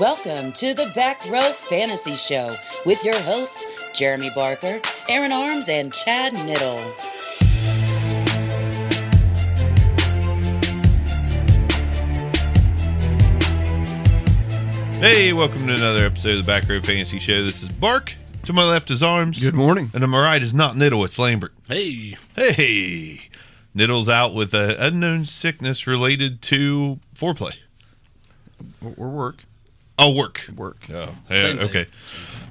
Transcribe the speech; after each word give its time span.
Welcome 0.00 0.52
to 0.52 0.72
the 0.72 0.90
Back 0.94 1.22
Row 1.28 1.52
Fantasy 1.52 2.16
Show 2.16 2.54
with 2.86 3.04
your 3.04 3.14
hosts, 3.24 3.66
Jeremy 3.92 4.30
Barker, 4.34 4.80
Aaron 5.06 5.32
Arms, 5.32 5.68
and 5.68 5.92
Chad 5.92 6.32
Niddle. 6.32 6.80
Hey, 14.98 15.32
welcome 15.34 15.66
to 15.66 15.74
another 15.74 16.06
episode 16.06 16.38
of 16.38 16.46
the 16.46 16.46
Back 16.46 16.68
Row 16.68 16.80
Fantasy 16.80 17.18
Show. 17.18 17.44
This 17.44 17.62
is 17.62 17.68
Bark. 17.68 18.14
To 18.44 18.52
my 18.54 18.64
left 18.64 18.90
is 18.90 19.02
Arms. 19.02 19.40
Good 19.40 19.54
morning. 19.54 19.90
And 19.92 20.00
to 20.00 20.06
my 20.06 20.22
right 20.22 20.42
is 20.42 20.54
not 20.54 20.74
Niddle, 20.74 21.04
it's 21.04 21.18
Lambert. 21.18 21.52
Hey, 21.68 22.16
Hey! 22.34 23.28
Niddle's 23.76 24.08
out 24.08 24.32
with 24.32 24.54
an 24.54 24.70
unknown 24.70 25.26
sickness 25.26 25.86
related 25.86 26.40
to 26.42 26.98
foreplay. 27.14 27.52
Or 28.96 29.08
work. 29.08 29.44
Oh, 30.02 30.12
work. 30.12 30.42
Work. 30.54 30.78
Oh, 30.90 31.14
yeah, 31.30 31.42
Same 31.42 31.58
thing. 31.58 31.68
okay. 31.68 31.86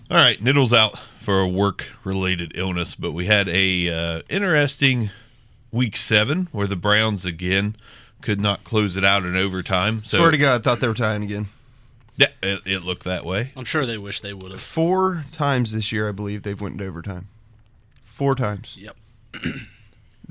All 0.09 0.17
right, 0.17 0.41
Niddle's 0.43 0.73
out 0.73 0.97
for 1.19 1.39
a 1.39 1.47
work-related 1.47 2.51
illness, 2.55 2.95
but 2.95 3.11
we 3.11 3.25
had 3.27 3.47
a 3.49 3.89
uh, 3.89 4.21
interesting 4.29 5.09
week 5.71 5.95
seven 5.95 6.47
where 6.51 6.67
the 6.67 6.75
Browns 6.75 7.25
again 7.25 7.75
could 8.21 8.39
not 8.41 8.63
close 8.63 8.97
it 8.97 9.05
out 9.05 9.23
in 9.25 9.35
overtime. 9.35 10.03
So 10.03 10.17
Swear 10.17 10.31
to 10.31 10.37
God, 10.37 10.59
I 10.59 10.63
thought 10.63 10.79
they 10.79 10.87
were 10.87 10.93
tying 10.93 11.23
again. 11.23 11.47
yeah, 12.17 12.27
it, 12.43 12.61
it 12.65 12.83
looked 12.83 13.03
that 13.05 13.25
way. 13.25 13.51
I'm 13.55 13.65
sure 13.65 13.85
they 13.85 13.97
wish 13.97 14.21
they 14.21 14.33
would 14.33 14.51
have. 14.51 14.61
Four 14.61 15.25
times 15.31 15.71
this 15.71 15.91
year, 15.91 16.09
I 16.09 16.11
believe 16.11 16.43
they've 16.43 16.59
went 16.59 16.73
into 16.73 16.85
overtime. 16.85 17.27
Four 18.05 18.35
times. 18.35 18.75
Yep. 18.77 18.95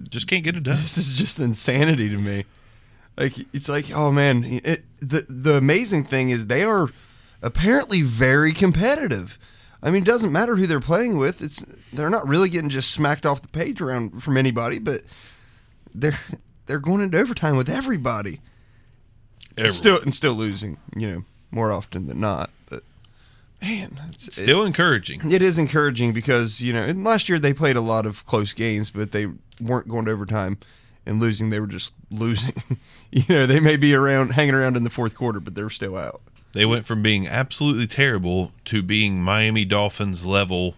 Just 0.09 0.29
can't 0.29 0.45
get 0.45 0.57
it 0.57 0.63
done. 0.63 0.79
This 0.83 0.97
is 0.99 1.13
just 1.13 1.39
insanity 1.39 2.09
to 2.09 2.17
me. 2.17 2.45
Like 3.17 3.35
it's 3.53 3.69
like, 3.69 3.91
oh 3.95 4.11
man, 4.11 4.45
it, 4.65 4.83
the 5.01 5.27
the 5.29 5.55
amazing 5.57 6.05
thing 6.05 6.31
is 6.31 6.47
they 6.47 6.63
are 6.65 6.89
apparently 7.43 8.03
very 8.03 8.53
competitive. 8.53 9.39
I 9.83 9.91
mean, 9.91 10.03
it 10.03 10.07
doesn't 10.07 10.33
matter 10.33 10.57
who 10.57 10.67
they're 10.67 10.81
playing 10.81 11.17
with. 11.17 11.41
It's 11.41 11.65
they're 11.93 12.11
not 12.11 12.29
really 12.29 12.51
getting 12.51 12.69
just 12.69 12.91
smacked 12.91 13.25
off 13.25 13.43
the 13.43 13.49
page 13.49 13.81
around 13.81 14.23
from 14.23 14.37
anybody, 14.37 14.79
but 14.79 15.03
they're 15.95 16.21
they're 16.67 16.79
going 16.79 17.01
into 17.01 17.19
overtime 17.19 17.57
with 17.57 17.69
everybody. 17.69 18.41
Everyone. 19.57 19.73
Still 19.73 20.01
and 20.01 20.15
still 20.15 20.35
losing, 20.35 20.79
you 20.95 21.11
know, 21.11 21.25
more 21.51 21.73
often 21.73 22.07
than 22.07 22.21
not. 22.21 22.51
But 22.69 22.85
man, 23.63 23.99
it's, 24.13 24.37
Still 24.37 24.63
encouraging. 24.65 25.33
It 25.33 25.43
is 25.43 25.59
encouraging 25.59 26.13
because 26.13 26.61
you 26.61 26.73
know, 26.73 26.83
and 26.83 27.03
last 27.03 27.29
year 27.29 27.39
they 27.39 27.55
played 27.55 27.77
a 27.77 27.81
lot 27.81 28.07
of 28.07 28.27
close 28.27 28.53
games, 28.53 28.91
but 28.91 29.13
they 29.13 29.29
weren't 29.61 29.89
going 29.89 30.05
to 30.05 30.11
overtime 30.11 30.59
and 31.07 31.21
losing. 31.21 31.51
They 31.51 31.61
were 31.61 31.67
just 31.67 31.93
losing. 32.11 32.63
you 33.11 33.25
know, 33.29 33.47
they 33.47 33.61
may 33.61 33.77
be 33.77 33.95
around, 33.95 34.35
hanging 34.35 34.55
around 34.55 34.77
in 34.77 34.85
the 34.85 34.91
fourth 34.91 35.15
quarter, 35.15 35.41
but 35.41 35.55
they're 35.55 35.71
still 35.71 35.97
out. 35.97 36.21
They 36.53 36.67
went 36.67 36.85
from 36.87 37.03
being 37.03 37.29
absolutely 37.29 37.87
terrible 37.87 38.53
to 38.67 38.83
being 38.83 39.23
Miami 39.23 39.65
Dolphins 39.65 40.25
level 40.25 40.75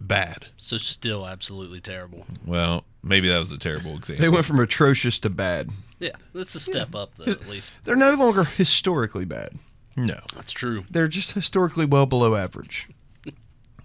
bad. 0.00 0.46
So 0.56 0.78
still 0.78 1.26
absolutely 1.26 1.80
terrible. 1.80 2.26
Well, 2.46 2.84
maybe 3.02 3.28
that 3.28 3.38
was 3.38 3.52
a 3.52 3.58
terrible 3.58 3.96
example. 3.96 4.22
They 4.22 4.28
went 4.28 4.46
from 4.46 4.60
atrocious 4.60 5.18
to 5.20 5.30
bad. 5.30 5.70
Yeah, 5.98 6.16
that's 6.34 6.54
a 6.54 6.60
step 6.60 6.94
up 6.94 7.12
though. 7.16 7.24
At 7.32 7.48
least 7.48 7.72
They're 7.84 7.96
no 7.96 8.14
longer 8.14 8.44
historically 8.44 9.24
bad. 9.24 9.58
no. 9.96 10.20
that's 10.34 10.52
true. 10.52 10.84
They're 10.90 11.08
just 11.08 11.32
historically 11.32 11.86
well 11.86 12.06
below 12.06 12.34
average. 12.34 12.88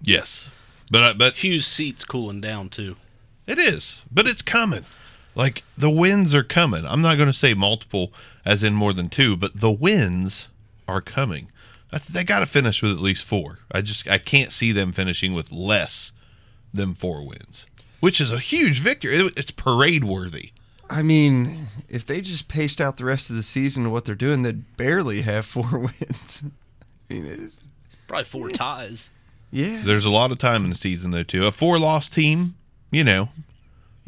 Yes. 0.02 0.48
But 0.92 1.04
I, 1.04 1.14
but 1.14 1.36
Hughes' 1.44 1.68
seat's 1.68 2.04
cooling 2.04 2.42
down 2.42 2.70
too. 2.70 2.96
it 3.48 3.60
is. 3.60 4.02
But 4.12 4.28
it's 4.28 4.42
coming. 4.42 4.86
Like 5.36 5.64
the 5.78 5.90
wins 5.90 6.34
are 6.36 6.44
coming. 6.44 6.86
I'm 6.86 7.02
not 7.02 7.16
going 7.18 7.28
to 7.30 7.34
say 7.38 7.54
multiple 7.54 8.12
as 8.46 8.64
in 8.64 8.74
more 8.74 8.94
than 8.94 9.10
2, 9.10 9.38
but 9.38 9.60
the 9.60 9.72
wins 9.72 10.48
are 10.88 11.02
coming. 11.02 11.52
I 11.92 11.98
th- 12.00 12.10
They 12.10 12.24
got 12.24 12.40
to 12.40 12.46
finish 12.46 12.82
with 12.82 12.92
at 12.92 13.00
least 13.00 13.24
4. 13.26 13.60
I 13.72 13.82
just 13.82 14.08
I 14.10 14.18
can't 14.18 14.52
see 14.52 14.72
them 14.72 14.92
finishing 14.92 15.34
with 15.34 15.52
less 15.52 16.12
than 16.74 16.94
4 16.94 17.26
wins, 17.26 17.66
which 18.00 18.20
is 18.22 18.32
a 18.32 18.40
huge 18.40 18.80
victory. 18.80 19.16
It- 19.18 19.34
It's 19.38 19.52
parade 19.52 20.04
worthy. 20.04 20.52
I 20.90 21.04
mean, 21.04 21.68
if 21.88 22.04
they 22.06 22.20
just 22.20 22.48
paced 22.48 22.82
out 22.82 22.98
the 22.98 23.06
rest 23.06 23.30
of 23.30 23.36
the 23.36 23.44
season 23.44 23.86
of 23.86 23.92
what 23.92 24.06
they're 24.06 24.16
doing, 24.16 24.42
they'd 24.42 24.76
barely 24.76 25.22
have 25.22 25.46
four 25.46 25.78
wins. 25.78 26.44
I 27.10 27.14
mean, 27.14 27.26
it's, 27.26 27.58
Probably 28.08 28.26
four 28.26 28.50
ties. 28.50 29.10
yeah. 29.52 29.84
There's 29.86 30.06
a 30.06 30.10
lot 30.10 30.32
of 30.32 30.40
time 30.40 30.64
in 30.64 30.72
the 30.72 30.76
season 30.76 31.12
though 31.12 31.22
too. 31.24 31.46
A 31.46 31.52
four 31.52 31.78
loss 31.78 32.10
team, 32.10 32.56
you 32.92 33.04
know, 33.04 33.30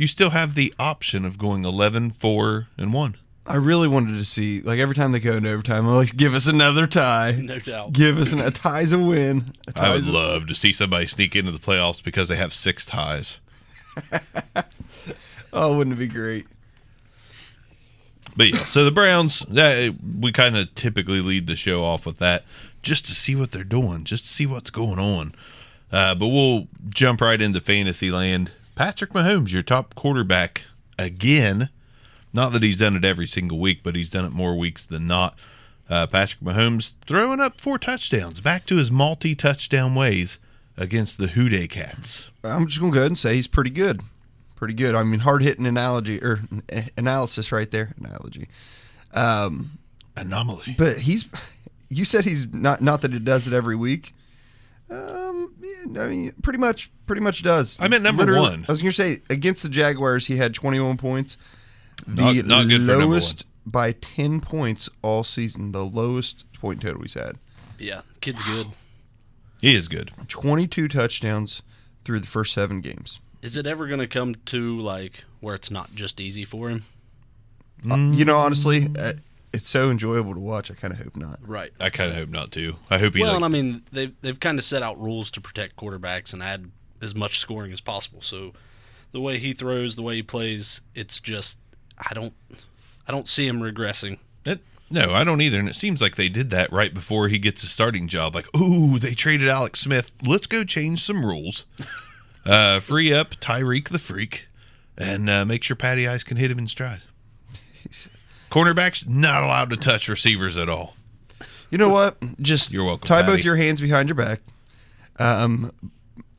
you 0.01 0.07
still 0.07 0.31
have 0.31 0.55
the 0.55 0.73
option 0.79 1.25
of 1.25 1.37
going 1.37 1.63
11, 1.63 2.09
4 2.09 2.67
and 2.75 2.91
1. 2.91 3.17
I 3.45 3.55
really 3.55 3.87
wanted 3.87 4.17
to 4.17 4.25
see, 4.25 4.59
like, 4.61 4.79
every 4.79 4.95
time 4.95 5.11
they 5.11 5.19
go 5.19 5.37
into 5.37 5.51
overtime, 5.51 5.87
I'm 5.87 5.93
like, 5.93 6.17
give 6.17 6.33
us 6.33 6.47
another 6.47 6.87
tie. 6.87 7.33
No 7.39 7.59
doubt. 7.59 7.93
Give 7.93 8.17
us 8.17 8.33
an, 8.33 8.39
a 8.39 8.49
tie's 8.49 8.91
a 8.91 8.97
win. 8.97 9.53
I 9.75 9.91
would 9.91 10.07
a- 10.07 10.11
love 10.11 10.47
to 10.47 10.55
see 10.55 10.73
somebody 10.73 11.05
sneak 11.05 11.35
into 11.35 11.51
the 11.51 11.59
playoffs 11.59 12.03
because 12.03 12.29
they 12.29 12.35
have 12.35 12.53
six 12.53 12.83
ties. 12.83 13.37
Oh, 15.53 15.75
wouldn't 15.75 15.97
it 15.97 15.99
be 15.99 16.07
great? 16.07 16.47
But 18.37 18.47
yeah, 18.53 18.63
so 18.63 18.85
the 18.85 18.91
Browns, 18.91 19.43
that 19.49 19.95
we 20.17 20.31
kind 20.31 20.55
of 20.55 20.73
typically 20.75 21.19
lead 21.19 21.45
the 21.45 21.57
show 21.57 21.83
off 21.83 22.05
with 22.05 22.19
that 22.19 22.45
just 22.81 23.05
to 23.07 23.11
see 23.11 23.35
what 23.35 23.51
they're 23.51 23.65
doing, 23.65 24.05
just 24.05 24.23
to 24.23 24.29
see 24.29 24.45
what's 24.45 24.69
going 24.69 24.97
on. 24.97 25.35
Uh, 25.91 26.15
but 26.15 26.27
we'll 26.27 26.69
jump 26.87 27.19
right 27.19 27.41
into 27.41 27.59
fantasy 27.59 28.09
land. 28.09 28.51
Patrick 28.75 29.11
Mahomes, 29.11 29.51
your 29.51 29.63
top 29.63 29.95
quarterback 29.95 30.63
again. 30.97 31.69
Not 32.33 32.53
that 32.53 32.63
he's 32.63 32.77
done 32.77 32.95
it 32.95 33.03
every 33.03 33.27
single 33.27 33.59
week, 33.59 33.81
but 33.83 33.95
he's 33.95 34.09
done 34.09 34.25
it 34.25 34.31
more 34.31 34.57
weeks 34.57 34.83
than 34.83 35.05
not. 35.07 35.37
Uh, 35.89 36.07
Patrick 36.07 36.41
Mahomes 36.41 36.93
throwing 37.05 37.41
up 37.41 37.59
four 37.59 37.77
touchdowns, 37.77 38.39
back 38.39 38.65
to 38.67 38.77
his 38.77 38.89
multi 38.89 39.35
touchdown 39.35 39.93
ways 39.93 40.37
against 40.77 41.17
the 41.17 41.27
Houday 41.27 41.69
Cats. 41.69 42.29
I'm 42.45 42.67
just 42.67 42.79
gonna 42.79 42.93
go 42.93 42.99
ahead 42.99 43.11
and 43.11 43.17
say 43.17 43.35
he's 43.35 43.47
pretty 43.47 43.71
good, 43.71 44.01
pretty 44.55 44.73
good. 44.73 44.95
I 44.95 45.03
mean, 45.03 45.19
hard 45.19 45.43
hitting 45.43 45.65
analogy 45.65 46.23
or 46.23 46.41
analysis 46.97 47.51
right 47.51 47.69
there, 47.69 47.93
analogy. 47.99 48.47
Um, 49.13 49.71
Anomaly. 50.15 50.75
but 50.77 50.99
he's, 50.99 51.27
you 51.89 52.05
said 52.05 52.23
he's 52.23 52.47
not 52.53 52.79
not 52.81 53.01
that 53.01 53.13
it 53.13 53.25
does 53.25 53.45
it 53.45 53.53
every 53.53 53.75
week. 53.75 54.13
Um, 54.91 55.53
yeah, 55.61 56.01
I 56.03 56.07
mean, 56.07 56.33
pretty 56.43 56.59
much, 56.59 56.91
pretty 57.07 57.21
much 57.21 57.43
does. 57.43 57.77
I 57.79 57.87
meant 57.87 58.03
number 58.03 58.23
Literally- 58.23 58.49
one. 58.49 58.65
I 58.67 58.71
was 58.71 58.81
gonna 58.81 58.91
say 58.91 59.19
against 59.29 59.63
the 59.63 59.69
Jaguars, 59.69 60.25
he 60.27 60.37
had 60.37 60.53
21 60.53 60.97
points. 60.97 61.37
The 62.05 62.33
Not- 62.33 62.45
not 62.45 62.67
good 62.69 62.81
for 62.81 62.87
number 62.97 63.05
lowest 63.05 63.45
by 63.65 63.93
10 63.93 64.41
points 64.41 64.89
all 65.01 65.23
season. 65.23 65.71
The 65.71 65.85
lowest 65.85 66.43
point 66.53 66.81
total 66.81 67.01
he's 67.03 67.13
had. 67.13 67.37
Yeah, 67.79 68.01
kid's 68.19 68.41
good. 68.43 68.67
He 69.61 69.75
is 69.75 69.87
good. 69.87 70.11
22 70.27 70.87
touchdowns 70.87 71.61
through 72.03 72.19
the 72.19 72.27
first 72.27 72.53
seven 72.53 72.81
games. 72.81 73.19
Is 73.41 73.55
it 73.55 73.65
ever 73.67 73.87
going 73.87 73.99
to 73.99 74.07
come 74.07 74.35
to 74.47 74.79
like 74.79 75.23
where 75.39 75.55
it's 75.55 75.71
not 75.71 75.93
just 75.95 76.19
easy 76.19 76.43
for 76.45 76.69
him? 76.69 76.85
Uh, 77.89 77.95
you 77.97 78.25
know, 78.25 78.37
honestly, 78.37 78.87
uh, 78.99 79.13
it's 79.53 79.67
so 79.67 79.89
enjoyable 79.89 80.33
to 80.33 80.39
watch. 80.39 80.71
I 80.71 80.75
kind 80.75 80.93
of 80.93 80.99
hope 80.99 81.15
not. 81.15 81.39
Right. 81.45 81.73
I 81.79 81.89
kind 81.89 82.11
of 82.11 82.17
hope 82.17 82.29
not 82.29 82.51
too. 82.51 82.75
I 82.89 82.99
hope 82.99 83.15
he 83.15 83.21
Well, 83.21 83.31
like, 83.31 83.35
and 83.37 83.45
I 83.45 83.47
mean 83.49 83.83
they've 83.91 84.13
they've 84.21 84.39
kind 84.39 84.57
of 84.57 84.65
set 84.65 84.83
out 84.83 85.01
rules 85.01 85.31
to 85.31 85.41
protect 85.41 85.75
quarterbacks 85.75 86.33
and 86.33 86.41
add 86.41 86.71
as 87.01 87.15
much 87.15 87.39
scoring 87.39 87.71
as 87.73 87.81
possible. 87.81 88.21
So 88.21 88.53
the 89.11 89.19
way 89.19 89.39
he 89.39 89.53
throws, 89.53 89.95
the 89.95 90.01
way 90.01 90.15
he 90.15 90.23
plays, 90.23 90.81
it's 90.95 91.19
just 91.19 91.57
I 91.97 92.13
don't 92.13 92.33
I 93.07 93.11
don't 93.11 93.27
see 93.27 93.47
him 93.47 93.59
regressing. 93.59 94.19
It, 94.45 94.61
no, 94.89 95.13
I 95.13 95.23
don't 95.23 95.41
either. 95.41 95.59
And 95.59 95.69
it 95.69 95.75
seems 95.75 96.01
like 96.01 96.15
they 96.15 96.29
did 96.29 96.49
that 96.51 96.71
right 96.71 96.93
before 96.93 97.27
he 97.27 97.39
gets 97.39 97.63
a 97.63 97.67
starting 97.67 98.07
job. 98.07 98.35
Like, 98.35 98.47
ooh, 98.55 98.99
they 98.99 99.13
traded 99.13 99.49
Alex 99.49 99.81
Smith. 99.81 100.11
Let's 100.23 100.47
go 100.47 100.63
change 100.63 101.03
some 101.03 101.25
rules. 101.25 101.65
uh, 102.45 102.79
free 102.79 103.13
up 103.13 103.35
Tyreek 103.35 103.89
the 103.89 103.99
Freak 103.99 104.47
and 104.97 105.29
uh, 105.29 105.45
make 105.45 105.63
sure 105.63 105.75
Patty 105.75 106.07
Ice 106.07 106.23
can 106.23 106.37
hit 106.37 106.51
him 106.51 106.59
in 106.59 106.67
stride. 106.67 107.01
Cornerbacks 108.51 109.07
not 109.07 109.43
allowed 109.43 109.69
to 109.71 109.77
touch 109.77 110.07
receivers 110.07 110.57
at 110.57 110.69
all. 110.69 110.95
You 111.69 111.77
know 111.77 111.89
what? 111.89 112.17
Just 112.41 112.71
You're 112.71 112.83
welcome, 112.83 113.07
Tie 113.07 113.21
both 113.23 113.43
your 113.43 113.55
hands 113.55 113.79
behind 113.81 114.09
your 114.09 114.15
back. 114.15 114.41
Um, 115.17 115.71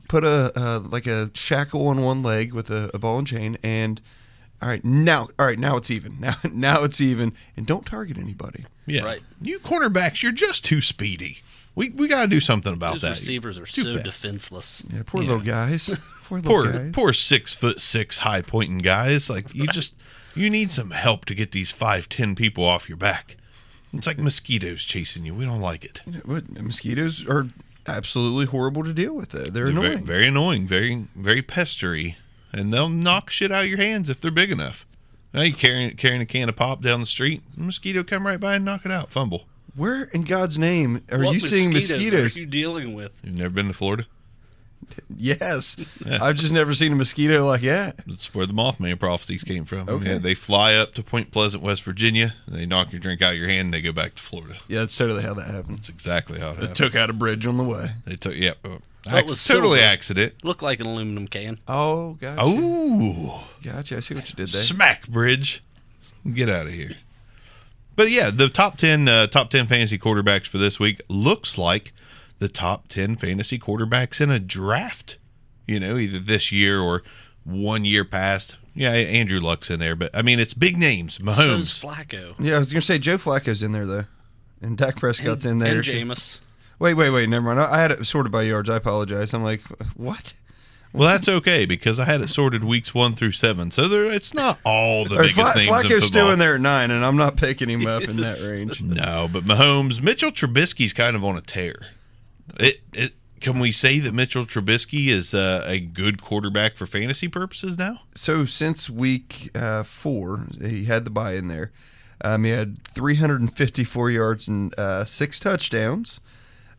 put 0.09 0.25
a 0.25 0.53
uh, 0.55 0.81
like 0.81 1.06
a 1.06 1.31
shackle 1.35 1.88
on 1.88 2.03
one 2.03 2.23
leg 2.23 2.53
with 2.53 2.70
a, 2.70 2.91
a 2.93 2.99
ball 2.99 3.19
and 3.19 3.26
chain, 3.26 3.56
and 3.62 4.00
all 4.61 4.69
right, 4.69 4.85
now, 4.85 5.29
all 5.38 5.47
right, 5.47 5.59
now 5.59 5.76
it's 5.76 5.91
even. 5.91 6.17
Now, 6.20 6.37
now 6.53 6.85
it's 6.85 7.00
even, 7.00 7.32
and 7.56 7.67
don't 7.67 7.87
target 7.87 8.19
anybody. 8.19 8.65
Yeah. 8.87 9.05
Right. 9.05 9.23
You 9.41 9.58
cornerbacks, 9.58 10.23
you're 10.23 10.32
just 10.32 10.65
too 10.65 10.81
speedy. 10.81 11.38
We 11.75 11.88
we 11.88 12.06
got 12.08 12.23
to 12.25 12.29
do 12.29 12.41
something 12.41 12.73
about 12.75 12.94
Those 12.94 13.03
that. 13.03 13.11
receivers 13.11 13.58
are 13.58 13.65
Too 13.65 13.85
so 13.85 13.93
fast. 13.94 14.05
defenseless. 14.05 14.82
Yeah, 14.93 15.03
poor 15.06 15.23
Yeah. 15.23 15.29
little 15.31 15.44
guys. 15.44 15.87
poor 16.25 16.41
little 16.41 16.53
Poor 16.65 16.70
guys. 16.73 16.91
poor 16.93 17.12
six 17.15 17.55
foot 17.55 17.81
six 17.81 18.19
high 18.19 18.43
pointing 18.43 18.79
guys. 18.79 19.31
Like 19.31 19.55
you 19.55 19.67
just 19.73 19.94
you 20.34 20.50
need 20.50 20.70
some 20.73 20.90
help 20.90 21.25
to 21.26 21.34
get 21.34 21.52
these 21.52 21.70
five 21.70 22.08
ten 22.08 22.34
people 22.34 22.64
off 22.64 22.88
your 22.88 22.96
back. 22.99 23.37
It's 23.93 24.06
like 24.06 24.19
mosquitoes 24.19 24.84
chasing 24.84 25.26
you. 25.26 25.34
We 25.34 25.44
don't 25.44 25.61
like 25.61 25.84
it. 25.84 26.00
What, 26.25 26.50
mosquitoes 26.50 27.26
are 27.29 27.46
absolutely 27.87 28.46
horrible 28.46 28.84
to 28.84 28.93
deal 28.94 29.14
with. 29.14 29.31
Though. 29.31 29.40
They're, 29.44 29.67
They're 29.67 29.73
very, 29.73 29.87
annoying. 29.94 30.05
very 30.06 30.26
annoying, 30.26 30.67
very 30.67 31.08
very 31.14 31.43
pestery, 31.43 32.17
and 32.52 32.73
they'll 32.73 32.88
knock 32.88 33.31
shit 33.31 33.52
out 33.52 33.64
of 33.64 33.69
your 33.69 33.79
hands 33.79 34.08
if 34.08 34.20
they're 34.20 34.31
big 34.31 34.50
enough. 34.50 34.87
Now 35.34 35.43
you 35.43 35.52
carrying 35.52 35.96
carrying 35.96 36.23
a 36.23 36.26
can 36.26 36.49
of 36.49 36.56
pop 36.56 36.82
down 36.82 37.00
the 37.00 37.06
street, 37.06 37.43
a 37.56 37.61
mosquito 37.61 38.02
come 38.02 38.26
right 38.26 38.40
by 38.40 38.55
and 38.55 38.64
knock 38.64 38.84
it 38.87 38.93
out. 38.93 39.11
Fumble. 39.11 39.44
Where 39.75 40.05
in 40.05 40.23
God's 40.23 40.58
name 40.58 41.02
are 41.11 41.19
What 41.19 41.34
you 41.34 41.40
seeing 41.40 41.73
mosquitoes? 41.73 42.37
Are 42.37 42.40
you 42.40 42.46
dealing 42.46 42.94
with? 42.94 43.12
You've 43.23 43.38
never 43.38 43.50
been 43.50 43.69
to 43.69 43.73
Florida? 43.73 44.06
Yes, 45.17 45.77
Yeah. 46.05 46.19
I've 46.23 46.35
just 46.37 46.53
never 46.53 46.75
seen 46.75 46.93
a 46.93 46.97
mosquito 46.97 47.47
like 47.47 47.61
that. 47.62 47.97
That's 48.06 48.35
where 48.35 48.47
the 48.47 48.53
Mothman 48.53 48.99
prophecies 48.99 49.43
came 49.44 49.65
from. 49.65 49.89
Okay. 49.89 50.12
Yeah, 50.12 50.19
they 50.19 50.35
fly 50.35 50.75
up 50.75 50.94
to 50.94 51.03
Point 51.03 51.31
Pleasant, 51.31 51.62
West 51.62 51.83
Virginia, 51.85 52.35
and 52.47 52.56
they 52.56 52.67
knock 52.67 52.91
your 52.93 53.00
drink 53.00 53.23
out 53.23 53.33
of 53.35 53.39
your 53.39 53.49
hand, 53.49 53.67
and 53.67 53.75
they 53.75 53.81
go 53.83 53.93
back 53.93 54.15
to 54.17 54.23
Florida. 54.23 54.59
Yeah, 54.69 54.81
that's 54.81 54.97
totally 54.97 55.23
how 55.23 55.35
that 55.35 55.47
happened. 55.47 55.79
That's 55.79 55.89
exactly 55.91 56.41
how 56.41 56.50
it 56.50 56.56
happened. 56.59 56.77
Took 56.77 56.97
out 56.97 57.09
a 57.11 57.12
bridge 57.12 57.47
on 57.47 57.56
the 57.56 57.65
way. 57.65 57.93
They 58.06 58.17
took, 58.17 58.35
yeah, 58.35 58.55
uh, 58.65 58.79
That 59.05 59.27
was 59.27 59.44
totally 59.47 59.79
silver. 59.79 59.93
accident. 59.93 60.35
Looked 60.44 60.62
like 60.62 60.81
an 60.81 60.87
aluminum 60.87 61.29
can. 61.29 61.59
Oh, 61.69 62.15
gotcha. 62.15 62.43
Oh, 62.43 63.44
gotcha. 63.62 63.97
I 63.99 64.00
see 64.00 64.15
what 64.15 64.29
you 64.29 64.35
did 64.35 64.49
there. 64.49 64.62
smack 64.62 65.06
bridge. 65.09 65.62
Get 66.35 66.49
out 66.49 66.67
of 66.67 66.73
here. 66.73 66.97
But 67.94 68.11
yeah, 68.11 68.31
the 68.31 68.49
top 68.49 68.79
ten 68.79 69.06
uh, 69.09 69.27
top 69.27 69.50
ten 69.50 69.67
fantasy 69.67 69.99
quarterbacks 69.99 70.47
for 70.47 70.59
this 70.59 70.81
week 70.81 71.00
looks 71.09 71.59
like 71.59 71.93
the 72.43 72.49
top 72.49 72.89
ten 72.89 73.17
fantasy 73.17 73.59
quarterbacks 73.59 74.21
in 74.21 74.31
a 74.31 74.39
draft. 74.39 75.17
You 75.67 75.81
know, 75.81 75.97
either 75.97 76.19
this 76.19 76.53
year 76.53 76.81
or 76.81 77.03
one 77.44 77.85
year 77.85 78.05
past. 78.05 78.56
Yeah, 78.75 78.93
Andrew 78.93 79.39
Luck's 79.41 79.71
in 79.71 79.81
there, 79.81 79.94
but 79.94 80.11
I 80.15 80.23
mean, 80.23 80.41
it's 80.41 80.55
big 80.55 80.77
names. 80.79 81.15
So's 81.15 81.25
Mahomes, 81.25 81.81
Flacco. 81.81 82.35
Yeah, 82.39 82.56
I 82.56 82.59
was 82.59 82.73
gonna 82.73 82.81
say 82.83 82.99
Joe 82.99 83.19
Flacco's 83.19 83.62
in 83.62 83.73
there 83.73 83.87
though, 83.87 84.05
and 84.61 84.77
Dak 84.77 84.97
Prescott's 84.97 85.44
in 85.44 85.59
there. 85.59 85.77
And 85.77 85.85
too. 85.85 85.93
Jameis. 85.93 86.39
Wait, 86.79 86.94
wait, 86.94 87.11
wait. 87.11 87.29
Never 87.29 87.47
mind. 87.47 87.61
I 87.61 87.79
I 87.79 87.81
had 87.81 87.93
it 87.93 88.05
sorted 88.06 88.33
by 88.33 88.43
yards. 88.43 88.69
I 88.69 88.77
apologize. 88.77 89.33
I'm 89.35 89.44
like, 89.44 89.61
what? 89.94 90.35
Well, 90.94 91.09
that's 91.09 91.29
okay 91.29 91.65
because 91.65 91.99
I 91.99 92.05
had 92.05 92.21
it 92.21 92.29
sorted 92.29 92.65
weeks 92.65 92.93
one 92.93 93.15
through 93.15 93.33
seven, 93.33 93.71
so 93.71 93.89
there 93.89 94.05
it's 94.11 94.35
not 94.35 94.59
all 94.65 95.05
the 95.06 95.17
Or 95.17 95.23
biggest 95.23 95.37
Fla- 95.37 95.55
names 95.55 95.67
in 95.69 95.73
Flacco's 95.73 95.91
football. 95.91 96.09
still 96.09 96.31
in 96.31 96.39
there 96.39 96.55
at 96.56 96.61
nine, 96.61 96.91
and 96.91 97.03
I'm 97.05 97.17
not 97.17 97.37
picking 97.37 97.69
him 97.71 97.87
up 97.87 98.03
in 98.05 98.17
that 98.19 98.41
range. 98.50 98.83
No, 98.83 99.27
but 99.33 99.44
Mahomes, 99.44 100.03
Mitchell 100.03 100.31
Trubisky's 100.33 100.93
kind 100.93 101.15
of 101.17 101.25
on 101.25 101.37
a 101.37 101.41
tear. 101.41 101.77
It, 102.59 102.81
it 102.93 103.13
can 103.41 103.59
we 103.59 103.73
say 103.73 103.99
that 103.99 104.15
Mitchell 104.15 104.47
Trubisky 104.47 105.09
is 105.09 105.35
uh, 105.35 105.65
a 105.67 105.81
good 105.81 106.23
quarterback 106.23 106.77
for 106.77 106.87
fantasy 106.87 107.27
purposes 107.29 107.77
now? 107.77 108.03
So 108.15 108.47
since 108.47 108.89
week 108.89 109.51
uh, 109.55 109.83
four, 109.83 110.47
he 110.61 110.85
had 110.85 111.05
the 111.05 111.11
bye 111.11 111.35
in 111.35 111.49
there. 111.49 111.73
Um, 112.25 112.45
he 112.45 112.51
had 112.51 112.85
354 112.85 114.11
yards 114.11 114.47
and 114.47 114.79
uh, 114.79 115.05
six 115.05 115.41
touchdowns, 115.41 116.21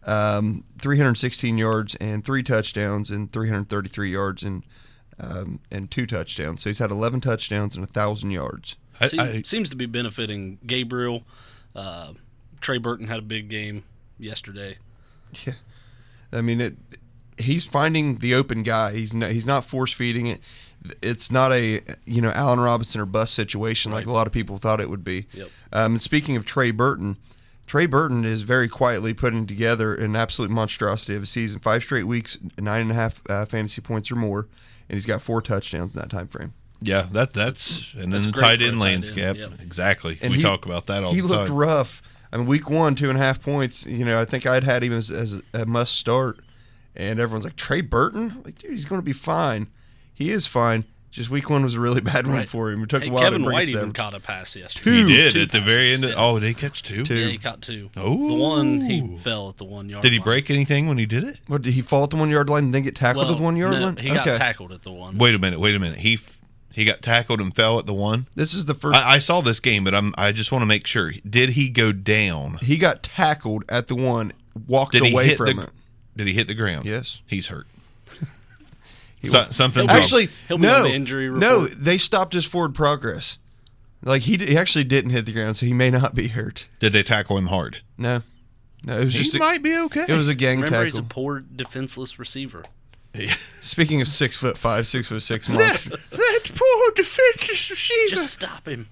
um, 0.05 0.63
316 0.79 1.57
yards 1.57 1.95
and 1.95 2.23
three 2.23 2.43
touchdowns, 2.43 3.09
and 3.09 3.31
333 3.31 4.11
yards 4.11 4.41
and 4.41 4.63
um, 5.19 5.59
and 5.69 5.91
two 5.91 6.07
touchdowns. 6.07 6.63
So 6.63 6.69
he's 6.69 6.79
had 6.79 6.91
11 6.91 7.21
touchdowns 7.21 7.75
and 7.75 7.83
a 7.83 7.87
thousand 7.87 8.31
yards. 8.31 8.77
I, 8.99 9.07
Seem- 9.09 9.19
I, 9.19 9.41
seems 9.43 9.69
to 9.69 9.75
be 9.75 9.85
benefiting 9.85 10.59
Gabriel. 10.65 11.23
Uh, 11.75 12.13
Trey 12.61 12.77
Burton 12.77 13.07
had 13.07 13.19
a 13.19 13.23
big 13.23 13.49
game 13.49 13.83
yesterday. 14.17 14.77
Yeah, 15.45 15.53
I 16.31 16.41
mean 16.41 16.61
it. 16.61 16.75
He's 17.37 17.65
finding 17.65 18.17
the 18.17 18.35
open 18.35 18.61
guy. 18.63 18.93
He's 18.93 19.13
not, 19.13 19.31
he's 19.31 19.45
not 19.45 19.65
force 19.65 19.91
feeding 19.91 20.27
it. 20.27 20.39
It's 21.01 21.31
not 21.31 21.51
a 21.51 21.81
you 22.05 22.21
know 22.21 22.31
Allen 22.31 22.59
Robinson 22.59 22.99
or 23.01 23.05
bust 23.05 23.33
situation 23.33 23.91
like 23.91 24.05
a 24.05 24.11
lot 24.11 24.27
of 24.27 24.33
people 24.33 24.57
thought 24.57 24.79
it 24.81 24.89
would 24.89 25.03
be. 25.03 25.27
Yep. 25.33 25.49
Um, 25.71 25.93
and 25.93 26.01
speaking 26.01 26.35
of 26.35 26.45
Trey 26.45 26.71
Burton, 26.71 27.17
Trey 27.65 27.85
Burton 27.85 28.25
is 28.25 28.41
very 28.43 28.67
quietly 28.67 29.13
putting 29.13 29.47
together 29.47 29.95
an 29.95 30.15
absolute 30.15 30.51
monstrosity 30.51 31.15
of 31.15 31.23
a 31.23 31.25
season. 31.25 31.59
Five 31.59 31.83
straight 31.83 32.03
weeks, 32.03 32.37
nine 32.59 32.81
and 32.81 32.91
a 32.91 32.95
half 32.95 33.21
uh, 33.29 33.45
fantasy 33.45 33.81
points 33.81 34.11
or 34.11 34.15
more, 34.15 34.47
and 34.89 34.95
he's 34.97 35.05
got 35.05 35.21
four 35.21 35.41
touchdowns 35.41 35.95
in 35.95 36.01
that 36.01 36.09
time 36.09 36.27
frame. 36.27 36.53
yeah, 36.81 37.07
that 37.13 37.33
that's 37.33 37.93
and 37.97 38.11
That's 38.13 38.25
in 38.25 38.31
the 38.33 38.39
tight 38.39 38.61
end 38.61 38.77
tight 38.77 38.83
landscape, 38.83 39.17
end, 39.23 39.37
yep. 39.37 39.51
exactly. 39.61 40.19
And 40.21 40.31
we 40.31 40.37
he- 40.37 40.43
talk 40.43 40.65
about 40.65 40.87
that 40.87 41.03
all 41.03 41.13
he 41.13 41.21
the 41.21 41.27
looked 41.27 41.49
rough. 41.49 42.01
I 42.33 42.37
mean, 42.37 42.47
week 42.47 42.67
one, 42.69 42.95
two 42.95 43.09
and 43.09 43.17
a 43.17 43.21
half 43.21 43.41
points. 43.41 43.85
You 43.85 44.03
know, 44.03 44.19
I 44.19 44.25
think 44.25 44.45
I'd 44.47 44.63
had 44.63 44.83
him 44.83 44.91
as, 44.91 45.11
as 45.11 45.39
a 45.53 45.65
must 45.67 45.95
start, 45.95 46.39
and 46.95 47.19
everyone's 47.19 47.45
like 47.45 47.55
Trey 47.55 47.81
Burton. 47.81 48.41
Like, 48.43 48.57
dude, 48.57 48.71
he's 48.71 48.85
going 48.85 48.99
to 48.99 49.05
be 49.05 49.13
fine. 49.13 49.67
He 50.13 50.31
is 50.31 50.47
fine. 50.47 50.83
Just 51.11 51.29
week 51.29 51.47
one 51.47 51.63
was 51.63 51.75
a 51.75 51.79
really 51.79 52.01
bad 52.13 52.25
one 52.25 52.47
for 52.47 52.71
him. 52.71 52.81
It 52.81 52.89
took 52.89 53.03
Hey, 53.03 53.09
a 53.09 53.11
while 53.11 53.21
Kevin 53.25 53.41
to 53.41 53.45
bring 53.45 53.53
White 53.53 53.63
it 53.63 53.65
to 53.67 53.71
even 53.73 53.81
average. 53.83 53.95
caught 53.97 54.15
a 54.15 54.19
pass 54.19 54.55
yesterday. 54.55 55.03
he 55.03 55.11
did 55.13 55.33
two 55.33 55.41
at 55.43 55.51
the 55.51 55.61
very 55.61 55.93
end. 55.93 56.05
Of, 56.05 56.09
yeah. 56.09 56.15
Oh, 56.17 56.39
did 56.39 56.47
he 56.47 56.53
catch 56.55 56.81
two? 56.81 57.03
Two. 57.03 57.13
Yeah, 57.13 57.27
he 57.27 57.37
caught 57.37 57.61
two. 57.61 57.91
Oh. 57.95 58.27
The 58.29 58.33
one 58.33 58.81
he 58.81 59.15
fell 59.19 59.49
at 59.49 59.57
the 59.57 59.63
one 59.63 59.89
yard. 59.89 59.97
Line. 59.97 60.01
Did 60.01 60.13
he 60.13 60.17
line. 60.17 60.23
break 60.25 60.49
anything 60.49 60.87
when 60.87 60.97
he 60.97 61.05
did 61.05 61.23
it? 61.23 61.37
What 61.45 61.61
did 61.61 61.73
he 61.75 61.83
fall 61.83 62.05
at 62.05 62.09
the 62.09 62.15
one 62.17 62.31
yard 62.31 62.49
line 62.49 62.63
and 62.63 62.73
then 62.73 62.81
get 62.81 62.95
tackled 62.95 63.25
Well, 63.27 63.35
at 63.35 63.37
the 63.37 63.43
one 63.43 63.55
yard 63.57 63.73
no, 63.73 63.79
line? 63.81 63.97
He 63.97 64.09
got 64.09 64.25
tackled 64.25 64.71
at 64.71 64.81
the 64.81 64.91
one. 64.91 65.19
Wait 65.19 65.35
a 65.35 65.39
minute. 65.39 65.59
Wait 65.59 65.75
a 65.75 65.79
minute. 65.79 65.99
He 65.99 66.15
f- 66.15 66.39
he 66.73 66.85
got 66.85 67.01
tackled 67.01 67.39
and 67.39 67.55
fell 67.55 67.79
at 67.79 67.85
the 67.85 67.93
one. 67.93 68.27
This 68.35 68.53
is 68.53 68.65
the 68.65 68.73
first. 68.73 68.97
I, 68.99 69.15
I 69.15 69.19
saw 69.19 69.41
this 69.41 69.59
game, 69.59 69.83
but 69.83 69.93
I'm 69.95 70.13
I 70.17 70.31
just 70.31 70.51
want 70.51 70.61
to 70.63 70.65
make 70.67 70.87
sure. 70.87 71.13
Did 71.29 71.49
he 71.51 71.69
go 71.69 71.91
down? 71.91 72.57
he 72.61 72.77
got 72.77 73.03
tackled 73.03 73.63
at 73.69 73.87
the 73.87 73.95
one, 73.95 74.33
walked 74.67 74.93
Did 74.93 75.03
he 75.05 75.11
away 75.13 75.27
hit 75.27 75.37
from 75.37 75.55
the? 75.57 75.63
it. 75.63 75.69
Did 76.15 76.27
he 76.27 76.33
hit 76.33 76.47
the 76.47 76.53
ground? 76.53 76.85
Yes. 76.85 77.21
He's 77.25 77.47
hurt. 77.47 77.67
He 79.19 79.29
So, 79.29 79.39
wa- 79.43 79.49
something 79.51 79.89
Actually, 79.89 80.29
He'll 80.49 80.57
be 80.57 80.63
no, 80.63 80.79
on 80.79 80.83
the 80.83 80.93
injury 80.93 81.29
no, 81.29 81.65
they 81.67 81.97
stopped 81.97 82.33
his 82.33 82.43
forward 82.43 82.75
progress. 82.75 83.37
Like 84.03 84.23
he, 84.23 84.35
d- 84.35 84.47
he 84.47 84.57
actually 84.57 84.83
didn't 84.83 85.11
hit 85.11 85.25
the 85.25 85.31
ground, 85.31 85.55
so 85.55 85.65
he 85.65 85.71
may 85.71 85.89
not 85.89 86.13
be 86.13 86.27
hurt. 86.27 86.67
Did 86.81 86.91
they 86.91 87.03
tackle 87.03 87.37
him 87.37 87.47
hard? 87.47 87.77
No, 87.97 88.21
no, 88.83 88.99
it 88.99 89.05
was 89.05 89.13
He 89.13 89.23
just 89.23 89.35
a, 89.35 89.37
might 89.37 89.63
be 89.63 89.77
okay. 89.77 90.03
it 90.09 90.17
was 90.17 90.27
a 90.27 90.35
gang 90.35 90.59
Remember, 90.59 90.83
he's 90.83 90.95
a 90.95 90.97
tackle. 90.97 91.07
poor 91.09 91.39
defenseless 91.39 92.19
receiver. 92.19 92.63
Speaking 93.61 94.01
of 94.01 94.07
six 94.07 94.35
foot 94.35 94.57
five, 94.57 94.87
six 94.87 95.07
foot 95.07 95.21
six 95.21 95.47
monster, 95.47 95.91
that 96.11 96.51
poor 96.55 96.91
defenseless 96.95 97.69
receiver. 97.69 98.15
Just 98.15 98.33
stop 98.33 98.67
him. 98.67 98.89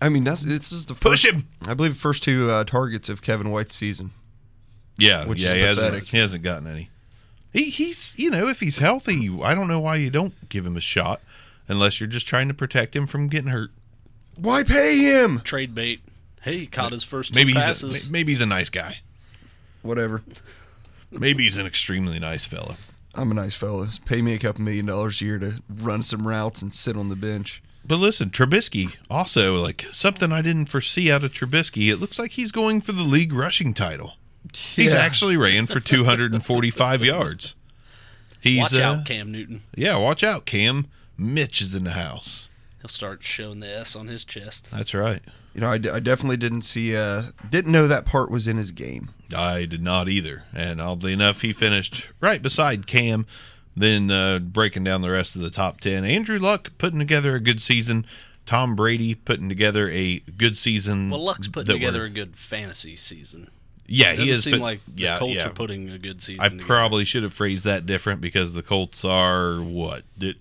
I 0.00 0.08
mean 0.08 0.24
that's 0.24 0.42
this 0.42 0.72
is 0.72 0.86
the 0.86 0.94
Push 0.94 1.22
first, 1.22 1.34
him. 1.34 1.48
I 1.66 1.74
believe 1.74 1.94
the 1.94 2.00
first 2.00 2.22
two 2.22 2.50
uh, 2.50 2.64
targets 2.64 3.08
of 3.08 3.22
Kevin 3.22 3.50
White's 3.50 3.74
season. 3.74 4.10
Yeah, 4.98 5.26
Which 5.26 5.40
yeah, 5.40 5.50
is 5.50 5.54
he 5.54 5.60
hasn't, 5.62 5.86
pathetic. 5.86 6.08
he 6.08 6.18
hasn't 6.18 6.42
gotten 6.42 6.66
any. 6.66 6.90
He, 7.52 7.70
he's, 7.70 8.12
you 8.16 8.30
know, 8.30 8.48
if 8.48 8.60
he's 8.60 8.78
healthy, 8.78 9.30
I 9.42 9.54
don't 9.54 9.66
know 9.66 9.80
why 9.80 9.96
you 9.96 10.10
don't 10.10 10.48
give 10.48 10.66
him 10.66 10.76
a 10.76 10.80
shot, 10.80 11.20
unless 11.68 11.98
you're 12.00 12.06
just 12.08 12.26
trying 12.26 12.48
to 12.48 12.54
protect 12.54 12.94
him 12.94 13.06
from 13.06 13.28
getting 13.28 13.50
hurt. 13.50 13.70
Why 14.36 14.62
pay 14.62 14.98
him? 14.98 15.40
Trade 15.40 15.74
bait. 15.74 16.00
Hey, 16.42 16.58
he 16.60 16.66
caught 16.66 16.92
his 16.92 17.02
first 17.02 17.32
two 17.32 17.38
Maybe 17.38 17.54
he's, 17.54 17.82
a, 17.82 18.10
maybe 18.10 18.32
he's 18.32 18.40
a 18.40 18.46
nice 18.46 18.68
guy. 18.68 18.98
Whatever. 19.82 20.22
Maybe 21.10 21.44
he's 21.44 21.56
an 21.56 21.66
extremely 21.66 22.18
nice 22.18 22.46
fella. 22.46 22.76
I'm 23.14 23.30
a 23.30 23.34
nice 23.34 23.54
fella. 23.54 23.88
Pay 24.04 24.22
me 24.22 24.34
a 24.34 24.38
couple 24.38 24.62
million 24.62 24.86
dollars 24.86 25.20
a 25.20 25.24
year 25.24 25.38
to 25.38 25.62
run 25.68 26.02
some 26.02 26.26
routes 26.28 26.62
and 26.62 26.74
sit 26.74 26.96
on 26.96 27.08
the 27.08 27.16
bench. 27.16 27.62
But 27.84 27.96
listen, 27.96 28.30
Trubisky 28.30 28.94
also 29.10 29.56
like 29.56 29.86
something 29.92 30.32
I 30.32 30.42
didn't 30.42 30.66
foresee 30.66 31.10
out 31.10 31.24
of 31.24 31.32
Trubisky. 31.32 31.90
It 31.90 31.96
looks 31.96 32.18
like 32.18 32.32
he's 32.32 32.52
going 32.52 32.80
for 32.80 32.92
the 32.92 33.02
league 33.02 33.32
rushing 33.32 33.74
title. 33.74 34.14
He's 34.54 34.94
actually 34.94 35.36
ran 35.36 35.66
for 35.66 35.80
245 35.80 37.04
yards. 37.04 37.54
He's 38.40 38.60
Watch 38.60 38.74
uh, 38.74 38.82
out, 38.82 39.04
Cam 39.04 39.30
Newton. 39.30 39.62
Yeah, 39.76 39.96
watch 39.96 40.24
out, 40.24 40.46
Cam. 40.46 40.86
Mitch 41.18 41.60
is 41.60 41.74
in 41.74 41.84
the 41.84 41.90
house. 41.90 42.48
He'll 42.80 42.88
start 42.88 43.22
showing 43.22 43.58
the 43.58 43.68
S 43.68 43.94
on 43.94 44.06
his 44.06 44.24
chest. 44.24 44.70
That's 44.70 44.94
right. 44.94 45.22
You 45.54 45.60
know, 45.62 45.70
I, 45.70 45.78
d- 45.78 45.90
I 45.90 45.98
definitely 46.00 46.36
didn't 46.36 46.62
see, 46.62 46.96
uh, 46.96 47.24
didn't 47.48 47.72
know 47.72 47.86
that 47.88 48.04
part 48.04 48.30
was 48.30 48.46
in 48.46 48.56
his 48.56 48.70
game. 48.70 49.10
I 49.36 49.64
did 49.64 49.82
not 49.82 50.08
either. 50.08 50.44
And 50.54 50.80
oddly 50.80 51.12
enough, 51.12 51.40
he 51.40 51.52
finished 51.52 52.08
right 52.20 52.40
beside 52.40 52.86
Cam. 52.86 53.26
Then 53.76 54.10
uh, 54.10 54.38
breaking 54.40 54.84
down 54.84 55.02
the 55.02 55.10
rest 55.10 55.34
of 55.36 55.42
the 55.42 55.50
top 55.50 55.80
10. 55.80 56.04
Andrew 56.04 56.38
Luck 56.38 56.72
putting 56.78 56.98
together 56.98 57.34
a 57.34 57.40
good 57.40 57.62
season. 57.62 58.04
Tom 58.46 58.74
Brady 58.74 59.14
putting 59.14 59.48
together 59.48 59.88
a 59.90 60.18
good 60.36 60.56
season. 60.58 61.10
Well, 61.10 61.22
Luck's 61.24 61.48
putting 61.48 61.72
together 61.74 62.00
were- 62.00 62.06
a 62.06 62.10
good 62.10 62.36
fantasy 62.36 62.96
season. 62.96 63.48
Yeah, 63.86 64.10
Doesn't 64.12 64.24
he 64.24 64.30
is. 64.30 64.44
seem 64.44 64.52
but- 64.54 64.60
like 64.60 64.80
the 64.86 65.02
yeah, 65.02 65.18
Colts 65.18 65.34
yeah. 65.34 65.46
are 65.48 65.52
putting 65.52 65.90
a 65.90 65.98
good 65.98 66.22
season. 66.22 66.40
I 66.40 66.48
together. 66.48 66.66
probably 66.66 67.04
should 67.04 67.22
have 67.24 67.34
phrased 67.34 67.64
that 67.64 67.86
different 67.86 68.20
because 68.20 68.52
the 68.52 68.62
Colts 68.62 69.04
are 69.04 69.56
what? 69.56 70.04
Th- 70.18 70.36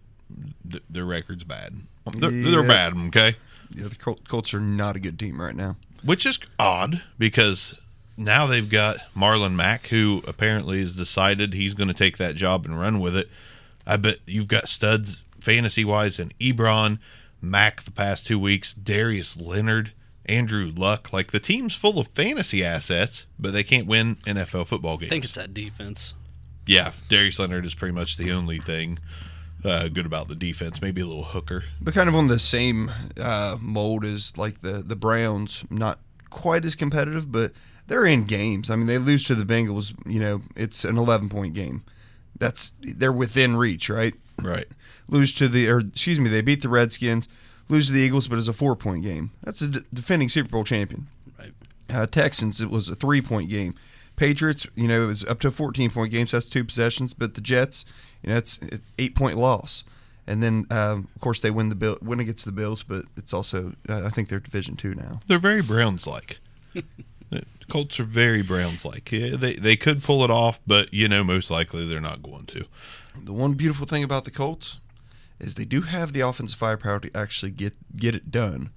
th- 0.70 0.84
their 0.90 1.06
record's 1.06 1.44
bad. 1.44 1.76
They're, 2.16 2.30
they're 2.32 2.64
bad, 2.68 2.94
okay? 3.08 3.38
The 3.72 3.96
Col- 3.96 4.20
Colts 4.28 4.54
are 4.54 4.60
not 4.60 4.96
a 4.96 5.00
good 5.00 5.20
team 5.20 5.40
right 5.42 5.56
now. 5.56 5.76
Which 6.04 6.26
is 6.26 6.40
odd 6.58 7.02
because 7.18 7.76
now 8.18 8.48
they've 8.48 8.70
got 8.70 8.98
Marlon 9.16 9.54
Mack, 9.56 9.88
who 9.88 10.24
apparently 10.28 10.82
has 10.82 10.96
decided 10.96 11.54
he's 11.54 11.74
going 11.74 11.88
to 11.90 11.94
take 11.94 12.18
that 12.18 12.36
job 12.36 12.66
and 12.66 12.80
run 12.80 13.00
with 13.00 13.16
it. 13.16 13.30
I 13.86 13.98
bet 13.98 14.18
you've 14.26 14.48
got 14.48 14.70
studs 14.70 15.22
fantasy 15.42 15.84
wise 15.86 16.20
in 16.20 16.32
Ebron, 16.40 17.00
Mack 17.42 17.84
the 17.84 17.92
past 17.92 18.26
two 18.26 18.38
weeks, 18.40 18.74
Darius 18.74 19.38
Leonard, 19.38 19.94
Andrew 20.26 20.72
Luck. 20.76 21.12
Like 21.14 21.32
the 21.32 21.40
team's 21.40 21.74
full 21.76 22.00
of 22.00 22.08
fantasy 22.10 22.64
assets, 22.64 23.26
but 23.40 23.52
they 23.52 23.64
can't 23.64 23.88
win 23.88 24.16
NFL 24.28 24.68
football 24.68 24.98
games. 24.98 25.10
I 25.10 25.16
think 25.16 25.26
it's 25.26 25.36
that 25.36 25.54
defense. 25.54 26.14
yeah, 26.66 26.92
Darius 27.10 27.40
Leonard 27.40 27.66
is 27.66 27.74
pretty 27.74 27.94
much 27.94 28.18
the 28.18 28.32
only 28.32 28.60
thing 28.60 29.00
uh, 29.64 29.88
good 29.90 30.06
about 30.06 30.28
the 30.28 30.36
defense. 30.36 30.82
Maybe 30.82 31.02
a 31.02 31.06
little 31.06 31.24
hooker. 31.24 31.64
but 31.82 31.94
kind 31.94 32.10
of 32.10 32.16
on 32.16 32.28
the 32.28 32.40
same 32.40 32.92
uh, 33.20 33.58
mold 33.60 34.06
as 34.06 34.38
like 34.38 34.62
the 34.62 34.84
the 34.84 34.96
Browns. 34.96 35.64
Not 35.70 36.00
quite 36.30 36.66
as 36.66 36.76
competitive, 36.76 37.32
but 37.32 37.52
they're 37.88 38.06
in 38.06 38.24
games. 38.26 38.70
I 38.70 38.76
mean, 38.76 38.88
they 38.88 38.98
lose 38.98 39.24
to 39.26 39.36
the 39.36 39.46
Bengals. 39.46 39.94
You 40.06 40.20
know, 40.20 40.42
it's 40.56 40.86
an 40.86 40.98
11 40.98 41.30
point 41.30 41.54
game. 41.54 41.84
That's 42.38 42.72
they're 42.82 43.12
within 43.12 43.58
reach, 43.58 43.90
right? 43.90 44.14
Right. 44.42 44.68
Lose 45.10 45.34
to 45.36 45.48
the 45.48 45.68
or 45.70 45.80
excuse 45.80 46.20
me, 46.20 46.30
they 46.30 46.42
beat 46.42 46.62
the 46.62 46.70
Redskins. 46.70 47.28
Lose 47.68 47.88
to 47.88 47.94
the 47.94 48.00
Eagles, 48.00 48.28
but 48.28 48.40
it's 48.40 48.48
a 48.48 48.54
four 48.54 48.76
point 48.76 49.04
game. 49.04 49.32
That's 49.44 49.62
a 49.62 49.68
d- 49.68 49.80
defending 49.94 50.30
Super 50.30 50.50
Bowl 50.50 50.64
champion. 50.64 51.08
Right. 51.38 51.54
Uh, 51.90 52.06
Texans, 52.06 52.62
it 52.62 52.70
was 52.70 52.88
a 52.90 52.96
three 52.96 53.22
point 53.22 53.50
game. 53.50 53.76
Patriots, 54.16 54.68
you 54.76 54.88
know, 54.88 55.04
it 55.04 55.08
was 55.08 55.24
up 55.26 55.40
to 55.42 55.48
a 55.48 55.52
14 55.52 55.92
point 55.92 56.12
game, 56.12 56.28
so 56.28 56.38
that's 56.38 56.50
two 56.50 56.64
possessions. 56.66 57.14
But 57.14 57.36
the 57.36 57.42
Jets, 57.42 57.86
you 58.24 58.30
know, 58.30 58.38
it's 58.38 58.58
an 58.58 58.82
eight 58.98 59.16
point 59.16 59.38
loss. 59.38 59.84
And 60.28 60.44
then, 60.44 60.68
um, 60.70 61.08
of 61.16 61.22
course, 61.22 61.40
they 61.40 61.50
win 61.50 61.70
the 61.70 61.76
bill, 61.76 61.98
win 62.04 62.20
against 62.20 62.46
the 62.46 62.52
Bills, 62.52 62.84
but 62.84 63.06
it's 63.18 63.34
also, 63.34 63.74
uh, 63.90 64.04
I 64.06 64.10
think 64.10 64.30
they're 64.30 64.40
Division 64.40 64.76
two 64.76 64.94
now. 64.94 65.22
They're 65.26 65.40
very 65.40 65.64
Browns 65.64 66.06
like. 66.06 66.38
the 67.32 67.44
Colts 67.68 68.00
are 68.00 68.04
very 68.04 68.44
Browns 68.44 68.86
like. 68.86 69.12
Yeah, 69.12 69.36
they 69.36 69.56
they 69.56 69.76
could 69.76 70.04
pull 70.04 70.24
it 70.24 70.30
off, 70.30 70.60
but 70.68 70.94
you 70.94 71.08
know 71.08 71.24
most 71.24 71.50
likely 71.50 71.88
they're 71.88 72.00
not 72.00 72.22
going 72.22 72.46
to. 72.48 72.66
The 73.24 73.34
one 73.34 73.54
beautiful 73.54 73.88
thing 73.88 74.04
about 74.04 74.26
the 74.26 74.32
Colts 74.32 74.78
is 75.40 75.56
they 75.56 75.66
do 75.66 75.82
have 75.82 76.14
the 76.14 76.22
offensive 76.22 76.60
firepower 76.60 77.00
to 77.00 77.18
actually 77.18 77.52
get 77.52 77.74
get 77.98 78.14
it 78.14 78.30
done. 78.30 78.70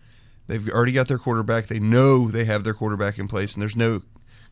They've 0.47 0.69
already 0.69 0.93
got 0.93 1.09
their 1.09 1.19
quarterback. 1.19 1.67
They 1.67 1.79
know 1.79 2.31
they 2.31 2.45
have 2.45 2.65
their 2.65 2.75
quarterback 2.75 3.19
in 3.19 3.29
place, 3.29 3.55
and 3.55 3.63
there's 3.63 3.77
no 3.77 4.03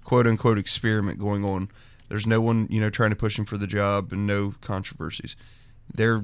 quote 0.05 0.27
unquote 0.27 0.59
experiment 0.59 1.19
going 1.19 1.45
on. 1.45 1.71
There's 2.11 2.27
no 2.27 2.41
one 2.43 2.67
you 2.69 2.81
know 2.81 2.91
trying 2.91 3.11
to 3.11 3.17
push 3.17 3.39
him 3.39 3.47
for 3.47 3.57
the 3.57 3.67
job, 3.67 4.13
and 4.13 4.27
no 4.27 4.55
controversies. 4.61 5.35
They're 5.95 6.23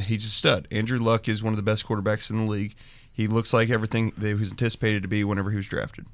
he's 0.00 0.24
a 0.24 0.28
stud. 0.28 0.68
Andrew 0.70 0.98
Luck 0.98 1.28
is 1.28 1.42
one 1.42 1.52
of 1.52 1.56
the 1.56 1.62
best 1.64 1.84
quarterbacks 1.84 2.30
in 2.30 2.44
the 2.46 2.50
league. 2.50 2.76
He 3.12 3.26
looks 3.26 3.52
like 3.52 3.68
everything 3.70 4.12
that 4.16 4.28
he 4.28 4.34
was 4.34 4.50
anticipated 4.52 5.02
to 5.02 5.08
be 5.08 5.24
whenever 5.24 5.50
he 5.50 5.56
was 5.56 5.66
drafted. 5.66 6.06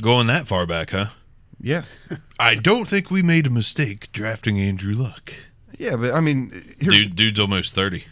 Going 0.00 0.28
that 0.28 0.46
far 0.46 0.64
back, 0.64 0.90
huh? 0.90 1.08
Yeah, 1.60 1.82
I 2.38 2.54
don't 2.54 2.88
think 2.88 3.10
we 3.10 3.22
made 3.22 3.46
a 3.46 3.50
mistake 3.50 4.10
drafting 4.12 4.58
Andrew 4.58 4.94
Luck. 4.94 5.34
yeah, 5.76 5.96
but 5.96 6.14
I 6.14 6.20
mean, 6.20 6.52
here's, 6.78 6.94
Dude, 6.94 7.16
dude's 7.16 7.38
almost 7.40 7.74
thirty. 7.74 8.04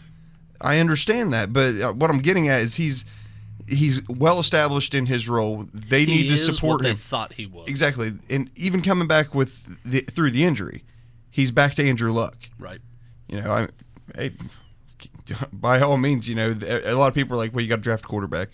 I 0.61 0.79
understand 0.79 1.31
that, 1.33 1.53
but 1.53 1.79
uh, 1.81 1.93
what 1.93 2.09
I'm 2.09 2.19
getting 2.19 2.49
at 2.49 2.59
is 2.59 2.75
he's 2.75 3.05
he's 3.69 4.01
well 4.07 4.39
established 4.39 4.93
in 4.93 5.05
his 5.05 5.29
role. 5.29 5.67
They 5.73 6.05
He 6.05 6.23
need 6.23 6.29
to 6.29 6.37
support 6.37 6.85
him 6.85 6.97
thought 6.97 7.33
he 7.33 7.45
was. 7.45 7.67
exactly, 7.67 8.13
and 8.29 8.49
even 8.55 8.81
coming 8.81 9.07
back 9.07 9.33
with 9.33 9.77
the, 9.83 10.01
through 10.01 10.31
the 10.31 10.43
injury, 10.43 10.83
he's 11.29 11.51
back 11.51 11.75
to 11.75 11.87
Andrew 11.87 12.11
Luck. 12.11 12.37
Right. 12.57 12.79
You 13.27 13.41
know, 13.41 13.51
I 13.51 13.67
hey, 14.15 14.33
by 15.53 15.79
all 15.81 15.97
means, 15.97 16.27
you 16.27 16.35
know, 16.35 16.55
a 16.61 16.93
lot 16.95 17.07
of 17.07 17.13
people 17.13 17.35
are 17.35 17.37
like, 17.37 17.53
well, 17.53 17.61
you 17.61 17.69
got 17.69 17.77
to 17.77 17.81
draft 17.81 18.05
a 18.05 18.07
quarterback. 18.07 18.49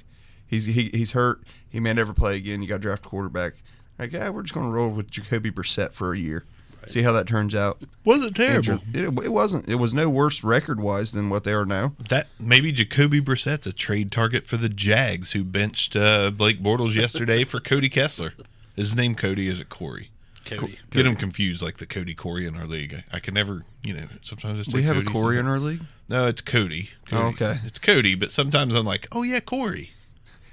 He's 0.47 0.65
he, 0.65 0.89
he's 0.93 1.13
hurt. 1.13 1.43
He 1.69 1.79
may 1.79 1.93
never 1.93 2.13
play 2.13 2.37
again. 2.37 2.61
You 2.61 2.67
got 2.67 2.75
to 2.75 2.81
draft 2.81 3.05
a 3.05 3.09
quarterback. 3.09 3.53
Like, 3.97 4.11
yeah, 4.11 4.29
we're 4.29 4.43
just 4.43 4.53
going 4.53 4.65
to 4.65 4.71
roll 4.71 4.89
with 4.89 5.09
Jacoby 5.09 5.51
Brissett 5.51 5.93
for 5.93 6.13
a 6.13 6.17
year. 6.19 6.45
See 6.87 7.01
how 7.01 7.11
that 7.13 7.27
turns 7.27 7.55
out. 7.55 7.81
Wasn't 8.03 8.35
terrible. 8.35 8.73
Andrew- 8.93 9.21
it, 9.21 9.25
it 9.25 9.31
wasn't. 9.31 9.67
It 9.67 9.75
was 9.75 9.93
no 9.93 10.09
worse 10.09 10.43
record 10.43 10.79
wise 10.79 11.11
than 11.11 11.29
what 11.29 11.43
they 11.43 11.53
are 11.53 11.65
now. 11.65 11.93
That 12.09 12.27
maybe 12.39 12.71
Jacoby 12.71 13.19
Brissett's 13.19 13.67
a 13.67 13.73
trade 13.73 14.11
target 14.11 14.47
for 14.47 14.57
the 14.57 14.69
Jags, 14.69 15.31
who 15.31 15.43
benched 15.43 15.95
uh, 15.95 16.31
Blake 16.31 16.61
Bortles 16.61 16.93
yesterday 16.93 17.43
for 17.43 17.59
Cody 17.59 17.89
Kessler. 17.89 18.33
Is 18.75 18.89
his 18.89 18.95
name 18.95 19.15
Cody? 19.15 19.47
Is 19.47 19.59
it 19.59 19.69
Corey? 19.69 20.09
Cody. 20.45 20.77
Get 20.91 21.05
him 21.05 21.15
confused, 21.15 21.61
like 21.61 21.77
the 21.77 21.85
Cody 21.87 22.13
Corey 22.13 22.45
in 22.45 22.55
our 22.55 22.67
league. 22.67 22.93
I, 22.93 23.17
I 23.17 23.19
can 23.19 23.33
never, 23.33 23.63
you 23.83 23.93
know. 23.93 24.07
Sometimes 24.21 24.59
it's 24.59 24.73
We 24.73 24.83
have 24.83 24.97
a 24.97 25.03
Corey 25.03 25.39
in 25.39 25.47
our 25.47 25.59
league. 25.59 25.81
No, 26.07 26.27
it's 26.27 26.41
Cody. 26.41 26.91
Cody. 27.07 27.21
Oh, 27.23 27.27
okay. 27.29 27.59
It's 27.65 27.79
Cody, 27.79 28.13
but 28.15 28.31
sometimes 28.31 28.75
I'm 28.75 28.85
like, 28.85 29.07
oh 29.11 29.23
yeah, 29.23 29.39
Corey. 29.39 29.93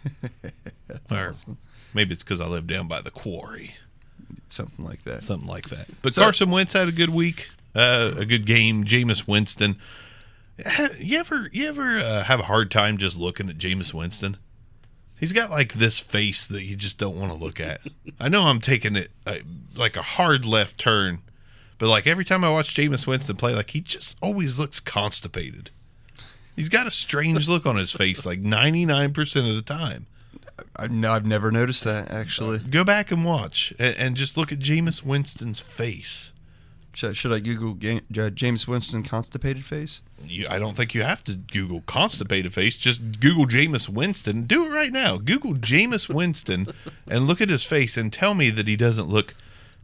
or 1.11 1.35
maybe 1.95 2.15
it's 2.15 2.23
because 2.25 2.41
I 2.41 2.47
live 2.47 2.67
down 2.67 2.89
by 2.89 3.01
the 3.01 3.11
quarry, 3.11 3.75
Something 4.49 4.85
like 4.85 5.05
that. 5.05 5.23
something 5.23 5.49
like 5.49 5.69
that. 5.71 5.87
But 6.03 6.15
So- 6.15 6.23
Carson 6.23 6.51
Wentz 6.51 6.73
had 6.75 6.89
a 6.89 6.93
good 6.93 7.11
week, 7.11 7.49
uh, 7.75 8.13
a 8.17 8.25
good 8.27 8.47
game. 8.47 8.85
Jameis 8.85 9.27
Winston. 9.27 9.77
You 10.99 11.19
ever, 11.19 11.49
you 11.53 11.67
ever 11.69 11.99
uh, 11.99 12.25
have 12.25 12.39
a 12.39 12.45
hard 12.45 12.71
time 12.71 12.99
just 12.99 13.17
looking 13.17 13.49
at 13.49 13.57
Jameis 13.59 13.93
Winston? 13.95 14.37
He's 15.19 15.33
got 15.33 15.51
like 15.51 15.73
this 15.75 15.99
face 15.99 16.47
that 16.47 16.63
you 16.63 16.77
just 16.77 16.99
don't 16.99 17.17
want 17.17 17.33
to 17.33 17.39
look 17.39 17.59
at. 17.59 17.81
I 18.21 18.29
know 18.29 18.43
I'm 18.47 18.61
taking 18.61 18.95
it 18.95 19.11
uh, 19.27 19.37
like 19.75 19.97
a 19.97 20.03
hard 20.03 20.45
left 20.45 20.79
turn, 20.79 21.23
but 21.79 21.89
like 21.89 22.07
every 22.07 22.25
time 22.25 22.45
I 22.45 22.51
watch 22.51 22.75
Jameis 22.77 23.07
Winston 23.07 23.37
play, 23.37 23.55
like 23.55 23.71
he 23.71 23.81
just 23.81 24.17
always 24.21 24.59
looks 24.59 24.79
constipated. 24.79 25.71
He's 26.55 26.69
got 26.69 26.87
a 26.87 26.91
strange 26.91 27.49
look 27.49 27.65
on 27.67 27.77
his 27.77 27.93
face, 27.93 28.27
like 28.27 28.43
99% 28.43 29.17
of 29.49 29.57
the 29.57 29.63
time. 29.63 30.07
I've, 30.77 30.91
n- 30.91 31.05
I've 31.05 31.27
never 31.27 31.51
noticed 31.51 31.85
that 31.85 32.11
actually. 32.11 32.59
Go 32.59 32.85
back 32.85 33.11
and 33.11 33.25
watch 33.25 33.73
and, 33.79 33.97
and 33.97 34.17
just 34.17 34.37
look 34.37 34.53
at 34.53 34.59
Jameis 34.59 35.03
Winston's 35.03 35.61
face. 35.61 36.33
Should, 36.95 37.17
should 37.17 37.33
I 37.33 37.41
Google 37.41 37.73
Ga- 37.75 38.03
uh, 38.19 38.31
James 38.31 38.69
Winston 38.69 39.03
constipated 39.03 39.65
face? 39.65 40.03
You, 40.23 40.47
I 40.51 40.59
don't 40.59 40.77
think 40.77 40.95
you 40.95 41.03
have 41.03 41.25
to 41.25 41.35
Google 41.35 41.83
constipated 41.87 42.53
face. 42.53 42.77
Just 42.77 43.21
Google 43.21 43.47
Jameis 43.47 43.89
Winston. 43.89 44.43
Do 44.45 44.67
it 44.67 44.71
right 44.71 44.93
now. 44.93 45.17
Google 45.17 45.55
Jameis 45.55 46.13
Winston 46.13 46.69
and 47.09 47.27
look 47.27 47.41
at 47.41 47.49
his 47.49 47.65
face 47.65 47.97
and 47.97 48.13
tell 48.13 48.35
me 48.35 48.51
that 48.51 48.69
he 48.69 48.77
doesn't 48.77 49.09
look 49.09 49.35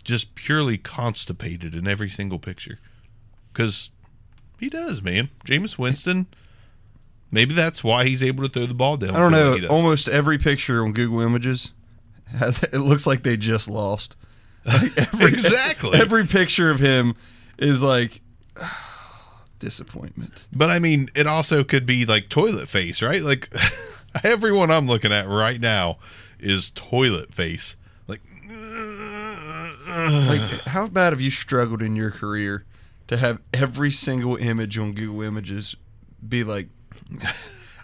just 0.04 0.34
purely 0.34 0.76
constipated 0.78 1.74
in 1.74 1.86
every 1.88 2.10
single 2.10 2.38
picture. 2.38 2.78
Because 3.52 3.88
he 4.58 4.68
does, 4.68 5.00
man. 5.00 5.30
Jameis 5.46 5.78
Winston. 5.78 6.26
Maybe 7.30 7.54
that's 7.54 7.84
why 7.84 8.06
he's 8.06 8.22
able 8.22 8.42
to 8.44 8.48
throw 8.48 8.66
the 8.66 8.74
ball 8.74 8.96
down. 8.96 9.14
I 9.14 9.18
don't 9.18 9.32
know. 9.32 9.66
Almost 9.68 10.08
every 10.08 10.38
picture 10.38 10.82
on 10.82 10.92
Google 10.92 11.20
Images 11.20 11.72
has 12.38 12.62
it 12.72 12.78
looks 12.78 13.06
like 13.06 13.22
they 13.22 13.36
just 13.36 13.68
lost. 13.68 14.16
Like, 14.64 14.96
every- 15.14 15.26
Exactly. 15.28 15.98
Every 16.00 16.26
picture 16.26 16.70
of 16.70 16.80
him 16.80 17.14
is 17.58 17.82
like 17.82 18.20
disappointment. 19.58 20.44
But 20.52 20.70
I 20.70 20.78
mean, 20.78 21.10
it 21.14 21.26
also 21.26 21.64
could 21.64 21.84
be 21.86 22.06
like 22.06 22.28
toilet 22.28 22.68
face, 22.68 23.02
right? 23.02 23.22
Like 23.22 23.52
everyone 24.24 24.70
I'm 24.70 24.86
looking 24.86 25.12
at 25.12 25.28
right 25.28 25.60
now 25.60 25.98
is 26.40 26.70
toilet 26.74 27.34
face. 27.34 27.76
Like, 28.06 28.20
Like, 29.86 30.66
how 30.68 30.86
bad 30.86 31.12
have 31.12 31.20
you 31.20 31.30
struggled 31.30 31.82
in 31.82 31.96
your 31.96 32.10
career 32.10 32.64
to 33.08 33.16
have 33.16 33.40
every 33.52 33.90
single 33.90 34.36
image 34.36 34.78
on 34.78 34.92
Google 34.92 35.22
Images 35.22 35.74
be 36.26 36.44
like, 36.44 36.68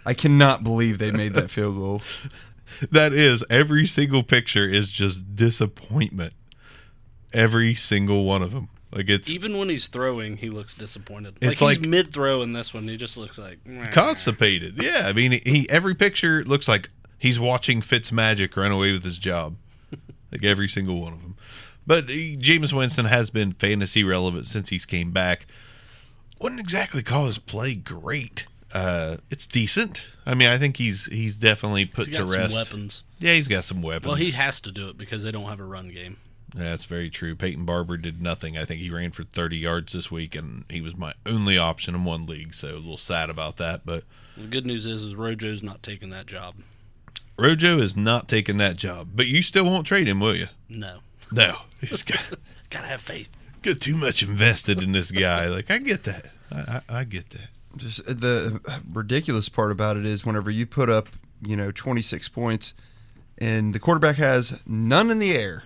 I 0.05 0.13
cannot 0.13 0.63
believe 0.63 0.97
they 0.97 1.11
made 1.11 1.33
that 1.33 1.49
field 1.49 1.75
goal. 1.75 2.01
that 2.91 3.13
is 3.13 3.43
every 3.49 3.85
single 3.85 4.23
picture 4.23 4.67
is 4.67 4.89
just 4.89 5.35
disappointment. 5.35 6.33
Every 7.33 7.75
single 7.75 8.23
one 8.23 8.41
of 8.41 8.51
them. 8.51 8.69
Like 8.91 9.09
it's 9.09 9.29
Even 9.29 9.57
when 9.57 9.67
he's 9.67 9.87
throwing, 9.87 10.37
he 10.37 10.49
looks 10.49 10.73
disappointed. 10.73 11.35
It's 11.41 11.61
like, 11.61 11.77
like- 11.77 11.77
he's 11.79 11.87
mid 11.87 12.13
throw 12.13 12.41
in 12.43 12.53
this 12.53 12.73
one. 12.73 12.87
He 12.87 12.95
just 12.95 13.17
looks 13.17 13.37
like 13.37 13.65
"Meh." 13.65 13.87
constipated. 13.91 14.81
Yeah, 14.81 15.03
I 15.05 15.13
mean, 15.13 15.31
he 15.31 15.69
every 15.69 15.95
picture 15.95 16.45
looks 16.45 16.67
like 16.67 16.89
he's 17.17 17.39
watching 17.39 17.81
Fitz 17.81 18.11
Magic 18.11 18.55
run 18.55 18.71
away 18.71 18.93
with 18.93 19.03
his 19.03 19.17
job. 19.17 19.57
like 20.31 20.43
every 20.43 20.69
single 20.69 21.01
one 21.01 21.13
of 21.13 21.21
them. 21.21 21.35
But 21.85 22.09
he, 22.09 22.37
Jameis 22.37 22.71
Winston 22.71 23.05
has 23.05 23.29
been 23.29 23.51
fantasy 23.53 24.03
relevant 24.03 24.47
since 24.47 24.69
he's 24.69 24.85
came 24.85 25.11
back. 25.11 25.45
Wouldn't 26.39 26.61
exactly 26.61 27.03
call 27.03 27.25
his 27.25 27.37
play 27.37 27.75
great. 27.75 28.45
Uh, 28.75 29.17
it's 29.29 29.47
decent. 29.47 30.03
I 30.25 30.33
mean, 30.33 30.49
I 30.49 30.57
think 30.57 30.77
he's 30.77 31.05
he's 31.05 31.35
definitely 31.35 31.85
put 31.85 32.07
He's 32.07 32.17
to 32.17 32.25
rest. 32.25 32.53
weapons. 32.53 33.03
Yeah, 33.19 33.33
he's 33.33 33.47
got 33.47 33.63
some 33.63 33.81
weapons. 33.81 34.05
Well, 34.07 34.15
he 34.15 34.31
has 34.31 34.59
to 34.61 34.71
do 34.71 34.89
it 34.89 34.97
because 34.97 35.23
they 35.23 35.31
don't 35.31 35.45
have 35.45 35.59
a 35.61 35.65
run 35.65 35.89
game. 35.89 36.17
That's 36.53 36.85
very 36.85 37.09
true. 37.09 37.35
Peyton 37.35 37.65
Barber 37.65 37.97
did 37.97 38.21
nothing. 38.21 38.57
I 38.57 38.65
think 38.65 38.81
he 38.81 38.89
ran 38.89 39.11
for 39.11 39.23
30 39.23 39.57
yards 39.57 39.93
this 39.93 40.09
week, 40.11 40.35
and 40.35 40.63
he 40.69 40.79
was 40.81 40.95
my 40.95 41.13
only 41.25 41.57
option 41.57 41.95
in 41.95 42.03
one 42.05 42.25
league. 42.25 42.53
So 42.53 42.69
a 42.69 42.75
little 42.75 42.97
sad 42.97 43.29
about 43.29 43.57
that. 43.57 43.85
But 43.85 44.03
The 44.37 44.47
good 44.47 44.65
news 44.65 44.85
is, 44.85 45.01
is 45.03 45.15
Rojo's 45.15 45.63
not 45.63 45.81
taking 45.83 46.09
that 46.11 46.25
job. 46.27 46.55
Rojo 47.37 47.79
is 47.79 47.95
not 47.95 48.27
taking 48.29 48.57
that 48.57 48.77
job. 48.77 49.09
But 49.15 49.27
you 49.27 49.41
still 49.41 49.65
won't 49.65 49.87
trade 49.87 50.07
him, 50.07 50.19
will 50.19 50.35
you? 50.35 50.47
No, 50.69 50.99
No, 51.31 51.59
he's 51.81 52.03
got, 52.03 52.21
gotta 52.69 52.87
have 52.87 53.01
faith. 53.01 53.29
got 53.61 53.79
too 53.81 53.95
much 53.95 54.23
invested 54.23 54.81
in 54.81 54.91
this 54.93 55.11
guy. 55.11 55.47
Like 55.47 55.69
I 55.71 55.77
get 55.79 56.03
that. 56.03 56.27
I, 56.51 56.81
I, 56.89 56.99
I 56.99 57.03
get 57.05 57.29
that. 57.31 57.49
Just 57.77 58.01
uh, 58.07 58.13
the 58.13 58.61
ridiculous 58.91 59.49
part 59.49 59.71
about 59.71 59.97
it 59.97 60.05
is 60.05 60.25
whenever 60.25 60.49
you 60.49 60.65
put 60.65 60.89
up, 60.89 61.09
you 61.41 61.55
know, 61.55 61.71
26 61.71 62.29
points 62.29 62.73
and 63.37 63.73
the 63.75 63.79
quarterback 63.79 64.15
has 64.15 64.59
none 64.65 65.11
in 65.11 65.19
the 65.19 65.33
air, 65.35 65.63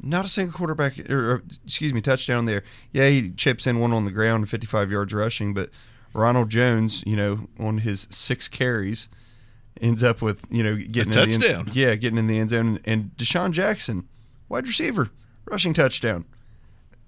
Not 0.00 0.24
a 0.24 0.28
single 0.28 0.56
quarterback, 0.56 0.98
or, 1.10 1.42
excuse 1.64 1.92
me, 1.92 2.00
touchdown 2.00 2.44
there. 2.46 2.62
Yeah, 2.92 3.08
he 3.08 3.30
chips 3.32 3.66
in 3.66 3.80
one 3.80 3.92
on 3.92 4.04
the 4.04 4.12
ground, 4.12 4.48
55 4.48 4.90
yards 4.90 5.12
rushing, 5.12 5.52
but 5.52 5.70
Ronald 6.14 6.48
Jones, 6.48 7.02
you 7.04 7.16
know, 7.16 7.48
on 7.58 7.78
his 7.78 8.06
six 8.10 8.46
carries, 8.48 9.08
ends 9.80 10.02
up 10.02 10.22
with 10.22 10.46
you 10.48 10.62
know 10.62 10.76
getting 10.76 11.12
A 11.12 11.22
in 11.22 11.28
the 11.28 11.34
end, 11.34 11.42
touchdown. 11.42 11.70
yeah, 11.72 11.94
getting 11.96 12.18
in 12.18 12.26
the 12.28 12.38
end 12.38 12.50
zone, 12.50 12.78
and 12.84 13.10
DeSean 13.18 13.50
Jackson, 13.50 14.06
wide 14.48 14.66
receiver, 14.66 15.10
rushing 15.44 15.74
touchdown. 15.74 16.24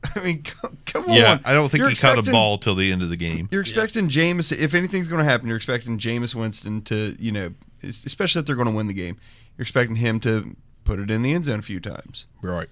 I 0.14 0.25
mean, 0.25 0.43
come, 0.43 0.78
come 0.87 1.05
Yeah, 1.09 1.33
on. 1.33 1.40
I 1.45 1.52
don't 1.52 1.69
think 1.69 1.81
You're 1.81 1.90
he 1.90 1.97
caught 1.97 2.19
a 2.19 2.31
ball 2.31 2.59
till 2.59 2.75
the 2.75 2.93
end 2.93 3.02
of 3.02 3.11
the 3.11 3.17
game. 3.17 3.49
You're 3.50 3.61
expecting 3.61 4.09
Jameis. 4.09 4.57
If 4.57 4.75
anything's 4.75 5.09
going 5.09 5.19
to 5.19 5.31
happen, 5.31 5.49
you're 5.49 5.57
expecting 5.57 5.99
Jameis 5.99 6.35
Winston 6.35 6.83
to, 6.83 7.17
you 7.19 7.33
know, 7.33 7.52
especially 7.83 8.40
if 8.40 8.47
they're 8.47 8.57
going 8.57 8.69
to 8.69 8.75
win 8.75 8.87
the 8.87 8.95
game. 8.95 9.19
You're 9.57 9.62
expecting 9.62 9.97
him 9.97 10.21
to 10.21 10.57
put 10.85 11.00
it 11.00 11.11
in 11.11 11.23
the 11.23 11.33
end 11.33 11.45
zone 11.45 11.59
a 11.59 11.62
few 11.62 11.81
times. 11.81 12.26
Right. 12.43 12.69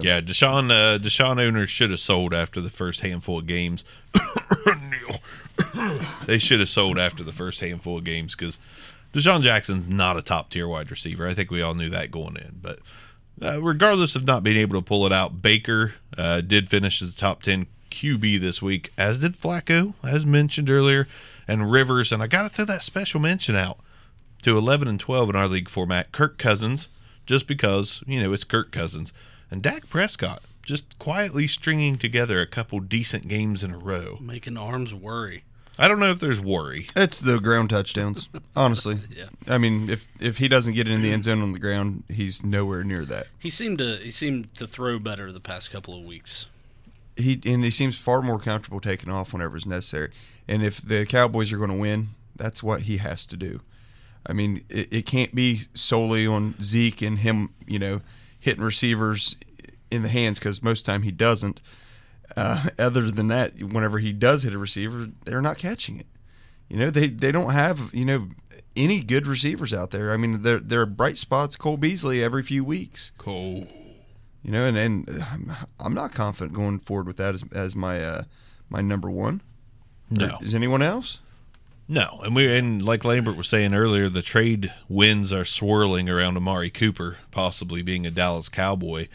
Yeah, 0.00 0.20
DeSean 0.20 0.70
uh, 0.70 0.98
DeSean 0.98 1.40
owners 1.40 1.70
should 1.70 1.90
have 1.90 2.00
sold 2.00 2.34
after 2.34 2.60
the 2.60 2.68
first 2.68 3.00
handful 3.00 3.38
of 3.38 3.46
games. 3.46 3.84
They 6.26 6.38
should 6.38 6.60
have 6.60 6.68
sold 6.68 6.98
after 6.98 7.24
the 7.24 7.32
first 7.32 7.60
handful 7.60 7.98
of 7.98 8.04
games 8.04 8.34
because 8.34 8.58
DeSean 9.14 9.42
Jackson's 9.42 9.88
not 9.88 10.16
a 10.16 10.22
top 10.22 10.50
tier 10.50 10.68
wide 10.68 10.90
receiver. 10.90 11.26
I 11.26 11.34
think 11.34 11.50
we 11.50 11.62
all 11.62 11.74
knew 11.74 11.88
that 11.88 12.10
going 12.10 12.36
in. 12.36 12.58
But 12.60 12.80
uh, 13.42 13.62
regardless 13.62 14.14
of 14.14 14.24
not 14.24 14.42
being 14.42 14.58
able 14.58 14.80
to 14.80 14.84
pull 14.84 15.06
it 15.06 15.12
out, 15.12 15.40
Baker 15.42 15.94
uh, 16.18 16.40
did 16.42 16.68
finish 16.68 17.00
as 17.00 17.14
the 17.14 17.16
top 17.18 17.42
10 17.42 17.66
QB 17.90 18.40
this 18.40 18.60
week, 18.60 18.92
as 18.98 19.18
did 19.18 19.40
Flacco, 19.40 19.94
as 20.02 20.26
mentioned 20.26 20.68
earlier, 20.68 21.08
and 21.46 21.70
Rivers. 21.70 22.12
And 22.12 22.22
I 22.22 22.26
got 22.26 22.42
to 22.42 22.48
throw 22.48 22.64
that 22.66 22.84
special 22.84 23.20
mention 23.20 23.56
out 23.56 23.78
to 24.42 24.58
11 24.58 24.88
and 24.88 25.00
12 25.00 25.30
in 25.30 25.36
our 25.36 25.48
league 25.48 25.68
format. 25.68 26.12
Kirk 26.12 26.38
Cousins, 26.38 26.88
just 27.24 27.46
because, 27.46 28.02
you 28.06 28.20
know, 28.20 28.32
it's 28.32 28.44
Kirk 28.44 28.72
Cousins. 28.72 29.12
And 29.50 29.62
Dak 29.62 29.88
Prescott, 29.88 30.42
just 30.62 30.98
quietly 30.98 31.46
stringing 31.48 31.96
together 31.96 32.40
a 32.40 32.46
couple 32.46 32.80
decent 32.80 33.28
games 33.28 33.62
in 33.64 33.70
a 33.70 33.78
row. 33.78 34.18
Making 34.20 34.58
arms 34.58 34.92
worry. 34.92 35.44
I 35.78 35.86
don't 35.88 36.00
know 36.00 36.10
if 36.10 36.18
there's 36.20 36.40
worry. 36.40 36.86
It's 36.96 37.20
the 37.20 37.38
ground 37.38 37.70
touchdowns, 37.70 38.28
honestly. 38.56 39.00
Yeah. 39.10 39.26
I 39.46 39.58
mean, 39.58 39.90
if 39.90 40.06
if 40.20 40.38
he 40.38 40.48
doesn't 40.48 40.74
get 40.74 40.86
it 40.86 40.92
in 40.92 41.02
the 41.02 41.12
end 41.12 41.24
zone 41.24 41.42
on 41.42 41.52
the 41.52 41.58
ground, 41.58 42.04
he's 42.08 42.42
nowhere 42.44 42.84
near 42.84 43.04
that. 43.06 43.26
He 43.38 43.50
seemed 43.50 43.78
to 43.78 43.96
he 43.96 44.10
seemed 44.10 44.54
to 44.56 44.66
throw 44.66 44.98
better 44.98 45.32
the 45.32 45.40
past 45.40 45.70
couple 45.70 45.98
of 45.98 46.04
weeks. 46.04 46.46
He 47.16 47.40
and 47.44 47.64
he 47.64 47.70
seems 47.70 47.96
far 47.98 48.22
more 48.22 48.38
comfortable 48.38 48.80
taking 48.80 49.10
off 49.10 49.32
whenever 49.32 49.56
it's 49.56 49.66
necessary. 49.66 50.12
And 50.46 50.64
if 50.64 50.80
the 50.80 51.04
Cowboys 51.06 51.52
are 51.52 51.58
going 51.58 51.70
to 51.70 51.76
win, 51.76 52.10
that's 52.36 52.62
what 52.62 52.82
he 52.82 52.98
has 52.98 53.26
to 53.26 53.36
do. 53.36 53.60
I 54.26 54.32
mean, 54.32 54.64
it, 54.68 54.92
it 54.92 55.06
can't 55.06 55.34
be 55.34 55.62
solely 55.74 56.26
on 56.26 56.54
Zeke 56.62 57.02
and 57.02 57.18
him, 57.18 57.50
you 57.66 57.78
know, 57.78 58.02
hitting 58.38 58.62
receivers 58.62 59.36
in 59.90 60.02
the 60.02 60.08
hands 60.08 60.38
because 60.38 60.62
most 60.62 60.80
of 60.80 60.86
the 60.86 60.92
time 60.92 61.02
he 61.02 61.10
doesn't. 61.10 61.60
Uh, 62.36 62.70
other 62.78 63.10
than 63.10 63.28
that, 63.28 63.62
whenever 63.62 63.98
he 63.98 64.12
does 64.12 64.42
hit 64.42 64.54
a 64.54 64.58
receiver, 64.58 65.08
they're 65.24 65.42
not 65.42 65.58
catching 65.58 65.98
it. 65.98 66.06
You 66.68 66.76
know, 66.76 66.90
they 66.90 67.08
they 67.08 67.32
don't 67.32 67.52
have 67.52 67.92
you 67.94 68.04
know 68.04 68.28
any 68.76 69.00
good 69.00 69.26
receivers 69.26 69.72
out 69.72 69.90
there. 69.90 70.12
I 70.12 70.16
mean, 70.16 70.42
there 70.42 70.58
there 70.58 70.80
are 70.80 70.86
bright 70.86 71.18
spots. 71.18 71.56
Cole 71.56 71.76
Beasley 71.76 72.22
every 72.22 72.42
few 72.42 72.64
weeks. 72.64 73.12
Cole. 73.18 73.66
You 74.42 74.52
know, 74.52 74.64
and 74.64 74.76
and 74.76 75.66
I'm, 75.78 75.94
not 75.94 76.14
confident 76.14 76.54
going 76.54 76.78
forward 76.78 77.06
with 77.06 77.16
that 77.16 77.34
as 77.34 77.44
as 77.52 77.74
my 77.74 78.00
uh, 78.00 78.24
my 78.68 78.80
number 78.80 79.10
one. 79.10 79.42
No. 80.10 80.38
Is 80.40 80.54
anyone 80.54 80.82
else? 80.82 81.18
No. 81.88 82.20
And 82.22 82.36
we 82.36 82.54
and 82.56 82.82
like 82.82 83.04
Lambert 83.04 83.36
was 83.36 83.48
saying 83.48 83.74
earlier, 83.74 84.08
the 84.08 84.22
trade 84.22 84.72
winds 84.88 85.32
are 85.32 85.44
swirling 85.44 86.08
around 86.08 86.36
Amari 86.36 86.70
Cooper, 86.70 87.18
possibly 87.30 87.82
being 87.82 88.06
a 88.06 88.10
Dallas 88.10 88.48
Cowboy. 88.48 89.08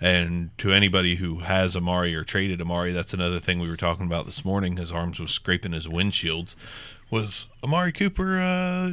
And 0.00 0.50
to 0.58 0.72
anybody 0.72 1.16
who 1.16 1.40
has 1.40 1.76
Amari 1.76 2.14
or 2.14 2.24
traded 2.24 2.60
Amari, 2.60 2.92
that's 2.92 3.12
another 3.12 3.38
thing 3.38 3.58
we 3.60 3.68
were 3.68 3.76
talking 3.76 4.06
about 4.06 4.24
this 4.26 4.44
morning. 4.44 4.76
His 4.78 4.90
arms 4.90 5.20
was 5.20 5.30
scraping 5.30 5.72
his 5.72 5.86
windshields. 5.86 6.54
Was 7.10 7.48
Amari 7.62 7.92
Cooper? 7.92 8.38
Uh, 8.40 8.92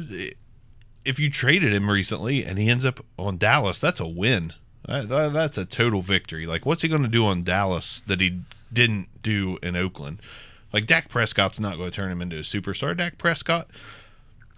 if 1.04 1.18
you 1.18 1.30
traded 1.30 1.72
him 1.72 1.88
recently 1.90 2.44
and 2.44 2.58
he 2.58 2.68
ends 2.68 2.84
up 2.84 3.04
on 3.18 3.38
Dallas, 3.38 3.78
that's 3.78 4.00
a 4.00 4.06
win. 4.06 4.52
That, 4.86 5.08
that- 5.08 5.32
that's 5.32 5.56
a 5.56 5.64
total 5.64 6.02
victory. 6.02 6.46
Like, 6.46 6.66
what's 6.66 6.82
he 6.82 6.88
going 6.88 7.02
to 7.02 7.08
do 7.08 7.24
on 7.26 7.42
Dallas 7.42 8.02
that 8.06 8.20
he 8.20 8.40
didn't 8.70 9.08
do 9.22 9.56
in 9.62 9.76
Oakland? 9.76 10.20
Like, 10.74 10.86
Dak 10.86 11.08
Prescott's 11.08 11.58
not 11.58 11.78
going 11.78 11.90
to 11.90 11.96
turn 11.96 12.12
him 12.12 12.20
into 12.20 12.36
a 12.36 12.42
superstar. 12.42 12.94
Dak 12.94 13.16
Prescott, 13.16 13.68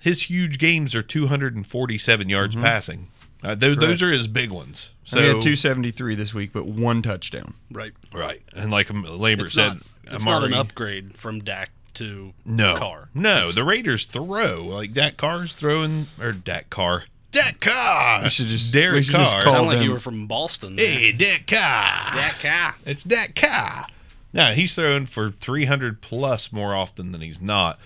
his 0.00 0.22
huge 0.22 0.58
games 0.58 0.96
are 0.96 1.02
247 1.04 2.28
yards 2.28 2.56
passing. 2.56 3.08
Uh, 3.42 3.54
those, 3.54 3.76
those 3.78 4.02
are 4.02 4.12
his 4.12 4.26
big 4.26 4.50
ones. 4.50 4.90
So 5.04 5.16
I 5.16 5.20
mean, 5.20 5.28
he 5.30 5.34
had 5.36 5.42
273 5.42 6.14
this 6.14 6.34
week, 6.34 6.52
but 6.52 6.66
one 6.66 7.02
touchdown. 7.02 7.54
Right. 7.72 7.92
right, 8.12 8.42
and 8.54 8.70
like 8.70 8.90
um, 8.90 9.02
Lambert 9.02 9.46
It's 9.46 9.54
said, 9.54 9.68
not 9.68 9.76
it's 10.12 10.24
not 10.24 10.44
an 10.44 10.54
upgrade 10.54 11.16
from 11.16 11.40
Dak 11.42 11.70
to 11.94 12.32
No, 12.44 12.76
Carr. 12.78 13.08
no. 13.14 13.38
It's- 13.38 13.54
the 13.54 13.64
Raiders 13.64 14.04
throw 14.04 14.64
like 14.64 14.92
Dak 14.92 15.16
Carr's 15.16 15.52
throwing 15.54 16.06
or 16.20 16.32
Dak 16.32 16.68
Carr, 16.70 17.04
Dak 17.32 17.60
Carr. 17.60 18.24
We 18.24 18.28
should 18.28 18.46
just- 18.48 18.74
we 18.74 18.80
Derek 18.80 19.04
should 19.04 19.14
just 19.14 19.32
Carr. 19.32 19.42
call 19.44 19.52
sound 19.54 19.66
like 19.68 19.82
you 19.82 19.92
were 19.92 20.00
from 20.00 20.26
Boston. 20.26 20.76
there. 20.76 20.86
Hey, 20.86 21.12
Dak 21.12 21.46
Carr. 21.46 22.14
Dak 22.14 22.38
Carr. 22.40 22.74
It's 22.86 23.02
Dak 23.02 23.34
Carr. 23.34 23.86
Now 24.32 24.52
he's 24.52 24.74
throwing 24.74 25.06
for 25.06 25.30
300 25.32 26.00
plus 26.02 26.52
more 26.52 26.74
often 26.74 27.10
than 27.12 27.20
he's 27.20 27.40
not, 27.40 27.80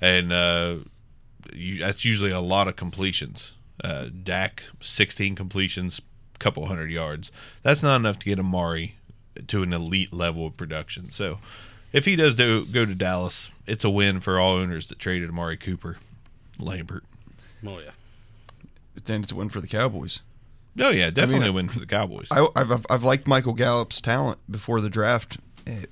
and 0.00 0.32
uh, 0.32 0.76
you, 1.52 1.80
that's 1.80 2.04
usually 2.04 2.30
a 2.30 2.40
lot 2.40 2.68
of 2.68 2.76
completions. 2.76 3.50
Uh, 3.82 4.06
Dak 4.22 4.62
16 4.80 5.34
completions, 5.34 6.00
couple 6.38 6.66
hundred 6.66 6.90
yards. 6.90 7.30
That's 7.62 7.82
not 7.82 7.96
enough 7.96 8.18
to 8.20 8.24
get 8.26 8.38
Amari 8.38 8.96
to 9.48 9.62
an 9.62 9.72
elite 9.72 10.12
level 10.12 10.46
of 10.46 10.56
production. 10.56 11.10
So 11.12 11.38
if 11.92 12.04
he 12.04 12.14
does 12.16 12.34
do, 12.34 12.66
go 12.66 12.84
to 12.84 12.94
Dallas, 12.94 13.48
it's 13.66 13.84
a 13.84 13.90
win 13.90 14.20
for 14.20 14.38
all 14.38 14.56
owners 14.56 14.88
that 14.88 14.98
traded 14.98 15.30
Amari 15.30 15.56
Cooper, 15.56 15.96
Lambert. 16.58 17.04
Oh 17.66 17.78
yeah. 17.78 17.90
But 18.94 19.04
then 19.06 19.22
it's 19.22 19.32
a 19.32 19.34
win 19.36 19.48
for 19.48 19.60
the 19.60 19.66
Cowboys. 19.68 20.20
Oh 20.78 20.90
yeah, 20.90 21.10
definitely 21.10 21.48
a 21.48 21.52
win 21.52 21.68
for 21.68 21.78
the 21.80 21.86
Cowboys. 21.86 22.26
I, 22.30 22.46
I've, 22.56 22.70
I've 22.70 22.86
I've 22.90 23.02
liked 23.04 23.26
Michael 23.26 23.54
Gallup's 23.54 24.00
talent 24.00 24.38
before 24.50 24.80
the 24.80 24.90
draft. 24.90 25.38
Eh, 25.66 25.84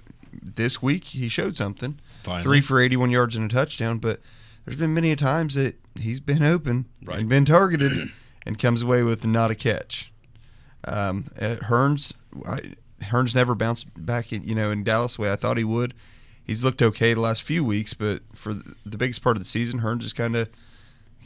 This 0.42 0.83
week 0.83 1.05
he 1.05 1.29
showed 1.29 1.57
something. 1.57 1.98
Finally. 2.24 2.42
Three 2.44 2.61
for 2.61 2.81
81 2.81 3.11
yards 3.11 3.37
and 3.37 3.51
a 3.51 3.55
touchdown, 3.55 3.98
but 3.98 4.20
there's 4.68 4.78
been 4.81 4.94
many 4.94 5.14
times 5.16 5.54
that 5.54 5.76
he's 5.94 6.20
been 6.20 6.42
open 6.42 6.87
Right. 7.04 7.18
and 7.20 7.28
been 7.28 7.44
targeted 7.44 8.11
and 8.46 8.59
comes 8.59 8.83
away 8.83 9.02
with 9.02 9.24
not 9.24 9.50
a 9.50 9.54
catch. 9.54 10.12
Um, 10.85 11.31
uh, 11.40 11.57
Hurns, 11.57 12.12
I, 12.46 12.74
Hurns 13.07 13.35
never 13.35 13.54
bounced 13.54 13.87
back 13.96 14.33
in, 14.33 14.42
you 14.42 14.54
know, 14.54 14.70
in 14.70 14.85
Dallas 14.85 15.16
the 15.16 15.22
way 15.22 15.33
I 15.33 15.37
thought 15.37 15.57
he 15.59 15.64
would. 15.64 15.94
He's 16.44 16.64
looked 16.64 16.81
okay 16.81 17.12
the 17.14 17.20
last 17.20 17.42
few 17.42 17.62
weeks, 17.64 17.92
but 17.94 18.22
for 18.35 18.54
the, 18.54 18.96
biggest 18.96 19.22
part 19.22 19.37
of 19.37 19.42
the 19.42 19.48
season, 19.48 19.81
Hurns 19.81 20.02
is 20.04 20.12
kind 20.14 20.35
of, 20.35 20.48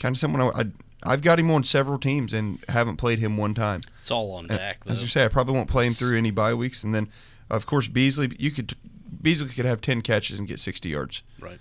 kind 0.01 0.17
of 0.17 0.19
someone 0.21 0.41
I, 0.41 0.61
I, 0.61 0.65
I've 1.13 1.23
got 1.23 1.39
him 1.39 1.51
on 1.51 1.63
several 1.65 1.99
teams 1.99 2.33
and 2.33 2.59
haven't 2.69 2.97
played 2.97 3.19
him 3.21 3.37
one 3.37 3.55
time. 3.55 3.83
It's 4.01 4.11
all 4.11 4.33
on 4.33 4.49
Dak. 4.49 4.83
As 4.87 5.01
you 5.03 5.07
say, 5.09 5.25
I 5.25 5.29
probably 5.29 5.55
won't 5.55 5.69
play 5.71 5.87
him 5.87 5.95
through 5.95 6.17
any 6.19 6.31
bye 6.33 6.55
weeks, 6.55 6.83
and 6.83 6.95
then 6.95 7.09
of 7.51 7.67
course 7.67 7.87
Beasley. 7.89 8.33
You 8.39 8.51
could 8.51 8.75
Beasley 9.21 9.49
could 9.51 9.65
have 9.65 9.81
ten 9.81 10.01
catches 10.03 10.39
and 10.39 10.49
get 10.49 10.59
sixty 10.59 10.89
yards, 10.89 11.23
Right. 11.41 11.61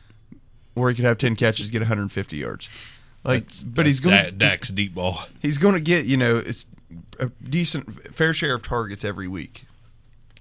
Or 0.76 0.90
he 0.90 0.96
could 0.96 1.06
have 1.06 1.18
ten 1.18 1.36
catches 1.36 1.70
get 1.70 1.80
one 1.80 1.88
hundred 1.88 2.04
and 2.04 2.12
fifty 2.12 2.38
yards. 2.38 2.70
Like, 3.24 3.46
but 3.64 3.86
he's 3.86 4.02
That's 4.02 4.14
going 4.14 4.24
Dak, 4.24 4.38
Dak's 4.38 4.70
deep 4.70 4.96
ball. 4.96 5.26
he's 5.42 5.58
going 5.58 5.76
to 5.76 5.82
get 5.82 6.06
you 6.06 6.18
know 6.18 6.38
it's 6.38 6.66
a 7.20 7.28
decent 7.28 8.14
fair 8.16 8.34
share 8.34 8.56
of 8.56 8.64
targets 8.64 9.06
every 9.06 9.28
week. 9.28 9.66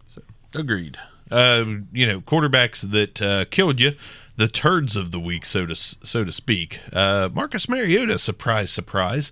So 0.09 0.23
Agreed. 0.55 0.97
Uh, 1.31 1.65
you 1.93 2.07
know, 2.07 2.21
quarterbacks 2.21 2.91
that 2.91 3.23
uh, 3.23 3.45
killed 3.51 3.79
you, 3.79 3.93
the 4.37 4.49
turds 4.49 4.97
of 4.97 5.13
the 5.13 5.21
week, 5.21 5.45
so 5.45 5.67
to 5.67 5.75
so 5.75 6.25
to 6.25 6.33
speak. 6.33 6.81
Uh, 6.93 7.29
Marcus 7.33 7.69
Mariota, 7.69 8.19
surprise, 8.19 8.73
surprise, 8.73 9.31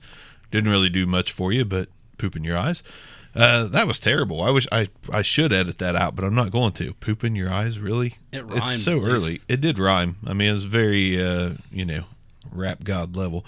didn't 0.50 0.70
really 0.70 0.90
do 0.90 1.06
much 1.06 1.32
for 1.32 1.52
you, 1.52 1.64
but 1.64 1.88
poop 2.18 2.36
in 2.36 2.44
your 2.44 2.56
eyes. 2.56 2.82
Uh, 3.38 3.68
that 3.68 3.86
was 3.86 4.00
terrible. 4.00 4.42
I 4.42 4.50
wish 4.50 4.66
I 4.72 4.88
I 5.10 5.22
should 5.22 5.52
edit 5.52 5.78
that 5.78 5.94
out, 5.94 6.16
but 6.16 6.24
I'm 6.24 6.34
not 6.34 6.50
going 6.50 6.72
to. 6.72 6.92
Poop 6.94 7.22
in 7.22 7.36
your 7.36 7.52
eyes, 7.52 7.78
really? 7.78 8.16
It 8.32 8.44
it's 8.48 8.82
so 8.82 9.04
early. 9.04 9.40
It 9.46 9.60
did 9.60 9.78
rhyme. 9.78 10.16
I 10.26 10.32
mean, 10.32 10.50
it 10.50 10.54
was 10.54 10.64
very 10.64 11.22
uh, 11.24 11.52
you 11.70 11.84
know, 11.84 12.04
rap 12.50 12.82
god 12.82 13.14
level. 13.14 13.44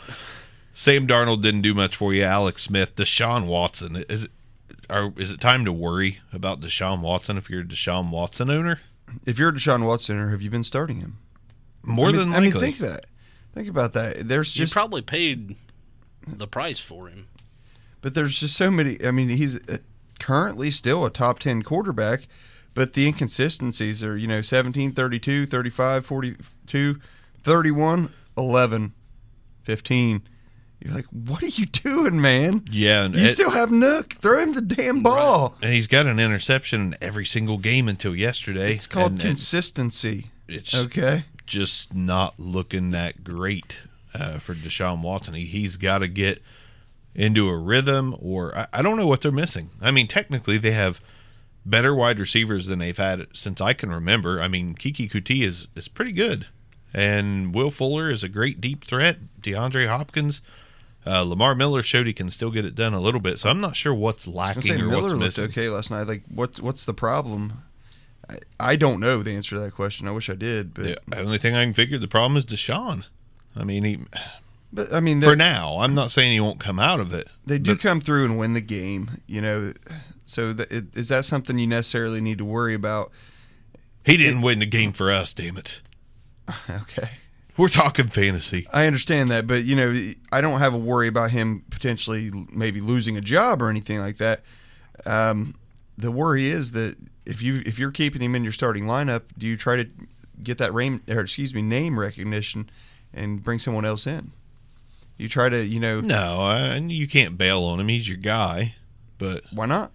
Sam 0.75 1.09
Darnold 1.09 1.43
didn't 1.43 1.63
do 1.63 1.75
much 1.75 1.97
for 1.97 2.15
you. 2.15 2.23
Alex 2.23 2.63
Smith, 2.63 2.95
Deshaun 2.95 3.47
Watson. 3.47 4.05
Is 4.09 4.25
it, 4.25 4.31
are, 4.89 5.13
is 5.17 5.31
it 5.33 5.41
time 5.41 5.65
to 5.65 5.73
worry 5.73 6.21
about 6.33 6.61
Deshaun 6.61 7.01
Watson 7.01 7.37
if 7.37 7.51
you're 7.51 7.63
a 7.63 7.65
Deshaun 7.65 8.11
Watson 8.11 8.49
owner? 8.49 8.81
If 9.27 9.39
you're 9.39 9.49
a 9.49 9.53
Deshaun 9.53 9.85
Watson, 9.85 10.19
or 10.19 10.31
have 10.31 10.41
you 10.41 10.51
been 10.51 10.65
starting 10.65 11.01
him? 11.01 11.19
More 11.83 12.09
I 12.09 12.13
mean, 12.13 12.21
than 12.21 12.29
I 12.31 12.39
likely. 12.39 12.51
mean, 12.53 12.61
think 12.61 12.79
that. 12.79 13.07
Think 13.55 13.69
about 13.69 13.93
that. 13.95 14.29
There's 14.29 14.57
You 14.57 14.69
probably 14.69 15.03
paid 15.03 15.57
the 16.27 16.47
price 16.47 16.79
for 16.79 17.09
him. 17.09 17.27
But 18.01 18.15
there's 18.15 18.39
just 18.41 18.57
so 18.57 18.71
many. 18.71 18.97
I 19.05 19.11
mean, 19.11 19.29
he's 19.29 19.57
uh, 19.69 19.79
currently 20.19 20.71
still 20.71 21.05
a 21.05 21.11
top 21.11 21.39
10 21.39 21.63
quarterback, 21.63 22.29
but 22.75 22.95
the 22.95 23.07
inconsistencies 23.07 24.03
are, 24.03 24.17
you 24.17 24.27
know, 24.27 24.41
17, 24.43 24.93
32, 24.93 25.47
35, 25.47 26.07
42, 26.07 27.01
31, 27.43 28.13
11, 28.37 28.95
15. 29.63 30.23
You're 30.83 30.95
like, 30.95 31.05
what 31.07 31.43
are 31.43 31.47
you 31.47 31.67
doing, 31.67 32.21
man? 32.23 32.65
Yeah, 32.71 33.07
You 33.09 33.25
it- 33.27 33.29
still 33.29 33.51
have 33.51 33.69
Nuk. 33.69 34.15
Throw 34.15 34.41
him 34.43 34.55
the 34.55 34.63
damn 34.63 35.03
ball. 35.03 35.55
and 35.61 35.75
he's 35.75 35.87
got 35.87 36.07
an 36.07 36.19
interception 36.19 36.81
in 36.81 36.97
every 37.03 37.27
single 37.27 37.59
game 37.59 37.87
until 37.87 38.17
yesterday. 38.17 38.75
It's 38.75 38.87
called 38.87 39.13
and, 39.13 39.21
and 39.21 39.29
consistency. 39.31 40.31
it's 40.49 40.75
Okay. 40.75 41.25
just 41.47 41.93
not 41.95 42.41
looking 42.41 42.93
that 42.93 43.23
great 43.25 43.77
uh, 44.15 44.39
for 44.39 44.55
Deshaun 44.55 45.03
Watson. 45.03 45.35
He, 45.35 45.45
he's 45.45 45.77
got 45.77 45.99
to 45.99 46.09
get 46.09 46.43
into 47.15 47.49
a 47.49 47.57
rhythm, 47.57 48.17
or 48.21 48.57
I, 48.57 48.67
I 48.75 48.83
don't 48.83 48.97
know 48.97 49.07
what 49.07 49.21
they're 49.21 49.33
missing. 49.33 49.71
I 49.81 49.91
mean, 49.91 50.07
technically, 50.09 50.59
they 50.59 50.73
have 50.73 51.01
better 51.67 51.95
wide 51.95 52.19
receivers 52.19 52.67
than 52.67 52.79
they've 52.79 52.97
had 52.97 53.27
since 53.35 53.61
I 53.61 53.73
can 53.73 53.91
remember. 53.91 54.41
I 54.41 54.49
mean, 54.49 54.75
Keke 54.75 55.11
Coutee 55.11 55.45
is 55.47 55.67
is 55.75 55.89
pretty 55.89 56.13
good, 56.13 56.47
and 56.95 57.55
Will 57.55 57.71
Fuller 57.71 58.11
is 58.11 58.23
a 58.23 58.29
great 58.29 58.61
deep 58.61 58.85
threat. 58.85 59.19
DeAndre 59.41 59.89
Hopkins. 59.89 60.41
Uh, 61.07 61.23
Lamar 61.23 61.55
Miller 61.55 61.83
showed 61.83 62.07
he 62.07 62.13
can 62.13 62.31
still 62.31 62.51
get 62.51 62.67
it 62.67 62.75
done 62.75 62.93
a 62.93 63.01
little 63.01 63.21
bit, 63.21 63.39
so 63.39 63.49
I'm 63.49 63.61
not 63.61 63.75
sure 63.75 63.95
what's 63.95 64.27
lacking 64.27 64.61
was 64.63 64.67
gonna 64.69 64.79
say 64.79 64.85
or 64.85 64.89
Miller 64.89 65.03
what's 65.03 65.13
looked 65.13 65.21
missing. 65.39 65.45
okay 65.45 65.69
last 65.71 65.91
night. 65.91 66.07
Like, 66.07 66.23
what's 66.29 66.61
what's 66.61 66.85
the 66.85 66.93
problem? 66.93 67.63
I, 68.29 68.39
I 68.61 68.77
don't 68.77 69.01
know 69.01 69.23
the 69.23 69.33
answer 69.33 69.57
to 69.57 69.61
that 69.63 69.75
question. 69.75 70.07
I 70.07 70.11
wish 70.11 70.29
I 70.29 70.35
did, 70.35 70.75
but 70.75 70.85
The 71.07 71.19
only 71.19 71.39
thing 71.39 71.55
I 71.57 71.65
can 71.65 71.73
figure 71.73 71.99
the 71.99 72.07
problem 72.07 72.37
is 72.37 72.45
Deshaun. 72.45 73.05
I 73.57 73.65
mean, 73.65 73.85
he 73.85 73.99
but 74.73 74.93
I 74.93 75.01
mean, 75.01 75.21
for 75.21 75.37
now. 75.37 75.79
I'm 75.81 75.95
not 75.95 76.11
saying 76.11 76.33
he 76.33 76.41
won't 76.41 76.61
come 76.61 76.79
out 76.79 77.01
of 77.01 77.13
it. 77.15 77.29
they 77.47 77.59
do 77.59 77.75
but- 77.75 77.83
come 77.83 78.01
through 78.01 78.25
and 78.25 78.39
win 78.39 78.55
the 78.55 78.61
game. 78.61 79.21
You 79.27 79.43
know, 79.43 79.73
so 80.25 80.53
th- 80.55 80.71
it, 80.71 80.97
is 80.97 81.09
that 81.09 81.25
something 81.25 81.59
you 81.59 81.67
necessarily 81.67 82.21
need 82.21 82.39
to 82.39 82.45
worry 82.45 82.75
about? 82.75 83.11
He 84.05 84.17
didn't 84.17 84.43
win 84.43 84.61
the 84.61 84.67
game 84.67 84.93
for 84.93 85.11
us, 85.11 85.33
damn 85.33 85.57
it. 85.57 85.77
Okay. 86.69 87.11
We're 87.57 87.69
talking 87.69 88.09
fantasy. 88.09 88.67
I 88.73 88.87
understand 88.87 89.31
that, 89.31 89.47
but 89.47 89.65
you 89.65 89.77
know, 89.77 90.13
I 90.33 90.41
don't 90.41 90.61
have 90.61 90.73
a 90.73 90.79
worry 90.79 91.09
about 91.09 91.31
him 91.31 91.63
potentially 91.69 92.31
maybe 92.51 92.81
losing 92.81 93.17
a 93.19 93.21
job 93.21 93.61
or 93.61 93.69
anything 93.69 93.99
like 93.99 94.17
that. 94.17 94.43
Um, 95.05 95.55
the 95.99 96.11
worry 96.11 96.49
is 96.49 96.73
that 96.73 96.97
if 97.27 97.43
you 97.43 97.63
if 97.67 97.79
you're 97.79 97.91
keeping 97.91 98.23
him 98.23 98.35
in 98.35 98.45
your 98.45 98.53
starting 98.53 98.85
lineup, 98.85 99.23
do 99.37 99.47
you 99.47 99.57
try 99.59 99.77
to 99.77 99.87
get 100.43 100.57
that 100.59 100.75
name 100.75 101.03
or 101.09 101.21
excuse 101.21 101.53
me 101.55 101.61
name 101.61 102.01
recognition 102.01 102.71
and 103.13 103.43
bring 103.43 103.59
someone 103.59 103.85
else 103.85 104.07
in? 104.07 104.33
You 105.21 105.29
try 105.29 105.51
to 105.51 105.65
you 105.65 105.79
know 105.79 106.01
No, 106.01 106.41
I, 106.41 106.77
you 106.77 107.07
can't 107.07 107.37
bail 107.37 107.63
on 107.65 107.79
him. 107.79 107.89
He's 107.89 108.09
your 108.09 108.17
guy. 108.17 108.77
But 109.19 109.45
why 109.53 109.67
not? 109.67 109.93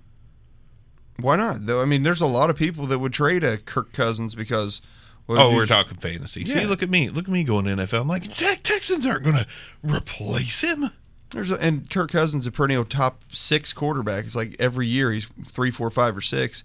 Why 1.20 1.36
not? 1.36 1.66
Though 1.66 1.82
I 1.82 1.86
mean, 1.86 2.04
there's 2.04 2.22
a 2.22 2.28
lot 2.28 2.52
of 2.52 2.56
people 2.56 2.86
that 2.88 3.00
would 3.00 3.14
trade 3.14 3.44
a 3.44 3.58
Kirk 3.58 3.92
Cousins 3.92 4.36
because 4.36 4.82
well, 5.26 5.48
oh, 5.48 5.54
we're 5.56 5.66
talking 5.66 5.98
fantasy. 5.98 6.44
Yeah. 6.44 6.62
See, 6.62 6.66
look 6.68 6.84
at 6.84 6.92
me. 6.92 7.10
Look 7.10 7.26
at 7.26 7.32
me 7.32 7.44
going 7.44 7.66
to 7.66 7.72
NFL. 7.72 8.02
I'm 8.02 8.08
like, 8.08 8.32
Jack 8.32 8.62
Texans 8.62 9.08
aren't 9.08 9.24
going 9.24 9.38
to 9.38 9.48
replace 9.82 10.62
him. 10.62 10.92
There's 11.32 11.50
a, 11.50 11.56
and 11.56 11.90
Kirk 11.90 12.12
Cousins 12.12 12.46
a 12.46 12.52
perennial 12.52 12.86
top 12.86 13.24
six 13.34 13.74
quarterback. 13.74 14.26
It's 14.26 14.36
like 14.36 14.56
every 14.60 14.86
year 14.86 15.12
he's 15.12 15.26
three, 15.44 15.72
four, 15.72 15.90
five, 15.90 16.16
or 16.16 16.22
six. 16.22 16.64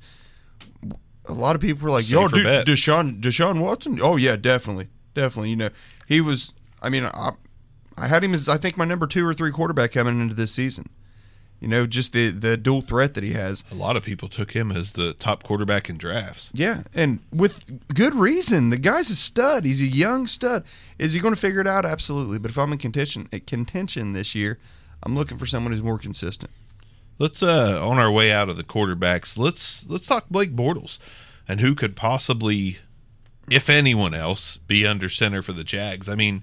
A 1.24 1.32
lot 1.32 1.54
of 1.54 1.62
people 1.62 1.84
were 1.84 1.90
like, 1.90 2.10
"Yo, 2.10 2.28
dude. 2.28 2.44
Deshaun, 2.66 3.22
Deshaun 3.22 3.60
Watson." 3.60 3.98
Oh 4.02 4.16
yeah, 4.16 4.36
definitely, 4.36 4.88
definitely. 5.14 5.48
You 5.48 5.56
know, 5.56 5.70
he 6.06 6.20
was. 6.20 6.52
I 6.82 6.90
mean, 6.90 7.04
I, 7.06 7.32
I 7.96 8.08
had 8.08 8.24
him 8.24 8.34
as 8.34 8.48
I 8.48 8.56
think 8.56 8.76
my 8.76 8.84
number 8.84 9.06
two 9.06 9.26
or 9.26 9.34
three 9.34 9.52
quarterback 9.52 9.92
coming 9.92 10.20
into 10.20 10.34
this 10.34 10.52
season. 10.52 10.88
You 11.60 11.68
know, 11.68 11.86
just 11.86 12.12
the 12.12 12.30
the 12.30 12.56
dual 12.56 12.80
threat 12.80 13.12
that 13.14 13.22
he 13.22 13.34
has. 13.34 13.64
A 13.70 13.74
lot 13.74 13.94
of 13.96 14.02
people 14.02 14.28
took 14.28 14.52
him 14.52 14.72
as 14.72 14.92
the 14.92 15.12
top 15.12 15.42
quarterback 15.42 15.90
in 15.90 15.98
drafts. 15.98 16.48
Yeah, 16.54 16.84
and 16.94 17.20
with 17.30 17.94
good 17.94 18.14
reason. 18.14 18.70
The 18.70 18.78
guy's 18.78 19.10
a 19.10 19.16
stud. 19.16 19.66
He's 19.66 19.82
a 19.82 19.86
young 19.86 20.26
stud. 20.26 20.64
Is 20.98 21.12
he 21.12 21.20
going 21.20 21.34
to 21.34 21.40
figure 21.40 21.60
it 21.60 21.66
out? 21.66 21.84
Absolutely. 21.84 22.38
But 22.38 22.50
if 22.50 22.56
I'm 22.56 22.72
in 22.72 22.78
contention, 22.78 23.28
contention 23.46 24.14
this 24.14 24.34
year, 24.34 24.58
I'm 25.02 25.14
looking 25.14 25.36
for 25.36 25.44
someone 25.44 25.72
who's 25.72 25.82
more 25.82 25.98
consistent. 25.98 26.50
Let's 27.18 27.42
uh 27.42 27.86
on 27.86 27.98
our 27.98 28.10
way 28.10 28.32
out 28.32 28.48
of 28.48 28.56
the 28.56 28.64
quarterbacks, 28.64 29.36
let's 29.36 29.84
let's 29.86 30.06
talk 30.06 30.30
Blake 30.30 30.56
Bortles 30.56 30.98
and 31.46 31.60
who 31.60 31.74
could 31.74 31.94
possibly 31.94 32.78
if 33.50 33.68
anyone 33.68 34.14
else 34.14 34.56
be 34.66 34.86
under 34.86 35.10
center 35.10 35.42
for 35.42 35.52
the 35.52 35.64
Jags. 35.64 36.08
I 36.08 36.14
mean, 36.14 36.42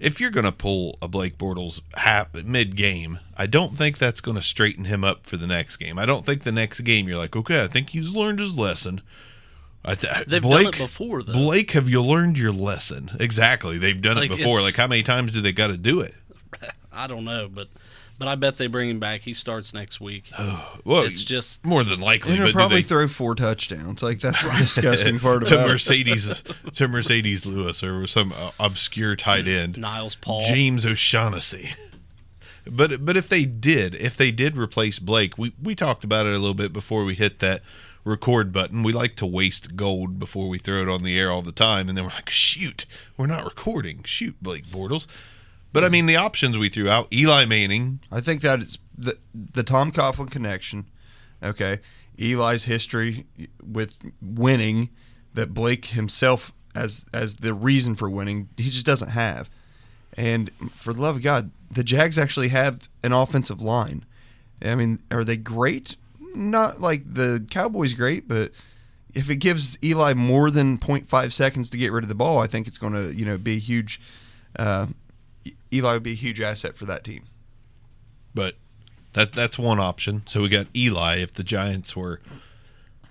if 0.00 0.20
you're 0.20 0.30
going 0.30 0.44
to 0.44 0.52
pull 0.52 0.98
a 1.00 1.06
Blake 1.06 1.38
Bortles 1.38 1.80
half 1.94 2.34
mid 2.34 2.74
game, 2.74 3.20
I 3.36 3.46
don't 3.46 3.76
think 3.76 3.98
that's 3.98 4.20
going 4.20 4.36
to 4.36 4.42
straighten 4.42 4.86
him 4.86 5.04
up 5.04 5.26
for 5.26 5.36
the 5.36 5.46
next 5.46 5.76
game. 5.76 5.98
I 5.98 6.06
don't 6.06 6.26
think 6.26 6.42
the 6.42 6.50
next 6.52 6.80
game 6.80 7.08
you're 7.08 7.18
like, 7.18 7.36
"Okay, 7.36 7.62
I 7.62 7.68
think 7.68 7.90
he's 7.90 8.08
learned 8.10 8.40
his 8.40 8.54
lesson." 8.56 9.02
I 9.84 9.94
th- 9.94 10.26
They've 10.26 10.42
done 10.42 10.50
Blake, 10.50 10.68
it 10.74 10.78
before, 10.78 11.22
though. 11.22 11.32
Blake, 11.32 11.70
have 11.70 11.88
you 11.88 12.02
learned 12.02 12.36
your 12.36 12.52
lesson? 12.52 13.12
Exactly. 13.18 13.78
They've 13.78 14.00
done 14.00 14.16
Like, 14.16 14.30
it 14.30 14.36
before. 14.36 14.60
Like 14.60 14.74
how 14.74 14.86
many 14.86 15.02
times 15.02 15.32
do 15.32 15.40
they 15.40 15.52
got 15.52 15.68
to 15.68 15.78
do 15.78 16.00
it? 16.00 16.14
I 16.92 17.06
don't 17.06 17.24
know, 17.24 17.48
but 17.48 17.68
but 18.20 18.28
I 18.28 18.36
bet 18.36 18.56
they 18.58 18.68
bring 18.68 18.88
him 18.90 19.00
back. 19.00 19.22
He 19.22 19.34
starts 19.34 19.74
next 19.74 20.00
week. 20.00 20.30
Well, 20.84 21.02
It's 21.02 21.24
just- 21.24 21.64
more 21.64 21.82
than 21.82 21.98
likely. 21.98 22.30
And 22.30 22.38
he'll 22.38 22.46
do 22.48 22.52
probably 22.52 22.82
they- 22.82 22.88
throw 22.88 23.08
four 23.08 23.34
touchdowns. 23.34 24.02
Like 24.02 24.20
that's 24.20 24.40
the 24.44 24.50
disgusting 24.58 25.18
part 25.18 25.46
to 25.46 25.54
about 25.54 25.68
it. 25.68 25.72
Marcedes 25.72 26.74
to 26.74 26.88
Marcedes 26.88 27.46
Lewis 27.46 27.82
or 27.82 28.06
some 28.06 28.32
uh, 28.32 28.52
obscure 28.60 29.16
tight 29.16 29.48
end 29.48 29.76
Niles 29.78 30.14
Paul. 30.14 30.44
James 30.46 30.86
O'Shaughnessy. 30.86 31.70
But 32.70 33.04
but 33.06 33.16
if 33.16 33.26
they 33.28 33.46
did, 33.46 33.94
if 33.94 34.16
they 34.18 34.30
did 34.30 34.56
replace 34.56 34.98
Blake, 34.98 35.38
we 35.38 35.54
we 35.60 35.74
talked 35.74 36.04
about 36.04 36.26
it 36.26 36.34
a 36.34 36.38
little 36.38 36.54
bit 36.54 36.72
before 36.74 37.04
we 37.04 37.14
hit 37.14 37.38
that 37.38 37.62
record 38.04 38.52
button. 38.52 38.82
We 38.82 38.92
like 38.92 39.16
to 39.16 39.26
waste 39.26 39.76
gold 39.76 40.18
before 40.18 40.46
we 40.48 40.58
throw 40.58 40.82
it 40.82 40.88
on 40.88 41.02
the 41.02 41.18
air 41.18 41.30
all 41.32 41.40
the 41.42 41.52
time, 41.52 41.88
and 41.88 41.96
then 41.96 42.04
we're 42.04 42.10
like, 42.10 42.28
shoot, 42.30 42.84
we're 43.16 43.26
not 43.26 43.44
recording. 43.44 44.02
Shoot, 44.04 44.36
Blake 44.42 44.66
Bortles. 44.66 45.06
But 45.72 45.84
I 45.84 45.88
mean, 45.88 46.06
the 46.06 46.16
options 46.16 46.58
we 46.58 46.68
threw 46.68 46.88
out: 46.88 47.08
Eli 47.12 47.44
Manning, 47.44 48.00
I 48.10 48.20
think 48.20 48.42
that 48.42 48.60
it's 48.60 48.78
the 48.96 49.16
the 49.34 49.62
Tom 49.62 49.92
Coughlin 49.92 50.30
connection. 50.30 50.86
Okay, 51.42 51.80
Eli's 52.18 52.64
history 52.64 53.26
with 53.64 53.96
winning 54.20 54.90
that 55.34 55.54
Blake 55.54 55.86
himself 55.86 56.52
as 56.74 57.04
as 57.12 57.36
the 57.36 57.54
reason 57.54 57.94
for 57.94 58.08
winning 58.08 58.48
he 58.56 58.70
just 58.70 58.86
doesn't 58.86 59.10
have. 59.10 59.48
And 60.16 60.50
for 60.74 60.92
the 60.92 61.00
love 61.00 61.16
of 61.16 61.22
God, 61.22 61.50
the 61.70 61.84
Jags 61.84 62.18
actually 62.18 62.48
have 62.48 62.88
an 63.02 63.12
offensive 63.12 63.62
line. 63.62 64.04
I 64.62 64.74
mean, 64.74 65.00
are 65.10 65.24
they 65.24 65.36
great? 65.36 65.96
Not 66.34 66.80
like 66.80 67.14
the 67.14 67.46
Cowboys 67.50 67.94
great, 67.94 68.28
but 68.28 68.50
if 69.14 69.30
it 69.30 69.36
gives 69.36 69.78
Eli 69.82 70.14
more 70.14 70.50
than 70.50 70.78
0.5 70.78 71.32
seconds 71.32 71.70
to 71.70 71.76
get 71.76 71.92
rid 71.92 72.04
of 72.04 72.08
the 72.08 72.14
ball, 72.14 72.38
I 72.38 72.46
think 72.46 72.66
it's 72.66 72.78
going 72.78 72.92
to, 72.92 73.14
you 73.14 73.24
know, 73.24 73.38
be 73.38 73.56
a 73.56 73.60
huge 73.60 74.00
uh, 74.56 74.86
Eli 75.72 75.92
would 75.92 76.02
be 76.02 76.12
a 76.12 76.14
huge 76.14 76.40
asset 76.40 76.76
for 76.76 76.84
that 76.86 77.04
team. 77.04 77.24
but 78.34 78.54
that 79.12 79.32
that's 79.32 79.58
one 79.58 79.80
option. 79.80 80.22
So 80.26 80.42
we 80.42 80.48
got 80.48 80.68
Eli. 80.74 81.16
If 81.16 81.34
the 81.34 81.42
Giants 81.42 81.96
were 81.96 82.20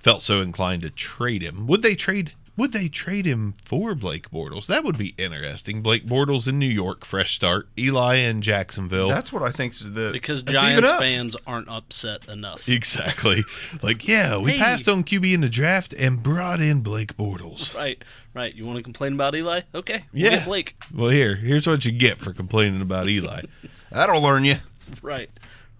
felt 0.01 0.21
so 0.23 0.39
inclined 0.41 0.81
to 0.83 0.89
trade 0.89 1.41
him, 1.41 1.67
would 1.67 1.81
they 1.81 1.95
trade? 1.95 2.31
Would 2.59 2.73
they 2.73 2.89
trade 2.89 3.25
him 3.25 3.53
for 3.63 3.95
Blake 3.95 4.29
Bortles? 4.31 4.65
That 4.65 4.83
would 4.83 4.97
be 4.97 5.15
interesting. 5.17 5.81
Blake 5.81 6.05
Bortles 6.05 6.45
in 6.45 6.59
New 6.59 6.67
York, 6.67 7.05
fresh 7.05 7.33
start. 7.33 7.69
Eli 7.77 8.15
in 8.15 8.41
Jacksonville. 8.41 9.07
That's 9.07 9.31
what 9.31 9.43
I 9.43 9.49
think 9.51 9.71
is 9.73 9.93
the 9.93 10.09
because 10.11 10.43
Giants 10.43 10.89
fans 10.99 11.37
aren't 11.47 11.69
upset 11.69 12.27
enough. 12.27 12.67
exactly. 12.67 13.45
like, 13.81 14.05
yeah, 14.07 14.35
we 14.35 14.51
Hey. 14.51 14.57
passed 14.59 14.89
on 14.89 15.05
QB 15.05 15.33
in 15.33 15.39
the 15.41 15.47
draft 15.47 15.93
and 15.93 16.21
brought 16.21 16.59
in 16.61 16.81
Blake 16.81 17.15
Bortles. 17.15 17.73
Right, 17.73 18.03
right. 18.33 18.53
You 18.53 18.65
want 18.65 18.75
to 18.75 18.83
complain 18.83 19.13
about 19.13 19.35
Eli? 19.35 19.61
Okay, 19.73 20.03
we'll 20.11 20.21
Yeah. 20.23 20.29
get 20.31 20.45
Blake. 20.45 20.75
Well, 20.93 21.11
here, 21.11 21.37
here's 21.37 21.65
what 21.65 21.85
you 21.85 21.93
get 21.93 22.19
for 22.19 22.33
complaining 22.33 22.81
about 22.81 23.07
Eli. 23.07 23.43
That'll 23.89 24.21
learn 24.21 24.43
you. 24.43 24.57
Right, 25.01 25.29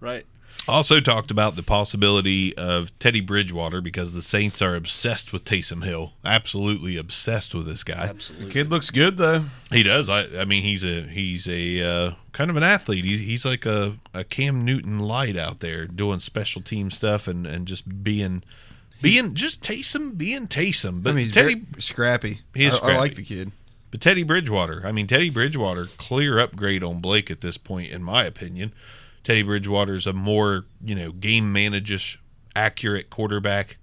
right. 0.00 0.24
Also 0.68 1.00
talked 1.00 1.30
about 1.30 1.56
the 1.56 1.62
possibility 1.62 2.56
of 2.56 2.96
Teddy 2.98 3.20
Bridgewater 3.20 3.80
because 3.80 4.12
the 4.12 4.22
Saints 4.22 4.62
are 4.62 4.76
obsessed 4.76 5.32
with 5.32 5.44
Taysom 5.44 5.84
Hill. 5.84 6.12
Absolutely 6.24 6.96
obsessed 6.96 7.54
with 7.54 7.66
this 7.66 7.82
guy. 7.82 8.06
Absolutely. 8.08 8.50
Kid 8.50 8.70
looks 8.70 8.90
good 8.90 9.16
though. 9.16 9.46
He 9.72 9.82
does. 9.82 10.08
I, 10.08 10.26
I 10.38 10.44
mean, 10.44 10.62
he's 10.62 10.84
a 10.84 11.02
he's 11.08 11.48
a 11.48 11.82
uh, 11.82 12.14
kind 12.32 12.50
of 12.50 12.56
an 12.56 12.62
athlete. 12.62 13.04
He's, 13.04 13.20
he's 13.20 13.44
like 13.44 13.66
a, 13.66 13.96
a 14.14 14.22
Cam 14.22 14.64
Newton 14.64 14.98
light 15.00 15.36
out 15.36 15.60
there 15.60 15.86
doing 15.86 16.20
special 16.20 16.62
team 16.62 16.90
stuff 16.90 17.26
and, 17.26 17.46
and 17.46 17.66
just 17.66 18.04
being 18.04 18.42
being 19.02 19.34
just 19.34 19.62
Taysom 19.62 20.16
being 20.16 20.46
Taysom. 20.46 21.02
But 21.02 21.10
I 21.10 21.12
mean, 21.14 21.26
he's 21.26 21.34
Teddy, 21.34 21.54
very 21.54 21.82
scrappy. 21.82 22.40
He 22.54 22.66
is 22.66 22.78
I, 22.80 22.92
I 22.92 22.96
like 22.96 23.16
the 23.16 23.24
kid. 23.24 23.50
but 23.90 24.00
Teddy 24.00 24.22
Bridgewater. 24.22 24.82
I 24.86 24.92
mean, 24.92 25.06
Teddy 25.06 25.30
Bridgewater 25.30 25.86
clear 25.96 26.38
upgrade 26.38 26.84
on 26.84 27.00
Blake 27.00 27.30
at 27.30 27.40
this 27.40 27.56
point, 27.56 27.90
in 27.90 28.02
my 28.04 28.24
opinion. 28.24 28.72
Teddy 29.24 29.42
Bridgewater's 29.42 30.06
a 30.06 30.12
more 30.12 30.64
you 30.84 30.94
know 30.94 31.12
game 31.12 31.54
managish, 31.54 32.16
accurate 32.56 33.10
quarterback. 33.10 33.76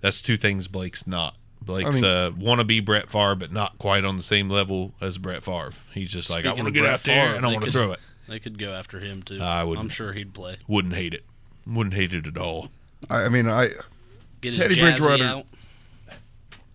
That's 0.00 0.20
two 0.20 0.36
things 0.36 0.68
Blake's 0.68 1.06
not. 1.06 1.36
Blake's 1.62 1.96
mean- 1.96 2.04
uh, 2.04 2.30
want 2.38 2.60
to 2.60 2.64
be 2.64 2.80
Brett 2.80 3.10
Favre, 3.10 3.34
but 3.34 3.52
not 3.52 3.76
quite 3.78 4.04
on 4.04 4.16
the 4.16 4.22
same 4.22 4.48
level 4.48 4.94
as 5.00 5.18
Brett 5.18 5.44
Favre. 5.44 5.72
He's 5.92 6.10
just 6.10 6.30
like, 6.30 6.46
I 6.46 6.48
want 6.48 6.60
to 6.60 6.66
of 6.68 6.74
get 6.74 6.80
Brett 6.80 6.92
out 6.94 7.02
there 7.02 7.24
Favre, 7.26 7.36
and 7.36 7.44
I 7.46 7.52
want 7.52 7.64
to 7.66 7.72
throw 7.72 7.92
it. 7.92 8.00
They 8.28 8.38
could 8.38 8.58
go 8.58 8.72
after 8.72 8.98
him 9.04 9.22
too. 9.22 9.40
I 9.40 9.64
wouldn't. 9.64 9.84
I'm 9.84 9.88
sure 9.90 10.12
he'd 10.12 10.32
play. 10.32 10.56
Wouldn't 10.68 10.94
hate 10.94 11.12
it. 11.12 11.24
Wouldn't 11.66 11.94
hate 11.94 12.14
it 12.14 12.26
at 12.26 12.38
all. 12.38 12.70
I, 13.10 13.24
I 13.24 13.28
mean, 13.28 13.48
I 13.48 13.70
Get 14.40 14.54
Teddy 14.56 14.76
Bridgewater- 14.80 15.24
out. 15.24 15.46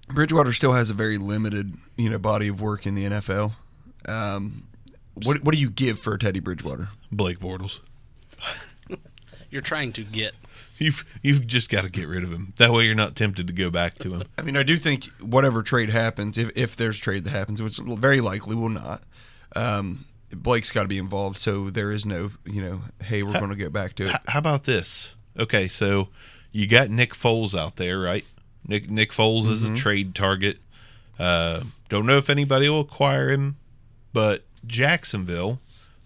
Bridgewater 0.07 0.53
still 0.53 0.73
has 0.73 0.89
a 0.89 0.93
very 0.93 1.17
limited, 1.17 1.73
you 1.97 2.09
know, 2.09 2.19
body 2.19 2.47
of 2.49 2.61
work 2.61 2.85
in 2.85 2.93
the 2.93 3.05
NFL. 3.05 3.53
Um, 4.07 4.67
What 5.23 5.43
What 5.43 5.53
do 5.53 5.59
you 5.59 5.69
give 5.69 5.99
for 5.99 6.13
a 6.13 6.19
Teddy 6.19 6.39
Bridgewater? 6.39 6.89
Blake 7.11 7.39
Bortles. 7.39 7.79
You're 9.49 9.61
trying 9.61 9.93
to 9.93 10.03
get 10.03 10.33
You've 10.77 11.05
you've 11.21 11.47
just 11.47 11.69
got 11.69 11.83
to 11.83 11.89
get 11.89 12.07
rid 12.07 12.23
of 12.23 12.31
him. 12.31 12.53
That 12.57 12.73
way, 12.73 12.83
you're 12.83 12.95
not 12.95 13.15
tempted 13.15 13.47
to 13.47 13.53
go 13.53 13.69
back 13.69 13.97
to 13.99 14.13
him. 14.13 14.23
I 14.37 14.41
mean, 14.41 14.57
I 14.57 14.63
do 14.63 14.77
think 14.77 15.05
whatever 15.21 15.63
trade 15.63 15.89
happens, 15.89 16.37
if 16.37 16.51
if 16.55 16.75
there's 16.75 16.99
trade 16.99 17.23
that 17.23 17.29
happens, 17.29 17.61
which 17.61 17.77
very 17.77 18.19
likely 18.19 18.55
will 18.55 18.69
not, 18.69 19.03
um, 19.55 20.05
Blake's 20.31 20.71
got 20.71 20.81
to 20.81 20.89
be 20.89 20.97
involved. 20.97 21.37
So 21.37 21.69
there 21.69 21.91
is 21.91 22.05
no, 22.05 22.31
you 22.43 22.61
know, 22.61 22.81
hey, 23.01 23.23
we're 23.23 23.33
going 23.33 23.51
to 23.51 23.55
get 23.55 23.71
back 23.71 23.95
to 23.95 24.09
it. 24.09 24.15
How 24.27 24.39
about 24.39 24.65
this? 24.65 25.13
Okay, 25.39 25.69
so 25.69 26.09
you 26.51 26.67
got 26.67 26.89
Nick 26.89 27.13
Foles 27.13 27.57
out 27.57 27.77
there, 27.77 27.99
right? 27.99 28.25
Nick 28.67 28.89
Nick 28.89 29.11
Foles 29.11 29.49
is 29.49 29.63
a 29.63 29.73
trade 29.73 30.13
target. 30.13 30.57
Uh, 31.17 31.63
don't 31.87 32.05
know 32.05 32.17
if 32.17 32.29
anybody 32.29 32.67
will 32.67 32.81
acquire 32.81 33.29
him, 33.29 33.55
but 34.11 34.43
Jacksonville 34.67 35.59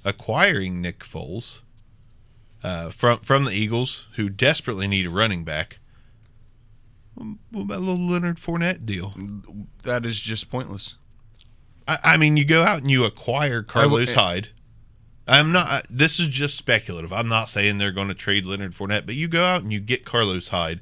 acquiring 0.03 0.81
Nick 0.81 0.99
Foles 0.99 1.59
uh, 2.63 2.89
from 2.89 3.19
from 3.19 3.45
the 3.45 3.51
Eagles, 3.51 4.07
who 4.15 4.29
desperately 4.29 4.87
need 4.87 5.05
a 5.05 5.09
running 5.09 5.43
back. 5.43 5.79
What 7.51 7.61
about 7.63 7.77
a 7.77 7.81
little 7.81 8.07
Leonard 8.09 8.37
Fournette 8.37 8.85
deal? 8.85 9.13
That 9.83 10.05
is 10.05 10.19
just 10.19 10.49
pointless. 10.49 10.95
I, 11.87 11.99
I 12.03 12.17
mean, 12.17 12.37
you 12.37 12.45
go 12.45 12.63
out 12.63 12.79
and 12.81 12.89
you 12.89 13.03
acquire 13.03 13.61
Carlos 13.61 14.09
I- 14.09 14.13
Hyde. 14.13 14.49
I'm 15.27 15.51
not. 15.51 15.67
I- 15.67 15.83
This 15.89 16.19
is 16.19 16.27
just 16.27 16.57
speculative. 16.57 17.11
I'm 17.11 17.27
not 17.27 17.49
saying 17.49 17.77
they're 17.77 17.91
going 17.91 18.07
to 18.07 18.13
trade 18.13 18.45
Leonard 18.45 18.73
Fournette, 18.73 19.05
but 19.05 19.15
you 19.15 19.27
go 19.27 19.43
out 19.43 19.61
and 19.63 19.71
you 19.73 19.79
get 19.79 20.05
Carlos 20.05 20.47
Hyde, 20.49 20.79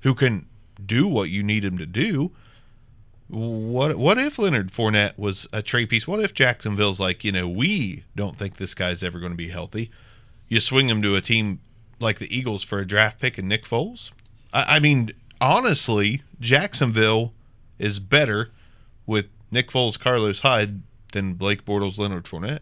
who 0.00 0.14
can 0.14 0.46
do 0.84 1.06
what 1.06 1.30
you 1.30 1.42
need 1.42 1.64
him 1.64 1.78
to 1.78 1.86
do. 1.86 2.32
What 3.28 3.96
What 3.96 4.18
if 4.18 4.38
Leonard 4.38 4.72
Fournette 4.72 5.18
was 5.18 5.46
a 5.52 5.62
trade 5.62 5.90
piece? 5.90 6.06
What 6.06 6.20
if 6.20 6.32
Jacksonville's 6.32 6.98
like, 6.98 7.24
you 7.24 7.32
know, 7.32 7.46
we 7.48 8.04
don't 8.16 8.38
think 8.38 8.56
this 8.56 8.74
guy's 8.74 9.02
ever 9.02 9.20
going 9.20 9.32
to 9.32 9.36
be 9.36 9.48
healthy? 9.48 9.90
You 10.48 10.60
swing 10.60 10.88
him 10.88 11.02
to 11.02 11.14
a 11.14 11.20
team 11.20 11.60
like 12.00 12.18
the 12.18 12.34
Eagles 12.34 12.62
for 12.64 12.78
a 12.78 12.86
draft 12.86 13.20
pick 13.20 13.36
and 13.36 13.48
Nick 13.48 13.64
Foles. 13.64 14.12
I, 14.52 14.76
I 14.76 14.80
mean, 14.80 15.12
honestly, 15.40 16.22
Jacksonville 16.40 17.34
is 17.78 17.98
better 17.98 18.50
with 19.06 19.26
Nick 19.50 19.70
Foles, 19.70 19.98
Carlos 19.98 20.40
Hyde 20.40 20.82
than 21.12 21.34
Blake 21.34 21.64
Bortles, 21.64 21.98
Leonard 21.98 22.24
Fournette. 22.24 22.60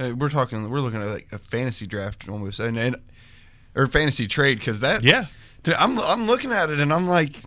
Uh, 0.00 0.14
We're 0.16 0.30
talking. 0.30 0.68
We're 0.68 0.80
looking 0.80 1.02
at 1.02 1.08
like 1.08 1.28
a 1.32 1.38
fantasy 1.38 1.86
draft 1.86 2.28
almost, 2.28 2.58
and, 2.58 2.76
and 2.76 2.96
or 3.74 3.86
fantasy 3.86 4.26
trade 4.26 4.58
because 4.58 4.80
that. 4.80 5.04
Yeah. 5.04 5.26
Dude, 5.62 5.74
I'm 5.74 5.98
I'm 6.00 6.26
looking 6.26 6.52
at 6.52 6.70
it 6.70 6.80
and 6.80 6.92
I'm 6.92 7.08
like, 7.08 7.40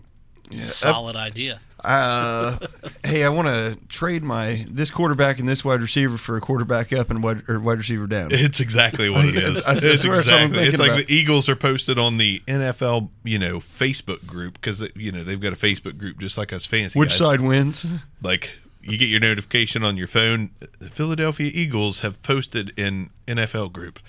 solid 0.60 1.16
idea. 1.16 1.60
uh, 1.84 2.58
hey, 3.04 3.24
I 3.24 3.30
want 3.30 3.48
to 3.48 3.76
trade 3.90 4.24
my 4.24 4.66
this 4.70 4.92
quarterback 4.92 5.40
and 5.40 5.50
this 5.50 5.66
wide 5.66 5.82
receiver 5.82 6.18
for 6.18 6.38
a 6.38 6.42
quarterback 6.42 6.94
up 6.94 7.10
and 7.10 7.24
wide 7.24 7.42
or 7.50 7.60
wide 7.60 7.80
receiver 7.80 8.06
down. 8.08 8.30
It's 8.32 8.60
exactly 8.60 9.10
what 9.10 9.26
it 9.26 9.38
is. 9.44 9.64
I- 9.66 9.72
I 9.72 9.78
It's 9.82 10.02
swear 10.04 10.18
what 10.18 10.30
I'm 10.30 10.52
exactly. 10.52 10.68
It's 10.68 10.78
like 10.78 10.92
about. 10.92 11.08
the 11.08 11.14
Eagles 11.14 11.50
are 11.50 11.56
posted 11.56 11.98
on 11.98 12.18
the 12.18 12.42
NFL, 12.48 13.10
you 13.24 13.40
know, 13.40 13.60
Facebook 13.60 14.26
group 14.28 14.56
because 14.62 14.84
you 14.96 15.12
know 15.12 15.24
they've 15.24 15.42
got 15.42 15.54
a 15.54 15.56
Facebook 15.56 15.98
group 15.98 16.20
just 16.20 16.38
like 16.38 16.54
us 16.54 16.66
fantasy. 16.66 17.00
Which 17.00 17.10
guys. 17.10 17.18
side 17.18 17.42
wins? 17.42 17.84
Like 18.22 18.52
you 18.84 18.98
get 18.98 19.10
your 19.10 19.20
notification 19.20 19.84
on 19.84 19.98
your 19.98 20.08
phone. 20.08 20.52
The 20.80 20.90
Philadelphia 20.90 21.50
Eagles 21.54 22.02
have 22.02 22.22
posted 22.22 22.74
in 22.78 23.10
NFL 23.28 23.72
group. 23.72 24.00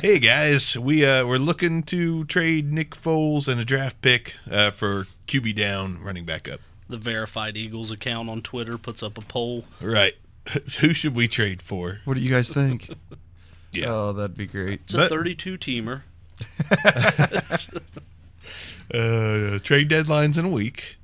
hey 0.00 0.20
guys, 0.20 0.78
we 0.78 1.04
uh, 1.04 1.26
we're 1.26 1.38
looking 1.38 1.82
to 1.82 2.24
trade 2.26 2.72
Nick 2.72 2.90
Foles 2.94 3.48
and 3.48 3.60
a 3.60 3.64
draft 3.64 4.00
pick 4.02 4.34
uh, 4.48 4.70
for 4.70 5.08
QB 5.40 5.54
down, 5.56 6.00
running 6.02 6.24
back 6.24 6.48
up. 6.48 6.60
The 6.88 6.96
verified 6.98 7.56
Eagles 7.56 7.90
account 7.90 8.28
on 8.28 8.42
Twitter 8.42 8.76
puts 8.76 9.02
up 9.02 9.16
a 9.16 9.22
poll. 9.22 9.64
Right. 9.80 10.14
Who 10.80 10.92
should 10.92 11.14
we 11.14 11.28
trade 11.28 11.62
for? 11.62 12.00
What 12.04 12.14
do 12.14 12.20
you 12.20 12.30
guys 12.30 12.48
think? 12.50 12.90
Yeah. 13.74 13.86
Oh, 13.88 14.12
that'd 14.12 14.36
be 14.36 14.46
great. 14.46 14.82
It's 14.84 14.92
a 14.92 14.98
But- 14.98 15.08
32 15.08 15.56
teamer. 15.56 16.02
Uh, 18.92 19.58
trade 19.60 19.88
deadlines 19.88 20.36
in 20.36 20.44
a 20.44 20.50
week, 20.50 20.96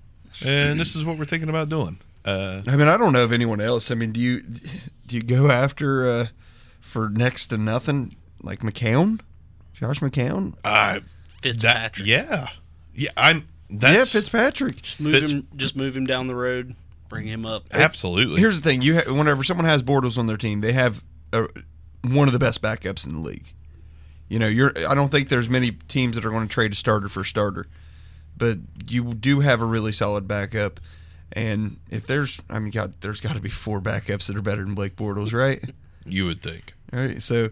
and 0.45 0.79
this 0.79 0.95
is 0.95 1.05
what 1.07 1.17
we're 1.17 1.25
thinking 1.25 1.49
about 1.49 1.71
doing. 1.71 1.99
Uh, 2.23 2.61
I 2.67 2.77
mean, 2.77 2.87
I 2.89 2.99
don't 2.99 3.15
know 3.15 3.25
of 3.25 3.33
anyone 3.33 3.63
else. 3.63 3.91
I 3.91 3.95
mean, 3.95 4.13
do 4.13 4.21
you 4.21 4.43
do 4.43 5.17
you 5.17 5.23
go 5.23 5.51
after 5.51 6.07
uh, 6.07 6.27
for 6.81 7.09
next 7.09 7.47
to 7.47 7.57
nothing 7.57 8.17
like 8.43 8.59
McCown, 8.61 9.21
Josh 9.73 10.01
McCown? 10.01 10.53
I 10.65 11.01
that 11.01 11.05
Fitzpatrick. 11.43 12.07
yeah, 12.07 12.49
yeah. 12.95 13.11
I'm 13.17 13.49
that's 13.71 13.95
yeah, 13.95 14.05
Fitzpatrick. 14.05 14.83
Just 14.83 15.01
Move 15.01 15.13
Fitz- 15.13 15.33
him, 15.33 15.49
just 15.57 15.77
move 15.77 15.97
him 15.97 16.07
down 16.07 16.27
the 16.27 16.35
road, 16.35 16.75
bring 17.09 17.27
him 17.27 17.45
up. 17.47 17.65
absolutely. 17.73 18.41
Here's 18.41 18.61
the 18.61 18.63
thing: 18.69 18.83
you 18.83 19.01
ha- 19.01 19.13
whenever 19.13 19.43
someone 19.45 19.67
has 19.67 19.83
Bortles 19.83 20.17
on 20.19 20.27
their 20.27 20.37
team, 20.37 20.61
they 20.61 20.73
have 20.73 21.03
a, 21.33 21.47
one 22.03 22.29
of 22.29 22.33
the 22.33 22.39
best 22.39 22.63
backups 22.63 23.07
in 23.07 23.13
the 23.15 23.21
league. 23.21 23.53
You 24.29 24.39
know, 24.39 24.47
you're. 24.49 24.73
I 24.89 24.95
don't 24.95 25.11
think 25.11 25.29
there's 25.29 25.49
many 25.49 25.73
teams 25.89 26.17
that 26.17 26.25
are 26.25 26.31
going 26.31 26.47
to 26.47 26.53
trade 26.53 26.73
a 26.73 26.75
starter 26.75 27.09
for 27.09 27.21
a 27.21 27.25
starter, 27.25 27.67
but 28.37 28.59
you 28.87 29.15
do 29.15 29.41
have 29.41 29.61
a 29.61 29.65
really 29.65 29.93
solid 29.93 30.29
backup. 30.29 30.81
And 31.33 31.79
if 31.91 32.07
there's, 32.07 32.41
I 32.49 32.59
mean, 32.59 32.71
God, 32.71 32.95
there's 33.01 33.21
got 33.21 33.35
to 33.35 33.41
be 33.41 33.51
four 33.51 33.81
backups 33.83 34.27
that 34.27 34.37
are 34.37 34.43
better 34.43 34.65
than 34.65 34.75
Blake 34.75 34.97
Bortles, 34.97 35.35
right? 35.35 35.63
you 36.07 36.25
would 36.25 36.43
think. 36.43 36.73
All 36.91 37.01
right, 37.01 37.21
so, 37.23 37.51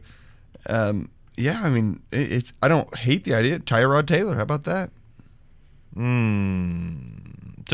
um, 0.70 1.10
yeah, 1.36 1.60
I 1.62 1.68
mean, 1.68 2.02
it, 2.10 2.32
it's. 2.32 2.52
I 2.62 2.68
don't 2.68 2.94
hate 2.96 3.24
the 3.24 3.34
idea. 3.34 3.58
Tyrod 3.58 4.06
Taylor, 4.06 4.34
how 4.36 4.42
about 4.42 4.64
that? 4.64 4.90
Mm, 5.96 7.64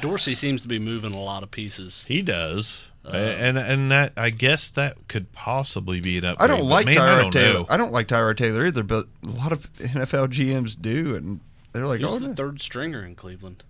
Dorsey 0.00 0.34
seems 0.34 0.62
to 0.62 0.68
be 0.68 0.78
moving 0.78 1.12
a 1.12 1.20
lot 1.20 1.42
of 1.42 1.50
pieces. 1.50 2.04
he 2.06 2.22
does, 2.22 2.84
and 3.04 3.58
and 3.58 3.90
that 3.90 4.12
I 4.16 4.30
guess 4.30 4.70
that 4.70 5.08
could 5.08 5.32
possibly 5.32 6.00
be 6.00 6.18
an 6.18 6.24
I 6.24 6.46
don't 6.46 6.64
like 6.64 6.86
man, 6.86 6.98
I 6.98 7.20
don't 7.20 7.32
Taylor. 7.32 7.60
know. 7.60 7.66
I 7.68 7.76
don't 7.76 7.92
like 7.92 8.08
Tyrod 8.08 8.36
Taylor 8.36 8.66
either, 8.66 8.82
but 8.82 9.08
a 9.22 9.28
lot 9.28 9.52
of 9.52 9.72
NFL 9.74 10.28
GMs 10.28 10.80
do, 10.80 11.16
and 11.16 11.40
they're 11.72 11.86
like, 11.86 12.00
He's 12.00 12.08
oh, 12.08 12.18
the 12.18 12.28
no. 12.28 12.34
third 12.34 12.60
stringer 12.62 13.04
in 13.04 13.14
Cleveland. 13.14 13.64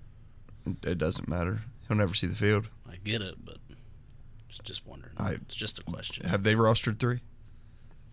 it 0.83 0.99
doesn't 0.99 1.29
matter. 1.29 1.63
He'll 1.89 1.97
never 1.97 2.15
see 2.15 2.27
the 2.27 2.35
field. 2.37 2.69
I 2.91 2.97
get 3.05 3.21
it, 3.23 3.45
but 3.45 3.59
just- 4.49 4.65
just 4.65 4.87
wondering. 4.87 5.13
I- 5.19 5.33
it's 5.33 5.55
just 5.57 5.79
a 5.79 5.83
question. 5.83 6.27
Have 6.27 6.43
they 6.43 6.55
rostered 6.55 6.99
three? 6.99 7.21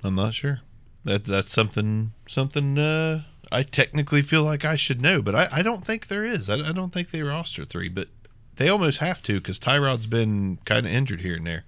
I'm 0.03 0.15
not 0.15 0.33
sure. 0.35 0.61
That 1.05 1.25
that's 1.25 1.51
something 1.51 2.13
something 2.27 2.77
uh, 2.77 3.23
I 3.51 3.63
technically 3.63 4.21
feel 4.21 4.43
like 4.43 4.63
I 4.63 4.75
should 4.75 5.01
know, 5.01 5.21
but 5.21 5.35
I, 5.35 5.47
I 5.51 5.61
don't 5.61 5.85
think 5.85 6.07
there 6.07 6.23
is. 6.23 6.49
I, 6.49 6.69
I 6.69 6.71
don't 6.71 6.93
think 6.93 7.11
they 7.11 7.21
roster 7.21 7.65
three, 7.65 7.89
but 7.89 8.07
they 8.55 8.69
almost 8.69 8.99
have 8.99 9.21
to 9.23 9.39
because 9.41 9.59
Tyrod's 9.59 10.07
been 10.07 10.59
kind 10.65 10.85
of 10.85 10.91
injured 10.91 11.21
here 11.21 11.35
and 11.35 11.45
there. 11.45 11.63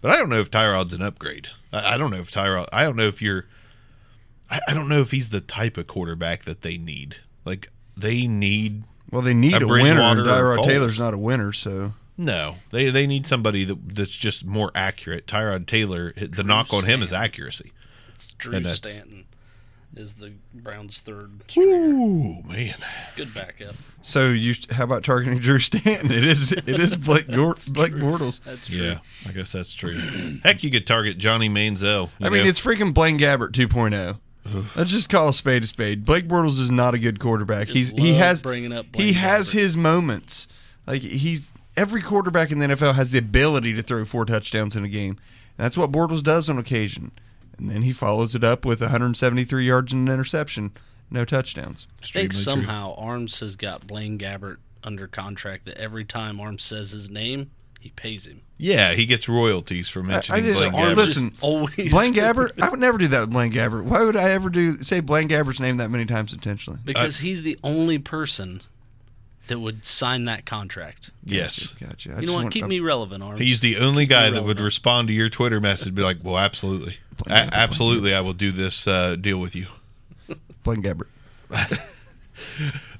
But 0.00 0.12
I 0.12 0.16
don't 0.16 0.28
know 0.30 0.40
if 0.40 0.50
Tyrod's 0.50 0.92
an 0.92 1.02
upgrade. 1.02 1.48
I, 1.72 1.94
I 1.94 1.98
don't 1.98 2.10
know 2.10 2.20
if 2.20 2.30
Tyrod. 2.32 2.68
I 2.72 2.84
don't 2.84 2.96
know 2.96 3.08
if 3.08 3.20
you're. 3.20 3.46
I, 4.50 4.60
I 4.68 4.74
don't 4.74 4.88
know 4.88 5.00
if 5.00 5.10
he's 5.10 5.28
the 5.28 5.40
type 5.40 5.76
of 5.76 5.86
quarterback 5.86 6.44
that 6.44 6.62
they 6.62 6.78
need. 6.78 7.16
Like 7.44 7.70
they 7.96 8.26
need. 8.26 8.84
Well, 9.10 9.22
they 9.22 9.34
need 9.34 9.54
A 9.54 9.64
a, 9.64 9.66
winner, 9.66 10.00
and 10.00 10.20
Tyrod 10.20 10.58
Foles. 10.58 10.64
Taylor's 10.66 10.98
not 10.98 11.14
a 11.14 11.18
winner, 11.18 11.52
so 11.52 11.94
No, 12.16 12.56
they 12.70 12.90
they 12.90 13.06
need 13.06 13.26
somebody 13.26 13.64
that 13.64 13.94
that's 13.96 14.12
just 14.12 14.44
more 14.44 14.70
accurate. 14.74 15.26
Tyrod 15.26 15.66
Taylor, 15.66 16.12
the 16.12 16.44
knock 16.44 16.72
on 16.72 16.84
him 16.84 17.02
is 17.02 17.12
accuracy. 17.12 17.72
It's 18.14 18.32
Drew 18.38 18.54
And 18.54 18.64
that's- 18.64 18.78
Stanton 18.78 19.24
is 19.96 20.14
the 20.14 20.32
Browns' 20.54 21.00
third 21.00 21.42
stringer. 21.48 21.74
Ooh 21.76 22.42
man. 22.44 22.76
Good 23.16 23.32
backup. 23.34 23.74
so 24.02 24.28
you. 24.30 24.54
How 24.70 24.84
about 24.84 25.02
targeting 25.04 25.38
Drew 25.40 25.58
Stanton? 25.58 26.10
It 26.12 26.24
is. 26.24 26.52
It 26.52 26.68
is 26.68 26.96
Blake 26.96 27.28
Gor- 27.30 27.56
Blake 27.70 27.92
Bortles. 27.94 28.40
That's 28.44 28.66
true. 28.66 28.76
Yeah, 28.76 28.98
I 29.26 29.32
guess 29.32 29.52
that's 29.52 29.72
true. 29.74 29.98
Heck, 30.44 30.62
you 30.62 30.70
could 30.70 30.86
target 30.86 31.18
Johnny 31.18 31.48
Manziel. 31.48 32.10
you 32.18 32.26
I 32.26 32.28
mean, 32.30 32.46
it's 32.46 32.60
freaking 32.60 32.92
Blaine 32.94 33.18
Gabbert 33.18 33.52
2.0. 33.52 34.18
Let's 34.76 34.90
just 34.90 35.10
call 35.10 35.28
a 35.28 35.32
spade 35.34 35.64
a 35.64 35.66
spade. 35.66 36.06
Blake 36.06 36.26
Bortles 36.26 36.58
is 36.58 36.70
not 36.70 36.94
a 36.94 36.98
good 36.98 37.20
quarterback. 37.20 37.66
Just 37.68 37.76
he's 37.76 37.90
he 37.90 38.14
has 38.14 38.40
bringing 38.40 38.72
up 38.72 38.86
he 38.86 38.90
Blaine 39.12 39.14
has 39.14 39.48
Gabbert. 39.48 39.52
his 39.52 39.76
moments. 39.76 40.48
Like 40.86 41.02
he's 41.02 41.50
every 41.76 42.00
quarterback 42.00 42.50
in 42.50 42.58
the 42.58 42.66
NFL 42.68 42.94
has 42.94 43.10
the 43.10 43.18
ability 43.18 43.74
to 43.74 43.82
throw 43.82 44.04
four 44.06 44.24
touchdowns 44.24 44.74
in 44.74 44.84
a 44.84 44.88
game. 44.88 45.18
And 45.58 45.64
that's 45.64 45.76
what 45.76 45.92
Bortles 45.92 46.22
does 46.22 46.48
on 46.48 46.58
occasion. 46.58 47.10
And 47.58 47.70
then 47.70 47.82
he 47.82 47.92
follows 47.92 48.34
it 48.34 48.44
up 48.44 48.64
with 48.64 48.80
173 48.80 49.66
yards 49.66 49.92
and 49.92 50.08
an 50.08 50.14
interception, 50.14 50.72
no 51.10 51.24
touchdowns. 51.24 51.86
I 51.90 52.02
think 52.02 52.02
Extremely 52.04 52.28
true. 52.28 52.38
somehow 52.40 52.94
Arms 52.96 53.40
has 53.40 53.56
got 53.56 53.86
Blaine 53.86 54.18
Gabbert 54.18 54.58
under 54.84 55.06
contract 55.08 55.64
that 55.66 55.76
every 55.78 56.04
time 56.04 56.40
Arms 56.40 56.62
says 56.62 56.92
his 56.92 57.10
name, 57.10 57.50
he 57.80 57.90
pays 57.90 58.26
him. 58.26 58.42
Yeah, 58.56 58.94
he 58.94 59.06
gets 59.06 59.28
royalties 59.28 59.88
for 59.88 60.02
mentioning 60.02 60.44
just- 60.44 60.58
Blaine 60.58 60.74
Or 60.74 60.78
Gabbert. 60.92 60.96
listen, 60.96 61.34
always 61.40 61.90
Blaine 61.92 62.14
Gabbert, 62.14 62.60
I 62.60 62.68
would 62.68 62.80
never 62.80 62.98
do 62.98 63.08
that 63.08 63.20
with 63.20 63.30
Blaine 63.30 63.52
Gabbert. 63.52 63.84
Why 63.84 64.02
would 64.02 64.16
I 64.16 64.30
ever 64.30 64.50
do 64.50 64.82
say 64.82 65.00
Blaine 65.00 65.28
Gabbert's 65.28 65.60
name 65.60 65.76
that 65.78 65.90
many 65.90 66.04
times 66.06 66.32
intentionally? 66.32 66.78
because 66.84 67.18
he's 67.18 67.42
the 67.42 67.58
only 67.64 67.98
person 67.98 68.62
that 69.48 69.60
would 69.60 69.84
sign 69.86 70.26
that 70.26 70.44
contract. 70.44 71.10
yes, 71.24 71.68
Gotcha. 71.80 72.10
I 72.10 72.14
You 72.16 72.20
just 72.20 72.26
know 72.26 72.34
what? 72.34 72.42
want- 72.44 72.52
Keep 72.54 72.66
me 72.66 72.80
relevant, 72.80 73.22
Arms. 73.22 73.40
he's 73.40 73.60
the 73.60 73.78
only 73.78 74.06
guy 74.06 74.24
that 74.30 74.42
would 74.42 74.58
relevant. 74.58 74.60
respond 74.64 75.08
to 75.08 75.14
your 75.14 75.30
Twitter 75.30 75.60
message, 75.60 75.94
be 75.94 76.02
like, 76.02 76.18
"Well, 76.22 76.36
absolutely, 76.36 76.98
Absolutely, 77.26 78.14
I 78.14 78.20
will 78.20 78.32
do 78.32 78.52
this 78.52 78.86
uh, 78.86 79.16
deal 79.16 79.38
with 79.38 79.54
you." 79.54 79.66
Blaine 80.62 80.82
Gabbert. 80.82 81.08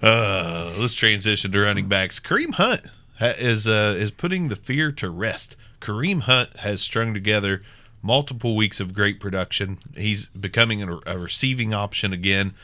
Uh, 0.00 0.72
let's 0.78 0.94
transition 0.94 1.50
to 1.50 1.60
running 1.60 1.88
backs. 1.88 2.20
Kareem 2.20 2.52
Hunt 2.54 2.82
ha- 3.18 3.34
is 3.36 3.66
uh, 3.66 3.96
is 3.98 4.10
putting 4.10 4.48
the 4.48 4.56
fear 4.56 4.92
to 4.92 5.10
rest. 5.10 5.56
Kareem 5.80 6.22
Hunt 6.22 6.56
has 6.58 6.80
strung 6.80 7.14
together 7.14 7.62
multiple 8.02 8.54
weeks 8.54 8.78
of 8.80 8.94
great 8.94 9.18
production. 9.18 9.78
He's 9.96 10.26
becoming 10.26 10.82
a, 10.82 11.00
a 11.06 11.18
receiving 11.18 11.74
option 11.74 12.12
again. 12.12 12.54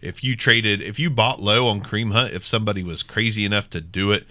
If 0.00 0.24
you 0.24 0.34
traded, 0.34 0.82
if 0.82 0.98
you 0.98 1.10
bought 1.10 1.40
low 1.40 1.68
on 1.68 1.82
Kareem 1.82 2.12
Hunt, 2.12 2.32
if 2.32 2.46
somebody 2.46 2.82
was 2.82 3.02
crazy 3.02 3.44
enough 3.44 3.70
to 3.70 3.80
do 3.80 4.10
it, 4.10 4.26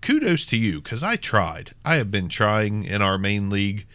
kudos 0.00 0.46
to 0.46 0.56
you 0.56 0.80
because 0.80 1.02
I 1.02 1.16
tried. 1.16 1.74
I 1.84 1.96
have 1.96 2.10
been 2.10 2.28
trying 2.28 2.84
in 2.84 3.02
our 3.02 3.18
main 3.18 3.50
league. 3.50 3.86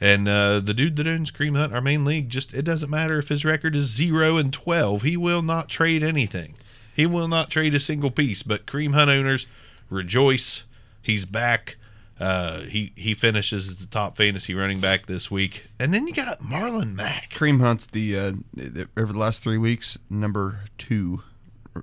And 0.00 0.28
uh, 0.28 0.60
the 0.60 0.74
dude 0.74 0.96
that 0.96 1.06
owns 1.06 1.30
Kareem 1.30 1.56
Hunt, 1.56 1.74
our 1.74 1.80
main 1.80 2.04
league, 2.04 2.28
just 2.28 2.52
it 2.52 2.62
doesn't 2.62 2.90
matter 2.90 3.18
if 3.18 3.28
his 3.28 3.44
record 3.44 3.74
is 3.74 3.86
zero 3.86 4.36
and 4.36 4.52
twelve. 4.52 5.02
He 5.02 5.16
will 5.16 5.42
not 5.42 5.68
trade 5.68 6.02
anything. 6.02 6.54
He 6.94 7.06
will 7.06 7.28
not 7.28 7.50
trade 7.50 7.74
a 7.74 7.80
single 7.80 8.10
piece. 8.10 8.42
But 8.42 8.66
Kareem 8.66 8.94
Hunt 8.94 9.10
owners 9.10 9.46
rejoice. 9.88 10.64
He's 11.00 11.24
back. 11.24 11.76
Uh, 12.18 12.60
he 12.62 12.92
he 12.96 13.14
finishes 13.14 13.68
as 13.68 13.76
the 13.76 13.86
top 13.86 14.16
fantasy 14.16 14.54
running 14.54 14.80
back 14.80 15.06
this 15.06 15.30
week. 15.30 15.64
And 15.78 15.92
then 15.92 16.06
you 16.06 16.14
got 16.14 16.40
Marlon 16.40 16.94
Mack. 16.94 17.30
Kareem 17.30 17.60
Hunt's 17.60 17.86
the, 17.86 18.18
uh, 18.18 18.32
the 18.54 18.88
over 18.96 19.12
the 19.12 19.18
last 19.18 19.42
three 19.42 19.58
weeks 19.58 19.98
number 20.08 20.60
two 20.78 21.22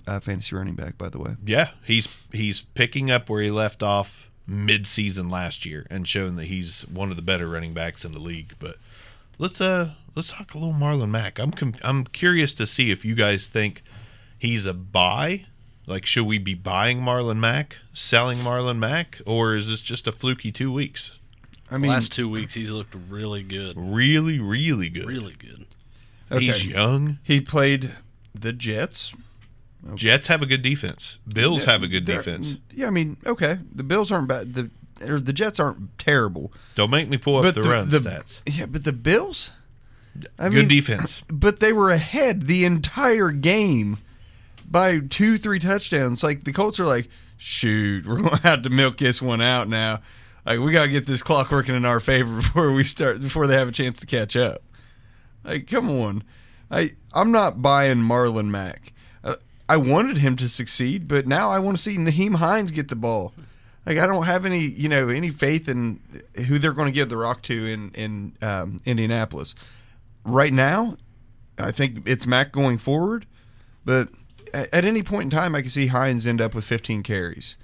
uh, 0.07 0.19
fantasy 0.19 0.55
running 0.55 0.73
back. 0.75 0.97
By 0.97 1.09
the 1.09 1.19
way, 1.19 1.35
Yeah, 1.45 1.69
he's 1.83 2.07
he's 2.31 2.63
picking 2.73 3.11
up 3.11 3.29
where 3.29 3.41
he 3.43 3.51
left 3.51 3.83
off 3.83 4.29
mid-season 4.45 5.29
last 5.29 5.65
year 5.65 5.85
and 5.89 6.07
showing 6.07 6.35
that 6.35 6.45
he's 6.45 6.81
one 6.81 7.09
of 7.09 7.15
the 7.15 7.21
better 7.21 7.47
running 7.47 7.73
backs 7.73 8.03
in 8.03 8.11
the 8.11 8.19
league. 8.19 8.53
But 8.59 8.77
let's 9.37 9.61
uh 9.61 9.91
let's 10.15 10.29
talk 10.31 10.53
a 10.53 10.57
little 10.57 10.73
Marlon 10.73 11.09
Mack. 11.09 11.39
I'm 11.39 11.51
com- 11.51 11.75
I'm 11.83 12.05
curious 12.05 12.53
to 12.55 12.67
see 12.67 12.91
if 12.91 13.05
you 13.05 13.15
guys 13.15 13.47
think 13.47 13.83
he's 14.37 14.65
a 14.65 14.73
buy. 14.73 15.45
Like, 15.85 16.05
should 16.05 16.25
we 16.25 16.37
be 16.37 16.53
buying 16.53 17.01
Marlon 17.01 17.37
Mack, 17.39 17.77
selling 17.93 18.37
Marlon 18.39 18.77
Mack, 18.77 19.19
or 19.25 19.55
is 19.55 19.67
this 19.67 19.81
just 19.81 20.07
a 20.07 20.13
fluky 20.13 20.49
two 20.51 20.71
weeks? 20.71 21.11
I 21.69 21.77
mean, 21.77 21.91
Last 21.91 22.11
two 22.11 22.29
weeks, 22.29 22.53
he's 22.53 22.71
looked 22.71 22.95
really 23.09 23.43
good. 23.43 23.73
Really, 23.75 24.39
really 24.39 24.89
good. 24.89 25.07
Really 25.07 25.33
good. 25.37 25.65
okay. 26.31 26.45
He's 26.45 26.65
young. 26.65 27.17
he 27.23 27.41
played 27.41 27.91
the 28.33 28.53
Jets. 28.53 29.13
Jets 29.95 30.27
have 30.27 30.41
a 30.41 30.45
good 30.45 30.61
defense. 30.61 31.17
Bills 31.27 31.65
have 31.65 31.83
a 31.83 31.87
good 31.87 32.05
They're- 32.05 32.17
defense. 32.17 32.55
Yeah, 32.71 32.87
I 32.87 32.89
mean, 32.89 33.17
okay, 33.25 33.59
the 33.73 33.83
Bills 33.83 34.11
aren't 34.11 34.27
bad. 34.27 34.53
The 34.53 34.69
or 35.05 35.19
the 35.19 35.33
Jets 35.33 35.59
aren't 35.59 35.97
terrible. 35.99 36.53
Don't 36.75 36.89
make 36.89 37.09
me 37.09 37.17
pull 37.17 37.37
up 37.37 37.43
but 37.43 37.55
the, 37.55 37.63
run 37.63 37.89
stats. 37.89 38.39
Yeah, 38.45 38.67
but 38.67 38.83
the 38.85 38.93
Bills. 38.93 39.51
I 40.39 40.49
Good 40.49 40.69
defense. 40.69 41.23
But 41.29 41.59
they 41.59 41.73
were 41.73 41.89
ahead 41.89 42.47
the 42.47 42.63
entire 42.65 43.31
game 43.31 43.97
by 44.69 44.99
two, 44.99 45.37
three 45.37 45.59
touchdowns. 45.59 46.23
Like 46.23 46.43
the 46.45 46.53
Colts 46.53 46.79
are 46.79 46.85
like, 46.85 47.09
shoot, 47.37 48.05
we're 48.07 48.17
gonna 48.21 48.37
have 48.37 48.61
to 48.63 48.69
milk 48.69 48.97
this 48.97 49.21
one 49.21 49.41
out 49.41 49.67
now. 49.67 50.01
Like 50.45 50.59
we 50.59 50.71
gotta 50.71 50.89
get 50.89 51.05
this 51.07 51.23
clock 51.23 51.51
working 51.51 51.75
in 51.75 51.83
our 51.83 51.99
favor 51.99 52.35
before 52.37 52.71
we 52.71 52.83
start 52.83 53.21
before 53.21 53.47
they 53.47 53.55
have 53.57 53.67
a 53.67 53.71
chance 53.73 53.99
to 53.99 54.05
catch 54.05 54.35
up. 54.37 54.61
Like, 55.43 55.67
come 55.67 55.89
on. 55.89 56.23
I 56.71 56.91
I'm 57.13 57.31
not 57.31 57.61
buying 57.61 57.97
Marlon 57.97 58.49
Mack. 58.49 58.92
I 59.69 59.77
wanted 59.77 60.17
him 60.17 60.35
to 60.37 60.49
succeed, 60.49 61.07
but 61.07 61.25
now 61.25 61.49
I 61.49 61.59
want 61.59 61.77
to 61.77 61.83
see 61.83 61.97
Nyheim 61.97 62.35
Hines 62.35 62.71
get 62.71 62.89
the 62.89 62.95
ball. 62.95 63.33
Like 63.85 63.97
I 63.97 64.07
don't 64.07 64.23
have 64.23 64.45
any, 64.45 64.59
you 64.59 64.87
know, 64.89 65.09
any 65.09 65.29
faith 65.29 65.67
in 65.67 65.99
who 66.47 66.59
they're 66.59 66.73
going 66.73 66.87
to 66.87 66.93
give 66.93 67.09
the 67.09 67.17
rock 67.17 67.41
to 67.43 67.67
in 67.67 67.91
in 67.91 68.37
um, 68.41 68.81
Indianapolis. 68.85 69.55
Right 70.25 70.53
now, 70.53 70.97
I 71.57 71.71
think 71.71 72.07
it's 72.07 72.25
Mack 72.25 72.51
going 72.51 72.77
forward, 72.77 73.25
but 73.83 74.09
at, 74.53 74.73
at 74.73 74.85
any 74.85 75.03
point 75.03 75.25
in 75.33 75.37
time, 75.37 75.53
I 75.55 75.61
can 75.61 75.69
see 75.69 75.87
Hines 75.87 76.25
end 76.25 76.39
up 76.39 76.53
with 76.55 76.63
15 76.63 77.03
carries, 77.03 77.55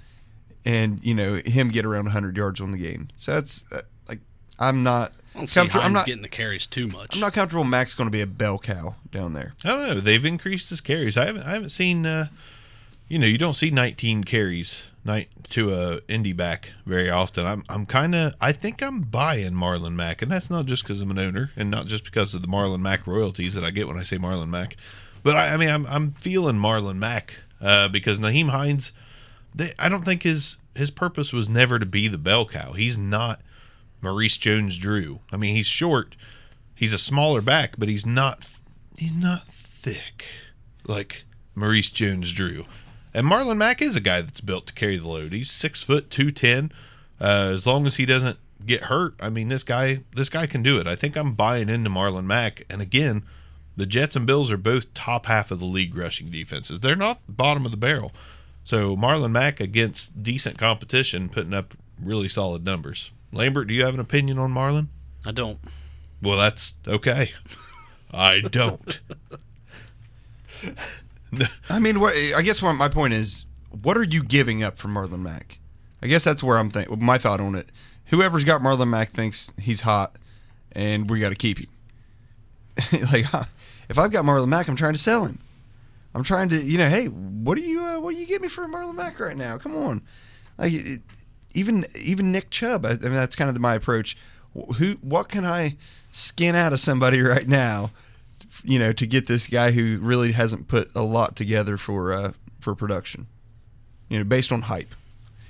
and 0.64 1.02
you 1.02 1.14
know 1.14 1.36
him 1.36 1.70
get 1.70 1.86
around 1.86 2.04
100 2.06 2.36
yards 2.36 2.60
on 2.60 2.72
the 2.72 2.78
game. 2.78 3.08
So 3.16 3.32
that's 3.32 3.64
uh, 3.72 3.82
like 4.08 4.20
I'm 4.58 4.82
not. 4.82 5.12
I 5.34 5.38
don't 5.38 5.46
see 5.46 5.54
comfort- 5.60 5.72
Hines 5.74 5.84
I'm 5.86 5.92
not. 5.92 6.06
getting 6.06 6.22
the 6.22 6.28
carries 6.28 6.66
too 6.66 6.86
much. 6.88 7.14
I'm 7.14 7.20
not 7.20 7.32
comfortable. 7.32 7.64
Mack's 7.64 7.94
going 7.94 8.06
to 8.08 8.12
be 8.12 8.20
a 8.20 8.26
bell 8.26 8.58
cow 8.58 8.96
down 9.12 9.32
there. 9.32 9.54
I 9.64 9.68
don't 9.68 9.86
know. 9.86 10.00
They've 10.00 10.24
increased 10.24 10.70
his 10.70 10.80
carries. 10.80 11.16
I 11.16 11.26
haven't. 11.26 11.42
I 11.44 11.52
haven't 11.52 11.70
seen. 11.70 12.04
Uh, 12.06 12.28
you 13.08 13.18
know, 13.18 13.26
you 13.26 13.38
don't 13.38 13.54
see 13.54 13.70
19 13.70 14.24
carries 14.24 14.82
night 15.04 15.28
to 15.50 15.72
a 15.72 16.00
indie 16.02 16.36
back 16.36 16.70
very 16.84 17.08
often. 17.10 17.46
I'm. 17.46 17.64
I'm 17.68 17.86
kind 17.86 18.14
of. 18.14 18.34
I 18.40 18.52
think 18.52 18.82
I'm 18.82 19.00
buying 19.02 19.52
Marlon 19.52 19.94
Mack, 19.94 20.20
and 20.22 20.30
that's 20.30 20.50
not 20.50 20.66
just 20.66 20.82
because 20.82 21.00
I'm 21.00 21.10
an 21.10 21.18
owner, 21.18 21.50
and 21.56 21.70
not 21.70 21.86
just 21.86 22.04
because 22.04 22.34
of 22.34 22.42
the 22.42 22.48
Marlon 22.48 22.80
Mack 22.80 23.06
royalties 23.06 23.54
that 23.54 23.64
I 23.64 23.70
get 23.70 23.86
when 23.88 23.98
I 23.98 24.02
say 24.04 24.16
Marlon 24.18 24.48
Mack. 24.48 24.76
But 25.22 25.36
I, 25.36 25.54
I 25.54 25.56
mean, 25.56 25.68
I'm. 25.68 25.86
I'm 25.86 26.12
feeling 26.12 26.56
Marlon 26.56 26.96
Mack 26.96 27.34
uh, 27.60 27.88
because 27.88 28.18
Nyheim 28.18 28.50
Hines. 28.50 28.92
They, 29.54 29.74
I 29.78 29.88
don't 29.88 30.04
think 30.04 30.22
his 30.22 30.56
his 30.74 30.90
purpose 30.90 31.32
was 31.32 31.48
never 31.48 31.78
to 31.78 31.86
be 31.86 32.08
the 32.08 32.18
bell 32.18 32.46
cow. 32.46 32.72
He's 32.72 32.96
not 32.96 33.40
Maurice 34.02 34.36
Jones-Drew. 34.36 35.20
I 35.32 35.36
mean, 35.36 35.56
he's 35.56 35.66
short. 35.66 36.16
He's 36.74 36.92
a 36.92 36.98
smaller 36.98 37.40
back, 37.40 37.74
but 37.78 37.88
he's 37.88 38.06
not. 38.06 38.44
He's 38.96 39.12
not 39.12 39.46
thick 39.48 40.24
like 40.86 41.24
Maurice 41.54 41.90
Jones-Drew. 41.90 42.64
And 43.12 43.26
Marlon 43.26 43.56
Mack 43.56 43.82
is 43.82 43.96
a 43.96 44.00
guy 44.00 44.22
that's 44.22 44.40
built 44.40 44.66
to 44.68 44.72
carry 44.72 44.96
the 44.96 45.08
load. 45.08 45.32
He's 45.32 45.50
six 45.50 45.82
foot 45.82 46.10
two 46.10 46.30
ten. 46.30 46.72
Uh, 47.20 47.52
as 47.54 47.66
long 47.66 47.86
as 47.86 47.96
he 47.96 48.06
doesn't 48.06 48.38
get 48.64 48.84
hurt, 48.84 49.14
I 49.20 49.28
mean, 49.30 49.48
this 49.48 49.62
guy 49.62 50.00
this 50.14 50.28
guy 50.28 50.46
can 50.46 50.62
do 50.62 50.78
it. 50.78 50.86
I 50.86 50.96
think 50.96 51.16
I'm 51.16 51.34
buying 51.34 51.68
into 51.68 51.90
Marlon 51.90 52.24
Mack. 52.24 52.64
And 52.70 52.80
again, 52.80 53.24
the 53.76 53.86
Jets 53.86 54.16
and 54.16 54.26
Bills 54.26 54.50
are 54.52 54.56
both 54.56 54.94
top 54.94 55.26
half 55.26 55.50
of 55.50 55.58
the 55.58 55.64
league 55.64 55.96
rushing 55.96 56.30
defenses. 56.30 56.80
They're 56.80 56.96
not 56.96 57.20
bottom 57.28 57.64
of 57.64 57.70
the 57.70 57.76
barrel. 57.76 58.12
So 58.64 58.96
Marlon 58.96 59.32
Mack 59.32 59.58
against 59.58 60.22
decent 60.22 60.56
competition, 60.58 61.28
putting 61.28 61.54
up 61.54 61.74
really 62.02 62.28
solid 62.28 62.64
numbers. 62.64 63.10
Lambert, 63.32 63.68
do 63.68 63.74
you 63.74 63.84
have 63.84 63.94
an 63.94 64.00
opinion 64.00 64.38
on 64.38 64.52
Marlon? 64.52 64.88
I 65.24 65.32
don't. 65.32 65.58
Well, 66.22 66.38
that's 66.38 66.74
okay. 66.86 67.32
I 68.12 68.40
don't. 68.40 69.00
I 71.68 71.78
mean, 71.78 71.96
I 71.98 72.42
guess 72.42 72.60
what 72.60 72.72
my 72.74 72.88
point 72.88 73.14
is, 73.14 73.44
what 73.82 73.96
are 73.96 74.02
you 74.02 74.22
giving 74.22 74.62
up 74.62 74.78
for 74.78 74.88
Marlon 74.88 75.20
Mack? 75.20 75.58
I 76.02 76.06
guess 76.06 76.24
that's 76.24 76.42
where 76.42 76.58
I'm 76.58 76.70
think. 76.70 76.90
My 76.98 77.18
thought 77.18 77.40
on 77.40 77.54
it. 77.54 77.68
Whoever's 78.06 78.44
got 78.44 78.60
Marlon 78.60 78.88
Mack 78.88 79.12
thinks 79.12 79.52
he's 79.58 79.82
hot, 79.82 80.16
and 80.72 81.08
we 81.08 81.20
got 81.20 81.28
to 81.28 81.36
keep 81.36 81.58
him. 81.58 81.68
like, 83.12 83.26
if 83.88 83.98
I've 83.98 84.10
got 84.10 84.24
Marlon 84.24 84.48
Mack, 84.48 84.68
I'm 84.68 84.76
trying 84.76 84.94
to 84.94 85.00
sell 85.00 85.24
him. 85.24 85.38
I'm 86.14 86.24
trying 86.24 86.48
to, 86.48 86.56
you 86.60 86.76
know, 86.76 86.88
hey, 86.88 87.06
what 87.06 87.54
do 87.54 87.60
you, 87.60 87.84
uh, 87.84 88.00
what 88.00 88.14
do 88.14 88.20
you 88.20 88.26
get 88.26 88.42
me 88.42 88.48
for 88.48 88.66
Marlon 88.66 88.96
Mack 88.96 89.20
right 89.20 89.36
now? 89.36 89.58
Come 89.58 89.76
on, 89.76 90.02
like, 90.58 90.72
it, 90.72 91.02
even 91.54 91.86
even 91.94 92.32
Nick 92.32 92.50
Chubb. 92.50 92.84
I, 92.86 92.90
I 92.90 92.96
mean, 92.96 93.14
that's 93.14 93.36
kind 93.36 93.50
of 93.50 93.58
my 93.60 93.74
approach. 93.74 94.16
Who, 94.76 94.94
what 95.00 95.28
can 95.28 95.44
I 95.44 95.76
skin 96.10 96.54
out 96.54 96.72
of 96.72 96.80
somebody 96.80 97.20
right 97.22 97.48
now? 97.48 97.90
you 98.64 98.78
know, 98.78 98.92
to 98.92 99.06
get 99.06 99.26
this 99.26 99.46
guy 99.46 99.70
who 99.70 99.98
really 100.00 100.32
hasn't 100.32 100.68
put 100.68 100.90
a 100.94 101.02
lot 101.02 101.36
together 101.36 101.76
for 101.76 102.12
uh, 102.12 102.32
for 102.58 102.74
production, 102.74 103.26
you 104.08 104.18
know, 104.18 104.24
based 104.24 104.52
on 104.52 104.62
hype. 104.62 104.94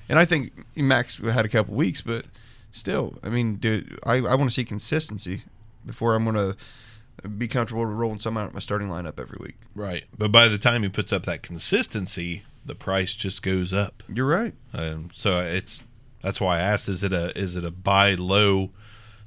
And 0.09 0.19
I 0.19 0.25
think 0.25 0.53
Max 0.77 1.19
had 1.19 1.45
a 1.45 1.49
couple 1.49 1.75
weeks, 1.75 2.01
but 2.01 2.27
still, 2.73 3.17
I 3.23 3.29
mean, 3.29 3.57
dude, 3.57 3.99
I, 4.05 4.17
I 4.17 4.35
want 4.35 4.51
to 4.51 4.55
see 4.55 4.65
consistency 4.65 5.45
before 5.87 6.15
I'm 6.15 6.25
going 6.25 6.37
to 6.37 7.29
be 7.29 7.47
comfortable 7.47 7.87
rolling 7.87 8.19
someone 8.19 8.45
out 8.45 8.49
of 8.49 8.55
my 8.55 8.61
starting 8.61 8.89
lineup 8.89 9.21
every 9.21 9.39
week. 9.41 9.57
Right. 9.75 10.05
But 10.17 10.33
by 10.33 10.49
the 10.49 10.59
time 10.59 10.83
he 10.83 10.89
puts 10.89 11.13
up 11.13 11.27
that 11.27 11.43
consistency, 11.43 12.43
the 12.67 12.75
price 12.75 13.15
just 13.15 13.43
goes 13.43 13.73
up. 13.73 14.03
You're 14.13 14.27
right. 14.27 14.55
Um, 14.73 15.11
so 15.15 15.41
it's 15.41 15.81
that's 16.23 16.41
why 16.41 16.59
I 16.59 16.61
asked: 16.61 16.89
Is 16.89 17.03
it 17.03 17.13
a 17.13 17.37
is 17.39 17.57
it 17.57 17.65
a 17.65 17.71
buy 17.71 18.15
low 18.15 18.71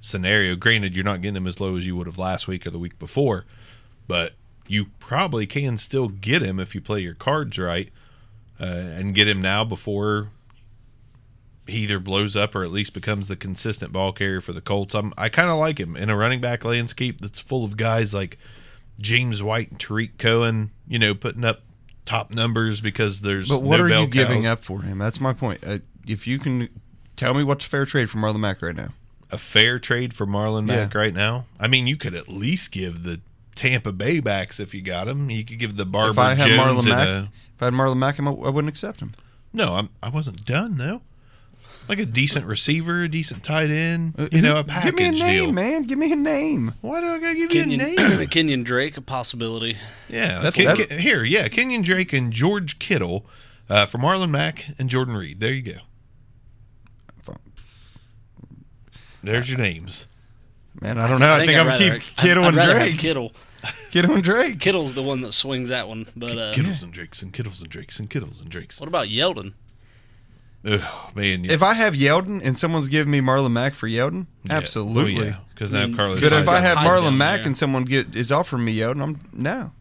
scenario? 0.01 0.55
Granted, 0.55 0.95
you're 0.95 1.05
not 1.05 1.21
getting 1.21 1.37
him 1.37 1.47
as 1.47 1.59
low 1.59 1.75
as 1.75 1.85
you 1.85 1.95
would 1.95 2.07
have 2.07 2.17
last 2.17 2.47
week 2.47 2.65
or 2.65 2.69
the 2.69 2.79
week 2.79 2.99
before, 2.99 3.45
but 4.07 4.33
you 4.67 4.85
probably 4.99 5.45
can 5.45 5.77
still 5.77 6.07
get 6.07 6.41
him 6.41 6.59
if 6.59 6.73
you 6.73 6.81
play 6.81 6.99
your 6.99 7.13
cards 7.13 7.57
right 7.57 7.89
uh, 8.59 8.65
and 8.65 9.13
get 9.13 9.27
him 9.27 9.41
now 9.41 9.63
before 9.63 10.29
he 11.67 11.79
either 11.79 11.99
blows 11.99 12.35
up 12.35 12.55
or 12.55 12.63
at 12.63 12.71
least 12.71 12.93
becomes 12.93 13.27
the 13.27 13.35
consistent 13.35 13.91
ball 13.91 14.11
carrier 14.11 14.41
for 14.41 14.53
the 14.53 14.61
Colts. 14.61 14.93
I'm, 14.93 15.13
I 15.17 15.29
kind 15.29 15.49
of 15.49 15.57
like 15.57 15.79
him 15.79 15.95
in 15.95 16.09
a 16.09 16.17
running 16.17 16.41
back 16.41 16.65
landscape 16.65 17.21
that's 17.21 17.39
full 17.39 17.63
of 17.63 17.77
guys 17.77 18.13
like 18.13 18.37
James 18.99 19.41
White 19.41 19.71
and 19.71 19.79
Tarik 19.79 20.17
Cohen, 20.17 20.71
you 20.87 20.99
know, 20.99 21.15
putting 21.15 21.45
up 21.45 21.61
top 22.05 22.31
numbers 22.31 22.81
because 22.81 23.21
there's 23.21 23.47
But 23.47 23.61
what 23.61 23.77
no 23.77 23.83
are 23.83 23.89
you 23.89 24.07
giving 24.07 24.45
up 24.45 24.63
for 24.63 24.81
him? 24.81 24.97
That's 24.97 25.21
my 25.21 25.33
point. 25.33 25.63
Uh, 25.65 25.79
if 26.05 26.27
you 26.27 26.37
can 26.37 26.69
tell 27.15 27.33
me 27.33 27.43
what's 27.43 27.65
a 27.65 27.69
fair 27.69 27.85
trade 27.85 28.09
for 28.09 28.17
Marlon 28.17 28.39
Mack 28.39 28.61
right 28.61 28.75
now. 28.75 28.89
a 29.31 29.37
fair 29.37 29.79
trade 29.79 30.13
for 30.13 30.27
Marlon 30.27 30.67
Yeah. 30.69 30.75
Mack 30.83 30.93
right 30.95 31.13
now? 31.13 31.45
I 31.59 31.67
mean, 31.67 31.87
you 31.87 31.97
could 31.97 32.13
at 32.13 32.29
least 32.29 32.69
give 32.71 33.01
the 33.03 33.19
Tampa 33.55 33.91
Bay 33.91 34.19
backs 34.19 34.59
if 34.59 34.73
you 34.75 34.81
got 34.81 35.07
him. 35.07 35.29
You 35.31 35.43
could 35.43 35.57
give 35.59 35.75
the 35.75 35.85
Barber 35.85 36.11
if 36.11 36.17
I 36.19 36.33
had 36.35 36.47
Jones 36.49 36.85
Marlon 36.85 36.89
Mack, 36.89 37.07
a- 37.07 37.29
if 37.55 37.61
I 37.61 37.65
had 37.65 37.73
Marlon 37.73 37.97
Mack, 37.97 38.19
I 38.19 38.23
wouldn't 38.29 38.69
accept 38.69 38.99
him. 38.99 39.13
no, 39.51 39.75
I'm, 39.75 39.89
I 40.03 40.09
wasn't 40.09 40.45
done 40.45 40.77
though. 40.77 41.01
Like 41.89 41.99
a 41.99 42.05
decent 42.05 42.45
receiver, 42.45 43.03
a 43.03 43.09
decent 43.09 43.43
tight 43.43 43.69
end, 43.69 44.13
Uh, 44.17 44.27
you 44.31 44.41
know, 44.41 44.53
a 44.55 44.63
who- 44.63 44.69
package 44.69 44.85
Give 44.85 44.95
me 44.95 45.05
a 45.07 45.11
name, 45.11 45.43
deal. 45.45 45.51
man. 45.51 45.83
Give 45.83 45.97
me 45.99 46.11
a 46.13 46.15
name. 46.15 46.75
Why 46.81 47.01
do 47.01 47.07
I 47.07 47.19
gotta 47.19 47.35
give 47.35 47.53
you 47.53 47.61
a 47.61 47.65
Kenyan, 47.65 47.77
name? 47.77 47.97
Kenyan 48.29 48.63
Drake, 48.63 48.95
a 48.97 49.01
possibility. 49.01 49.77
yeah, 50.07 50.35
That's- 50.41 50.53
Ken- 50.53 50.65
that's- 50.65 50.87
Ken- 50.87 50.99
here, 50.99 51.23
yeah, 51.23 51.47
Kenyan 51.49 51.83
Drake 51.83 52.13
and 52.13 52.31
George 52.31 52.79
Kittle 52.79 53.25
uh, 53.69 53.85
for 53.87 53.97
Marlon 53.97 54.29
Mack 54.29 54.67
and 54.79 54.89
Jordan 54.89 55.15
Reed. 55.17 55.39
There 55.41 55.51
you 55.53 55.61
go. 55.61 55.77
There's 59.23 59.49
your 59.49 59.59
names. 59.59 60.05
Man, 60.81 60.97
I 60.97 61.07
don't 61.07 61.19
know. 61.19 61.33
I, 61.33 61.39
think, 61.45 61.51
I'd 61.51 61.55
I'm 61.57 61.65
gonna 61.67 61.69
rather- 61.69 61.83
keep 61.83 61.93
I'd- 61.93 62.05
Kittle 62.17 62.43
I'd 62.43 62.47
and 62.49 62.57
rather 62.57 62.77
have 62.79 62.87
Drake. 62.89 62.99
Kittle. 62.99 63.31
Kittle 63.91 64.15
and 64.15 64.23
Drake. 64.23 64.59
Kittle's 64.59 64.93
the 64.93 65.03
one 65.03 65.21
that 65.21 65.33
swings 65.33 65.69
that 65.69 65.87
one. 65.87 66.07
But 66.15 66.37
uh, 66.37 66.53
Kittles 66.53 66.83
and 66.83 66.91
Drakes 66.91 67.21
and 67.21 67.31
Kittles 67.31 67.61
and 67.61 67.69
Drakes 67.69 67.99
and 67.99 68.09
Kittles 68.09 68.39
and 68.41 68.49
Drakes. 68.49 68.79
what 68.79 68.87
about 68.87 69.07
Yeldon? 69.07 69.53
Ugh, 70.65 71.15
man. 71.15 71.45
If 71.45 71.61
I 71.61 71.73
have 71.73 71.93
Yeldon 71.93 72.41
and 72.43 72.57
someone's 72.57 72.87
giving 72.87 73.11
me 73.11 73.19
Marlon 73.21 73.51
Mack 73.51 73.73
for 73.73 73.87
Yeldon, 73.87 74.27
yeah. 74.43 74.53
absolutely. 74.53 75.35
Because 75.53 75.71
now 75.71 75.85
Mm. 75.87 75.95
Carlos. 75.95 76.21
But 76.21 76.33
if 76.33 76.47
I 76.47 76.59
Hyde- 76.61 76.63
have 76.63 76.77
Marlon 76.79 77.17
Mack 77.17 77.39
there. 77.41 77.47
and 77.47 77.57
someone 77.57 77.83
get 77.83 78.15
is 78.15 78.31
offering 78.31 78.63
me 78.65 78.77
Yeldon, 78.77 79.01
I'm 79.03 79.19
no, 79.33 79.71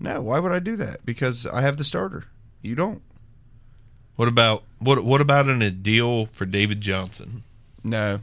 no. 0.00 0.20
Why 0.22 0.38
would 0.38 0.50
I 0.52 0.58
do 0.58 0.76
that? 0.76 1.04
Because 1.06 1.46
I 1.46 1.60
have 1.60 1.76
the 1.76 1.84
starter. 1.84 2.24
You 2.62 2.74
don't. 2.74 3.02
what 4.16 4.28
about 4.28 4.64
what? 4.78 5.04
What 5.04 5.20
about 5.20 5.48
in 5.48 5.60
a 5.62 5.70
deal 5.70 6.26
for 6.26 6.44
David 6.46 6.80
Johnson? 6.80 7.42
No. 7.84 8.20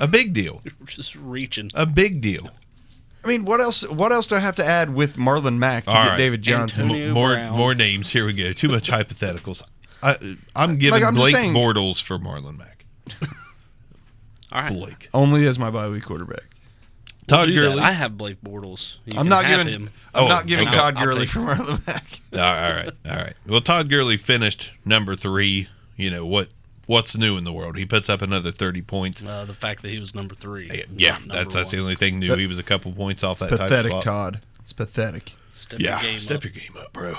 A 0.00 0.06
big 0.06 0.32
deal. 0.32 0.62
We're 0.80 0.86
just 0.86 1.14
reaching. 1.14 1.70
A 1.74 1.86
big 1.86 2.20
deal. 2.20 2.50
I 3.24 3.28
mean, 3.28 3.44
what 3.44 3.60
else? 3.60 3.86
What 3.88 4.12
else 4.12 4.26
do 4.28 4.36
I 4.36 4.38
have 4.38 4.56
to 4.56 4.64
add 4.64 4.94
with 4.94 5.16
Marlon 5.16 5.58
Mack 5.58 5.84
to 5.84 5.90
All 5.90 6.04
get 6.04 6.10
right. 6.10 6.16
David 6.16 6.42
Johnson? 6.42 6.82
Antonio- 6.84 7.08
M- 7.08 7.12
more 7.12 7.32
Brown. 7.34 7.56
more 7.56 7.74
names. 7.74 8.10
Here 8.10 8.24
we 8.24 8.32
go. 8.32 8.52
Too 8.52 8.68
much 8.68 8.90
hypotheticals. 8.90 9.62
I, 10.02 10.36
I'm 10.54 10.76
giving 10.78 11.00
Like, 11.00 11.08
I'm 11.08 11.14
just 11.14 11.22
Blake 11.22 11.34
saying- 11.34 11.52
Bortles 11.54 12.00
for 12.02 12.18
Marlon 12.18 12.56
Mack. 12.58 12.84
All 14.52 14.62
right. 14.62 14.72
Blake. 14.72 15.08
Only 15.12 15.46
as 15.46 15.58
my 15.58 15.70
bye 15.70 15.88
week 15.88 16.04
quarterback. 16.04 16.44
Todd 17.26 17.46
Do 17.48 17.54
that. 17.54 17.60
Gurley. 17.60 17.80
I 17.80 17.90
have 17.90 18.16
Blake 18.16 18.40
Bortles. 18.42 18.98
You 19.06 19.18
I'm 19.18 19.24
can 19.24 19.28
not 19.30 19.44
have 19.46 19.66
giving. 19.66 19.74
him. 19.86 19.90
I'm 20.14 20.24
Oh, 20.24 20.28
not 20.28 20.46
giving 20.46 20.68
okay. 20.68 20.76
Todd 20.76 20.96
I'll 20.96 21.04
Gurley 21.04 21.20
take 21.22 21.30
for 21.30 21.40
Marlon 21.40 21.86
Mack. 21.86 22.20
all 22.32 22.38
right, 22.38 22.90
all 23.04 23.16
right. 23.16 23.34
Well, 23.46 23.60
Todd 23.60 23.90
Gurley 23.90 24.16
finished 24.16 24.70
number 24.84 25.16
three. 25.16 25.68
You 25.96 26.10
know 26.10 26.24
what? 26.24 26.50
What's 26.86 27.16
new 27.16 27.36
in 27.36 27.44
the 27.44 27.52
world? 27.52 27.76
He 27.76 27.84
puts 27.84 28.08
up 28.08 28.22
another 28.22 28.52
thirty 28.52 28.80
points. 28.82 29.22
Uh, 29.22 29.44
the 29.44 29.54
fact 29.54 29.82
that 29.82 29.88
he 29.90 29.98
was 29.98 30.14
number 30.14 30.34
three. 30.34 30.84
Yeah, 30.96 31.12
not 31.12 31.20
number 31.20 31.34
that's 31.34 31.54
that's 31.54 31.70
the 31.72 31.76
one. 31.78 31.82
only 31.84 31.96
thing 31.96 32.18
new. 32.18 32.34
He 32.36 32.46
was 32.46 32.58
a 32.58 32.62
couple 32.62 32.92
points 32.92 33.24
off 33.24 33.40
that 33.40 33.50
tight 33.50 33.58
Pathetic, 33.58 33.90
spot. 33.90 34.02
Todd. 34.04 34.40
It's 34.62 34.72
pathetic. 34.72 35.32
Step 35.54 35.80
Yeah, 35.80 36.00
your 36.00 36.10
game 36.10 36.18
step 36.20 36.36
up. 36.38 36.44
your 36.44 36.52
game 36.52 36.76
up, 36.78 36.92
bro. 36.92 37.16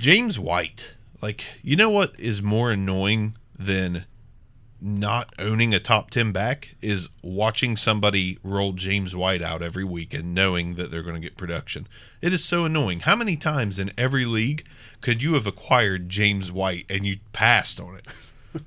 James 0.00 0.38
White. 0.38 0.92
Like, 1.22 1.44
you 1.62 1.76
know 1.76 1.88
what 1.88 2.18
is 2.18 2.42
more 2.42 2.70
annoying 2.72 3.36
than 3.58 4.04
not 4.80 5.32
owning 5.38 5.72
a 5.72 5.80
top 5.80 6.10
10 6.10 6.32
back 6.32 6.74
is 6.82 7.08
watching 7.22 7.76
somebody 7.76 8.38
roll 8.42 8.72
James 8.72 9.16
White 9.16 9.40
out 9.40 9.62
every 9.62 9.84
week 9.84 10.12
and 10.12 10.34
knowing 10.34 10.74
that 10.74 10.90
they're 10.90 11.02
going 11.02 11.14
to 11.14 11.20
get 11.20 11.36
production. 11.36 11.88
It 12.20 12.34
is 12.34 12.44
so 12.44 12.64
annoying. 12.66 13.00
How 13.00 13.16
many 13.16 13.36
times 13.36 13.78
in 13.78 13.90
every 13.96 14.26
league 14.26 14.66
could 15.00 15.22
you 15.22 15.34
have 15.34 15.46
acquired 15.46 16.08
James 16.10 16.52
White 16.52 16.84
and 16.90 17.06
you 17.06 17.18
passed 17.32 17.80
on 17.80 17.96
it? 17.96 18.04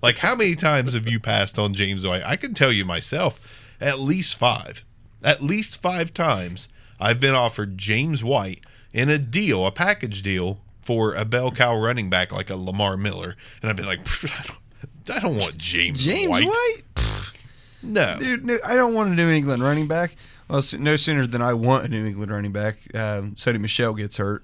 Like, 0.01 0.19
how 0.19 0.35
many 0.35 0.55
times 0.55 0.93
have 0.93 1.07
you 1.07 1.19
passed 1.19 1.59
on 1.59 1.73
James 1.73 2.05
White? 2.05 2.23
I 2.25 2.35
can 2.35 2.53
tell 2.53 2.71
you 2.71 2.85
myself 2.85 3.39
at 3.79 3.99
least 3.99 4.37
five. 4.37 4.83
At 5.23 5.43
least 5.43 5.81
five 5.81 6.13
times 6.13 6.69
I've 6.99 7.19
been 7.19 7.35
offered 7.35 7.77
James 7.77 8.23
White 8.23 8.61
in 8.93 9.09
a 9.09 9.17
deal, 9.17 9.65
a 9.65 9.71
package 9.71 10.21
deal 10.21 10.61
for 10.81 11.13
a 11.13 11.25
bell 11.25 11.51
cow 11.51 11.75
running 11.75 12.09
back 12.09 12.31
like 12.31 12.49
a 12.49 12.55
Lamar 12.55 12.97
Miller. 12.97 13.35
And 13.61 13.69
I've 13.69 13.75
been 13.75 13.85
like, 13.85 13.99
I 14.23 14.43
don't, 14.47 15.17
I 15.17 15.19
don't 15.19 15.37
want 15.37 15.57
James, 15.57 16.03
James 16.03 16.29
White. 16.29 16.47
White? 16.47 16.83
No. 17.81 18.17
Dude, 18.17 18.45
no, 18.45 18.57
I 18.65 18.75
don't 18.75 18.93
want 18.93 19.09
a 19.09 19.13
New 19.13 19.29
England 19.29 19.63
running 19.63 19.87
back. 19.87 20.15
Well, 20.49 20.63
no 20.79 20.95
sooner 20.95 21.27
than 21.27 21.41
I 21.41 21.53
want 21.53 21.85
a 21.85 21.87
New 21.89 22.05
England 22.05 22.31
running 22.31 22.51
back, 22.51 22.77
um, 22.95 23.35
Sony 23.35 23.59
Michel 23.59 23.93
gets 23.93 24.17
hurt. 24.17 24.43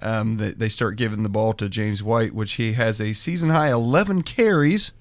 Um, 0.00 0.36
they, 0.38 0.50
they 0.50 0.68
start 0.68 0.96
giving 0.96 1.22
the 1.22 1.28
ball 1.28 1.52
to 1.54 1.68
James 1.68 2.02
White, 2.02 2.34
which 2.34 2.54
he 2.54 2.72
has 2.72 3.00
a 3.00 3.12
season 3.12 3.50
high 3.50 3.70
11 3.70 4.22
carries 4.22 4.92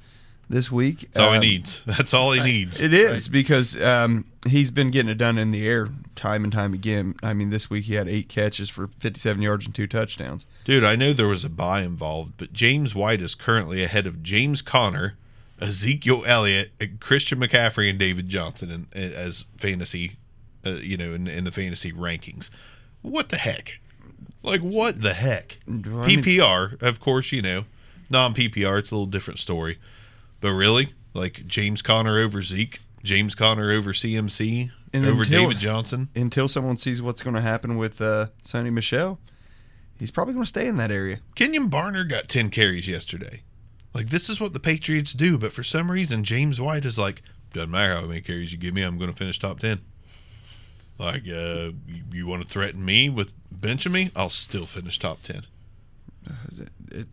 this 0.50 0.72
week. 0.72 1.10
That's 1.14 1.18
all 1.20 1.32
he 1.32 1.38
Um, 1.38 1.42
needs. 1.42 1.80
That's 1.86 2.14
all 2.14 2.32
he 2.34 2.42
needs. 2.42 2.80
It 2.80 2.94
is 2.94 3.28
because 3.28 3.82
um, 3.82 4.26
he's 4.48 4.70
been 4.70 4.92
getting 4.92 5.10
it 5.10 5.18
done 5.18 5.38
in 5.38 5.52
the 5.52 5.66
air 5.68 5.88
time 6.16 6.44
and 6.44 6.52
time 6.54 6.74
again. 6.74 7.16
I 7.24 7.34
mean, 7.34 7.50
this 7.52 7.70
week 7.70 7.86
he 7.86 7.96
had 7.96 8.08
eight 8.08 8.28
catches 8.30 8.70
for 8.70 8.86
57 8.88 9.42
yards 9.42 9.66
and 9.66 9.74
two 9.74 9.88
touchdowns. 9.88 10.46
Dude, 10.66 10.84
I 10.84 10.96
know 10.96 11.14
there 11.14 11.28
was 11.28 11.46
a 11.46 11.50
bye 11.50 11.82
involved, 11.82 12.34
but 12.38 12.52
James 12.54 12.94
White 12.94 13.22
is 13.22 13.34
currently 13.34 13.82
ahead 13.84 14.06
of 14.06 14.22
James 14.22 14.62
Conner, 14.62 15.16
Ezekiel 15.60 16.24
Elliott, 16.28 16.72
and 16.80 17.00
Christian 17.00 17.40
McCaffrey, 17.40 17.90
and 17.90 17.98
David 17.98 18.28
Johnson 18.30 18.88
in, 18.94 19.04
as 19.14 19.46
fantasy, 19.58 20.18
uh, 20.66 20.72
you 20.72 20.98
know, 20.98 21.14
in, 21.14 21.28
in 21.28 21.44
the 21.46 21.52
fantasy 21.52 21.92
rankings. 21.94 22.50
What 23.02 23.30
the 23.30 23.38
heck? 23.38 23.80
Like, 24.44 24.62
what 24.62 25.02
the 25.02 25.14
heck? 25.14 25.58
I 25.68 25.72
mean- 25.72 26.24
PPR, 26.24 26.82
of 26.82 27.00
course, 27.00 27.32
you 27.32 27.42
know, 27.42 27.66
non 28.10 28.34
PPR, 28.34 28.80
it's 28.80 28.92
a 28.92 28.96
little 28.96 29.06
different 29.06 29.40
story. 29.40 29.78
But 30.40 30.54
really, 30.54 30.94
like 31.14 31.46
James 31.48 31.82
Conner 31.82 32.20
over 32.20 32.42
Zeke, 32.42 32.80
James 33.04 33.36
Conner 33.36 33.72
over 33.72 33.94
CMC, 33.94 34.72
over 34.94 35.24
until- 35.24 35.26
David 35.26 35.60
Johnson. 35.60 36.10
Until 36.16 36.48
someone 36.48 36.78
sees 36.78 37.02
what's 37.02 37.22
going 37.22 37.36
to 37.36 37.42
happen 37.42 37.78
with 37.78 38.02
uh, 38.02 38.28
Sony 38.44 38.72
Michel, 38.74 39.20
he's 40.00 40.12
probably 40.12 40.34
going 40.34 40.46
to 40.46 40.50
stay 40.50 40.68
in 40.68 40.78
that 40.78 40.92
area. 40.92 41.20
Kenjon 41.36 41.70
Barner 41.70 42.08
got 42.10 42.28
10 42.28 42.50
carries 42.50 42.88
yesterday. 42.88 43.44
Like, 43.94 44.10
this 44.10 44.30
is 44.30 44.40
what 44.40 44.54
the 44.54 44.60
Patriots 44.60 45.14
do, 45.14 45.38
but 45.38 45.52
for 45.54 45.64
some 45.64 45.92
reason, 45.92 46.24
James 46.24 46.60
White 46.62 46.86
is 46.86 46.98
like, 46.98 47.22
doesn't 47.54 47.70
matter 47.72 47.96
how 47.96 48.06
many 48.08 48.22
carries 48.22 48.52
you 48.54 48.58
give 48.58 48.74
me, 48.74 48.82
I'm 48.82 48.98
going 48.98 49.12
to 49.12 49.18
finish 49.18 49.38
top 49.38 49.60
10. 49.60 49.82
Like, 50.98 51.24
uh, 51.28 51.72
you, 51.88 52.04
you 52.12 52.28
want 52.28 52.42
to 52.42 52.48
threaten 52.48 52.84
me 52.86 53.10
with 53.10 53.32
benching 53.62 53.92
me? 53.92 54.12
I'll 54.16 54.30
still 54.30 54.66
finish 54.66 55.00
top 55.00 55.24
10. 55.24 55.44
Uh, 56.30 56.34
it, 56.92 57.08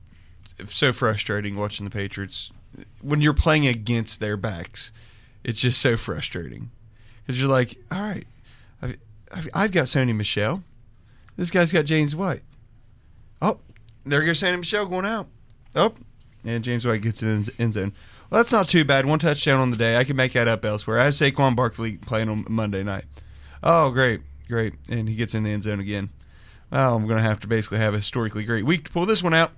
it's 0.59 0.76
so 0.76 0.92
frustrating 0.92 1.57
watching 1.57 1.84
the 1.84 1.90
Patriots 1.90 2.51
when 3.01 3.20
you're 3.20 3.34
playing 3.34 3.66
against 3.66 4.20
their 4.20 4.36
backs. 4.36 4.92
It's 5.44 5.61
just 5.61 5.80
so 5.80 5.96
frustrating 5.96 6.70
because 7.24 7.38
you're 7.38 7.49
like, 7.49 7.78
all 7.90 8.01
right, 8.01 8.26
I've, 8.82 8.96
I've, 9.32 9.49
I've 9.55 9.72
got 9.72 9.86
Sony 9.86 10.14
Michel. 10.14 10.62
This 11.36 11.51
guy's 11.51 11.72
got 11.72 11.84
James 11.84 12.16
White. 12.16 12.42
Oh, 13.40 13.61
there 14.05 14.24
goes 14.24 14.40
Sony 14.40 14.59
Michel 14.59 14.86
going 14.86 15.07
out. 15.07 15.28
Oh, 15.76 15.94
and 16.44 16.64
James 16.64 16.84
White 16.84 17.03
gets 17.03 17.22
in 17.22 17.44
the 17.44 17.53
end 17.59 17.74
zone. 17.74 17.92
Well, 18.30 18.42
that's 18.42 18.53
not 18.53 18.68
too 18.68 18.84
bad. 18.84 19.07
One 19.07 19.18
touchdown 19.18 19.61
on 19.61 19.70
the 19.70 19.76
day. 19.76 19.96
I 19.96 20.05
can 20.05 20.16
make 20.16 20.32
that 20.32 20.49
up 20.49 20.64
elsewhere. 20.64 20.99
I 20.99 21.05
have 21.05 21.14
Saquon 21.14 21.57
Barkley 21.57 21.96
playing 21.96 22.28
on 22.28 22.44
Monday 22.49 22.82
night. 22.82 23.05
Oh, 23.62 23.90
great, 23.90 24.20
great. 24.49 24.74
And 24.88 25.09
he 25.09 25.14
gets 25.14 25.34
in 25.34 25.44
the 25.44 25.51
end 25.51 25.62
zone 25.62 25.80
again. 25.80 26.11
Well, 26.71 26.97
I'm 26.97 27.07
going 27.07 27.16
to 27.19 27.23
have 27.23 27.41
to 27.41 27.47
basically 27.47 27.79
have 27.79 27.95
a 27.95 27.99
historically 27.99 28.45
great 28.45 28.64
week 28.64 28.85
to 28.85 28.91
pull 28.91 29.07
this 29.07 29.23
one 29.23 29.35
out. 29.35 29.53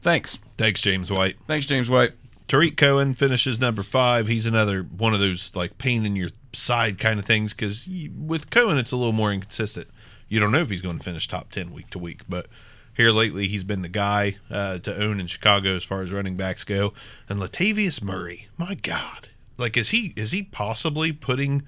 Thanks. 0.00 0.38
Thanks, 0.56 0.80
James 0.80 1.10
White. 1.10 1.36
Thanks, 1.46 1.66
James 1.66 1.88
White. 1.88 2.12
Tarik 2.48 2.76
Cohen 2.76 3.14
finishes 3.14 3.58
number 3.58 3.82
five. 3.82 4.28
He's 4.28 4.46
another 4.46 4.82
one 4.82 5.14
of 5.14 5.20
those 5.20 5.50
like 5.54 5.78
pain 5.78 6.04
in 6.04 6.16
your 6.16 6.30
side 6.52 6.98
kind 6.98 7.18
of 7.18 7.24
things 7.24 7.52
because 7.52 7.84
with 8.18 8.50
Cohen, 8.50 8.78
it's 8.78 8.92
a 8.92 8.96
little 8.96 9.12
more 9.12 9.32
inconsistent. 9.32 9.88
You 10.28 10.40
don't 10.40 10.52
know 10.52 10.60
if 10.60 10.70
he's 10.70 10.82
going 10.82 10.98
to 10.98 11.04
finish 11.04 11.28
top 11.28 11.50
10 11.50 11.72
week 11.72 11.90
to 11.90 11.98
week, 11.98 12.22
but 12.28 12.46
here 12.94 13.10
lately 13.10 13.48
he's 13.48 13.64
been 13.64 13.82
the 13.82 13.88
guy 13.88 14.36
uh, 14.50 14.78
to 14.78 14.94
own 14.94 15.20
in 15.20 15.26
Chicago 15.26 15.76
as 15.76 15.84
far 15.84 16.02
as 16.02 16.10
running 16.10 16.36
backs 16.36 16.64
go. 16.64 16.92
And 17.28 17.40
Latavius 17.40 18.02
Murray, 18.02 18.48
my 18.56 18.74
God, 18.74 19.28
like 19.56 19.76
is 19.76 19.90
he 19.90 20.12
is 20.16 20.32
he 20.32 20.42
possibly 20.42 21.12
putting 21.12 21.62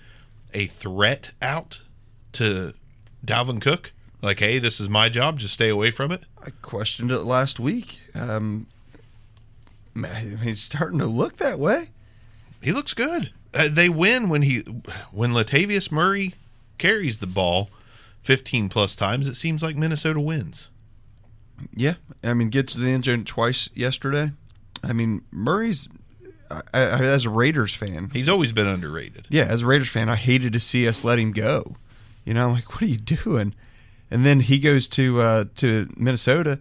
a 0.52 0.66
threat 0.66 1.32
out 1.40 1.78
to 2.34 2.74
Dalvin 3.24 3.60
Cook? 3.60 3.92
Like, 4.24 4.40
hey, 4.40 4.58
this 4.58 4.80
is 4.80 4.88
my 4.88 5.10
job. 5.10 5.38
Just 5.38 5.52
stay 5.52 5.68
away 5.68 5.90
from 5.90 6.10
it. 6.10 6.22
I 6.42 6.48
questioned 6.62 7.12
it 7.12 7.20
last 7.20 7.60
week. 7.60 8.00
Um, 8.14 8.66
man, 9.92 10.38
he's 10.38 10.62
starting 10.62 10.98
to 11.00 11.06
look 11.06 11.36
that 11.36 11.58
way. 11.58 11.90
He 12.62 12.72
looks 12.72 12.94
good. 12.94 13.32
Uh, 13.52 13.68
they 13.70 13.90
win 13.90 14.30
when 14.30 14.42
he 14.42 14.60
when 15.12 15.32
Latavius 15.32 15.92
Murray 15.92 16.34
carries 16.78 17.18
the 17.18 17.26
ball 17.26 17.68
15 18.22 18.70
plus 18.70 18.94
times. 18.94 19.28
It 19.28 19.34
seems 19.34 19.62
like 19.62 19.76
Minnesota 19.76 20.20
wins. 20.20 20.68
Yeah, 21.76 21.94
I 22.22 22.32
mean, 22.32 22.48
gets 22.48 22.72
to 22.72 22.80
the 22.80 22.90
end 22.90 23.04
zone 23.04 23.24
twice 23.24 23.68
yesterday. 23.74 24.32
I 24.82 24.94
mean, 24.94 25.22
Murray's 25.30 25.88
I, 26.50 26.62
I, 26.72 27.04
as 27.04 27.26
a 27.26 27.30
Raiders 27.30 27.74
fan. 27.74 28.10
He's 28.12 28.28
always 28.28 28.52
been 28.52 28.66
underrated. 28.66 29.26
Yeah, 29.28 29.44
as 29.44 29.62
a 29.62 29.66
Raiders 29.66 29.90
fan, 29.90 30.08
I 30.08 30.16
hated 30.16 30.54
to 30.54 30.60
see 30.60 30.88
us 30.88 31.04
let 31.04 31.18
him 31.18 31.32
go. 31.32 31.76
You 32.24 32.32
know, 32.32 32.46
I'm 32.46 32.54
like, 32.54 32.72
what 32.72 32.82
are 32.82 32.86
you 32.86 32.96
doing? 32.96 33.54
And 34.10 34.24
then 34.24 34.40
he 34.40 34.58
goes 34.58 34.86
to 34.88 35.20
uh, 35.20 35.44
to 35.56 35.88
Minnesota. 35.96 36.60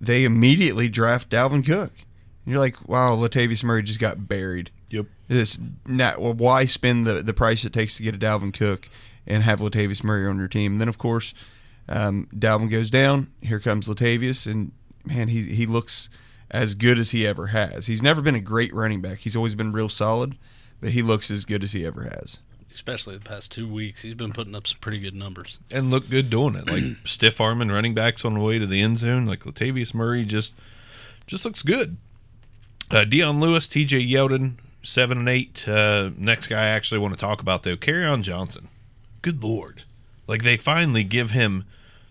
They 0.00 0.24
immediately 0.24 0.88
draft 0.88 1.30
Dalvin 1.30 1.64
Cook. 1.64 1.92
And 2.44 2.52
you're 2.52 2.58
like, 2.58 2.88
wow, 2.88 3.14
Latavius 3.16 3.62
Murray 3.62 3.82
just 3.82 4.00
got 4.00 4.26
buried. 4.26 4.70
Yep. 4.90 5.06
It's 5.28 5.58
not 5.86 6.20
well, 6.20 6.34
why 6.34 6.66
spend 6.66 7.06
the 7.06 7.22
the 7.22 7.34
price 7.34 7.64
it 7.64 7.72
takes 7.72 7.96
to 7.96 8.02
get 8.02 8.14
a 8.14 8.18
Dalvin 8.18 8.52
Cook 8.52 8.88
and 9.26 9.42
have 9.42 9.60
Latavius 9.60 10.04
Murray 10.04 10.26
on 10.26 10.38
your 10.38 10.48
team? 10.48 10.72
And 10.72 10.80
then 10.80 10.88
of 10.88 10.98
course, 10.98 11.32
um, 11.88 12.28
Dalvin 12.34 12.70
goes 12.70 12.90
down. 12.90 13.32
Here 13.40 13.60
comes 13.60 13.86
Latavius, 13.86 14.46
and 14.50 14.72
man, 15.04 15.28
he 15.28 15.42
he 15.54 15.66
looks 15.66 16.08
as 16.50 16.74
good 16.74 16.98
as 16.98 17.10
he 17.10 17.26
ever 17.26 17.48
has. 17.48 17.86
He's 17.86 18.02
never 18.02 18.20
been 18.20 18.34
a 18.34 18.40
great 18.40 18.74
running 18.74 19.00
back. 19.00 19.18
He's 19.18 19.36
always 19.36 19.54
been 19.54 19.72
real 19.72 19.88
solid, 19.88 20.36
but 20.80 20.90
he 20.90 21.00
looks 21.00 21.30
as 21.30 21.44
good 21.44 21.64
as 21.64 21.72
he 21.72 21.86
ever 21.86 22.02
has. 22.02 22.38
Especially 22.74 23.16
the 23.16 23.24
past 23.24 23.50
two 23.50 23.68
weeks, 23.70 24.02
he's 24.02 24.14
been 24.14 24.32
putting 24.32 24.54
up 24.54 24.66
some 24.66 24.78
pretty 24.80 24.98
good 24.98 25.14
numbers. 25.14 25.58
And 25.70 25.90
look 25.90 26.08
good 26.08 26.30
doing 26.30 26.54
it. 26.54 26.68
Like 26.68 26.84
stiff 27.06 27.40
arming 27.40 27.68
running 27.68 27.94
backs 27.94 28.24
on 28.24 28.34
the 28.34 28.40
way 28.40 28.58
to 28.58 28.66
the 28.66 28.80
end 28.80 28.98
zone. 28.98 29.26
Like 29.26 29.40
Latavius 29.40 29.94
Murray 29.94 30.24
just 30.24 30.52
just 31.26 31.44
looks 31.44 31.62
good. 31.62 31.96
Uh, 32.90 33.04
Dion 33.04 33.40
Lewis, 33.40 33.66
TJ 33.66 34.08
Yeldon, 34.10 34.54
seven 34.82 35.18
and 35.18 35.28
eight. 35.28 35.66
Uh, 35.66 36.10
next 36.16 36.48
guy 36.48 36.64
I 36.64 36.68
actually 36.68 36.98
want 36.98 37.14
to 37.14 37.20
talk 37.20 37.40
about 37.40 37.62
though, 37.62 37.76
Kerryon 37.76 38.22
Johnson. 38.22 38.68
Good 39.22 39.42
lord, 39.42 39.84
like 40.26 40.42
they 40.42 40.56
finally 40.56 41.04
give 41.04 41.30
him 41.30 41.64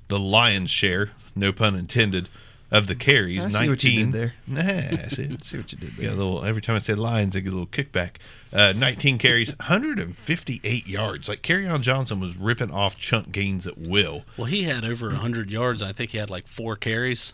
the 0.08 0.20
lion's 0.20 0.72
share, 0.72 1.12
no 1.36 1.52
pun 1.52 1.76
intended, 1.76 2.30
of 2.72 2.88
the 2.88 2.96
carries. 2.96 3.44
I 3.44 3.50
see 3.50 3.70
what 3.70 3.84
you 3.84 4.06
did 4.06 4.12
there. 4.14 4.34
Nah, 4.48 4.62
I 4.62 5.08
see. 5.10 5.38
see 5.42 5.58
what 5.58 5.72
you 5.72 5.78
did 5.78 5.94
Yeah, 5.98 6.02
there. 6.02 6.10
a 6.12 6.16
little. 6.16 6.46
Every 6.46 6.62
time 6.62 6.76
I 6.78 6.80
say 6.80 6.94
Lions, 6.96 7.36
I 7.36 7.42
get 7.42 7.50
a 7.50 7.56
little 7.56 7.68
kickback. 7.68 8.12
Uh, 8.54 8.74
19 8.76 9.18
carries, 9.18 9.50
158 9.60 10.88
yards. 10.88 11.28
Like 11.30 11.48
on 11.50 11.84
Johnson 11.84 12.20
was 12.20 12.36
ripping 12.38 12.72
off 12.72 12.98
chunk 12.98 13.32
gains 13.32 13.68
at 13.68 13.78
will. 13.78 14.24
Well, 14.38 14.46
he 14.46 14.64
had 14.64 14.86
over 14.86 15.08
100 15.08 15.50
yards. 15.52 15.82
I 15.82 15.92
think 15.92 16.12
he 16.12 16.18
had 16.18 16.30
like 16.30 16.48
four 16.48 16.76
carries. 16.76 17.34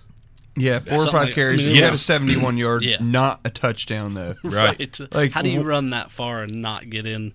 Yeah, 0.59 0.79
four 0.79 1.03
or 1.03 1.05
five 1.11 1.13
like- 1.27 1.33
carries. 1.35 1.61
I 1.61 1.65
mean, 1.65 1.75
he 1.75 1.81
it 1.81 1.85
had 1.85 1.93
a 1.93 1.97
71 1.99 2.57
yard, 2.57 2.83
Yeah. 2.83 2.97
not 2.99 3.41
a 3.45 3.51
touchdown 3.51 4.15
though. 4.15 4.35
Right. 4.43 4.99
Like, 5.11 5.31
how 5.31 5.43
do 5.43 5.49
you 5.49 5.61
run 5.61 5.91
that 5.91 6.09
far 6.11 6.41
and 6.41 6.63
not 6.63 6.89
get 6.89 7.05
in? 7.05 7.33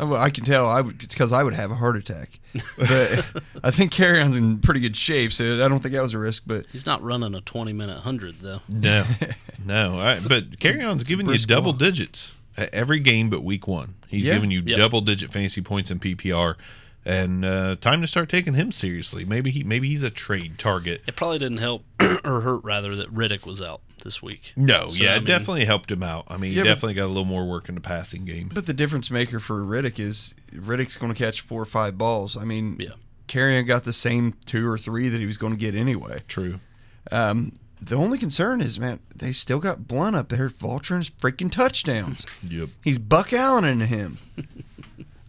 Uh, 0.00 0.06
well, 0.06 0.20
I 0.22 0.30
can 0.30 0.44
tell. 0.44 0.68
I 0.68 0.80
would, 0.80 1.02
it's 1.02 1.14
because 1.14 1.32
I 1.32 1.42
would 1.42 1.54
have 1.54 1.70
a 1.70 1.74
heart 1.74 1.96
attack. 1.96 2.38
But 2.78 3.24
I 3.64 3.70
think 3.70 3.92
Kerryon's 3.92 4.36
in 4.36 4.58
pretty 4.60 4.80
good 4.80 4.96
shape, 4.96 5.32
so 5.32 5.64
I 5.64 5.68
don't 5.68 5.80
think 5.80 5.92
that 5.94 6.02
was 6.02 6.14
a 6.14 6.18
risk. 6.18 6.44
But 6.46 6.66
He's 6.72 6.86
not 6.86 7.02
running 7.02 7.34
a 7.34 7.40
20 7.40 7.72
minute 7.72 8.00
hundred 8.00 8.36
though. 8.40 8.60
No, 8.68 9.04
no. 9.64 9.98
I, 9.98 10.20
but 10.20 10.58
Kerryon's 10.58 11.04
giving 11.04 11.28
you 11.28 11.38
double 11.38 11.72
walk. 11.72 11.80
digits 11.80 12.30
at 12.56 12.72
every 12.72 13.00
game 13.00 13.28
but 13.30 13.42
week 13.44 13.66
one. 13.68 13.94
He's 14.08 14.22
Yeah. 14.24 14.34
giving 14.34 14.50
you 14.50 14.62
Yep. 14.64 14.78
double 14.78 15.00
digit 15.00 15.30
fantasy 15.32 15.60
points 15.60 15.90
in 15.90 15.98
PPR. 16.00 16.54
And 17.08 17.42
uh, 17.44 17.76
time 17.80 18.02
to 18.02 18.06
start 18.06 18.28
taking 18.28 18.52
him 18.52 18.70
seriously. 18.70 19.24
Maybe 19.24 19.50
he 19.50 19.64
maybe 19.64 19.88
he's 19.88 20.02
a 20.02 20.10
trade 20.10 20.58
target. 20.58 21.00
It 21.06 21.16
probably 21.16 21.38
didn't 21.38 21.56
help 21.58 21.82
or 22.00 22.42
hurt 22.42 22.62
rather 22.62 22.94
that 22.96 23.12
Riddick 23.14 23.46
was 23.46 23.62
out 23.62 23.80
this 24.04 24.22
week. 24.22 24.52
No, 24.56 24.90
So, 24.90 25.02
yeah, 25.02 25.12
I 25.12 25.16
it 25.16 25.20
mean- 25.20 25.26
definitely 25.26 25.64
helped 25.64 25.90
him 25.90 26.02
out. 26.02 26.26
I 26.28 26.36
mean, 26.36 26.50
he 26.50 26.58
Yeah, 26.58 26.64
but- 26.64 26.68
definitely 26.68 26.94
got 26.94 27.06
a 27.06 27.08
little 27.08 27.24
more 27.24 27.46
work 27.46 27.68
in 27.70 27.74
the 27.76 27.80
passing 27.80 28.26
game. 28.26 28.50
but 28.52 28.66
the 28.66 28.74
difference 28.74 29.10
maker 29.10 29.40
for 29.40 29.62
Riddick 29.64 29.98
is 29.98 30.34
Riddick's 30.52 30.98
going 30.98 31.12
to 31.12 31.18
catch 31.18 31.40
four 31.40 31.62
or 31.62 31.66
five 31.66 31.96
balls. 31.96 32.36
I 32.36 32.44
mean, 32.44 32.76
Yeah. 32.78 32.90
Kerryon 33.26 33.66
got 33.66 33.84
the 33.84 33.92
same 33.94 34.34
two 34.44 34.68
or 34.68 34.76
three 34.78 35.08
that 35.08 35.18
he 35.20 35.26
was 35.26 35.38
going 35.38 35.52
to 35.54 35.58
get 35.58 35.74
anyway. 35.74 36.20
True. 36.28 36.60
Um, 37.10 37.52
the 37.80 37.94
only 37.96 38.18
concern 38.18 38.60
is, 38.60 38.78
man, 38.78 38.98
they 39.16 39.32
still 39.32 39.60
got 39.60 39.86
Blount 39.88 40.14
up 40.16 40.28
there 40.28 40.50
vulturing 40.50 41.10
freaking 41.20 41.50
touchdowns. 41.50 42.26
Yep. 42.42 42.68
He's 42.84 42.98
Buck 42.98 43.32
Allen 43.32 43.64
into 43.64 43.86
him. 43.86 44.18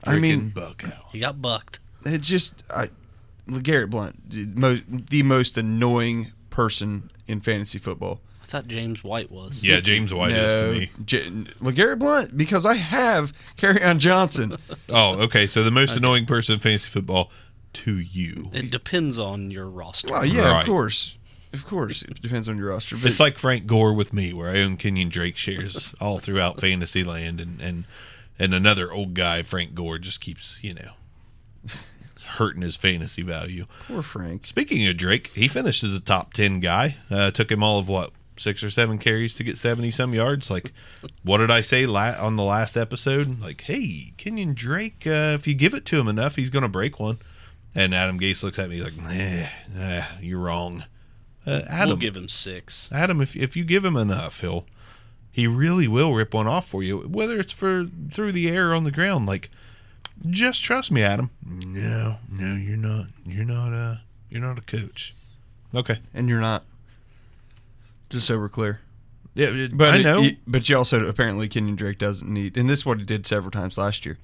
I 0.04 0.18
mean, 0.20 0.50
buck 0.50 0.84
out. 0.86 1.06
He 1.12 1.20
got 1.20 1.42
bucked. 1.42 1.80
it 2.06 2.22
just 2.22 2.64
I 2.70 2.90
Garrett 3.64 3.90
Blount, 3.90 4.30
the 4.30 4.46
most, 4.46 4.84
the 5.10 5.24
most 5.24 5.58
annoying 5.58 6.32
person 6.50 7.10
in 7.28 7.42
fantasy 7.42 7.80
football. 7.80 8.22
I 8.44 8.46
thought 8.46 8.68
James 8.68 9.04
White 9.04 9.32
was. 9.32 9.64
Yeah, 9.64 9.80
James 9.80 10.14
White 10.14 10.32
is 10.32 10.64
to 10.64 10.80
me. 10.80 10.92
J- 11.06 11.30
LeGarrette 11.62 12.00
Blount 12.00 12.38
because 12.38 12.66
I 12.66 12.76
have 12.76 13.34
on 13.64 14.00
Johnson. 14.00 14.58
Oh, 14.90 15.20
okay. 15.24 15.46
So 15.48 15.64
the 15.64 15.72
most 15.72 15.96
annoying 15.96 16.26
person 16.26 16.56
in 16.56 16.60
fantasy 16.60 16.90
football 16.90 17.32
to 17.74 17.98
you. 17.98 18.50
It 18.54 18.72
depends 18.72 19.20
on 19.20 19.52
your 19.52 19.68
roster. 19.68 20.12
Well, 20.12 20.26
yeah, 20.26 20.52
Right. 20.52 20.62
of 20.62 20.66
course, 20.68 21.18
of 21.54 21.66
course, 21.66 22.02
it 22.04 22.22
depends 22.22 22.50
on 22.50 22.58
your 22.58 22.70
roster. 22.70 22.96
But 22.98 23.12
It's 23.12 23.20
like 23.20 23.38
Frank 23.38 23.68
Gore 23.68 23.94
with 23.94 24.14
me, 24.14 24.34
where 24.34 24.50
I 24.50 24.60
own 24.60 24.78
Kenyan 24.78 25.10
Drake 25.10 25.38
shares 25.38 25.92
all 26.02 26.18
throughout 26.20 26.60
fantasy 26.60 27.04
land, 27.04 27.40
and 27.40 27.60
and 27.62 27.84
and 28.40 28.54
another 28.54 28.92
old 28.92 29.14
guy, 29.14 29.44
Frank 29.44 29.76
Gore, 29.76 30.00
just 30.00 30.22
keeps 30.22 30.58
you 30.62 30.74
know 30.74 30.92
hurting 32.38 32.62
his 32.62 32.76
fantasy 32.76 33.22
value. 33.22 33.66
poor 33.88 34.02
Frank. 34.04 34.48
Speaking 34.48 34.88
of 34.88 34.98
Drake, 34.98 35.32
he 35.34 35.48
finished 35.48 35.84
as 35.84 35.94
a 35.94 36.00
top 36.00 36.34
ten 36.34 36.60
guy. 36.60 36.98
Uh, 37.10 37.32
took 37.32 37.52
him 37.52 37.64
all 37.64 37.80
of 37.80 37.88
what 37.88 38.12
six 38.38 38.64
or 38.64 38.70
seven 38.70 38.98
carries 38.98 39.34
to 39.36 39.44
get 39.44 39.58
seventy 39.58 39.92
some 39.92 40.14
yards. 40.14 40.50
Like, 40.50 40.72
what 41.24 41.38
did 41.38 41.52
I 41.52 41.62
say 41.62 41.86
la- 41.86 42.16
on 42.20 42.36
the 42.36 42.44
last 42.44 42.78
episode? 42.78 43.42
Like, 43.42 43.62
hey, 43.62 44.14
Kenyan 44.18 44.56
Drake, 44.56 45.04
uh, 45.06 45.36
if 45.38 45.48
you 45.48 45.54
give 45.54 45.74
it 45.74 45.86
to 45.88 46.00
him 46.00 46.08
enough, 46.08 46.36
he's 46.36 46.50
going 46.50 46.64
to 46.64 46.70
break 46.70 47.00
one. 47.00 47.20
And 47.76 47.94
Adam 47.94 48.20
Gase 48.20 48.42
looks 48.42 48.58
at 48.58 48.70
me 48.70 48.82
like, 48.82 48.98
nah, 48.98 49.48
nah 49.76 50.04
you're 50.22 50.40
wrong. 50.40 50.86
Uh, 51.46 51.62
Adam, 51.68 51.90
We'll 51.90 51.98
give 51.98 52.16
him 52.16 52.30
six. 52.30 52.90
Adam, 52.92 53.22
if 53.22 53.36
if 53.36 53.56
you 53.56 53.64
give 53.64 53.84
him 53.86 53.96
enough, 53.96 54.42
he'll 54.42 54.66
he 55.32 55.48
really 55.48 55.88
will 55.88 56.14
rip 56.14 56.34
one 56.34 56.48
off 56.48 56.68
for 56.68 56.84
you, 56.84 57.00
whether 57.00 57.40
it's 57.40 57.54
for 57.54 57.86
through 58.14 58.32
the 58.32 58.50
air 58.50 58.72
or 58.72 58.76
on 58.76 58.84
the 58.84 58.92
ground. 58.92 59.26
Like, 59.26 59.50
just 60.30 60.64
trust 60.64 60.92
me, 60.92 61.02
Adam. 61.02 61.30
No, 61.46 62.18
no, 62.32 62.56
you're 62.56 62.76
not. 62.78 63.08
You're 63.26 63.46
not 63.46 63.72
a 63.74 64.02
you're 64.30 64.42
not 64.42 64.58
a 64.58 64.62
coach. 64.62 65.14
Okay. 65.74 66.00
And 66.14 66.28
you're 66.30 66.42
not. 66.42 66.66
Just 68.10 68.28
so 68.28 68.38
we're 68.40 68.50
clear. 68.50 68.82
Yeah, 69.36 69.48
it- 69.50 69.78
But 69.78 69.94
I 69.94 69.98
it- 69.98 70.04
know. 70.04 70.24
it- 70.24 70.40
but 70.48 70.68
you 70.68 70.76
also 70.78 71.06
apparently 71.06 71.48
Kenyon 71.48 71.76
Drake 71.76 72.00
doesn't 72.00 72.32
need, 72.32 72.58
and 72.58 72.70
this 72.70 72.80
is 72.80 72.86
what 72.86 72.98
he 73.00 73.06
did 73.06 73.28
several 73.28 73.52
times 73.52 73.78
last 73.78 74.06
year. 74.06 74.18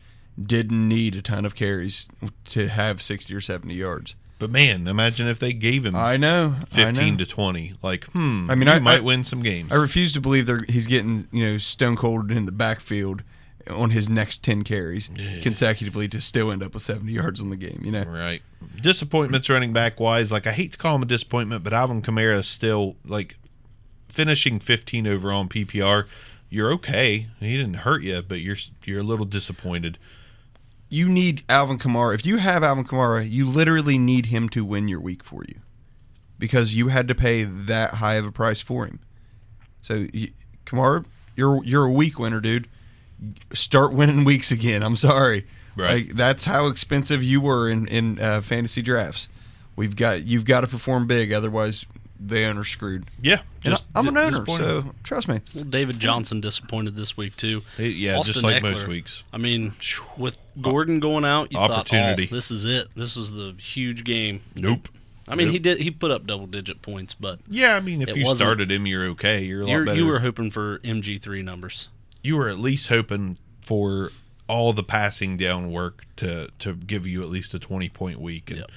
Didn't 0.43 0.87
need 0.87 1.15
a 1.15 1.21
ton 1.21 1.45
of 1.45 1.55
carries 1.55 2.07
to 2.45 2.67
have 2.67 3.01
sixty 3.01 3.33
or 3.33 3.41
seventy 3.41 3.75
yards. 3.75 4.15
But 4.39 4.49
man, 4.49 4.87
imagine 4.87 5.27
if 5.27 5.39
they 5.39 5.53
gave 5.53 5.85
him 5.85 5.95
I 5.95 6.17
know. 6.17 6.55
I 6.71 6.75
fifteen 6.75 7.13
know. 7.17 7.23
to 7.23 7.29
twenty. 7.29 7.73
Like, 7.81 8.05
hmm. 8.05 8.49
I 8.49 8.55
mean, 8.55 8.67
I- 8.67 8.79
might 8.79 8.99
I- 8.99 9.03
win 9.03 9.23
some 9.23 9.41
games. 9.41 9.71
I 9.71 9.75
refuse 9.75 10.13
to 10.13 10.21
believe 10.21 10.45
they're, 10.45 10.65
he's 10.67 10.87
getting 10.87 11.27
you 11.31 11.45
know 11.45 11.57
stone 11.57 11.95
cold 11.95 12.31
in 12.31 12.45
the 12.45 12.51
backfield 12.51 13.23
on 13.69 13.89
his 13.89 14.07
next 14.07 14.43
ten 14.43 14.63
carries 14.63 15.09
consecutively 15.41 16.07
to 16.07 16.21
still 16.21 16.51
end 16.51 16.61
up 16.61 16.73
with 16.73 16.83
seventy 16.83 17.13
yards 17.13 17.41
on 17.41 17.49
the 17.49 17.55
game. 17.55 17.81
You 17.83 17.91
know. 17.91 18.03
Right. 18.03 18.41
Disappointments 18.81 19.49
running 19.49 19.73
back 19.73 19.99
wise. 19.99 20.31
Like 20.31 20.45
I 20.47 20.51
hate 20.51 20.73
to 20.73 20.77
call 20.77 20.95
him 20.95 21.03
a 21.03 21.05
disappointment, 21.07 21.63
but 21.63 21.73
Alvin 21.73 22.01
Kamara 22.01 22.39
is 22.39 22.47
still 22.47 22.95
like 23.05 23.37
finishing 24.09 24.59
15 24.59 25.07
overall 25.07 25.41
in 25.41 25.49
PPR. 25.49 26.05
You're 26.49 26.71
okay. 26.73 27.27
He 27.39 27.57
didn't 27.57 27.73
hurt 27.77 28.03
you, 28.03 28.21
but 28.21 28.35
you're 28.39 28.55
you're 28.83 28.99
a 29.01 29.03
little 29.03 29.25
disappointed. 29.25 29.97
You 30.89 31.09
need 31.09 31.43
Alvin 31.49 31.79
Kamara. 31.79 32.15
If 32.15 32.25
you 32.25 32.37
have 32.37 32.63
Alvin 32.63 32.85
Kamara, 32.85 33.29
you 33.29 33.49
literally 33.49 33.97
need 33.97 34.27
him 34.27 34.49
to 34.49 34.63
win 34.63 34.87
your 34.87 34.99
week 34.99 35.23
for 35.23 35.43
you 35.47 35.59
because 36.37 36.75
you 36.75 36.89
had 36.89 37.07
to 37.07 37.15
pay 37.15 37.43
that 37.43 37.95
high 37.95 38.15
of 38.15 38.25
a 38.25 38.31
price 38.31 38.61
for 38.61 38.85
him. 38.85 38.99
So, 39.81 40.07
you, 40.13 40.31
Kamara, 40.65 41.05
you're 41.35 41.63
you're 41.63 41.85
a 41.85 41.91
week 41.91 42.19
winner, 42.19 42.39
dude. 42.39 42.67
Start 43.53 43.93
winning 43.93 44.23
weeks 44.25 44.51
again. 44.51 44.83
I'm 44.83 44.95
sorry. 44.95 45.45
Right. 45.75 46.07
Like, 46.07 46.15
that's 46.15 46.45
how 46.45 46.67
expensive 46.67 47.23
you 47.23 47.41
were 47.41 47.69
in 47.69 47.87
in 47.87 48.19
uh, 48.19 48.41
fantasy 48.41 48.81
drafts. 48.81 49.29
We've 49.75 49.95
got 49.95 50.23
you've 50.23 50.45
got 50.45 50.61
to 50.61 50.67
perform 50.67 51.07
big, 51.07 51.33
otherwise 51.33 51.85
the 52.19 52.45
owner's 52.45 52.69
screwed. 52.69 53.05
Yeah, 53.21 53.39
And 53.63 53.73
just 53.73 53.83
I'm 53.93 54.07
an 54.07 54.17
owner, 54.17 54.45
so 54.45 54.93
trust 55.03 55.27
me. 55.27 55.41
Well, 55.53 55.63
David 55.65 55.99
Johnson 55.99 56.41
disappointed 56.41 56.95
this 56.95 57.17
week 57.17 57.35
too. 57.37 57.61
Hey, 57.77 57.89
yeah, 57.89 58.21
just 58.23 58.41
like 58.43 58.61
Ekeler, 58.63 58.71
most 58.73 58.87
weeks. 58.87 59.23
I 59.33 59.37
mean, 59.37 59.73
with 60.17 60.37
Gordon 60.61 60.99
going 60.99 61.25
out, 61.25 61.51
you 61.51 61.57
Opportunity. 61.57 62.27
thought, 62.27 62.33
"Oh, 62.33 62.35
this 62.37 62.51
is 62.51 62.65
it. 62.65 62.87
This 62.95 63.17
is 63.17 63.31
the 63.31 63.55
huge 63.59 64.03
game." 64.03 64.41
Nope. 64.55 64.87
I 65.27 65.35
mean, 65.35 65.47
Nope. 65.47 65.53
he 65.53 65.59
did. 65.59 65.81
He 65.81 65.89
put 65.91 66.11
up 66.11 66.25
double 66.27 66.45
digit 66.47 66.81
points, 66.83 67.13
but 67.15 67.39
Yeah, 67.49 67.75
I 67.75 67.79
mean, 67.79 68.01
if 68.01 68.15
you 68.15 68.33
started 68.35 68.69
him, 68.71 68.85
you're 68.85 69.05
okay. 69.07 69.43
You're 69.43 69.61
a 69.61 69.65
lot 69.65 69.71
you're, 69.71 69.85
better. 69.85 69.97
you 69.97 70.05
were 70.05 70.19
hoping 70.19 70.51
for 70.51 70.79
MG 70.79 71.19
three 71.21 71.41
numbers. 71.41 71.87
you 72.21 72.37
were 72.37 72.47
at 72.47 72.59
least 72.59 72.87
hoping 72.89 73.37
for 73.61 74.11
all 74.47 74.71
the 74.73 74.83
passing 74.83 75.35
down 75.37 75.71
work 75.71 76.05
to 76.17 76.49
to 76.59 76.75
give 76.75 77.07
you 77.07 77.23
at 77.23 77.29
least 77.29 77.53
a 77.55 77.59
20 77.59 77.89
point 77.89 78.21
week 78.21 78.51
and 78.51 78.59
Yep. 78.59 78.69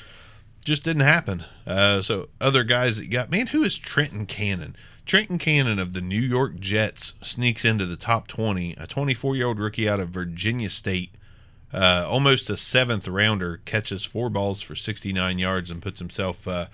Just 0.69 0.85
didn't 0.85 1.03
happen. 1.03 1.45
Uh, 1.67 2.03
so 2.03 2.29
other 2.41 2.63
guys 2.63 2.97
that 2.97 3.05
you 3.05 3.11
got 3.11 3.31
man 3.31 3.49
who 3.49 3.65
is 3.65 3.77
trenton 3.77 4.27
cannon? 4.27 4.77
Trenton 5.07 5.39
cannon 5.39 5.79
of 5.79 5.95
the 5.95 6.03
new 6.03 6.21
york 6.21 6.61
jets 6.61 7.15
sneaks 7.23 7.65
into 7.65 7.87
the 7.87 7.97
top 7.97 8.29
20 8.29 8.77
a 8.79 8.87
24 8.87 9.35
year 9.35 9.47
old 9.47 9.59
rookie 9.59 9.89
out 9.89 9.99
of 9.99 10.11
virginia 10.11 10.69
state. 10.69 11.11
Uh, 11.73 12.07
almost 12.07 12.51
a 12.51 12.57
seventh 12.57 13.09
rounder 13.09 13.61
catches 13.65 14.05
four 14.05 14.29
balls 14.29 14.61
for 14.61 14.77
69 14.77 15.39
yards 15.39 15.71
and 15.71 15.83
puts 15.83 15.99
himself 15.99 16.47
uh, 16.47 16.67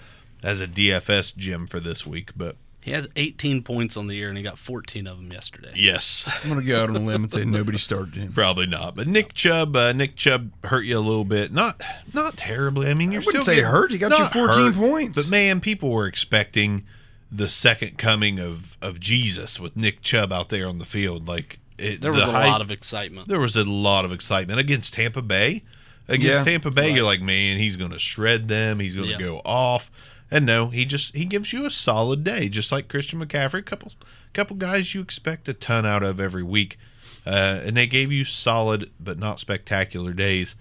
as 0.43 0.61
a 0.61 0.67
dfs 0.67 1.35
gem 1.37 1.67
for 1.69 1.79
this 1.79 2.05
week. 2.05 2.33
But 2.37 2.57
He 2.85 2.93
has 2.93 3.09
18 3.17 3.63
points 3.63 3.97
on 3.97 4.09
the 4.09 4.15
year, 4.15 4.29
and 4.29 4.37
he 4.37 4.45
got 4.45 4.59
14 4.59 5.07
of 5.07 5.17
them 5.17 5.33
yesterday. 5.33 5.73
yes 5.75 6.29
I'm 6.43 6.51
gonna 6.51 6.63
go 6.63 6.83
out 6.83 6.91
on 6.91 6.97
a 6.97 7.01
limb 7.01 7.23
and 7.25 7.33
say 7.33 7.45
nobody 7.47 7.79
started 7.79 8.15
him. 8.15 8.33
Probably 8.33 8.67
not. 8.67 8.95
But 8.95 9.09
Nick 9.09 9.33
Chubb, 9.33 9.75
uh, 9.75 9.93
Nick 9.93 10.17
Chubb 10.17 10.51
hurt 10.65 10.83
you 10.85 10.99
a 10.99 11.01
little 11.01 11.25
bit. 11.25 11.51
Not 11.51 11.81
not 12.13 12.37
terribly. 12.37 12.89
I 12.89 12.95
mean, 12.95 13.11
you're 13.11 13.23
wouldn't 13.23 13.43
still 13.45 13.55
say 13.55 13.61
getting- 13.61 13.71
hurt. 13.71 13.91
He 13.91 13.97
got 13.99 14.13
you 14.13 14.19
not 14.19 14.33
14 14.35 14.65
hurt, 14.67 14.75
points. 14.75 15.17
But 15.17 15.29
man, 15.31 15.61
people 15.61 15.91
were 15.91 16.07
expecting 16.07 16.85
the 17.33 17.49
second 17.49 17.97
coming 17.97 18.39
of 18.39 18.77
of 18.83 19.01
Jesus 19.01 19.59
with 19.59 19.77
Nick 19.77 20.03
Chubb 20.03 20.31
out 20.31 20.51
there 20.51 20.69
on 20.69 20.79
the 20.79 20.85
field. 20.85 21.27
Like 21.27 21.59
it, 21.79 22.03
There 22.03 22.13
was 22.13 22.21
the 22.23 22.29
a 22.29 22.33
hype- 22.33 22.51
lot 22.51 22.61
of 22.61 22.71
excitement. 22.71 23.29
there 23.29 23.41
was 23.41 23.57
a 23.57 23.65
lot 23.65 24.05
of 24.05 24.13
excitement 24.13 24.61
against 24.61 24.93
Tampa 24.95 25.23
Bay. 25.23 25.63
Against 26.07 26.27
Yeah. 26.27 26.45
Tampa 26.45 26.71
Bay, 26.71 26.93
you're 26.93 27.03
like, 27.05 27.23
man, 27.23 27.57
he's 27.57 27.77
going 27.79 27.93
to 27.93 27.99
shred 27.99 28.47
them. 28.47 28.79
He's 28.79 28.95
going 28.95 29.07
to 29.07 29.13
Yeah. 29.15 29.19
go 29.19 29.39
off. 29.43 29.91
And 30.31 30.47
no, 30.47 30.69
he 30.69 30.85
just 30.85 31.15
he 31.15 31.25
gives 31.25 31.53
you 31.53 31.65
a 31.65 31.71
solid 31.71 32.25
day, 32.25 32.49
just 32.49 32.73
like 32.73 32.89
Christian 32.89 33.25
McCaffrey. 33.25 33.65
Couple 33.65 33.93
couple 34.33 34.57
guys 34.57 34.95
you 34.95 35.01
expect 35.01 35.49
a 35.49 35.55
ton 35.55 35.87
out 35.87 36.03
of 36.03 36.19
every 36.19 36.43
week, 36.43 36.79
uh, 37.27 37.61
and 37.65 37.77
they 37.77 37.87
gave 37.87 38.11
you 38.11 38.25
solid 38.25 38.91
but 38.99 39.19
not 39.19 39.39
spectacular 39.41 40.13
days. 40.13 40.55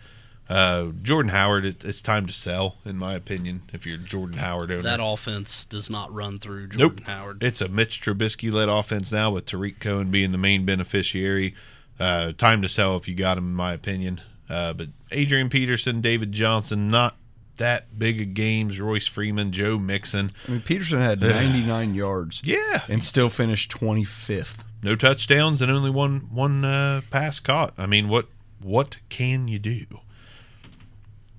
Uh, 0.49 0.88
Jordan 1.01 1.30
Howard, 1.32 1.66
it, 1.66 1.86
it's 1.86 2.01
time 2.01 2.28
to 2.28 2.34
sell, 2.34 2.76
in 2.86 2.97
my 2.97 3.16
opinion. 3.16 3.64
If 3.72 3.86
you're 3.86 3.97
Jordan 3.97 4.38
Howard 4.38 4.70
owner, 4.72 4.84
That 4.84 4.99
offense 5.01 5.64
does 5.66 5.89
not 5.89 6.14
run 6.14 6.38
through 6.38 6.68
Nope. 6.68 6.78
Jordan 6.97 7.05
Howard. 7.05 7.43
It's 7.43 7.61
a 7.61 7.70
Mitch 7.70 8.01
Trubisky 8.01 8.51
led 8.51 8.68
offense 8.68 9.11
now 9.11 9.32
with 9.32 9.45
Tarik 9.45 9.80
Cohen 9.80 10.11
being 10.11 10.34
the 10.34 10.38
main 10.38 10.66
beneficiary. 10.66 11.55
Uh, 11.97 12.34
time 12.34 12.61
to 12.61 12.68
sell 12.70 12.97
if 12.97 13.07
you 13.07 13.16
got 13.16 13.38
him, 13.38 13.45
in 13.45 13.55
my 13.55 13.74
opinion. 13.74 14.20
Uh, 14.49 14.74
but 14.74 14.89
Adrian 15.11 15.49
Peterson, 15.49 16.01
David 16.01 16.34
Johnson, 16.34 16.91
not 16.91 17.16
that 17.58 17.97
big 17.97 18.22
of 18.22 18.34
games. 18.34 18.80
Royce 18.80 19.08
Freeman, 19.08 19.51
Joe 19.51 19.78
Mixon. 19.78 20.32
I 20.47 20.51
mean, 20.51 20.62
Peterson 20.62 20.99
had 20.99 21.22
99 21.22 21.95
yards. 21.95 22.41
Yeah. 22.43 22.84
And 22.88 23.04
still 23.04 23.30
finished 23.30 23.72
25th. 23.72 24.60
No 24.82 24.95
touchdowns 24.95 25.62
and 25.62 25.72
only 25.72 25.89
one 25.89 26.28
one 26.32 26.66
uh, 26.66 27.01
pass 27.10 27.39
caught. 27.39 27.74
I 27.78 27.86
mean, 27.86 28.10
what 28.10 28.28
what 28.62 28.97
can 29.10 29.47
you 29.47 29.60
do? 29.60 29.86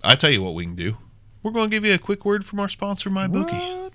I 0.02 0.14
tell 0.14 0.30
you 0.30 0.42
what 0.42 0.54
we 0.54 0.64
can 0.64 0.74
do. 0.74 0.96
We're 1.42 1.50
going 1.50 1.68
to 1.68 1.76
give 1.76 1.84
you 1.84 1.92
a 1.92 1.98
quick 1.98 2.24
word 2.24 2.46
from 2.46 2.58
our 2.60 2.70
sponsor, 2.70 3.10
MyBookie. 3.10 3.90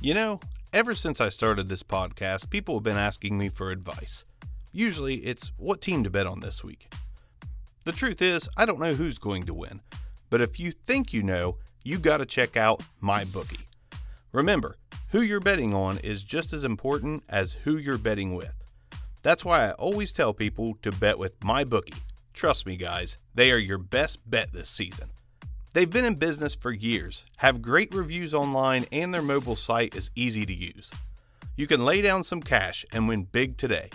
You 0.00 0.14
know, 0.14 0.38
ever 0.72 0.94
since 0.94 1.20
I 1.20 1.30
started 1.30 1.68
this 1.68 1.82
podcast, 1.82 2.50
people 2.50 2.76
have 2.76 2.84
been 2.84 2.96
asking 2.96 3.38
me 3.38 3.48
for 3.48 3.70
advice. 3.70 4.24
Usually 4.72 5.16
it's 5.16 5.50
what 5.56 5.80
team 5.80 6.04
to 6.04 6.10
bet 6.10 6.26
on 6.26 6.40
this 6.40 6.62
week. 6.62 6.93
The 7.84 7.92
truth 7.92 8.22
is, 8.22 8.48
I 8.56 8.64
don't 8.64 8.80
know 8.80 8.94
who's 8.94 9.18
going 9.18 9.44
to 9.44 9.52
win, 9.52 9.82
but 10.30 10.40
if 10.40 10.58
you 10.58 10.72
think 10.72 11.12
you 11.12 11.22
know, 11.22 11.58
you 11.82 11.98
got 11.98 12.16
to 12.16 12.26
check 12.26 12.56
out 12.56 12.82
my 12.98 13.24
bookie. 13.24 13.66
Remember, 14.32 14.78
who 15.10 15.20
you're 15.20 15.38
betting 15.38 15.74
on 15.74 15.98
is 15.98 16.22
just 16.22 16.54
as 16.54 16.64
important 16.64 17.24
as 17.28 17.52
who 17.64 17.76
you're 17.76 17.98
betting 17.98 18.34
with. 18.34 18.54
That's 19.22 19.44
why 19.44 19.68
I 19.68 19.72
always 19.72 20.12
tell 20.12 20.32
people 20.32 20.78
to 20.80 20.92
bet 20.92 21.18
with 21.18 21.44
my 21.44 21.62
bookie. 21.62 22.00
Trust 22.32 22.64
me, 22.64 22.78
guys, 22.78 23.18
they 23.34 23.52
are 23.52 23.58
your 23.58 23.78
best 23.78 24.28
bet 24.28 24.52
this 24.52 24.70
season. 24.70 25.10
They've 25.74 25.90
been 25.90 26.06
in 26.06 26.14
business 26.14 26.54
for 26.54 26.72
years, 26.72 27.26
have 27.38 27.60
great 27.60 27.94
reviews 27.94 28.32
online, 28.32 28.86
and 28.92 29.12
their 29.12 29.22
mobile 29.22 29.56
site 29.56 29.94
is 29.94 30.10
easy 30.14 30.46
to 30.46 30.54
use. 30.54 30.90
You 31.54 31.66
can 31.66 31.84
lay 31.84 32.00
down 32.00 32.24
some 32.24 32.42
cash 32.42 32.86
and 32.92 33.08
win 33.08 33.24
big 33.24 33.58
today. 33.58 33.90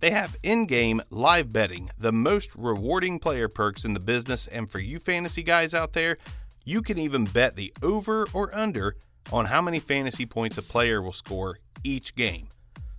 They 0.00 0.10
have 0.10 0.36
in 0.42 0.66
game 0.66 1.02
live 1.10 1.52
betting, 1.52 1.90
the 1.98 2.12
most 2.12 2.54
rewarding 2.54 3.18
player 3.18 3.48
perks 3.48 3.84
in 3.84 3.94
the 3.94 4.00
business, 4.00 4.46
and 4.46 4.70
for 4.70 4.78
you 4.78 4.98
fantasy 4.98 5.42
guys 5.42 5.74
out 5.74 5.92
there, 5.92 6.18
you 6.64 6.82
can 6.82 6.98
even 6.98 7.24
bet 7.24 7.56
the 7.56 7.72
over 7.82 8.28
or 8.32 8.54
under 8.54 8.96
on 9.32 9.46
how 9.46 9.60
many 9.60 9.80
fantasy 9.80 10.24
points 10.24 10.56
a 10.56 10.62
player 10.62 11.02
will 11.02 11.12
score 11.12 11.58
each 11.82 12.14
game. 12.14 12.48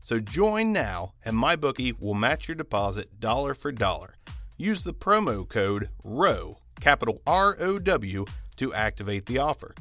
So 0.03 0.19
join 0.19 0.73
now, 0.73 1.13
and 1.23 1.37
MyBookie 1.37 2.01
will 2.01 2.15
match 2.15 2.47
your 2.47 2.55
deposit 2.55 3.19
dollar 3.19 3.53
for 3.53 3.71
dollar. 3.71 4.15
Use 4.57 4.83
the 4.83 4.93
promo 4.93 5.47
code 5.47 5.89
ROW, 6.03 6.57
capital 6.81 7.21
R 7.25 7.55
O 7.59 7.79
W, 7.79 8.25
to 8.57 8.73
activate 8.73 9.25
the 9.25 9.37
offer. 9.37 9.73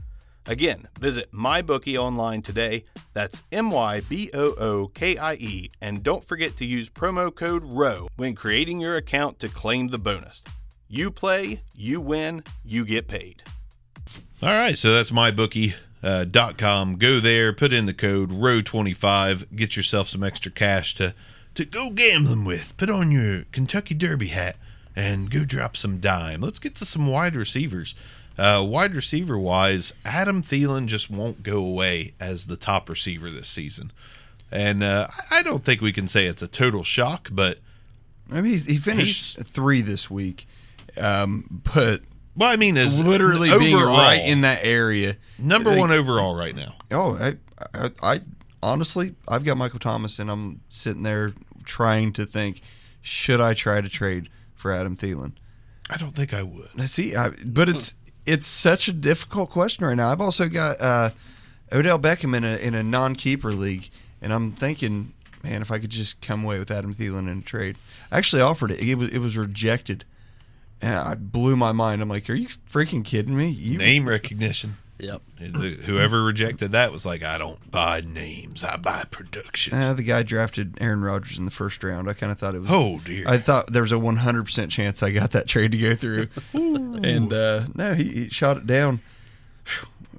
Again, 0.48 0.88
visit 0.98 1.30
MyBookie 1.30 1.98
online 1.98 2.40
today. 2.40 2.84
That's 3.12 3.42
M 3.52 3.70
Y 3.70 4.00
B 4.08 4.30
O 4.32 4.54
O 4.54 4.88
K 4.88 5.18
I 5.18 5.34
E, 5.34 5.70
and 5.78 6.02
don't 6.02 6.26
forget 6.26 6.56
to 6.56 6.64
use 6.64 6.88
promo 6.88 7.32
code 7.32 7.62
ROW 7.64 8.08
when 8.16 8.34
creating 8.34 8.80
your 8.80 8.96
account 8.96 9.38
to 9.40 9.48
claim 9.48 9.88
the 9.88 9.98
bonus. 9.98 10.42
You 10.88 11.10
play, 11.10 11.60
you 11.74 12.00
win, 12.00 12.44
you 12.64 12.86
get 12.86 13.08
paid. 13.08 13.42
All 14.42 14.48
right, 14.48 14.78
so 14.78 14.94
that's 14.94 15.10
mybookie.com. 15.10 15.74
Uh, 16.02 16.96
go 16.96 17.20
there, 17.20 17.52
put 17.52 17.74
in 17.74 17.84
the 17.84 17.92
code 17.92 18.30
ROW25, 18.30 19.54
get 19.54 19.76
yourself 19.76 20.08
some 20.08 20.24
extra 20.24 20.50
cash 20.50 20.94
to, 20.94 21.14
to 21.56 21.66
go 21.66 21.90
gambling 21.90 22.46
with. 22.46 22.74
Put 22.78 22.88
on 22.88 23.10
your 23.10 23.44
Kentucky 23.52 23.92
Derby 23.92 24.28
hat 24.28 24.56
and 24.96 25.30
go 25.30 25.44
drop 25.44 25.76
some 25.76 26.00
dime. 26.00 26.40
Let's 26.40 26.58
get 26.58 26.74
to 26.76 26.86
some 26.86 27.06
wide 27.06 27.36
receivers. 27.36 27.94
Uh, 28.38 28.62
wide 28.62 28.94
receiver 28.94 29.36
wise, 29.36 29.92
Adam 30.04 30.42
Thielen 30.42 30.86
just 30.86 31.10
won't 31.10 31.42
go 31.42 31.56
away 31.56 32.14
as 32.20 32.46
the 32.46 32.56
top 32.56 32.88
receiver 32.88 33.30
this 33.30 33.48
season. 33.48 33.92
And 34.50 34.82
uh, 34.84 35.08
I 35.30 35.42
don't 35.42 35.64
think 35.64 35.80
we 35.80 35.92
can 35.92 36.06
say 36.08 36.26
it's 36.26 36.40
a 36.40 36.48
total 36.48 36.84
shock, 36.84 37.28
but 37.32 37.58
I 38.30 38.40
mean, 38.40 38.52
he's, 38.52 38.66
he 38.66 38.78
finished 38.78 39.42
three 39.44 39.82
this 39.82 40.08
week, 40.08 40.46
um, 40.96 41.62
but 41.74 42.02
well, 42.36 42.48
I 42.48 42.56
mean, 42.56 42.76
as 42.76 42.98
literally 42.98 43.50
being 43.58 43.76
right 43.76 44.22
in 44.24 44.42
that 44.42 44.60
area. 44.62 45.16
number 45.38 45.70
Like, 45.70 45.80
one 45.80 45.90
overall 45.90 46.36
right 46.36 46.54
now. 46.54 46.76
Oh, 46.92 47.16
I, 47.16 47.36
I, 47.74 47.90
I 48.02 48.20
honestly, 48.62 49.16
I've 49.26 49.44
got 49.44 49.56
Michael 49.56 49.80
Thomas, 49.80 50.18
and 50.18 50.30
I'm 50.30 50.60
sitting 50.68 51.02
there 51.02 51.32
trying 51.64 52.12
to 52.12 52.24
think, 52.24 52.62
should 53.02 53.40
I 53.40 53.54
try 53.54 53.80
to 53.80 53.88
trade 53.88 54.28
for 54.54 54.70
Adam 54.70 54.96
Thielen? 54.96 55.32
I 55.90 55.96
don't 55.96 56.14
think 56.14 56.32
I 56.32 56.42
would. 56.42 56.68
See, 56.88 57.16
I, 57.16 57.30
but 57.44 57.68
it's 57.68 57.94
it's 58.28 58.46
such 58.46 58.88
a 58.88 58.92
difficult 58.92 59.50
question 59.50 59.84
right 59.84 59.96
now. 59.96 60.12
I've 60.12 60.20
also 60.20 60.48
got 60.48 60.80
uh, 60.80 61.10
Odell 61.72 61.98
Beckham 61.98 62.36
in 62.36 62.44
a 62.44 62.56
in 62.56 62.74
a 62.74 62.82
non 62.82 63.14
keeper 63.14 63.52
league, 63.52 63.90
and 64.20 64.32
I'm 64.32 64.52
thinking, 64.52 65.14
man, 65.42 65.62
if 65.62 65.70
I 65.70 65.78
could 65.78 65.90
just 65.90 66.20
come 66.20 66.44
away 66.44 66.58
with 66.58 66.70
Adam 66.70 66.94
Thielen 66.94 67.30
in 67.30 67.38
a 67.38 67.42
trade. 67.42 67.76
I 68.10 68.18
actually 68.18 68.42
offered 68.42 68.70
it. 68.70 68.80
It 68.80 68.96
was 68.96 69.10
it 69.10 69.18
was 69.18 69.36
rejected, 69.36 70.04
and 70.80 70.94
I 70.96 71.14
blew 71.14 71.56
my 71.56 71.72
mind. 71.72 72.02
I'm 72.02 72.08
like, 72.08 72.28
are 72.28 72.34
you 72.34 72.48
freaking 72.70 73.04
kidding 73.04 73.36
me? 73.36 73.48
You, 73.48 73.78
Name 73.78 74.08
recognition. 74.08 74.76
Yep. 74.98 75.22
Whoever 75.84 76.24
rejected 76.24 76.72
that 76.72 76.90
was 76.90 77.06
like, 77.06 77.22
I 77.22 77.38
don't 77.38 77.70
buy 77.70 78.00
names, 78.00 78.64
I 78.64 78.76
buy 78.76 79.04
production. 79.10 79.74
Uh, 79.74 79.94
the 79.94 80.02
guy 80.02 80.22
drafted 80.24 80.76
Aaron 80.80 81.02
Rodgers 81.02 81.38
in 81.38 81.44
the 81.44 81.50
first 81.52 81.82
round. 81.84 82.10
I 82.10 82.14
kind 82.14 82.32
of 82.32 82.38
thought 82.38 82.54
it 82.56 82.60
was. 82.60 82.70
oh 82.70 83.00
dear. 83.04 83.24
I 83.28 83.38
thought 83.38 83.72
there 83.72 83.82
was 83.82 83.92
a 83.92 83.96
100% 83.96 84.70
chance 84.70 85.02
I 85.02 85.10
got 85.12 85.30
that 85.32 85.46
trade 85.46 85.72
to 85.72 85.78
go 85.78 85.94
through. 85.94 86.28
and 86.52 87.32
uh, 87.32 87.66
no, 87.74 87.94
he, 87.94 88.04
he 88.04 88.28
shot 88.28 88.56
it 88.56 88.66
down. 88.66 89.00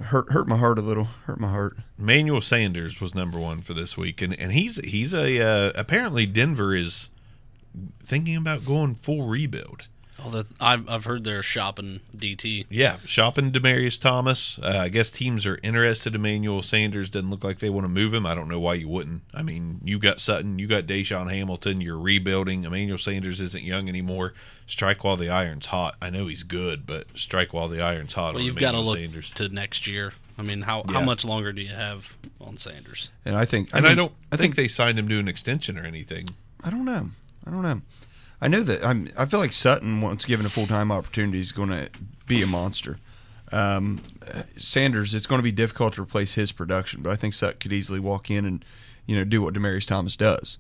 Hurt 0.02 0.32
hurt 0.32 0.48
my 0.48 0.56
heart 0.56 0.78
a 0.80 0.82
little. 0.82 1.06
Hurt 1.26 1.42
my 1.42 1.50
heart. 1.50 1.76
Manuel 1.98 2.40
Sanders 2.40 3.02
was 3.02 3.14
number 3.14 3.38
one 3.38 3.62
for 3.62 3.74
this 3.74 3.98
week, 3.98 4.22
and, 4.22 4.34
and 4.40 4.54
he's 4.54 4.78
he's 4.86 5.14
a 5.14 5.42
uh, 5.42 5.72
apparently 5.76 6.26
Denver 6.26 6.74
is 6.74 7.10
thinking 8.06 8.38
about 8.38 8.66
going 8.66 8.96
full 8.96 9.28
rebuild. 9.28 9.84
Although 10.30 10.48
I've 10.60 10.88
I've 10.88 11.04
heard 11.06 11.24
they're 11.24 11.42
shopping 11.42 12.02
DT. 12.16 12.66
Yeah, 12.70 12.98
shopping 13.06 13.52
Demaryius 13.52 14.00
Thomas. 14.00 14.60
Uh, 14.62 14.78
I 14.82 14.90
guess 14.90 15.10
teams 15.10 15.46
are 15.48 15.60
interested 15.64 16.14
Emmanuel 16.14 16.62
Sanders. 16.62 17.10
Doesn't 17.10 17.30
look 17.32 17.44
like 17.44 17.60
they 17.60 17.70
want 17.72 17.86
to 17.86 17.90
move 17.90 18.14
him. 18.14 18.26
I 18.26 18.36
don't 18.36 18.48
know 18.48 18.60
why 18.60 18.76
you 18.76 18.88
wouldn't. 18.88 19.24
I 19.34 19.42
mean, 19.42 19.82
you 19.84 19.98
got 19.98 20.20
Sutton, 20.20 20.60
you 20.60 20.68
got 20.68 20.86
DaeSean 20.86 21.32
Hamilton. 21.34 21.82
You're 21.82 21.98
rebuilding. 22.00 22.64
Emmanuel 22.64 22.98
Sanders 23.00 23.42
isn't 23.42 23.64
young 23.64 23.90
anymore. 23.90 24.34
Strike 24.68 25.04
while 25.04 25.18
the 25.18 25.30
iron's 25.30 25.66
hot. 25.66 25.96
I 26.00 26.12
know 26.12 26.28
he's 26.28 26.44
good, 26.44 26.86
but 26.86 27.08
strike 27.16 27.54
while 27.54 27.68
the 27.68 27.82
iron's 27.82 28.14
hot. 28.14 28.36
Well, 28.36 28.42
on 28.42 28.46
you've 28.46 28.56
got 28.56 28.74
to 28.74 28.78
Emmanuel 28.78 28.86
look 28.92 29.00
Sanders. 29.00 29.30
to 29.32 29.50
next 29.50 29.88
year. 29.88 30.14
I 30.38 30.44
mean, 30.44 30.62
how 30.62 30.84
Yeah. 30.88 30.94
how 30.94 31.02
much 31.02 31.26
longer 31.26 31.52
do 31.52 31.62
you 31.62 31.74
have 31.74 32.16
on 32.40 32.58
Sanders? 32.58 33.10
And 33.26 33.36
I 33.36 33.46
think, 33.46 33.70
and 33.74 33.88
I 33.88 33.96
don't 33.96 34.12
I 34.32 34.38
think 34.38 34.56
they 34.56 34.68
signed 34.68 35.00
him 35.00 35.10
to 35.10 35.18
an 35.20 35.28
extension 35.28 35.78
or 35.78 35.86
anything. 35.86 36.30
I 36.64 36.70
don't 36.70 36.86
know. 36.86 37.10
I 37.48 37.52
don't 37.52 37.64
know. 37.64 37.82
I 38.42 38.48
know 38.48 38.62
that 38.64 38.86
I'm. 38.86 39.10
I 39.18 39.26
feel 39.26 39.40
like 39.40 39.54
Sutton, 39.54 40.02
once 40.02 40.26
given 40.26 40.46
a 40.46 40.50
full 40.50 40.68
time 40.68 40.92
opportunity, 40.92 41.40
is 41.40 41.52
going 41.52 41.70
to 41.70 41.90
be 42.28 42.42
a 42.42 42.48
monster. 42.48 43.00
Um, 43.52 44.02
Sanders, 44.58 45.14
it's 45.14 45.26
going 45.26 45.40
to 45.40 45.44
be 45.44 45.52
difficult 45.52 45.96
to 45.96 46.02
replace 46.04 46.36
his 46.36 46.52
production, 46.52 47.02
but 47.02 47.12
I 47.12 47.16
think 47.16 47.34
Sutton 47.34 47.60
could 47.60 47.74
easily 47.74 48.00
walk 48.00 48.30
in 48.30 48.46
and 48.46 48.64
you 49.06 49.16
know 49.16 49.24
do 49.24 49.42
what 49.42 49.54
Demaryius 49.54 49.88
Thomas 49.88 50.16
does. 50.16 50.58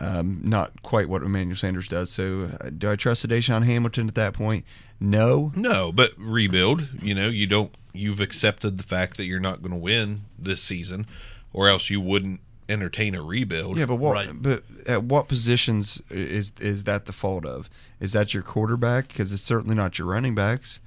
Um, 0.00 0.40
not 0.42 0.82
quite 0.82 1.08
what 1.08 1.22
Emmanuel 1.22 1.56
Sanders 1.56 1.86
does. 1.86 2.10
So, 2.10 2.50
uh, 2.60 2.70
do 2.76 2.90
I 2.90 2.96
trust 2.96 3.26
DaeSean 3.28 3.64
Hamilton 3.64 4.08
at 4.08 4.16
that 4.16 4.34
point? 4.34 4.64
No. 4.98 5.52
No, 5.54 5.92
but 5.92 6.10
rebuild. 6.18 6.88
You 7.00 7.14
know, 7.14 7.28
you 7.28 7.46
don't. 7.46 7.72
You've 7.92 8.20
accepted 8.20 8.78
the 8.78 8.82
fact 8.82 9.16
that 9.18 9.24
you're 9.24 9.38
not 9.38 9.62
going 9.62 9.70
to 9.70 9.78
win 9.78 10.22
this 10.36 10.60
season, 10.60 11.06
or 11.52 11.68
else 11.68 11.88
you 11.88 12.00
wouldn't 12.00 12.40
entertain 12.72 13.14
a 13.14 13.22
rebuild. 13.22 13.78
Yeah, 13.78 13.86
but 13.86 13.96
what? 13.96 14.12
Right. 14.14 14.30
But 14.32 14.64
at 14.86 15.04
what 15.04 15.28
positions 15.28 16.00
is 16.10 16.52
is 16.60 16.84
that 16.84 17.06
the 17.06 17.12
fault 17.12 17.44
of? 17.46 17.68
Is 18.00 18.12
that 18.12 18.34
your 18.34 18.42
quarterback? 18.42 19.08
Because 19.08 19.32
it's 19.32 19.42
certainly 19.42 19.74
not 19.76 19.98
your 19.98 20.08
running 20.08 20.34
backs. 20.34 20.80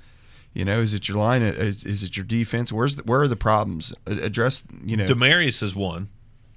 You 0.54 0.64
know, 0.66 0.82
is 0.82 0.94
it 0.94 1.08
your 1.10 1.18
line? 1.18 1.42
Is, 1.42 1.84
is 1.84 2.02
it 2.04 2.16
your 2.16 2.26
defense? 2.26 2.72
Where's 2.72 2.96
the, 2.96 3.04
where 3.04 3.22
are 3.22 3.28
the 3.28 3.36
problems? 3.36 3.94
Address. 4.06 4.64
You 4.86 4.96
know, 4.98 5.06
Demaryius 5.08 5.62
is 5.62 5.76
one. 5.76 6.10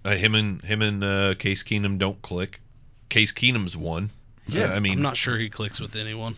Uh, 0.05 0.15
him 0.17 0.35
and 0.35 0.63
him 0.63 0.81
and 0.83 1.03
uh, 1.05 1.35
Case 1.37 1.63
Keenum 1.65 1.99
don't 1.99 2.23
click. 2.23 2.61
Case 3.09 3.33
Keenum's 3.33 3.77
one. 3.77 4.11
Yeah, 4.47 4.73
Uh, 4.73 4.77
I 4.77 4.81
mean, 4.81 4.95
I'm 4.95 5.03
not 5.03 5.17
sure 5.17 5.37
he 5.37 5.51
clicks 5.51 5.81
with 5.81 5.95
anyone. 5.97 6.37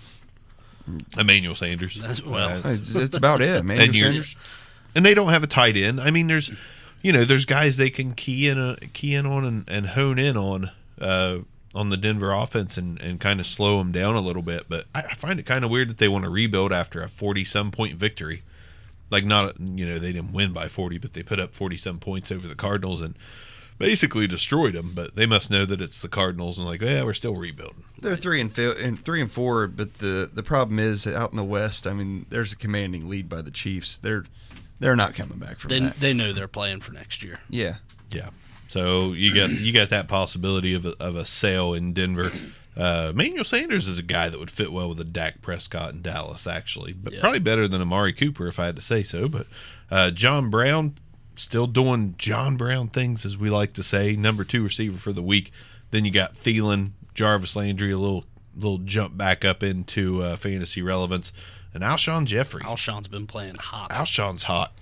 Emmanuel 1.17 1.55
Sanders. 1.55 1.95
That's- 1.97 2.23
well, 2.23 2.63
Uh, 2.67 2.71
it's, 2.73 2.95
it's 2.95 3.17
about 3.17 3.41
it, 3.43 3.65
man. 3.65 3.81
and, 3.81 3.95
Sanders- 3.95 4.37
and 4.95 5.05
they 5.05 5.15
don't 5.15 5.29
have 5.29 5.43
a 5.43 5.47
tight 5.47 5.77
end. 5.77 6.01
I 6.01 6.11
mean, 6.11 6.27
there's, 6.27 6.51
you 7.03 7.13
know, 7.13 7.25
there's 7.25 7.45
guys 7.45 7.77
they 7.77 7.91
can 7.91 8.15
key 8.15 8.49
in 8.49 8.59
a, 8.59 8.77
key 8.93 9.15
in 9.15 9.27
on 9.27 9.45
and, 9.45 9.65
and 9.69 9.87
hone 9.89 10.19
in 10.19 10.37
on 10.37 10.71
uh, 11.01 11.39
on 11.75 11.89
the 11.89 11.97
Denver 11.97 12.33
offense 12.33 12.77
and, 12.77 13.01
and 13.01 13.21
kind 13.21 13.41
of 13.41 13.47
slow 13.47 13.79
them 13.79 13.93
down 13.93 14.17
a 14.17 14.21
little 14.21 14.43
bit. 14.43 14.67
But 14.69 14.87
I, 14.95 15.03
I 15.03 15.15
find 15.15 15.39
it 15.39 15.47
kind 15.47 15.65
of 15.65 15.71
weird 15.71 15.89
that 15.89 15.99
they 15.99 16.09
want 16.09 16.25
to 16.25 16.31
rebuild 16.31 16.73
after 16.73 17.03
a 17.03 17.09
forty 17.09 17.45
some 17.45 17.71
point 17.71 17.97
victory. 17.97 18.43
Like 19.11 19.25
not, 19.25 19.59
you 19.59 19.87
know, 19.87 19.99
they 19.99 20.13
didn't 20.13 20.33
win 20.33 20.53
by 20.53 20.69
forty, 20.69 20.99
but 20.99 21.15
they 21.15 21.23
put 21.23 21.41
up 21.41 21.55
forty 21.55 21.77
some 21.77 21.99
points 21.99 22.31
over 22.31 22.47
the 22.47 22.55
Cardinals 22.55 23.01
and 23.01 23.15
basically 23.79 24.27
destroyed 24.27 24.75
them. 24.75 24.93
But 24.95 25.17
they 25.17 25.27
must 25.27 25.51
know 25.51 25.65
that 25.65 25.81
it's 25.81 26.01
the 26.03 26.09
Cardinals 26.09 26.59
and 26.59 26.67
like, 26.67 26.83
yeah, 26.83 27.03
we're 27.03 27.15
still 27.15 27.35
rebuilding. 27.35 27.85
They're 28.01 28.17
three 28.17 28.41
and, 28.41 28.55
fi- 28.55 28.81
and 28.81 29.05
three 29.05 29.21
and 29.21 29.33
four, 29.33 29.67
but 29.67 29.99
the 29.99 30.31
the 30.33 30.43
problem 30.43 30.79
is 30.79 31.07
out 31.07 31.31
in 31.31 31.37
the 31.37 31.45
West. 31.45 31.87
I 31.87 31.93
mean, 31.93 32.27
there's 32.31 32.53
a 32.53 32.57
commanding 32.57 33.09
lead 33.09 33.29
by 33.29 33.43
the 33.43 33.51
Chiefs. 33.51 33.99
They're 33.99 34.27
they're 34.81 34.97
not 34.97 35.15
coming 35.15 35.39
back 35.39 35.59
from 35.59 35.69
They 35.69 35.81
that. 35.81 36.01
they 36.01 36.13
know 36.13 36.33
they're 36.33 36.49
playing 36.49 36.81
for 36.81 36.93
next 36.93 37.23
year. 37.23 37.39
yeah, 37.49 37.77
Yeah. 38.11 38.31
So 38.69 39.13
you 39.13 39.35
got 39.35 39.51
you 39.51 39.73
got 39.73 39.91
that 39.91 40.09
possibility 40.09 40.75
of 40.75 40.85
a, 40.87 40.95
of 41.03 41.15
a 41.17 41.25
sale 41.25 41.73
in 41.75 41.93
Denver. 41.93 42.33
Uh, 42.77 43.13
Manuel 43.15 43.45
Sanders 43.45 43.87
is 43.89 43.99
a 43.99 44.03
guy 44.03 44.29
that 44.29 44.39
would 44.39 44.51
fit 44.51 44.73
well 44.73 44.89
with 44.89 45.01
a 45.01 45.05
Dak 45.05 45.43
Prescott 45.43 45.93
in 45.93 46.03
Dallas, 46.03 46.47
actually, 46.47 46.93
but 46.93 47.13
Yeah. 47.13 47.21
probably 47.21 47.41
better 47.41 47.67
than 47.69 47.81
Amari 47.83 48.13
Cooper 48.13 48.47
if 48.49 48.59
I 48.59 48.67
had 48.67 48.77
to 48.77 48.83
say 48.83 49.03
so. 49.03 49.29
But 49.29 49.47
uh, 49.91 50.11
John 50.13 50.51
Brown 50.51 50.95
still 51.37 51.67
doing 51.67 52.15
John 52.17 52.57
Brown 52.57 52.89
things, 52.89 53.25
as 53.27 53.37
we 53.37 53.51
like 53.51 53.73
to 53.75 53.83
say. 53.83 54.15
Number 54.15 54.45
two 54.45 54.63
receiver 54.63 54.99
for 54.99 55.13
the 55.13 55.23
week. 55.23 55.53
Then 55.91 56.05
you 56.05 56.11
got 56.13 56.37
Thielen, 56.43 56.93
Jarvis 57.15 57.57
Landry, 57.57 57.91
a 57.91 57.99
little 57.99 58.25
little 58.57 58.79
jump 58.79 59.17
back 59.17 59.45
up 59.45 59.63
into 59.63 60.23
uh, 60.23 60.37
fantasy 60.37 60.81
relevance, 60.83 61.33
and 61.75 61.83
Alshon 61.83 62.27
Jeffery. 62.27 62.63
Alshon's 62.63 63.09
been 63.09 63.27
playing 63.27 63.57
hot. 63.57 63.91
Alshon's 63.91 64.45
hot. 64.45 64.73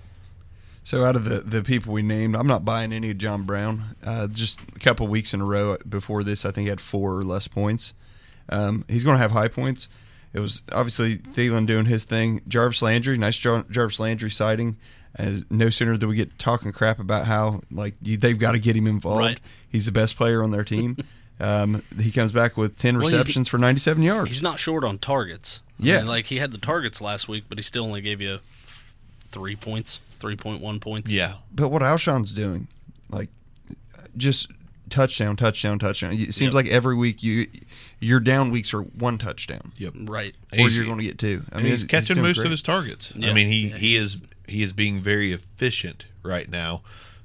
So 0.83 1.03
out 1.03 1.15
of 1.15 1.25
the, 1.25 1.41
the 1.41 1.61
people 1.61 1.93
we 1.93 2.01
named, 2.01 2.35
I'm 2.35 2.47
not 2.47 2.65
buying 2.65 2.91
any 2.91 3.11
of 3.11 3.17
John 3.17 3.43
Brown. 3.43 3.95
Uh, 4.03 4.27
just 4.27 4.59
a 4.75 4.79
couple 4.79 5.07
weeks 5.07 5.33
in 5.33 5.41
a 5.41 5.45
row 5.45 5.77
before 5.87 6.23
this, 6.23 6.45
I 6.45 6.51
think 6.51 6.65
he 6.65 6.69
had 6.69 6.81
four 6.81 7.15
or 7.15 7.23
less 7.23 7.47
points. 7.47 7.93
Um, 8.49 8.85
he's 8.87 9.03
going 9.03 9.15
to 9.15 9.21
have 9.21 9.31
high 9.31 9.49
points. 9.49 9.87
It 10.33 10.39
was 10.39 10.61
obviously 10.71 11.17
Thielen 11.17 11.65
doing 11.65 11.85
his 11.85 12.03
thing. 12.05 12.41
Jarvis 12.47 12.81
Landry, 12.81 13.17
nice 13.17 13.37
Jar- 13.37 13.65
Jarvis 13.69 13.99
Landry 13.99 14.31
sighting. 14.31 14.77
And 15.15 15.45
no 15.51 15.69
sooner 15.69 15.97
do 15.97 16.07
we 16.07 16.15
get 16.15 16.37
talking 16.37 16.71
crap 16.71 16.99
about 16.99 17.25
how 17.25 17.61
like 17.71 17.95
you, 18.01 18.15
they've 18.15 18.37
got 18.37 18.51
to 18.51 18.59
get 18.59 18.75
him 18.75 18.87
involved. 18.87 19.19
Right. 19.19 19.39
He's 19.67 19.85
the 19.85 19.91
best 19.91 20.15
player 20.15 20.43
on 20.43 20.51
their 20.51 20.63
team. 20.63 20.97
um, 21.39 21.83
he 21.99 22.11
comes 22.11 22.31
back 22.31 22.57
with 22.57 22.77
ten 22.77 22.97
Well, 22.97 23.05
receptions 23.09 23.47
for 23.47 23.57
97 23.57 24.03
yards. 24.03 24.29
He's 24.29 24.41
not 24.41 24.59
short 24.59 24.83
on 24.83 24.97
targets. 24.97 25.61
I 25.79 25.83
Yeah. 25.85 25.97
mean, 25.99 26.07
like 26.07 26.25
he 26.27 26.37
had 26.37 26.51
the 26.51 26.57
targets 26.57 26.99
last 27.01 27.27
week, 27.27 27.45
but 27.47 27.57
he 27.57 27.61
still 27.61 27.83
only 27.85 28.01
gave 28.01 28.19
you 28.21 28.39
three 29.31 29.55
points, 29.55 29.99
three 30.19 30.35
point 30.35 30.61
one 30.61 30.79
points. 30.79 31.09
Yeah, 31.09 31.35
But 31.53 31.69
what 31.69 31.81
Alshon's 31.81 32.31
doing, 32.33 32.67
like, 33.09 33.29
just 34.17 34.47
touchdown, 34.89 35.35
touchdown, 35.37 35.77
touchdown. 35.79 36.13
It 36.13 36.33
seems 36.33 36.53
Yep. 36.53 36.53
like 36.53 36.67
every 36.67 36.95
week 36.95 37.21
you 37.23 37.47
your 38.01 38.19
down 38.19 38.49
weeks 38.49 38.73
are 38.73 38.81
one 38.81 39.17
touchdown, 39.17 39.71
yep. 39.77 39.93
Right. 39.95 40.33
or 40.53 40.57
He's- 40.57 40.73
you're 40.75 40.85
going 40.85 40.97
to 40.99 41.03
get 41.03 41.17
two. 41.19 41.43
I 41.51 41.55
I 41.55 41.57
mean, 41.57 41.63
mean, 41.65 41.71
he's 41.73 41.81
he's 41.81 41.89
catching 41.89 42.15
doing 42.15 42.27
most 42.27 42.37
great. 42.37 42.45
of 42.45 42.51
his 42.51 42.61
targets. 42.61 43.11
I 43.15 43.33
mean, 43.33 43.47
he 43.47 43.67
Yeah, 43.69 43.77
he 43.77 43.95
is 43.95 44.21
he 44.47 44.63
is 44.63 44.73
being 44.73 44.99
very 45.01 45.31
efficient 45.31 46.05
right 46.23 46.49
now 46.49 46.81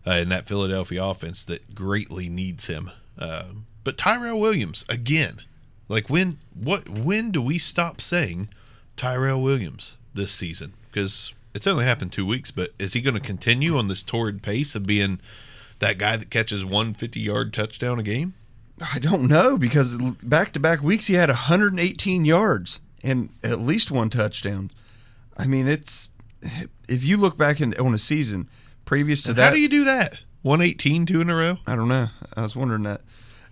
uh, 0.06 0.12
in 0.12 0.28
that 0.28 0.46
Philadelphia 0.46 1.02
offense 1.02 1.42
that 1.44 1.74
greatly 1.74 2.28
needs 2.28 2.66
him. 2.66 2.90
Uh, 3.18 3.44
but 3.84 3.98
Tyrell 3.98 4.40
Williams 4.40 4.84
again, 4.88 5.42
like 5.88 6.10
when 6.10 6.38
what 6.54 6.88
when 6.88 7.30
do 7.30 7.40
we 7.40 7.58
stop 7.58 8.00
saying 8.00 8.48
Tyrell 8.96 9.42
Williams 9.42 9.96
this 10.14 10.32
season? 10.32 10.72
Because 10.90 11.32
it's 11.54 11.66
only 11.66 11.84
happened 11.84 12.12
two 12.12 12.26
weeks, 12.26 12.50
but 12.50 12.70
is 12.78 12.94
he 12.94 13.00
going 13.00 13.14
to 13.14 13.20
continue 13.20 13.78
on 13.78 13.88
this 13.88 14.02
torrid 14.02 14.42
pace 14.42 14.74
of 14.74 14.86
being 14.86 15.20
that 15.78 15.98
guy 15.98 16.16
that 16.16 16.30
catches 16.30 16.64
one 16.64 16.94
50 16.94 17.20
yard 17.20 17.52
touchdown 17.52 17.98
a 17.98 18.02
game? 18.02 18.34
I 18.80 18.98
don't 18.98 19.28
know 19.28 19.56
because 19.56 19.96
back 20.22 20.52
to 20.54 20.60
back 20.60 20.82
weeks 20.82 21.06
he 21.06 21.14
had 21.14 21.28
118 21.28 22.24
yards 22.24 22.80
and 23.04 23.28
at 23.42 23.60
least 23.60 23.90
one 23.90 24.10
touchdown. 24.10 24.70
I 25.36 25.46
mean, 25.46 25.68
it's 25.68 26.08
if 26.88 27.04
you 27.04 27.16
look 27.16 27.36
back 27.38 27.60
in, 27.60 27.74
on 27.74 27.94
a 27.94 27.98
season 27.98 28.48
previous 28.84 29.22
to 29.22 29.34
that. 29.34 29.48
How 29.48 29.54
do 29.54 29.60
you 29.60 29.68
do 29.68 29.84
that? 29.84 30.18
118 30.42 31.06
two 31.06 31.20
in 31.20 31.30
a 31.30 31.36
row? 31.36 31.58
I 31.66 31.76
don't 31.76 31.88
know. 31.88 32.08
I 32.36 32.42
was 32.42 32.56
wondering 32.56 32.82
that. 32.82 33.02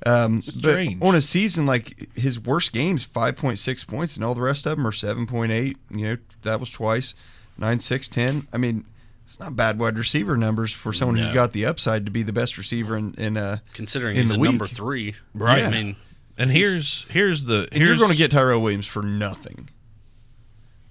Um, 0.05 0.43
but 0.61 0.87
on 1.01 1.15
a 1.15 1.21
season 1.21 1.65
like 1.67 2.09
his 2.17 2.39
worst 2.39 2.73
games, 2.73 3.05
five 3.05 3.37
point 3.37 3.59
six 3.59 3.85
points, 3.85 4.17
and 4.17 4.25
all 4.25 4.35
the 4.35 4.41
rest 4.41 4.67
of 4.67 4.77
them 4.77 4.87
are 4.87 4.93
seven 4.93 5.27
point 5.27 5.53
eight. 5.53 5.77
You 5.91 6.05
know 6.09 6.17
that 6.43 6.59
was 6.61 6.71
twice, 6.71 7.15
nine, 7.57 7.79
six, 7.81 8.09
ten. 8.09 8.47
I 8.53 8.57
mean, 8.57 8.85
it's 9.25 9.39
not 9.39 9.55
bad 9.57 9.79
wide 9.79 9.97
receiver 9.97 10.37
numbers 10.37 10.73
for 10.73 10.93
someone 10.93 11.17
No. 11.17 11.27
who's 11.27 11.35
got 11.35 11.53
the 11.53 11.67
upside 11.67 12.05
to 12.07 12.11
be 12.11 12.23
the 12.23 12.33
best 12.33 12.59
receiver 12.59 12.97
in. 12.97 13.15
in 13.15 13.37
uh, 13.37 13.59
Considering 13.75 14.17
in 14.17 14.23
he's 14.23 14.31
the 14.31 14.37
a 14.37 14.39
week. 14.41 14.51
number 14.51 14.67
three. 14.67 15.15
Right. 15.35 15.65
I 15.65 15.71
mean, 15.71 15.97
And 16.37 16.51
here's 16.51 17.07
here's 17.09 17.45
the 17.45 17.69
here's 17.71 17.89
you're 17.89 17.97
going 17.97 18.11
to 18.11 18.17
get 18.17 18.31
Tyrell 18.33 18.61
Williams 18.61 18.87
for 18.87 19.03
nothing. 19.03 19.71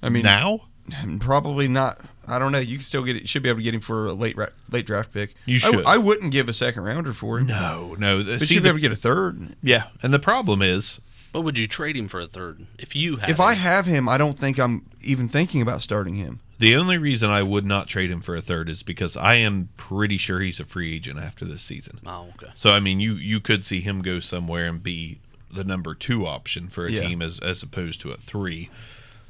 I 0.02 0.10
mean, 0.10 0.24
now. 0.24 0.62
probably 1.20 1.68
not. 1.68 2.00
I 2.28 2.38
don't 2.40 2.52
know. 2.52 2.60
You 2.60 2.78
can 2.78 2.84
still 2.84 3.04
get 3.04 3.16
it. 3.16 3.28
Should 3.28 3.44
be 3.44 3.50
able 3.50 3.60
to 3.60 3.64
get 3.64 3.74
him 3.74 3.82
for 3.82 4.06
a 4.06 4.14
late 4.14 4.38
ra- 4.38 4.48
late 4.70 4.86
draft 4.86 5.12
pick. 5.14 5.36
You 5.46 5.60
should. 5.60 5.86
I, 5.86 5.98
wouldn't 5.98 6.32
give 6.32 6.48
a 6.50 6.54
second 6.54 6.84
rounder 6.84 7.14
for 7.14 7.40
him. 7.40 7.48
No, 7.48 7.96
no. 7.98 8.20
Uh, 8.20 8.38
but 8.40 8.48
see, 8.48 8.56
you'd 8.56 8.64
be 8.64 8.70
able 8.70 8.78
to 8.78 8.82
get 8.82 8.92
a 8.92 8.96
third. 8.96 9.56
yeah, 9.64 9.86
and 10.04 10.14
the 10.14 10.20
problem 10.20 10.62
is, 10.62 11.00
but 11.34 11.42
would 11.42 11.58
you 11.58 11.68
trade 11.68 11.96
him 11.98 12.08
for 12.08 12.20
a 12.20 12.28
third 12.28 12.66
if 12.78 12.96
you 12.96 13.18
had? 13.18 13.30
If 13.30 13.40
I 13.40 13.54
have 13.54 13.86
him, 13.86 14.08
I 14.08 14.18
don't 14.18 14.38
think 14.38 14.60
I'm 14.60 14.86
even 15.02 15.30
thinking 15.30 15.62
about 15.62 15.82
starting 15.82 16.16
him. 16.16 16.40
the 16.60 16.76
only 16.76 16.98
reason 17.00 17.30
I 17.32 17.42
would 17.42 17.66
not 17.66 17.88
trade 17.88 18.12
him 18.12 18.22
for 18.22 18.36
a 18.36 18.42
third 18.42 18.70
is 18.70 18.84
because 18.84 19.18
I 19.18 19.36
am 19.36 19.70
pretty 19.78 20.18
sure 20.18 20.40
he's 20.42 20.60
a 20.60 20.66
free 20.66 20.94
agent 20.96 21.20
after 21.20 21.44
this 21.46 21.62
season. 21.64 22.00
Oh, 22.06 22.28
okay. 22.36 22.52
So 22.56 22.70
I 22.70 22.80
mean, 22.80 23.00
you 23.00 23.14
you 23.16 23.40
could 23.40 23.66
see 23.66 23.82
him 23.82 24.02
go 24.04 24.20
somewhere 24.20 24.68
and 24.68 24.84
be 24.84 25.20
the 25.54 25.64
number 25.64 25.96
two 25.96 26.26
option 26.28 26.70
for 26.70 26.86
a 26.86 26.92
Yeah. 26.92 27.02
team 27.08 27.22
as 27.22 27.40
as 27.40 27.64
opposed 27.64 28.00
to 28.02 28.12
a 28.12 28.18
three. 28.18 28.70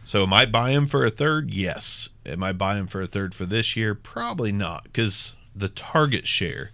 So 0.04 0.24
am 0.24 0.34
I 0.34 0.46
buying 0.46 0.76
him 0.76 0.88
for 0.88 1.06
a 1.06 1.10
third? 1.10 1.52
Yes. 1.52 2.10
Am 2.26 2.44
I 2.44 2.52
buying 2.52 2.80
him 2.80 2.88
for 2.88 3.02
a 3.02 3.08
third 3.08 3.34
for 3.34 3.46
this 3.46 3.76
year? 3.76 3.96
Probably 3.96 4.52
not, 4.52 4.84
because 4.84 5.34
the 5.56 5.70
target 5.70 6.28
share, 6.28 6.72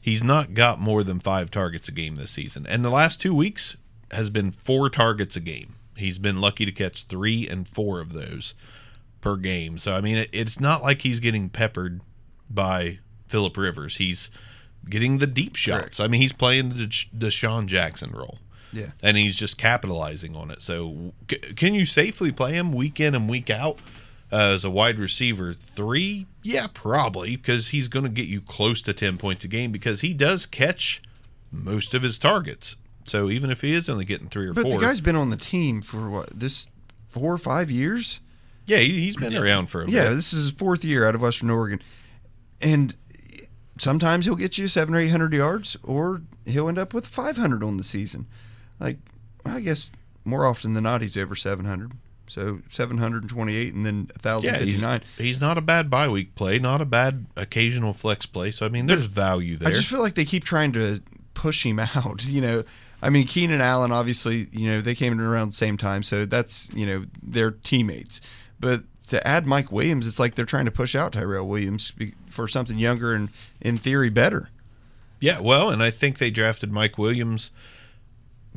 he's 0.00 0.22
not 0.22 0.54
got 0.54 0.80
more 0.80 1.02
than 1.02 1.20
five 1.20 1.50
targets 1.50 1.88
a 1.88 1.92
game 1.92 2.16
this 2.16 2.30
season, 2.30 2.66
and 2.66 2.84
the 2.84 2.90
last 2.90 3.20
two 3.20 3.34
weeks 3.34 3.76
has 4.12 4.30
been 4.30 4.52
four 4.52 4.88
targets 4.88 5.36
a 5.36 5.40
game. 5.40 5.74
He's 5.96 6.18
been 6.18 6.40
lucky 6.40 6.64
to 6.64 6.72
catch 6.72 7.04
three 7.06 7.48
and 7.48 7.68
four 7.68 8.00
of 8.00 8.12
those 8.12 8.54
per 9.20 9.36
game. 9.36 9.78
So 9.78 9.94
I 9.94 10.00
mean, 10.00 10.16
it, 10.16 10.30
it's 10.32 10.60
not 10.60 10.82
like 10.82 11.02
he's 11.02 11.20
getting 11.20 11.48
peppered 11.48 12.00
by 12.48 12.98
Philip 13.26 13.56
Rivers. 13.56 13.96
He's 13.96 14.30
getting 14.88 15.18
the 15.18 15.26
deep 15.26 15.56
shots. 15.56 15.80
Correct. 15.80 16.00
I 16.00 16.08
mean, 16.08 16.20
he's 16.20 16.32
playing 16.32 16.70
the 16.70 16.86
DeSean 16.86 17.66
Jackson 17.66 18.12
role, 18.12 18.38
Yeah. 18.72 18.90
and 19.02 19.16
he's 19.16 19.36
just 19.36 19.56
capitalizing 19.58 20.34
on 20.36 20.50
it. 20.50 20.62
So, 20.62 21.12
c- 21.30 21.38
can 21.56 21.74
you 21.74 21.86
safely 21.86 22.32
play 22.32 22.52
him 22.52 22.72
week 22.72 23.00
in 23.00 23.14
and 23.14 23.28
week 23.28 23.48
out 23.50 23.78
uh, 24.32 24.36
as 24.54 24.64
a 24.64 24.70
wide 24.70 24.98
receiver 24.98 25.54
three? 25.54 26.26
Yeah, 26.42 26.66
probably 26.72 27.36
because 27.36 27.68
he's 27.68 27.88
going 27.88 28.04
to 28.04 28.10
get 28.10 28.26
you 28.26 28.40
close 28.40 28.80
to 28.82 28.92
ten 28.92 29.18
points 29.18 29.44
a 29.44 29.48
game 29.48 29.72
because 29.72 30.00
he 30.00 30.12
does 30.14 30.46
catch 30.46 31.02
most 31.50 31.94
of 31.94 32.02
his 32.02 32.18
targets. 32.18 32.76
So 33.04 33.30
even 33.30 33.50
if 33.50 33.60
he 33.60 33.72
is 33.72 33.88
only 33.88 34.04
getting 34.04 34.28
three 34.28 34.46
or 34.48 34.52
But 34.52 34.62
four, 34.64 34.72
the 34.72 34.78
guy's 34.86 35.00
been 35.00 35.14
on 35.16 35.30
the 35.30 35.36
team 35.36 35.80
for 35.80 36.10
what 36.10 36.38
this 36.38 36.66
four 37.08 37.32
or 37.32 37.38
five 37.38 37.70
years. 37.70 38.18
yeah, 38.66 38.78
he, 38.78 39.00
he's 39.00 39.16
been 39.16 39.36
around 39.36 39.68
for 39.68 39.82
a 39.82 39.88
Yeah, 39.88 40.08
bit. 40.08 40.16
this 40.16 40.32
is 40.32 40.46
his 40.46 40.50
fourth 40.50 40.84
year 40.84 41.06
out 41.06 41.14
of 41.14 41.20
Western 41.20 41.48
Oregon, 41.50 41.80
and 42.60 42.94
sometimes 43.78 44.24
he'll 44.24 44.34
get 44.34 44.58
you 44.58 44.66
seven 44.68 44.94
or 44.94 44.98
eight 44.98 45.08
hundred 45.10 45.32
yards, 45.32 45.76
or 45.84 46.22
he'll 46.44 46.68
end 46.68 46.78
up 46.78 46.92
with 46.92 47.06
five 47.06 47.36
hundred 47.36 47.62
on 47.62 47.76
the 47.76 47.84
season. 47.84 48.26
Like 48.80 48.98
I 49.44 49.60
guess 49.60 49.90
more 50.24 50.44
often 50.46 50.74
than 50.74 50.84
not, 50.84 51.02
he's 51.02 51.16
over 51.16 51.34
seven 51.36 51.64
hundred. 51.64 51.92
So 52.28 52.60
seven 52.68 52.98
hundred 52.98 53.22
and 53.22 53.30
twenty-eight, 53.30 53.72
and 53.72 53.86
then 53.86 54.06
thousand 54.18 54.52
Yeah, 54.52 54.58
he's, 54.60 54.80
he's 55.16 55.40
not 55.40 55.56
a 55.58 55.60
bad 55.60 55.88
bye 55.88 56.08
week 56.08 56.34
play, 56.34 56.58
not 56.58 56.80
a 56.80 56.84
bad 56.84 57.26
occasional 57.36 57.92
flex 57.92 58.26
play. 58.26 58.50
So 58.50 58.66
I 58.66 58.68
mean, 58.68 58.86
there's 58.86 59.06
value 59.06 59.56
there. 59.56 59.68
I 59.68 59.72
just 59.72 59.88
feel 59.88 60.00
like 60.00 60.14
they 60.16 60.24
keep 60.24 60.44
trying 60.44 60.72
to 60.72 61.00
push 61.34 61.64
him 61.64 61.78
out. 61.94 62.24
You 62.24 62.40
know, 62.40 62.64
I 63.00 63.10
mean, 63.10 63.26
Keenan 63.26 63.60
Allen, 63.60 63.92
obviously, 63.92 64.48
you 64.50 64.72
know, 64.72 64.80
they 64.80 64.94
came 64.94 65.12
in 65.12 65.20
around 65.20 65.50
the 65.50 65.56
same 65.56 65.76
time, 65.76 66.02
so 66.02 66.26
that's 66.26 66.68
you 66.72 66.84
know 66.86 67.04
they're 67.22 67.52
teammates. 67.52 68.20
But 68.58 68.82
to 69.08 69.24
add 69.24 69.46
Mike 69.46 69.70
Williams, 69.70 70.06
it's 70.06 70.18
like 70.18 70.34
they're 70.34 70.44
trying 70.44 70.64
to 70.64 70.72
push 70.72 70.96
out 70.96 71.12
Tyrell 71.12 71.46
Williams 71.46 71.92
for 72.28 72.48
something 72.48 72.78
younger 72.78 73.12
and 73.12 73.28
in 73.60 73.78
theory 73.78 74.10
better. 74.10 74.48
yeah, 75.20 75.38
well, 75.38 75.70
and 75.70 75.80
I 75.80 75.90
think 75.92 76.18
they 76.18 76.30
drafted 76.30 76.72
Mike 76.72 76.98
Williams 76.98 77.50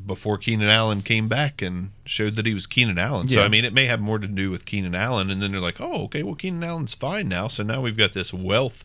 before 0.05 0.37
Keenan 0.37 0.69
Allen 0.69 1.01
came 1.01 1.27
back 1.27 1.61
and 1.61 1.91
showed 2.05 2.35
that 2.35 2.45
he 2.45 2.53
was 2.53 2.65
Keenan 2.67 2.97
Allen. 2.97 3.27
So 3.29 3.41
I 3.41 3.47
mean, 3.47 3.65
it 3.65 3.73
may 3.73 3.85
have 3.85 3.99
more 3.99 4.19
to 4.19 4.27
do 4.27 4.49
with 4.49 4.65
Keenan 4.65 4.95
Allen, 4.95 5.29
and 5.29 5.41
then 5.41 5.51
they're 5.51 5.61
like, 5.61 5.79
oh, 5.79 6.03
okay, 6.03 6.23
well, 6.23 6.35
Keenan 6.35 6.63
Allen's 6.63 6.93
fine 6.93 7.27
now. 7.27 7.47
So 7.47 7.63
now 7.63 7.81
we've 7.81 7.97
got 7.97 8.13
this 8.13 8.33
wealth 8.33 8.83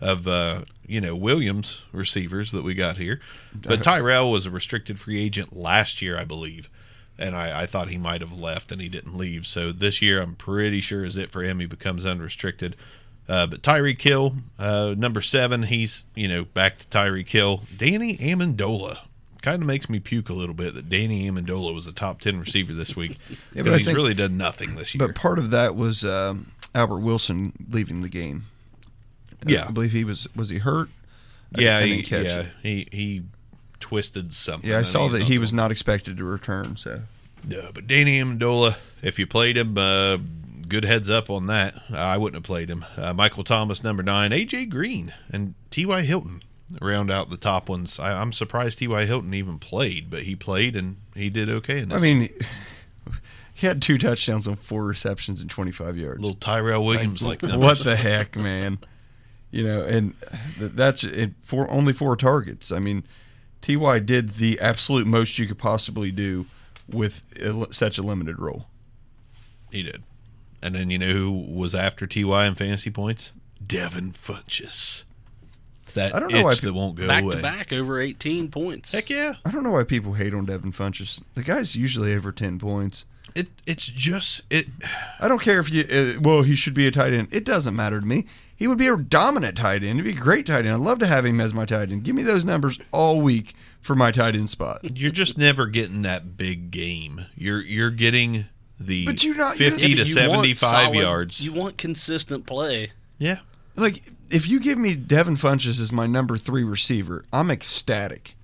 of 0.00 0.26
uh, 0.28 0.62
you 0.86 1.00
know 1.00 1.16
Williams 1.16 1.80
receivers 1.92 2.52
that 2.52 2.62
we 2.62 2.74
got 2.74 2.96
here. 2.96 3.20
But 3.54 3.82
Tyrell 3.82 4.30
was 4.30 4.46
a 4.46 4.50
restricted 4.50 4.98
free 4.98 5.22
agent 5.22 5.56
last 5.56 6.02
year, 6.02 6.18
I 6.18 6.24
believe. 6.24 6.68
And 7.18 7.34
I, 7.34 7.62
I 7.62 7.66
thought 7.66 7.88
he 7.88 7.96
might 7.96 8.20
have 8.20 8.32
left 8.32 8.70
and 8.70 8.80
he 8.80 8.90
didn't 8.90 9.16
leave. 9.16 9.46
So 9.46 9.72
this 9.72 10.02
year, 10.02 10.20
I'm 10.20 10.34
pretty 10.34 10.82
sure 10.82 11.02
is 11.02 11.16
it 11.16 11.32
for 11.32 11.42
him. 11.42 11.60
He 11.60 11.66
becomes 11.66 12.04
unrestricted. 12.04 12.76
Uh, 13.26 13.46
but 13.46 13.62
Tyreek 13.62 14.00
Hill, 14.02 14.36
uh, 14.58 14.94
number 14.96 15.22
seven, 15.22 15.64
he's 15.64 16.04
you 16.14 16.28
know 16.28 16.44
back 16.44 16.78
to 16.78 16.86
Tyreek 16.86 17.28
Hill. 17.28 17.62
Danny 17.76 18.18
Amendola 18.18 18.98
kind 19.46 19.62
of 19.62 19.66
makes 19.68 19.88
me 19.88 20.00
puke 20.00 20.28
a 20.28 20.32
little 20.32 20.56
bit 20.56 20.74
that 20.74 20.88
Danny 20.88 21.30
Amendola 21.30 21.72
was 21.72 21.86
a 21.86 21.92
top 21.92 22.20
ten 22.20 22.40
receiver 22.40 22.74
this 22.74 22.96
week 22.96 23.16
Yeah, 23.30 23.62
because 23.62 23.78
he's 23.78 23.86
think- 23.86 23.96
really 23.96 24.12
done 24.12 24.36
nothing 24.36 24.74
this 24.74 24.92
year. 24.92 25.06
But 25.06 25.14
part 25.14 25.38
of 25.38 25.50
that 25.52 25.76
was 25.76 26.04
um, 26.04 26.50
Albert 26.74 26.98
Wilson 26.98 27.52
leaving 27.70 28.02
the 28.02 28.08
game. 28.08 28.46
Yeah. 29.46 29.66
I 29.68 29.70
believe 29.70 29.92
he 29.92 30.02
was 30.02 30.26
was 30.34 30.48
he 30.48 30.58
hurt. 30.58 30.88
Yeah, 31.56 31.78
and 31.78 31.88
he, 31.92 32.10
yeah, 32.10 32.40
it. 32.40 32.46
he 32.60 32.88
he 32.90 33.22
twisted 33.78 34.34
something. 34.34 34.68
Yeah, 34.68 34.80
I 34.80 34.82
saw 34.82 35.02
mean, 35.04 35.12
that 35.12 35.22
he 35.22 35.38
was 35.38 35.52
not 35.52 35.70
expected 35.70 36.16
to 36.16 36.24
return. 36.24 36.76
So 36.76 37.02
No, 37.46 37.70
but 37.72 37.86
Danny 37.86 38.20
Amendola, 38.20 38.74
if 39.00 39.16
you 39.20 39.28
played 39.28 39.56
him, 39.56 39.78
uh, 39.78 40.16
good 40.68 40.84
heads 40.84 41.08
up 41.08 41.30
on 41.30 41.46
that. 41.46 41.80
I 41.92 42.18
wouldn't 42.18 42.34
have 42.42 42.42
played 42.46 42.68
him. 42.68 42.84
Uh, 42.96 43.14
Michael 43.14 43.44
Thomas, 43.44 43.84
number 43.84 44.02
nine, 44.02 44.32
AJ 44.32 44.70
Green, 44.70 45.14
and 45.30 45.54
T.Y. 45.70 46.02
Hilton 46.02 46.42
round 46.80 47.10
out 47.10 47.30
the 47.30 47.36
top 47.36 47.68
ones. 47.68 47.98
I, 47.98 48.20
I'm 48.20 48.32
surprised 48.32 48.78
T.Y. 48.78 49.06
Hilton 49.06 49.34
even 49.34 49.58
played, 49.58 50.10
but 50.10 50.22
he 50.24 50.34
played 50.34 50.76
and 50.76 50.96
he 51.14 51.30
did 51.30 51.48
okay. 51.48 51.86
I 51.90 51.98
mean, 51.98 52.28
he 53.54 53.66
had 53.66 53.80
two 53.80 53.98
touchdowns 53.98 54.46
on 54.46 54.56
four 54.56 54.84
receptions 54.84 55.40
and 55.40 55.48
25 55.48 55.96
yards. 55.96 56.20
little 56.20 56.36
Tyrell 56.36 56.84
Williams 56.84 57.22
like 57.22 57.42
what 57.42 57.78
the 57.78 57.96
heck, 57.96 58.36
man? 58.36 58.78
You 59.50 59.64
know, 59.64 59.82
and 59.82 60.14
that's 60.58 61.04
it 61.04 61.32
for 61.42 61.70
only 61.70 61.92
four 61.92 62.16
targets. 62.16 62.72
I 62.72 62.78
mean, 62.78 63.04
Ty 63.62 64.00
did 64.00 64.34
the 64.34 64.60
absolute 64.60 65.06
most 65.06 65.38
you 65.38 65.46
could 65.46 65.58
possibly 65.58 66.10
do 66.10 66.46
with 66.88 67.22
such 67.70 67.98
a 67.98 68.02
limited 68.02 68.38
role. 68.38 68.66
He 69.70 69.82
did. 69.82 70.02
And 70.62 70.74
then 70.74 70.90
you 70.90 70.98
know 70.98 71.12
who 71.12 71.30
was 71.32 71.74
after 71.74 72.06
Ty 72.06 72.46
in 72.46 72.54
fantasy 72.54 72.90
points? 72.90 73.30
Devin 73.64 74.12
Funchess. 74.12 75.04
That 75.96 76.14
I 76.14 76.20
don't 76.20 76.30
know 76.32 76.38
itch 76.38 76.44
why 76.44 76.54
that 76.54 76.72
won't 76.72 76.94
go 76.96 77.06
back 77.08 77.22
away. 77.24 77.32
to 77.36 77.42
back 77.42 77.72
over 77.72 78.00
18 78.00 78.50
points. 78.50 78.92
Heck 78.92 79.10
yeah! 79.10 79.34
I 79.44 79.50
don't 79.50 79.64
know 79.64 79.72
why 79.72 79.84
people 79.84 80.12
hate 80.14 80.32
on 80.32 80.46
Devin 80.46 80.72
Funchess. 80.72 81.20
The 81.34 81.42
guy's 81.42 81.74
usually 81.76 82.14
over 82.14 82.30
10 82.32 82.58
points. 82.58 83.04
It 83.34 83.48
it's 83.66 83.84
just 83.86 84.42
it. 84.48 84.66
I 85.20 85.28
don't 85.28 85.40
care 85.42 85.58
if 85.60 85.70
you. 85.70 85.82
Uh, 85.90 86.20
well, 86.20 86.42
he 86.42 86.54
should 86.54 86.74
be 86.74 86.86
a 86.86 86.90
tight 86.90 87.12
end. 87.12 87.28
It 87.32 87.44
doesn't 87.44 87.74
matter 87.76 88.00
to 88.00 88.06
me. 88.06 88.26
He 88.58 88.66
would 88.66 88.78
be 88.78 88.86
a 88.86 88.96
dominant 88.96 89.58
tight 89.58 89.84
end. 89.84 89.98
He'd 89.98 90.04
be 90.14 90.18
a 90.18 90.22
great 90.22 90.46
tight 90.46 90.60
end. 90.64 90.68
I'd 90.70 90.80
love 90.80 90.98
to 91.00 91.06
have 91.06 91.26
him 91.26 91.40
as 91.42 91.52
my 91.52 91.66
tight 91.66 91.90
end. 91.90 92.04
Give 92.04 92.14
me 92.14 92.22
those 92.22 92.42
numbers 92.42 92.78
all 92.90 93.20
week 93.20 93.54
for 93.82 93.94
my 93.94 94.10
tight 94.10 94.34
end 94.34 94.48
spot. 94.48 94.80
You're 94.96 95.10
just 95.10 95.36
never 95.36 95.66
getting 95.66 96.00
that 96.02 96.38
big 96.38 96.70
game. 96.70 97.26
You're 97.36 97.60
you're 97.62 97.90
getting 97.90 98.46
the 98.80 99.04
But 99.04 99.22
you're 99.24 99.34
not- 99.34 99.58
you're- 99.58 99.70
fifty 99.70 99.88
Yeah, 99.90 99.96
to 100.02 100.08
you 100.08 100.14
seventy 100.14 100.54
five 100.54 100.86
solid- 100.92 100.98
yards. 100.98 101.40
You 101.40 101.52
want 101.52 101.76
consistent 101.76 102.46
play. 102.46 102.92
yeah, 103.18 103.40
Like 103.76 104.02
if 104.30 104.48
you 104.48 104.58
give 104.60 104.78
me 104.78 104.94
Devin 104.94 105.36
Funchess 105.36 105.80
as 105.80 105.92
my 105.92 106.06
number 106.06 106.36
three 106.36 106.64
receiver, 106.64 107.24
I'm 107.32 107.50
ecstatic. 107.50 108.34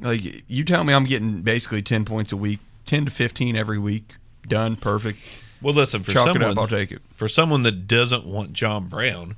Like 0.00 0.44
you 0.48 0.64
tell 0.64 0.84
me 0.84 0.94
I'm 0.94 1.04
getting 1.06 1.42
basically 1.42 1.82
ten 1.82 2.04
points 2.04 2.32
a 2.32 2.36
week, 2.36 2.60
ten 2.86 3.04
to 3.04 3.10
fifteen 3.10 3.56
every 3.56 3.78
week. 3.78 4.14
Done, 4.46 4.76
perfect. 4.76 5.18
Well, 5.60 5.74
listen 5.74 6.02
for 6.02 6.12
Chalk 6.12 6.28
it 6.28 6.34
someone 6.34 6.52
up, 6.52 6.58
I'll 6.58 6.68
take 6.68 6.92
it. 6.92 7.02
for 7.14 7.28
someone 7.28 7.64
that 7.64 7.88
doesn't 7.88 8.24
want 8.24 8.52
John 8.52 8.88
Brown. 8.88 9.36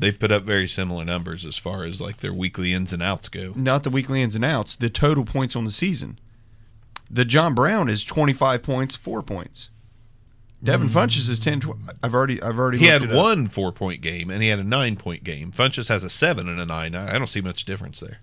They've 0.00 0.16
put 0.18 0.30
up 0.30 0.44
very 0.44 0.68
similar 0.68 1.04
numbers 1.04 1.44
as 1.44 1.56
far 1.56 1.84
as 1.84 2.00
like 2.00 2.18
their 2.18 2.32
weekly 2.32 2.72
ins 2.72 2.92
and 2.92 3.02
outs 3.02 3.28
go. 3.28 3.52
Not 3.56 3.82
the 3.82 3.90
weekly 3.90 4.22
ins 4.22 4.36
and 4.36 4.44
outs, 4.44 4.76
the 4.76 4.88
total 4.88 5.24
points 5.24 5.56
on 5.56 5.64
the 5.64 5.72
season. 5.72 6.20
The 7.10 7.24
John 7.24 7.54
Brown 7.54 7.88
is 7.88 8.04
twenty 8.04 8.32
five 8.32 8.62
points, 8.62 8.94
four 8.94 9.22
points. 9.22 9.70
Devin 10.62 10.88
hmm. 10.88 10.96
Funchess 10.96 11.28
is 11.28 11.38
10 11.38 11.60
tw- 11.60 11.76
I've 12.02 12.14
already 12.14 12.42
I've 12.42 12.58
already 12.58 12.78
He 12.78 12.86
had 12.86 13.12
one 13.12 13.48
four 13.48 13.70
point 13.72 14.00
game 14.00 14.30
and 14.30 14.42
he 14.42 14.48
had 14.48 14.58
a 14.58 14.64
nine 14.64 14.96
point 14.96 15.24
game. 15.24 15.52
Funchess 15.52 15.88
has 15.88 16.02
a 16.02 16.10
seven 16.10 16.48
and 16.48 16.60
a 16.60 16.66
nine. 16.66 16.94
I 16.94 17.14
I 17.14 17.18
don't 17.18 17.28
see 17.28 17.40
much 17.40 17.64
difference 17.64 18.00
there. 18.00 18.18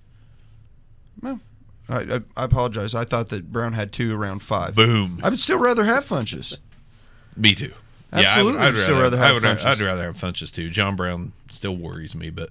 Well, 1.22 1.40
I, 1.88 2.00
I, 2.00 2.22
I 2.36 2.44
apologize. 2.44 2.94
I 2.94 3.06
thought 3.06 3.30
that 3.30 3.52
Brown 3.52 3.74
had 3.74 3.92
two 3.92 4.16
around 4.16 4.40
five. 4.40 4.76
Boom. 4.76 5.20
I 5.24 5.30
would 5.30 5.40
still 5.40 5.60
rather 5.60 5.86
have 5.86 6.06
Funchess. 6.06 6.58
Me 7.38 7.56
too. 7.56 7.74
Absolutely, 8.12 8.24
yeah, 8.24 8.40
I 8.40 8.44
would, 8.44 8.56
I'd 8.56 8.78
I'd 8.78 8.84
still 8.84 9.02
rather 9.02 9.18
I 9.18 9.26
have 9.26 9.34
would, 9.36 9.44
Funchess. 9.44 9.66
I'd 9.66 9.80
rather 9.80 10.04
have 10.04 10.18
Funchess 10.18 10.52
too. 10.52 10.70
John 10.70 10.96
Brown 10.96 11.34
still 11.52 11.76
worries 11.76 12.16
me, 12.16 12.30
but 12.30 12.50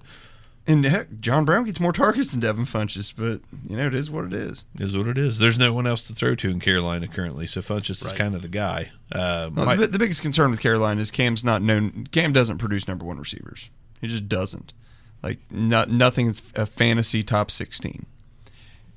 And 0.67 0.83
heck, 0.83 1.19
John 1.19 1.45
Brown 1.45 1.63
gets 1.65 1.79
more 1.79 1.93
targets 1.93 2.31
than 2.31 2.39
Devin 2.39 2.65
Funchess, 2.65 3.13
but 3.15 3.41
you 3.69 3.77
know 3.77 3.85
it 3.85 3.93
is 3.93 4.09
what 4.09 4.25
it 4.25 4.33
is. 4.33 4.65
is 4.79 4.97
what 4.97 5.07
it 5.07 5.15
is. 5.17 5.37
There's 5.37 5.59
no 5.59 5.71
one 5.73 5.85
else 5.85 6.01
to 6.03 6.13
throw 6.13 6.33
to 6.35 6.49
in 6.49 6.59
Carolina 6.59 7.07
currently, 7.07 7.45
so 7.45 7.61
Funchess 7.61 8.03
is 8.03 8.13
kind 8.13 8.33
of 8.33 8.41
the 8.41 8.47
guy. 8.47 8.91
Uh, 9.11 9.51
Well, 9.53 9.65
my- 9.67 9.75
the, 9.75 9.85
the 9.87 9.99
biggest 9.99 10.23
concern 10.23 10.49
with 10.49 10.59
Carolina 10.59 11.01
is 11.01 11.11
Cam's 11.11 11.43
not 11.43 11.61
known. 11.61 12.07
Cam 12.11 12.33
doesn't 12.33 12.57
produce 12.57 12.87
number 12.87 13.05
one 13.05 13.19
receivers. 13.19 13.69
He 14.01 14.07
just 14.07 14.27
doesn't. 14.27 14.73
Like 15.21 15.37
not 15.51 15.89
nothing's 15.89 16.41
a 16.55 16.65
fantasy 16.65 17.21
top 17.23 17.51
sixteen. 17.51 18.05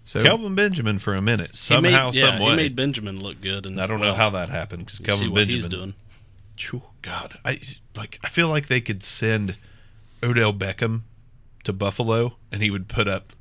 So 0.05 0.25
Kelvin 0.25 0.55
Benjamin 0.55 0.99
for 0.99 1.15
a 1.15 1.21
minute 1.21 1.51
He 1.51 1.57
somehow, 1.59 2.07
made, 2.11 2.15
yeah, 2.19 2.31
some 2.39 2.41
he 2.41 2.57
made 2.57 2.77
Benjamin 2.77 3.21
look 3.23 3.43
good, 3.43 3.67
and 3.67 3.79
I 3.79 3.87
don't 3.87 4.01
know 4.01 4.15
how 4.15 4.31
that 4.31 4.49
happened 4.49 4.87
because 4.87 5.01
you 5.01 5.05
Kelvin 5.07 5.27
see 5.27 5.31
what 5.31 5.37
Benjamin. 5.37 5.63
he's 5.63 5.71
doing. 5.71 5.95
Phew, 6.59 6.83
God, 7.03 7.39
I 7.45 7.61
like. 7.95 8.19
I 8.25 8.29
feel 8.31 8.49
like 8.49 8.69
they 8.69 8.81
could 8.81 9.03
send 9.03 9.57
Odell 10.23 10.53
Beckham 10.55 11.03
to 11.69 11.73
Buffalo, 11.75 12.37
and 12.51 12.63
he 12.63 12.71
would 12.71 12.89
put 12.89 13.07
up 13.07 13.33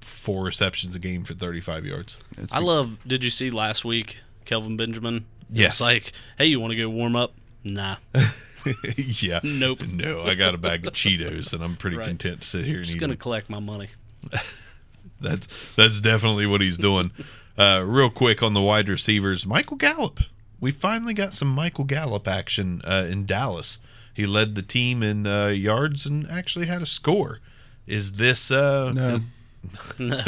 four 0.00 0.44
receptions 0.44 0.94
a 0.96 0.98
game 0.98 1.24
for 1.24 1.34
35 1.34 1.84
yards. 1.84 2.16
it's 2.38 2.52
I 2.52 2.60
love. 2.60 2.98
Did 3.06 3.22
you 3.24 3.30
see 3.30 3.50
last 3.50 3.84
week, 3.84 4.18
Kelvin 4.44 4.76
Benjamin? 4.76 5.26
Yes. 5.50 5.72
It's 5.74 5.80
like, 5.80 6.12
hey, 6.38 6.46
you 6.46 6.60
want 6.60 6.70
to 6.70 6.76
go 6.76 6.88
warm 6.88 7.16
up? 7.16 7.32
Nah. 7.64 7.96
yeah. 8.96 9.40
Nope. 9.42 9.82
No, 9.86 10.22
I 10.22 10.34
got 10.34 10.54
a 10.54 10.58
bag 10.58 10.86
of 10.86 10.92
Cheetos, 10.94 11.52
and 11.52 11.62
I'm 11.62 11.76
pretty 11.76 11.96
Right. 11.96 12.06
content 12.08 12.42
to 12.42 12.46
sit 12.46 12.64
here 12.64 12.76
and 12.78 12.84
Just 12.86 12.96
eat 12.96 13.00
gonna 13.00 13.16
collect 13.16 13.50
my 13.50 13.60
money. 13.60 13.88
That's 15.20 15.46
that's 15.76 16.00
definitely 16.00 16.46
what 16.46 16.60
he's 16.60 16.76
doing. 16.76 17.10
Uh, 17.56 17.80
real 17.86 18.10
quick 18.10 18.42
on 18.42 18.52
the 18.52 18.60
wide 18.60 18.88
receivers, 18.88 19.46
Michael 19.46 19.76
Gallup. 19.76 20.18
We 20.58 20.72
finally 20.72 21.14
got 21.14 21.34
some 21.34 21.46
Michael 21.46 21.84
Gallup 21.84 22.26
action 22.26 22.82
uh, 22.82 23.06
in 23.08 23.26
Dallas. 23.26 23.78
He 24.12 24.26
led 24.26 24.56
the 24.56 24.62
team 24.62 25.04
in 25.04 25.24
uh, 25.24 25.46
yards 25.50 26.04
and 26.04 26.28
actually 26.28 26.66
had 26.66 26.82
a 26.82 26.86
score. 26.86 27.38
Is 27.86 28.12
this 28.12 28.50
uh, 28.50 28.92
no. 28.92 29.20
No. 29.98 30.20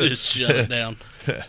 Just 0.00 0.24
shut 0.34 0.56
it 0.56 0.68
down. 0.68 0.96
I 1.28 1.42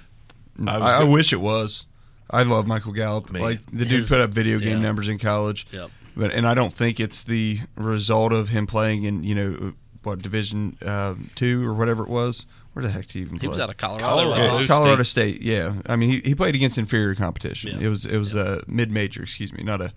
I, 0.67 0.77
was 0.77 0.89
I 0.91 0.99
go- 0.99 1.09
wish 1.09 1.31
it 1.33 1.39
was. 1.41 1.85
I 2.29 2.43
love 2.43 2.67
Michael 2.67 2.91
Gallup. 2.93 3.31
Man. 3.31 3.41
like 3.41 3.61
the 3.71 3.85
dude 3.85 3.91
His- 4.01 4.09
put 4.09 4.19
up 4.21 4.31
video 4.31 4.59
game 4.59 4.77
yeah. 4.77 4.79
numbers 4.79 5.07
in 5.07 5.17
college. 5.17 5.67
Yep. 5.71 5.89
But 6.15 6.31
and 6.31 6.45
I 6.47 6.53
don't 6.53 6.73
think 6.73 6.99
it's 6.99 7.23
the 7.23 7.61
result 7.75 8.33
of 8.33 8.49
him 8.49 8.67
playing 8.67 9.03
in 9.03 9.23
you 9.23 9.35
know 9.35 9.73
what 10.03 10.21
Division 10.21 10.77
um, 10.85 11.29
two 11.35 11.65
or 11.67 11.73
whatever 11.73 12.03
it 12.03 12.09
was. 12.09 12.45
Where 12.73 12.83
the 12.85 12.91
heck 12.91 13.03
did 13.07 13.13
he 13.13 13.19
even 13.21 13.33
He 13.35 13.39
play? 13.39 13.49
was 13.49 13.59
out 13.59 13.69
of 13.69 13.77
Colorado. 13.77 14.05
Colorado. 14.33 14.59
Yeah. 14.59 14.67
Colorado 14.67 15.03
State. 15.03 15.41
Yeah, 15.41 15.75
I 15.87 15.95
mean 15.95 16.09
he, 16.09 16.19
he 16.29 16.35
played 16.35 16.55
against 16.55 16.77
inferior 16.77 17.15
competition. 17.15 17.79
Yeah. 17.79 17.87
It 17.87 17.89
was 17.89 18.05
it 18.05 18.17
was 18.17 18.35
a 18.35 18.63
mid 18.67 18.91
major, 18.91 19.23
excuse 19.23 19.53
me, 19.53 19.63
not 19.63 19.81
a 19.81 19.93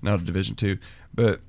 not 0.00 0.20
a 0.20 0.22
Division 0.24 0.56
two. 0.56 0.78
But 1.14 1.40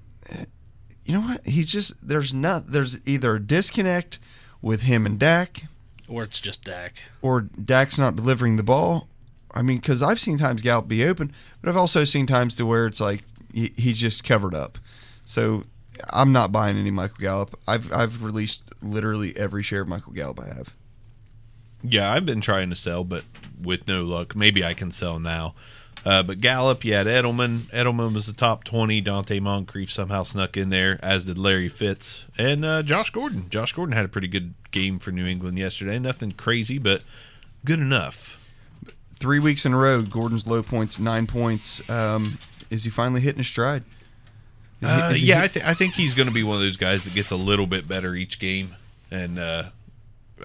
you 1.06 1.14
know 1.14 1.22
what? 1.22 1.46
He's 1.46 1.72
just 1.72 2.08
there's 2.08 2.34
not 2.34 2.72
there's 2.72 3.00
either 3.08 3.36
a 3.36 3.40
disconnect 3.42 4.20
with 4.62 4.84
him 4.84 5.06
and 5.06 5.20
Dak, 5.20 5.64
Or 6.08 6.24
it's 6.24 6.40
just 6.40 6.64
Dak. 6.64 6.94
or 7.22 7.42
Dak's 7.42 7.98
not 8.00 8.16
delivering 8.16 8.56
the 8.58 8.64
ball. 8.64 9.08
I 9.56 9.62
mean, 9.62 9.78
because 9.78 10.02
I've 10.02 10.20
seen 10.20 10.38
times 10.38 10.62
Gallup 10.62 10.88
be 10.88 11.04
open, 11.06 11.32
but 11.62 11.70
I've 11.70 11.78
also 11.78 12.06
seen 12.06 12.26
times 12.26 12.56
to 12.58 12.66
where 12.66 12.88
it's 12.88 13.00
like 13.00 13.24
he, 13.54 13.72
he's 13.78 13.98
just 14.00 14.24
covered 14.24 14.56
up. 14.56 14.80
So 15.26 15.66
I'm 16.10 16.32
not 16.32 16.52
buying 16.52 16.78
any 16.78 16.90
Michael 16.92 17.18
Gallup. 17.20 17.60
I've 17.68 17.92
I've 17.94 18.24
released 18.24 18.62
literally 18.82 19.36
every 19.38 19.62
share 19.64 19.82
of 19.82 19.88
Michael 19.88 20.14
Gallup 20.14 20.40
I 20.40 20.48
have. 20.48 20.74
Yeah, 21.84 22.12
I've 22.12 22.26
been 22.26 22.42
trying 22.42 22.70
to 22.70 22.76
sell, 22.76 23.04
but 23.04 23.26
with 23.62 23.88
no 23.88 24.04
luck. 24.04 24.36
Maybe 24.36 24.64
I 24.64 24.74
can 24.74 24.92
sell 24.92 25.20
now. 25.20 25.54
Uh, 26.06 26.22
but 26.24 26.42
Gallup, 26.42 26.84
you 26.84 26.94
had 26.94 27.08
Edelman. 27.08 27.62
Edelman 27.72 28.14
was 28.14 28.26
the 28.26 28.34
top 28.34 28.64
20. 28.66 29.02
Donte 29.02 29.42
Moncrief 29.42 29.92
somehow 29.92 30.24
snuck 30.24 30.58
in 30.58 30.70
there, 30.70 31.00
as 31.02 31.24
did 31.24 31.38
Larry 31.38 31.70
Fitz. 31.70 32.22
And 32.38 32.66
uh, 32.66 32.84
Josh 32.84 33.10
Gordon. 33.10 33.50
Josh 33.50 33.72
Gordon 33.74 33.96
had 33.96 34.04
a 34.06 34.10
pretty 34.10 34.28
good 34.28 34.54
game 34.72 35.00
for 35.00 35.12
New 35.12 35.26
England 35.26 35.58
yesterday. 35.58 35.98
Nothing 36.00 36.32
crazy, 36.34 36.78
but 36.78 37.04
good 37.64 37.80
enough. 37.80 38.38
Three 39.18 39.40
weeks 39.40 39.66
in 39.66 39.72
a 39.74 39.78
row, 39.78 40.02
Gordon's 40.02 40.46
low 40.46 40.62
points 40.62 41.00
nine 41.00 41.26
points. 41.28 41.82
Um, 41.90 42.38
is 42.70 42.84
he 42.84 42.90
finally 42.90 43.22
hitting 43.22 43.38
his 43.38 43.48
stride? 43.48 43.84
Is 44.82 44.90
he- 44.90 44.96
Uh, 44.96 45.10
is 45.12 45.22
he 45.22 45.28
yeah, 45.28 45.42
I, 45.44 45.48
th- 45.48 45.66
I 45.66 45.74
think 45.74 45.94
he's 45.94 46.14
going 46.14 46.28
to 46.28 46.34
be 46.34 46.44
one 46.44 46.58
of 46.58 46.62
those 46.62 46.76
guys 46.76 47.06
that 47.06 47.14
gets 47.14 47.32
a 47.32 47.38
little 47.38 47.68
bit 47.68 47.88
better 47.88 48.14
each 48.16 48.40
game. 48.40 48.76
And 49.10 49.40
uh, 49.40 49.70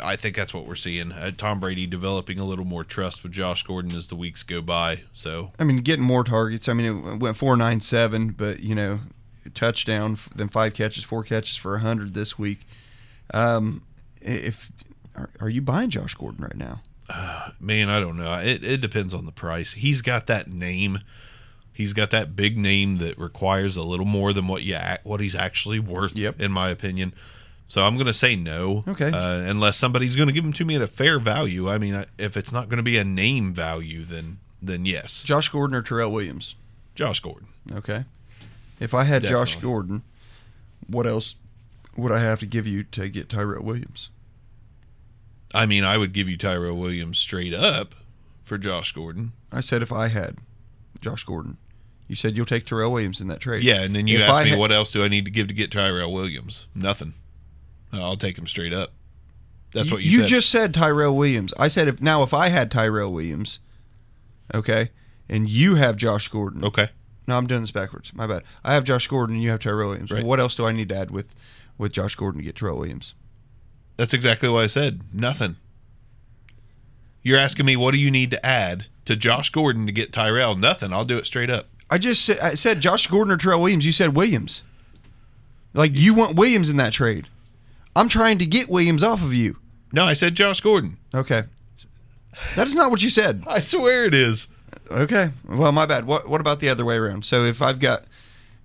I 0.02 0.16
think 0.16 0.36
that's 0.36 0.54
what 0.54 0.66
we're 0.66 0.74
seeing. 0.74 1.12
Uh, 1.12 1.30
Tom 1.36 1.60
Brady 1.60 1.86
developing 1.86 2.38
a 2.38 2.44
little 2.44 2.64
more 2.64 2.84
trust 2.84 3.22
with 3.22 3.32
Josh 3.32 3.62
Gordon 3.62 3.94
as 3.94 4.08
the 4.08 4.16
weeks 4.16 4.42
go 4.42 4.60
by. 4.60 5.02
So 5.14 5.52
I 5.58 5.64
mean, 5.64 5.78
getting 5.78 6.04
more 6.04 6.24
targets. 6.24 6.68
I 6.68 6.72
mean, 6.72 7.06
it 7.06 7.16
went 7.18 7.36
four 7.36 7.56
nine 7.56 7.80
seven, 7.80 8.30
but 8.30 8.60
you 8.60 8.74
know, 8.74 9.00
touchdown, 9.54 10.18
then 10.34 10.48
five 10.48 10.74
catches, 10.74 11.04
four 11.04 11.24
catches 11.24 11.56
for 11.56 11.78
hundred 11.78 12.14
this 12.14 12.38
week. 12.38 12.66
Um, 13.32 13.82
if 14.20 14.72
are, 15.14 15.30
are 15.40 15.48
you 15.48 15.60
buying 15.60 15.90
Josh 15.90 16.14
Gordon 16.14 16.44
right 16.44 16.56
now? 16.56 16.82
man, 17.60 17.88
I 17.88 18.00
don't 18.00 18.16
know. 18.16 18.34
It 18.38 18.64
it 18.64 18.80
depends 18.80 19.14
on 19.14 19.26
the 19.26 19.32
price. 19.32 19.74
He's 19.74 20.02
got 20.02 20.26
that 20.26 20.48
name. 20.48 21.00
He's 21.72 21.92
got 21.92 22.10
that 22.10 22.34
big 22.34 22.58
name 22.58 22.98
that 22.98 23.18
requires 23.18 23.76
a 23.76 23.82
little 23.82 24.06
more 24.06 24.32
than 24.32 24.48
what 24.48 24.62
you 24.62 24.78
what 25.04 25.20
he's 25.20 25.34
actually 25.34 25.78
worth. 25.78 26.16
Yep. 26.16 26.40
in 26.40 26.52
my 26.52 26.70
opinion. 26.70 27.14
So 27.68 27.82
I'm 27.82 27.94
going 27.96 28.06
to 28.06 28.14
say 28.14 28.34
no. 28.34 28.82
Okay. 28.88 29.10
Uh, 29.10 29.40
unless 29.40 29.76
somebody's 29.76 30.16
going 30.16 30.26
to 30.28 30.32
give 30.32 30.42
them 30.42 30.54
to 30.54 30.64
me 30.64 30.74
at 30.74 30.80
a 30.82 30.86
fair 30.86 31.18
value. 31.18 31.68
I 31.68 31.76
mean, 31.78 31.94
I- 31.94 32.06
if 32.16 32.36
it's 32.36 32.50
not 32.50 32.68
going 32.68 32.78
to 32.78 32.82
be 32.82 32.96
a 32.96 33.04
name 33.04 33.52
value, 33.52 34.04
then 34.04 34.38
then 34.60 34.84
yes, 34.86 35.22
Josh 35.22 35.48
Gordon 35.50 35.76
or 35.76 35.82
Tyrell 35.82 36.10
Williams? 36.10 36.54
Josh 36.94 37.20
Gordon. 37.20 37.48
Okay. 37.72 38.04
If 38.80 38.92
I 38.94 39.04
had 39.04 39.22
Josh 39.24 39.54
Gordon, 39.56 40.02
what 40.86 41.06
else? 41.06 41.36
would 41.96 42.12
I 42.12 42.18
have 42.20 42.38
to 42.40 42.46
give 42.46 42.64
you 42.66 42.84
to 42.84 43.08
get 43.08 43.28
Tyrell 43.28 43.62
Williams? 43.64 44.10
I 45.52 45.66
mean, 45.66 45.82
I 45.84 45.98
would 45.98 46.12
give 46.12 46.28
you 46.28 46.36
Tyrell 46.36 46.76
Williams 46.76 47.18
straight 47.18 47.52
up 47.54 47.94
for 48.44 48.56
Josh 48.58 48.92
Gordon. 48.92 49.32
I 49.50 49.60
said 49.60 49.82
if 49.82 49.90
I 49.92 50.08
had 50.08 50.36
Josh 51.00 51.24
Gordon. 51.24 51.56
You 52.06 52.14
said 52.16 52.36
you'll 52.36 52.46
take 52.46 52.66
Tyrell 52.66 52.92
Williams 52.92 53.20
in 53.20 53.26
that 53.28 53.40
trade. 53.40 53.62
Yeah, 53.64 53.82
and 53.82 53.94
then 53.96 54.06
you 54.06 54.18
If 54.18 54.22
asked 54.28 54.32
I 54.32 54.44
me 54.44 54.50
had- 54.50 54.58
what 54.58 54.72
else 54.72 54.90
do 54.92 55.02
I 55.04 55.08
need 55.08 55.24
to 55.24 55.30
give 55.30 55.48
to 55.48 55.54
get 55.54 55.70
Tyrell 55.72 56.12
Williams? 56.12 56.66
Nothing. 56.74 57.14
I'll 57.92 58.16
take 58.16 58.38
him 58.38 58.46
straight 58.46 58.72
up. 58.72 58.92
That's 59.72 59.90
what 59.90 60.02
you, 60.02 60.20
said. 60.20 60.28
just 60.28 60.50
said 60.50 60.74
Tyrell 60.74 61.14
Williams. 61.14 61.52
I 61.58 61.68
said 61.68 61.88
if 61.88 62.00
now 62.00 62.22
if 62.22 62.32
I 62.32 62.48
had 62.48 62.70
Tyrell 62.70 63.12
Williams, 63.12 63.58
okay, 64.54 64.90
and 65.28 65.48
you 65.48 65.74
have 65.74 65.96
Josh 65.96 66.28
Gordon. 66.28 66.64
okay. 66.64 66.90
No, 67.26 67.36
I'm 67.36 67.46
doing 67.46 67.60
this 67.60 67.70
backwards. 67.70 68.14
My 68.14 68.26
bad. 68.26 68.42
I 68.64 68.72
have 68.72 68.84
Josh 68.84 69.06
Gordon 69.06 69.36
and 69.36 69.44
you 69.44 69.50
have 69.50 69.60
Tyrell 69.60 69.90
Williams. 69.90 70.10
Right. 70.10 70.24
What 70.24 70.40
else 70.40 70.54
do 70.54 70.64
I 70.64 70.72
need 70.72 70.88
to 70.88 70.96
add 70.96 71.10
with 71.10 71.34
with 71.76 71.92
Josh 71.92 72.14
Gordon 72.14 72.40
to 72.40 72.44
get 72.44 72.56
Tyrell 72.56 72.78
Williams? 72.78 73.14
That's 73.98 74.14
exactly 74.14 74.48
what 74.48 74.64
I 74.64 74.66
said. 74.66 75.02
Nothing. 75.12 75.56
You're 77.22 77.38
asking 77.38 77.66
me 77.66 77.76
what 77.76 77.90
do 77.90 77.98
you 77.98 78.10
need 78.10 78.30
to 78.30 78.46
add 78.46 78.86
to 79.04 79.14
Josh 79.14 79.50
Gordon 79.50 79.84
to 79.84 79.92
get 79.92 80.10
Tyrell? 80.10 80.56
Nothing. 80.56 80.94
I'll 80.94 81.04
do 81.04 81.18
it 81.18 81.26
straight 81.26 81.50
up. 81.50 81.68
I 81.90 81.98
just 81.98 82.24
said, 82.24 82.38
I 82.38 82.54
said 82.54 82.80
Josh 82.80 83.06
Gordon 83.06 83.32
or 83.32 83.36
Tyrell 83.36 83.60
Williams. 83.60 83.84
You 83.84 83.92
said 83.92 84.14
Williams. 84.14 84.62
Like 85.74 85.92
you 85.94 86.14
want 86.14 86.36
Williams 86.36 86.70
in 86.70 86.78
that 86.78 86.94
trade. 86.94 87.26
I'm 87.98 88.08
trying 88.08 88.38
to 88.38 88.46
get 88.46 88.68
Williams 88.68 89.02
off 89.02 89.22
of 89.22 89.34
you. 89.34 89.56
No, 89.92 90.04
I 90.04 90.14
said 90.14 90.34
Josh 90.34 90.60
Gordon. 90.60 90.98
Okay. 91.12 91.44
That 92.54 92.68
is 92.68 92.74
not 92.74 92.90
what 92.92 93.02
you 93.02 93.10
said. 93.10 93.42
I 93.46 93.60
swear 93.60 94.04
it 94.04 94.14
is. 94.14 94.46
Okay. 94.90 95.30
Well, 95.48 95.72
my 95.72 95.84
bad. 95.86 96.06
What 96.06 96.28
what 96.28 96.40
about 96.40 96.60
the 96.60 96.68
other 96.68 96.84
way 96.84 96.96
around? 96.96 97.24
So 97.24 97.44
if 97.44 97.60
I've 97.60 97.80
got 97.80 98.04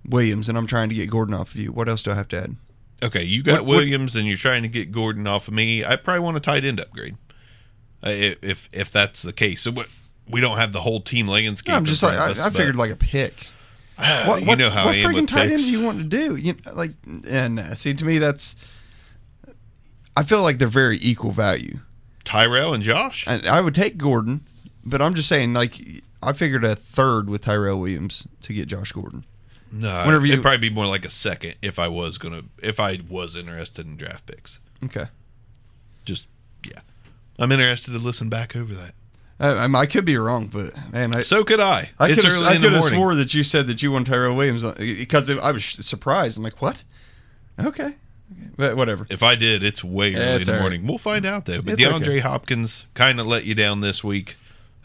Williams 0.08 0.48
and 0.48 0.56
I'm 0.56 0.66
trying 0.68 0.88
to 0.90 0.94
get 0.94 1.10
Gordon 1.10 1.34
off 1.34 1.50
of 1.50 1.56
you, 1.56 1.72
what 1.72 1.88
else 1.88 2.02
do 2.02 2.12
I 2.12 2.14
have 2.14 2.28
to 2.28 2.36
add? 2.42 2.56
Okay, 3.02 3.24
you 3.24 3.42
got 3.42 3.54
What- 3.54 3.64
what- 3.66 3.76
Williams 3.78 4.14
and 4.14 4.28
you're 4.28 4.38
trying 4.38 4.62
to 4.62 4.68
get 4.68 4.92
Gordon 4.92 5.26
off 5.26 5.48
of 5.48 5.54
me. 5.54 5.84
I 5.84 5.96
probably 5.96 6.20
want 6.20 6.36
a 6.36 6.40
tight 6.40 6.64
end 6.64 6.78
upgrade. 6.78 7.16
Uh, 8.06 8.10
if 8.10 8.36
if, 8.42 8.68
if 8.72 8.90
that's 8.92 9.22
the 9.22 9.32
case, 9.32 9.62
so 9.62 9.72
what, 9.72 9.88
we 10.28 10.40
don't 10.40 10.58
have 10.58 10.72
the 10.72 10.82
whole 10.82 11.00
team 11.00 11.26
landscape. 11.26 11.74
I'm 11.74 11.84
just 11.84 12.02
like 12.02 12.16
front 12.16 12.38
I, 12.38 12.46
I 12.46 12.50
figured 12.50 12.76
like 12.76 12.92
a 12.92 12.96
pick. 12.96 13.48
uh, 13.98 14.26
What, 14.26 14.44
you 14.44 14.54
know 14.56 14.70
how 14.70 14.86
what 14.86 14.94
I 14.94 14.98
am 14.98 15.10
freaking 15.10 15.26
tight 15.26 15.50
end 15.50 15.58
do 15.58 15.70
you 15.70 15.80
want 15.80 15.98
to 15.98 16.04
do? 16.04 16.36
You 16.36 16.54
know, 16.64 16.74
like 16.74 16.92
and 17.28 17.58
uh, 17.58 17.74
see 17.74 17.92
to 17.94 18.04
me 18.04 18.18
that's 18.18 18.54
I 20.16 20.22
feel 20.22 20.42
like 20.42 20.58
they're 20.58 20.68
very 20.68 20.98
equal 21.00 21.32
value. 21.32 21.80
Tyrell 22.24 22.72
and 22.74 22.82
Josh. 22.82 23.24
And 23.26 23.46
I 23.46 23.60
would 23.60 23.74
take 23.74 23.98
Gordon, 23.98 24.46
but 24.84 25.02
I'm 25.02 25.14
just 25.14 25.28
saying 25.28 25.52
like 25.54 25.78
I 26.22 26.32
figured 26.32 26.64
a 26.64 26.74
third 26.76 27.28
with 27.28 27.42
Tyrell 27.42 27.78
Williams 27.80 28.26
to 28.42 28.52
get 28.52 28.66
Josh 28.68 28.92
Gordon. 28.92 29.24
No, 29.70 30.04
whenever 30.06 30.24
you- 30.24 30.34
it'd 30.34 30.42
probably 30.42 30.68
be 30.68 30.74
more 30.74 30.86
like 30.86 31.04
a 31.04 31.10
second 31.10 31.56
if 31.60 31.78
I 31.78 31.88
was 31.88 32.16
gonna 32.18 32.42
if 32.62 32.78
I 32.80 33.00
was 33.08 33.34
interested 33.36 33.86
in 33.86 33.96
draft 33.96 34.26
picks. 34.26 34.58
Okay. 34.84 35.06
Just 36.04 36.26
yeah, 36.66 36.80
I'm 37.38 37.50
interested 37.52 37.90
to 37.92 37.98
listen 37.98 38.28
back 38.28 38.54
over 38.56 38.72
that. 38.74 38.94
I, 39.40 39.64
I, 39.64 39.86
could 39.86 40.04
be 40.04 40.16
wrong, 40.16 40.46
but 40.46 40.72
man, 40.92 41.12
I 41.14 41.22
So 41.22 41.42
could 41.42 41.58
I. 41.58 41.90
I 41.98 42.14
could 42.14 42.22
have 42.24 42.42
I 42.44 42.54
in 42.54 42.62
the 42.62 42.70
have 42.70 42.78
morning. 42.78 42.96
swore 42.98 43.14
that 43.16 43.34
you 43.34 43.42
said 43.42 43.66
that 43.66 43.82
you 43.82 43.90
want 43.90 44.06
Tyrell 44.06 44.36
Williams 44.36 44.64
uh, 44.64 44.74
because 44.78 45.28
I 45.28 45.50
was 45.50 45.64
surprised. 45.64 46.36
I'm 46.38 46.44
like, 46.44 46.62
what? 46.62 46.84
Okay. 47.58 47.96
But 48.56 48.76
whatever. 48.76 49.06
If 49.10 49.22
I 49.22 49.34
did, 49.34 49.62
it's 49.62 49.82
way 49.84 50.14
early 50.14 50.40
it's 50.40 50.48
in 50.48 50.52
the 50.52 50.52
all 50.52 50.56
right. 50.58 50.62
morning. 50.62 50.86
We'll 50.86 50.98
find 50.98 51.24
out 51.26 51.46
though. 51.46 51.60
But 51.62 51.74
It's 51.74 51.82
DeAndre 51.82 52.02
okay. 52.08 52.18
Hopkins 52.20 52.86
kind 52.94 53.20
of 53.20 53.26
let 53.26 53.44
you 53.44 53.54
down 53.54 53.80
this 53.80 54.02
week. 54.04 54.36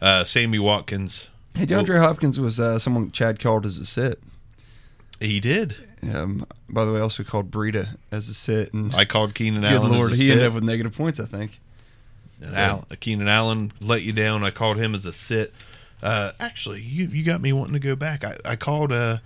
Uh, 0.01 0.23
Sammy 0.23 0.59
Watkins, 0.59 1.27
Hey, 1.55 1.65
DeAndre 1.65 1.99
Hopkins 1.99 2.39
was 2.39 2.59
uh, 2.59 2.79
someone 2.79 3.11
Chad 3.11 3.39
called 3.39 3.65
as 3.65 3.77
a 3.79 3.85
sit. 3.85 4.21
he 5.19 5.39
did. 5.39 5.75
Um, 6.13 6.45
by 6.69 6.85
the 6.85 6.93
way, 6.93 7.01
also 7.01 7.23
called 7.23 7.51
Breida 7.51 7.97
as 8.11 8.29
a 8.29 8.33
sit, 8.33 8.73
and 8.73 8.95
I 8.95 9.03
called 9.03 9.35
Keenan 9.35 9.61
good 9.63 9.71
Allen. 9.73 9.91
lord, 9.91 10.13
as 10.13 10.19
a 10.19 10.23
he 10.23 10.31
ended 10.31 10.45
up 10.47 10.53
with 10.53 10.63
negative 10.63 10.95
points. 10.95 11.19
I 11.19 11.25
think. 11.25 11.59
And 12.41 12.51
So- 12.51 12.57
Al, 12.57 12.85
Keenan 13.01 13.27
Allen 13.27 13.73
let 13.81 14.03
you 14.03 14.13
down. 14.13 14.43
I 14.45 14.51
called 14.51 14.77
him 14.77 14.95
as 14.95 15.05
a 15.05 15.11
sit. 15.11 15.53
Uh, 16.01 16.31
actually, 16.39 16.79
you 16.81 17.07
you 17.07 17.23
got 17.25 17.41
me 17.41 17.51
wanting 17.51 17.73
to 17.73 17.79
go 17.79 17.97
back. 17.97 18.23
I, 18.23 18.37
I 18.45 18.55
called 18.55 18.93
uh, 18.93 19.17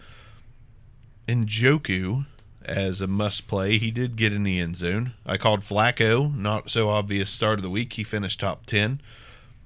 Njoku 1.28 2.26
as 2.66 3.01
a 3.01 3.07
must 3.07 3.47
play. 3.47 3.78
He 3.78 3.91
did 3.91 4.16
get 4.16 4.34
in 4.34 4.43
the 4.43 4.59
end 4.59 4.78
zone. 4.78 5.14
I 5.26 5.38
called 5.38 5.61
Flacco, 5.61 6.36
not 6.36 6.70
so 6.70 6.89
obvious 6.89 7.30
start 7.30 7.59
of 7.59 7.64
the 7.64 7.70
week. 7.70 7.93
He 7.93 8.03
finished 8.03 8.39
top 8.39 8.66
ten. 8.66 9.01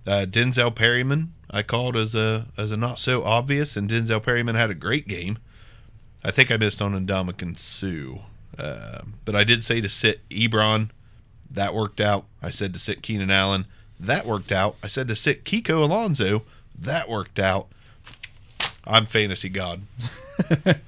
Uh, 0.06 0.26
Denzel 0.26 0.74
Perryman, 0.74 1.34
I 1.52 1.64
called 1.64 1.96
as 1.98 2.16
a 2.16 2.48
as 2.58 2.72
a 2.72 2.78
not 2.78 3.00
so 3.00 3.24
obvious, 3.24 3.76
and 3.76 3.90
Denzel 3.90 4.24
Perryman 4.24 4.56
had 4.56 4.70
a 4.70 4.76
great 4.76 5.08
game. 5.08 5.38
I 6.24 6.32
think 6.32 6.52
I 6.52 6.58
missed 6.58 6.82
on 6.82 6.94
Ndamukong 6.94 7.60
Suh, 7.60 8.22
uh, 8.62 9.02
but 9.26 9.36
I 9.36 9.44
did 9.44 9.64
say 9.64 9.82
to 9.82 9.90
sit 9.90 10.28
Ebron. 10.30 10.90
That 11.50 11.74
worked 11.74 12.02
out. 12.02 12.26
I 12.42 12.50
said 12.50 12.74
to 12.74 12.80
sit 12.80 13.02
Keenan 13.02 13.32
Allen. 13.32 13.68
That 14.00 14.26
worked 14.26 14.52
out. 14.52 14.76
I 14.84 14.88
said 14.88 15.08
to 15.08 15.16
sit 15.16 15.44
Kiko 15.44 15.82
Alonso. 15.82 16.44
That 16.78 17.10
worked 17.10 17.40
out. 17.40 17.68
I'm 18.86 19.06
fantasy 19.06 19.50
god. 19.50 19.82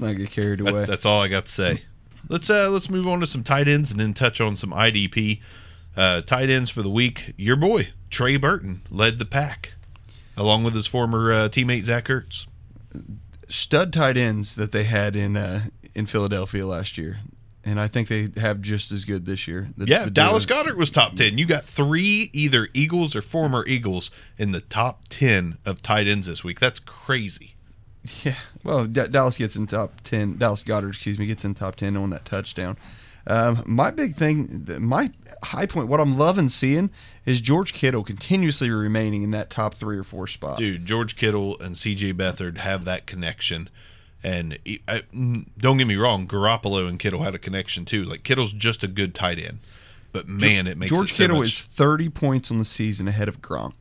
Let's 0.00 0.12
not 0.12 0.16
get 0.16 0.30
carried 0.30 0.60
That- 0.60 0.68
away. 0.68 0.84
that's 0.84 1.04
all 1.04 1.20
I 1.22 1.28
got 1.28 1.46
to 1.46 1.50
say. 1.52 1.82
Let's 2.28 2.50
uh 2.50 2.68
let's 2.68 2.90
move 2.90 3.06
on 3.06 3.20
to 3.20 3.26
some 3.26 3.42
tight 3.42 3.68
ends 3.68 3.90
and 3.90 3.98
then 4.00 4.12
touch 4.14 4.40
on 4.40 4.56
some 4.56 4.70
IDP. 4.70 5.40
Uh, 5.96 6.20
tight 6.22 6.50
ends 6.50 6.70
for 6.70 6.82
the 6.82 6.90
week. 6.90 7.32
Your 7.36 7.56
boy 7.56 7.88
Trey 8.10 8.36
Burton 8.36 8.82
led 8.90 9.18
the 9.18 9.24
pack, 9.24 9.72
along 10.36 10.62
with 10.64 10.74
his 10.74 10.86
former 10.86 11.32
uh, 11.32 11.48
teammate 11.48 11.84
Zach 11.84 12.04
Ertz. 12.06 12.46
Stud 13.48 13.92
tight 13.92 14.16
ends 14.16 14.54
that 14.56 14.72
they 14.72 14.84
had 14.84 15.16
in 15.16 15.36
uh, 15.36 15.64
in 15.94 16.06
Philadelphia 16.06 16.66
last 16.66 16.98
year, 16.98 17.18
and 17.64 17.80
I 17.80 17.88
think 17.88 18.08
they 18.08 18.28
have 18.36 18.60
just 18.60 18.92
as 18.92 19.04
good 19.06 19.24
this 19.24 19.48
year. 19.48 19.70
The- 19.76 19.86
Yeah, 19.86 20.04
the 20.04 20.10
Dallas 20.10 20.44
Goedert 20.44 20.76
was 20.76 20.90
top 20.90 21.16
ten. 21.16 21.38
You 21.38 21.46
got 21.46 21.64
three 21.64 22.30
either 22.34 22.68
Eagles 22.74 23.16
or 23.16 23.22
former 23.22 23.66
Eagles 23.66 24.10
in 24.36 24.52
the 24.52 24.60
top 24.60 25.04
ten 25.08 25.56
of 25.64 25.80
tight 25.82 26.06
ends 26.06 26.26
this 26.26 26.44
week. 26.44 26.60
That's 26.60 26.80
crazy. 26.80 27.54
Yeah, 28.24 28.34
well, 28.68 28.86
D- 28.86 29.08
Dallas 29.08 29.36
gets 29.36 29.56
in 29.56 29.66
top 29.66 30.00
ten. 30.04 30.36
Dallas 30.38 30.62
Goedert, 30.62 30.90
excuse 30.90 31.18
me, 31.18 31.26
gets 31.26 31.44
in 31.44 31.54
top 31.54 31.76
ten 31.76 31.96
on 31.96 32.10
that 32.10 32.24
touchdown. 32.24 32.76
Um, 33.26 33.62
my 33.66 33.90
big 33.90 34.16
thing, 34.16 34.66
my 34.80 35.10
high 35.42 35.66
point, 35.66 35.88
what 35.88 36.00
I'm 36.00 36.16
loving 36.16 36.48
seeing 36.48 36.88
is 37.26 37.40
George 37.42 37.74
Kittle 37.74 38.02
continuously 38.02 38.70
remaining 38.70 39.22
in 39.22 39.32
that 39.32 39.50
top 39.50 39.74
three 39.74 39.98
or 39.98 40.04
four 40.04 40.26
spot. 40.26 40.58
Dude, 40.58 40.86
George 40.86 41.14
Kittle 41.14 41.58
and 41.60 41.76
C.J. 41.76 42.14
Beathard 42.14 42.56
have 42.58 42.86
that 42.86 43.06
connection. 43.06 43.68
And 44.22 44.58
I, 44.88 45.02
don't 45.12 45.76
get 45.76 45.86
me 45.86 45.96
wrong, 45.96 46.26
Garoppolo 46.26 46.88
and 46.88 46.98
Kittle 46.98 47.22
had 47.22 47.34
a 47.34 47.38
connection 47.38 47.84
too. 47.84 48.02
Like 48.02 48.22
Kittle's 48.24 48.52
just 48.52 48.82
a 48.82 48.88
good 48.88 49.14
tight 49.14 49.38
end, 49.38 49.58
but 50.10 50.26
man, 50.26 50.66
it 50.66 50.78
makes 50.78 50.90
George 50.90 51.10
it 51.12 51.14
so 51.14 51.18
Kittle 51.18 51.38
much- 51.40 51.46
is 51.48 51.60
30 51.62 52.08
points 52.08 52.50
on 52.50 52.58
the 52.58 52.64
season 52.64 53.06
ahead 53.08 53.28
of 53.28 53.40
Gronk. 53.42 53.74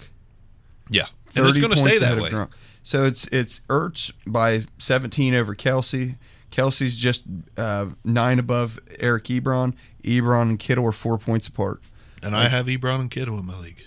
yeah, 0.90 1.06
and 1.36 1.46
it's 1.46 1.58
30 1.58 1.60
going 1.62 1.72
to 1.72 1.78
stay 1.78 2.00
that 2.00 2.20
way. 2.20 2.30
Gronk. 2.30 2.50
So 2.84 3.06
it's 3.06 3.26
it's 3.34 3.60
Ertz 3.70 4.14
by 4.26 4.66
17 4.78 5.34
over 5.34 5.54
Kelce. 5.54 6.16
Kelce's 6.52 6.96
just 6.98 7.24
uh, 7.58 7.88
nine 8.06 8.40
above 8.40 8.80
Eric 9.00 9.26
Ebron. 9.26 9.74
Ebron 10.04 10.44
and 10.44 10.60
Kittle 10.60 10.86
are 10.86 10.94
four 10.94 11.18
points 11.18 11.48
apart. 11.48 11.82
And 12.22 12.36
I 12.36 12.48
have 12.48 12.68
Ebron 12.68 13.02
and 13.02 13.12
Kittle 13.12 13.38
in 13.38 13.46
my 13.46 13.60
league. 13.60 13.84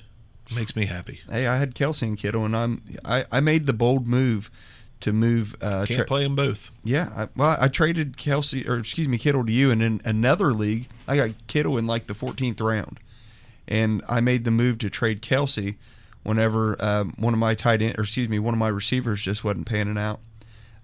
Makes 0.54 0.76
me 0.76 0.86
happy. 0.86 1.20
Hey, 1.30 1.46
I 1.46 1.58
had 1.58 1.74
Kelce 1.74 2.02
and 2.02 2.18
Kittle, 2.18 2.44
and 2.44 2.56
I'm 2.56 2.82
I, 3.04 3.24
I 3.30 3.40
made 3.40 3.66
the 3.66 3.72
bold 3.72 4.06
move 4.06 4.50
to 5.00 5.12
move. 5.12 5.56
Uh, 5.60 5.84
Can't 5.86 5.98
tra- 5.98 6.04
play 6.04 6.24
them 6.24 6.36
both. 6.36 6.70
Yeah, 6.84 7.10
I, 7.16 7.28
well, 7.36 7.56
I 7.58 7.68
traded 7.68 8.16
Kelce 8.16 8.68
or 8.68 8.78
excuse 8.78 9.08
me 9.08 9.16
Kittle 9.16 9.46
to 9.46 9.52
you, 9.52 9.70
and 9.70 9.82
in 9.82 10.00
another 10.04 10.52
league, 10.52 10.88
I 11.06 11.16
got 11.16 11.30
Kittle 11.46 11.78
in 11.78 11.86
like 11.86 12.06
the 12.06 12.14
14th 12.14 12.60
round, 12.60 12.98
and 13.66 14.02
I 14.08 14.20
made 14.20 14.44
the 14.44 14.50
move 14.50 14.78
to 14.78 14.90
trade 14.90 15.22
Kelce 15.22 15.76
whenever 16.30 16.76
um, 16.80 17.12
one 17.18 17.34
of 17.34 17.40
my 17.40 17.56
tight 17.56 17.82
end 17.82 17.98
or 17.98 18.02
excuse 18.02 18.28
me 18.28 18.38
one 18.38 18.54
of 18.54 18.58
my 18.58 18.68
receivers 18.68 19.20
just 19.20 19.42
wasn't 19.42 19.66
panning 19.66 19.98
out. 19.98 20.20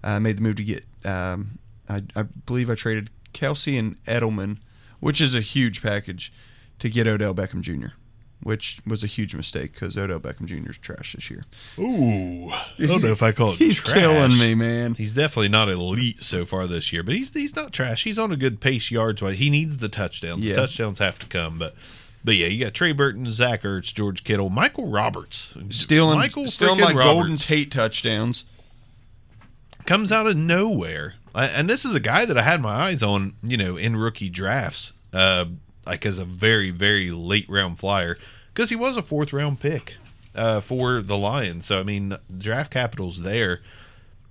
I 0.03 0.19
made 0.19 0.37
the 0.37 0.41
move 0.41 0.57
to 0.57 0.63
get 0.63 0.83
um, 1.05 1.59
I, 1.87 2.03
I 2.17 2.23
believe 2.23 2.69
I 2.69 2.75
traded 2.75 3.09
Kelce 3.33 3.79
and 3.79 4.03
Edelman, 4.03 4.57
which 4.99 5.21
is 5.21 5.33
a 5.33 5.39
huge 5.39 5.81
package, 5.81 6.33
to 6.79 6.89
get 6.89 7.07
Odell 7.07 7.33
Beckham 7.33 7.61
Jr. 7.61 7.93
Which 8.43 8.79
was 8.85 9.03
a 9.03 9.07
huge 9.07 9.33
mistake 9.33 9.71
because 9.71 9.97
Odell 9.97 10.19
Beckham 10.19 10.47
Jr. 10.47 10.69
is 10.69 10.77
trash 10.77 11.15
this 11.15 11.29
year. 11.29 11.43
Ooh, 11.79 12.51
I 12.51 12.85
don't 12.85 13.01
know 13.01 13.11
if 13.13 13.23
I 13.23 13.31
call 13.31 13.53
it. 13.53 13.57
He's 13.57 13.79
trash. 13.79 13.97
killing 13.97 14.37
me, 14.37 14.53
man. 14.53 14.95
He's 14.95 15.13
definitely 15.13 15.47
not 15.47 15.69
elite 15.69 16.21
so 16.23 16.45
far 16.45 16.67
this 16.67 16.91
year, 16.91 17.03
but 17.03 17.15
he's 17.15 17.29
he's 17.33 17.55
not 17.55 17.71
trash. 17.71 18.03
He's 18.03 18.19
on 18.19 18.33
a 18.33 18.37
good 18.37 18.59
pace 18.59 18.91
yards 18.91 19.21
wise. 19.21 19.37
He 19.37 19.49
needs 19.49 19.77
the 19.77 19.89
touchdowns. 19.89 20.43
Yeah. 20.43 20.55
The 20.55 20.61
touchdowns 20.61 20.99
have 20.99 21.17
to 21.19 21.25
come, 21.25 21.57
but 21.57 21.73
but 22.27 22.35
yeah, 22.35 22.47
you 22.47 22.65
got 22.65 22.73
Trey 22.73 22.91
Burton, 22.91 23.31
Zach 23.31 23.63
Ertz, 23.63 23.93
George 23.93 24.25
Kittle, 24.25 24.49
Michael 24.49 24.89
Roberts, 24.89 25.53
Stealing, 25.69 26.19
Michael 26.19 26.45
stealing 26.47 26.77
freaking 26.77 26.93
my 26.95 27.01
Golden 27.01 27.31
Roberts 27.31 27.45
Tate 27.45 27.71
touchdowns. 27.71 28.43
comes 29.85 30.11
out 30.11 30.27
of 30.27 30.35
nowhere. 30.35 31.13
And 31.33 31.69
this 31.69 31.85
is 31.85 31.95
a 31.95 32.01
guy 32.01 32.25
that 32.25 32.37
I 32.37 32.41
had 32.41 32.59
my 32.59 32.75
eyes 32.87 33.01
on, 33.01 33.35
you 33.41 33.55
know, 33.55 33.77
in 33.77 33.95
rookie 33.95 34.27
drafts, 34.27 34.91
uh, 35.13 35.45
like 35.85 36.05
as 36.05 36.19
a 36.19 36.25
very 36.25 36.69
very 36.69 37.11
late 37.11 37.45
round 37.47 37.79
flyer 37.79 38.17
because 38.53 38.69
he 38.69 38.75
was 38.75 38.97
a 38.97 39.01
fourth 39.03 39.31
round 39.31 39.61
pick 39.61 39.95
uh, 40.35 40.59
for 40.59 41.01
the 41.01 41.15
Lions. 41.15 41.67
So 41.67 41.79
I 41.79 41.83
mean, 41.83 42.17
draft 42.37 42.71
capital's 42.71 43.21
there. 43.21 43.61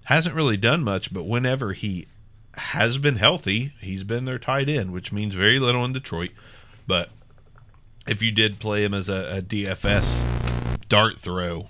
Hasn't 0.05 0.35
really 0.35 0.59
done 0.59 0.85
much, 0.85 1.15
but 1.15 1.23
whenever 1.23 1.73
he 1.73 2.09
has 2.57 2.99
been 2.99 3.17
healthy. 3.17 3.73
He's 3.81 4.05
been 4.05 4.27
their 4.27 4.39
tight 4.39 4.69
end, 4.69 4.93
which 4.93 5.13
means 5.13 5.35
very 5.35 5.59
little 5.59 5.83
in 5.83 5.95
Detroit. 5.95 6.33
But 6.87 7.11
if 8.07 8.23
you 8.23 8.31
did 8.33 8.59
play 8.59 8.85
him 8.85 8.95
as 8.95 9.09
a, 9.09 9.39
a 9.39 9.43
DFS 9.43 10.07
dart 10.89 11.19
throw, 11.19 11.69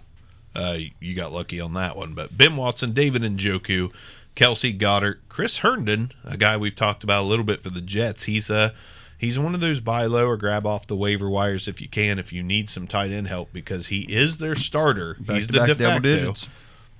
uh, 0.55 0.78
you 1.01 1.14
got 1.14 1.32
lucky 1.32 1.61
on 1.61 1.74
that 1.74 1.97
one. 1.97 2.14
But 2.14 2.37
Ben 2.37 2.57
Watson, 2.57 2.93
David 2.93 3.22
Njoku, 3.22 3.93
Kelce 4.34 4.78
Goedert, 4.78 5.18
Chris 5.28 5.59
Herndon, 5.59 6.12
a 6.24 6.37
guy 6.37 6.57
we've 6.57 6.76
talked 6.76 7.05
about 7.05 7.24
a 7.24 7.26
little 7.26 7.45
bit 7.45 7.62
for 7.62 7.70
the 7.70 7.80
Jets. 7.80 8.24
He's 8.24 8.51
uh 8.51 8.70
he's 9.18 9.39
one 9.39 9.55
of 9.55 9.61
those 9.61 9.80
buy 9.80 10.07
low 10.07 10.26
or 10.26 10.37
grab 10.37 10.66
off 10.66 10.87
the 10.87 10.97
waiver 10.97 11.28
wires 11.28 11.66
if 11.66 11.80
you 11.80 11.89
can 11.89 12.18
if 12.18 12.32
you 12.32 12.43
need 12.43 12.68
some 12.68 12.87
tight 12.87 13.11
end 13.11 13.28
help 13.28 13.53
because 13.53 13.89
he 13.89 14.03
is 14.03 14.39
their 14.39 14.57
starter. 14.57 15.16
he's 15.26 15.47
the 15.47 15.64
de 15.66 15.74
facto. 15.74 16.01
digits. 16.01 16.49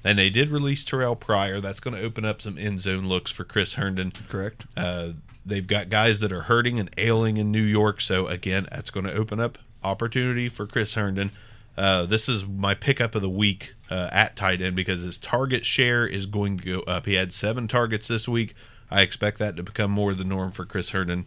And 0.05 0.19
they 0.19 0.31
did 0.31 0.51
release 0.51 0.85
Terrelle 0.85 1.19
Pryor. 1.19 1.61
That's 1.61 1.81
going 1.81 1.97
to 1.97 2.01
open 2.01 2.25
up 2.25 2.41
some 2.41 2.57
end 2.59 2.81
zone 2.81 3.09
looks 3.09 3.33
for 3.33 3.43
Chris 3.43 3.73
Herndon. 3.73 4.13
Correct. 4.29 4.65
Uh, 4.77 5.13
they've 5.47 5.67
got 5.67 5.89
guys 5.89 6.21
that 6.21 6.33
are 6.33 6.43
hurting 6.43 6.79
and 6.79 6.91
ailing 6.99 7.37
in 7.37 7.53
New 7.53 7.63
York. 7.63 8.01
So, 8.01 8.27
again, 8.27 8.67
that's 8.71 8.91
going 8.91 9.07
to 9.07 9.15
open 9.15 9.41
up 9.41 9.59
opportunity 9.83 10.49
for 10.49 10.67
Chris 10.67 10.95
Herndon. 10.95 11.31
Uh, 11.77 12.07
this 12.07 12.29
is 12.29 12.45
my 12.45 12.75
pickup 12.75 13.15
of 13.15 13.23
the 13.23 13.31
week 13.31 13.75
uh, 13.91 14.09
at 14.11 14.35
tight 14.35 14.61
end 14.61 14.75
because 14.75 15.03
his 15.03 15.17
target 15.19 15.65
share 15.65 16.07
is 16.07 16.27
going 16.27 16.59
to 16.59 16.65
go 16.65 16.81
up. 16.81 17.07
He 17.07 17.15
had 17.15 17.33
seven 17.33 17.69
targets 17.69 18.09
this 18.09 18.27
week. 18.27 18.55
I 18.91 19.03
expect 19.03 19.39
that 19.39 19.57
to 19.57 19.63
become 19.63 19.91
more 19.91 20.15
the 20.15 20.25
norm 20.25 20.53
for 20.53 20.65
Chris 20.65 20.91
Herndon. 20.91 21.27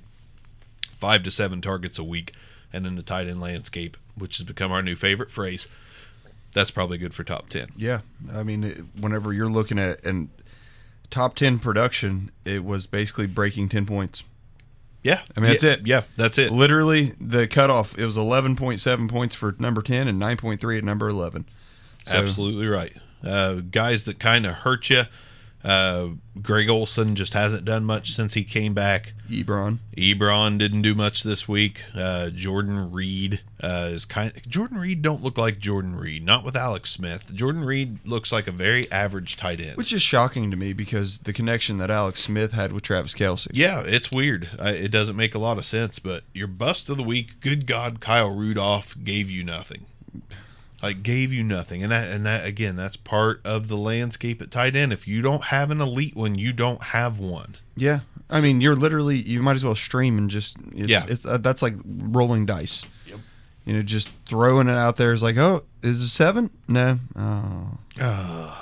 Five 0.98 1.24
to 1.24 1.32
seven 1.32 1.62
targets 1.62 1.98
a 1.98 2.04
week. 2.04 2.34
And 2.74 2.86
in 2.86 2.96
the 2.96 3.04
tight 3.04 3.28
end 3.28 3.42
landscape, 3.42 3.98
which 4.16 4.38
has 4.38 4.46
become 4.46 4.72
our 4.72 4.82
new 4.82 4.96
favorite 4.96 5.32
phrase, 5.32 5.68
that's 6.54 6.72
probably 6.72 6.98
good 6.98 7.14
for 7.14 7.24
top 7.24 7.50
10. 7.50 7.70
Yeah, 7.76 8.02
I 8.34 8.44
mean, 8.44 8.90
whenever 9.00 9.34
you're 9.34 9.50
looking 9.50 9.80
at 9.80 10.04
and 10.06 10.30
top 11.12 11.36
ten 11.36 11.60
production, 11.60 12.32
it 12.46 12.64
was 12.64 12.86
basically 12.88 13.28
breaking 13.28 13.70
ten 13.70 13.86
points. 13.86 14.24
Yeah. 15.04 15.22
I 15.36 15.40
mean, 15.40 15.52
that's 15.52 15.64
Yeah, 15.64 15.72
it. 15.72 15.88
Yeah, 15.88 16.02
that's 16.18 16.38
it. 16.38 16.52
Literally, 16.52 17.14
the 17.20 17.48
cutoff 17.48 17.98
it 17.98 18.06
was 18.06 18.18
eleven 18.18 18.56
point 18.56 18.80
seven 18.80 19.08
points 19.08 19.36
for 19.36 19.56
number 19.60 19.82
ten 19.82 20.08
and 20.08 20.20
nine 20.20 20.38
point 20.38 20.60
three 20.62 20.78
at 20.78 20.84
number 20.84 21.08
eleven. 21.08 21.46
So, 22.06 22.14
Absolutely 22.14 22.68
right. 22.68 22.94
Uh, 23.24 23.56
guys 23.56 24.06
that 24.06 24.20
kind 24.20 24.46
of 24.46 24.56
hurt 24.56 24.90
you. 24.90 25.04
Uh, 25.64 26.10
Greg 26.42 26.70
Olsen 26.70 27.16
just 27.16 27.34
hasn't 27.34 27.66
done 27.66 27.84
much 27.84 28.16
since 28.16 28.34
he 28.34 28.44
came 28.44 28.74
back. 28.74 29.14
Ebron. 29.30 29.80
Ebron 29.98 30.58
didn't 30.58 30.82
do 30.82 30.96
much 30.96 31.24
this 31.24 31.48
week. 31.48 31.84
Uh, 31.94 32.30
Jordan 32.30 32.92
Reed 32.92 33.42
uh, 33.62 33.90
is 33.92 34.06
kind. 34.06 34.32
Jordan 34.48 34.78
Reed 34.78 35.02
don't 35.02 35.22
look 35.22 35.38
like 35.38 35.60
Jordan 35.60 35.96
Reed. 35.96 36.26
Not 36.26 36.46
with 36.46 36.56
Alex 36.56 36.92
Smith. 36.92 37.34
Jordan 37.34 37.66
Reed 37.66 38.00
looks 38.06 38.32
like 38.32 38.48
a 38.48 38.52
very 38.54 38.90
average 38.92 39.36
tight 39.36 39.60
end. 39.60 39.76
Which 39.76 39.92
is 39.92 40.02
shocking 40.02 40.50
to 40.50 40.58
me 40.58 40.72
because 40.72 41.20
the 41.20 41.34
connection 41.34 41.78
that 41.80 41.92
Alex 41.92 42.24
Smith 42.24 42.54
had 42.54 42.72
with 42.72 42.84
Travis 42.84 43.14
Kelce. 43.14 43.48
yeah, 43.52 43.82
it's 43.82 44.12
weird. 44.12 44.50
Uh, 44.60 44.74
it 44.76 44.90
doesn't 44.90 45.16
make 45.18 45.36
a 45.36 45.40
lot 45.40 45.58
of 45.58 45.66
sense. 45.66 46.00
But 46.00 46.24
your 46.34 46.48
bust 46.48 46.90
of 46.90 46.98
the 46.98 47.04
week, 47.04 47.42
good 47.42 47.66
God, 47.68 48.00
Kyle 48.00 48.30
Rudolph 48.30 48.96
gave 49.04 49.30
you 49.30 49.44
nothing. 49.44 49.86
Like 50.82 51.04
gave 51.04 51.34
you 51.34 51.44
nothing, 51.44 51.84
and 51.84 51.92
that 51.92 52.10
and 52.10 52.26
that 52.26 52.46
again, 52.46 52.76
that's 52.76 52.96
part 52.96 53.42
of 53.44 53.68
the 53.68 53.76
landscape 53.76 54.42
at 54.42 54.50
tight 54.50 54.76
end. 54.76 54.94
If 54.94 55.08
you 55.08 55.22
don't 55.22 55.46
have 55.46 55.72
an 55.72 55.82
elite 55.82 56.16
one, 56.16 56.36
you 56.36 56.54
don't 56.54 56.82
have 56.82 57.20
one. 57.20 57.58
Yeah, 57.76 58.00
I 58.30 58.40
mean, 58.40 58.62
you're 58.62 58.76
literally 58.76 59.18
you 59.18 59.42
might 59.42 59.56
as 59.56 59.64
well 59.64 59.76
stream 59.76 60.18
and 60.18 60.30
just 60.30 60.56
it's, 60.74 60.88
Yeah. 60.88 61.04
It's, 61.08 61.26
uh, 61.26 61.38
that's 61.38 61.62
like 61.62 61.76
rolling 61.86 62.46
dice. 62.46 62.84
Yep. 63.08 63.20
You 63.66 63.74
know, 63.74 63.82
just 63.82 64.10
throwing 64.28 64.70
it 64.70 64.76
out 64.76 64.96
there 64.96 65.12
is 65.12 65.22
like, 65.22 65.38
oh, 65.38 65.64
is 65.84 66.02
it 66.02 66.10
seven? 66.10 66.50
No. 66.68 67.00
Oh, 67.18 68.58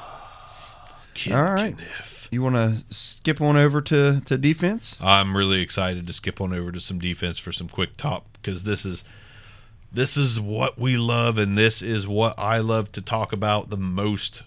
Kid 1.14 1.34
All 1.34 1.44
right. 1.44 1.76
Kniff. 1.78 2.28
you 2.32 2.42
want 2.44 2.56
to 2.56 2.84
skip 2.94 3.42
on 3.42 3.58
over 3.58 3.82
to 3.82 4.22
to 4.22 4.38
defense? 4.38 4.98
I'm 5.02 5.36
really 5.36 5.62
excited 5.62 6.08
to 6.08 6.14
skip 6.14 6.40
on 6.42 6.54
over 6.54 6.72
to 6.72 6.80
some 6.80 7.00
defense 7.00 7.38
for 7.38 7.52
some 7.52 7.68
quick 7.70 7.98
top 7.98 8.26
because 8.34 8.64
this 8.64 8.86
is 8.86 9.04
this 9.98 10.16
is 10.16 10.40
what 10.40 10.78
we 10.78 10.96
love 10.96 11.40
and 11.40 11.58
this 11.58 11.82
is 11.82 12.08
what 12.08 12.38
I 12.38 12.60
love 12.60 12.92
to 12.94 13.02
talk 13.02 13.34
about 13.34 13.70
the 13.72 13.78
most. 13.78 14.44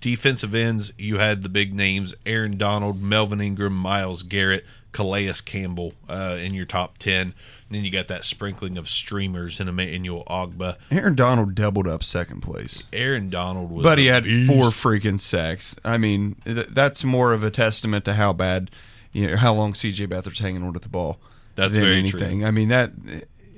Defensive 0.00 0.54
ends, 0.54 0.92
you 0.98 1.18
had 1.18 1.42
the 1.42 1.48
big 1.48 1.72
names: 1.74 2.14
Aaron 2.26 2.56
Donald, 2.58 3.00
Melvin 3.02 3.40
Ingram, 3.40 3.76
Myles 3.76 4.22
Garrett, 4.22 4.64
Calais 4.92 5.32
Campbell 5.44 5.92
uh, 6.08 6.36
in 6.40 6.52
your 6.54 6.66
top 6.66 6.98
ten. 6.98 7.34
And 7.68 7.76
then 7.76 7.84
you 7.84 7.90
got 7.90 8.08
that 8.08 8.24
sprinkling 8.24 8.78
of 8.78 8.88
streamers 8.88 9.60
in 9.60 9.68
Emmanuel 9.68 10.24
Ogbah. 10.28 10.76
Aaron 10.90 11.14
Donald 11.14 11.54
doubled 11.54 11.86
up 11.86 12.02
second 12.02 12.40
place. 12.40 12.82
Aaron 12.92 13.28
Donald 13.28 13.70
was, 13.70 13.82
But 13.82 13.98
he 13.98 14.06
had 14.06 14.24
beast. 14.24 14.50
four 14.50 14.66
freaking 14.70 15.20
sacks. 15.20 15.76
I 15.84 15.98
mean, 15.98 16.36
th- 16.44 16.68
that's 16.70 17.04
more 17.04 17.32
of 17.32 17.44
a 17.44 17.50
testament 17.50 18.04
to 18.06 18.14
how 18.14 18.32
bad, 18.32 18.70
you 19.12 19.26
know, 19.26 19.36
how 19.36 19.52
long 19.52 19.74
CJ 19.74 20.08
Beathard's 20.08 20.38
hanging 20.38 20.62
on 20.62 20.72
to 20.72 20.78
the 20.80 20.88
ball. 20.88 21.18
That's 21.56 21.72
than 21.72 21.82
very 21.82 21.98
anything. 21.98 22.38
true. 22.38 22.48
I 22.48 22.50
mean, 22.52 22.68
that 22.68 22.92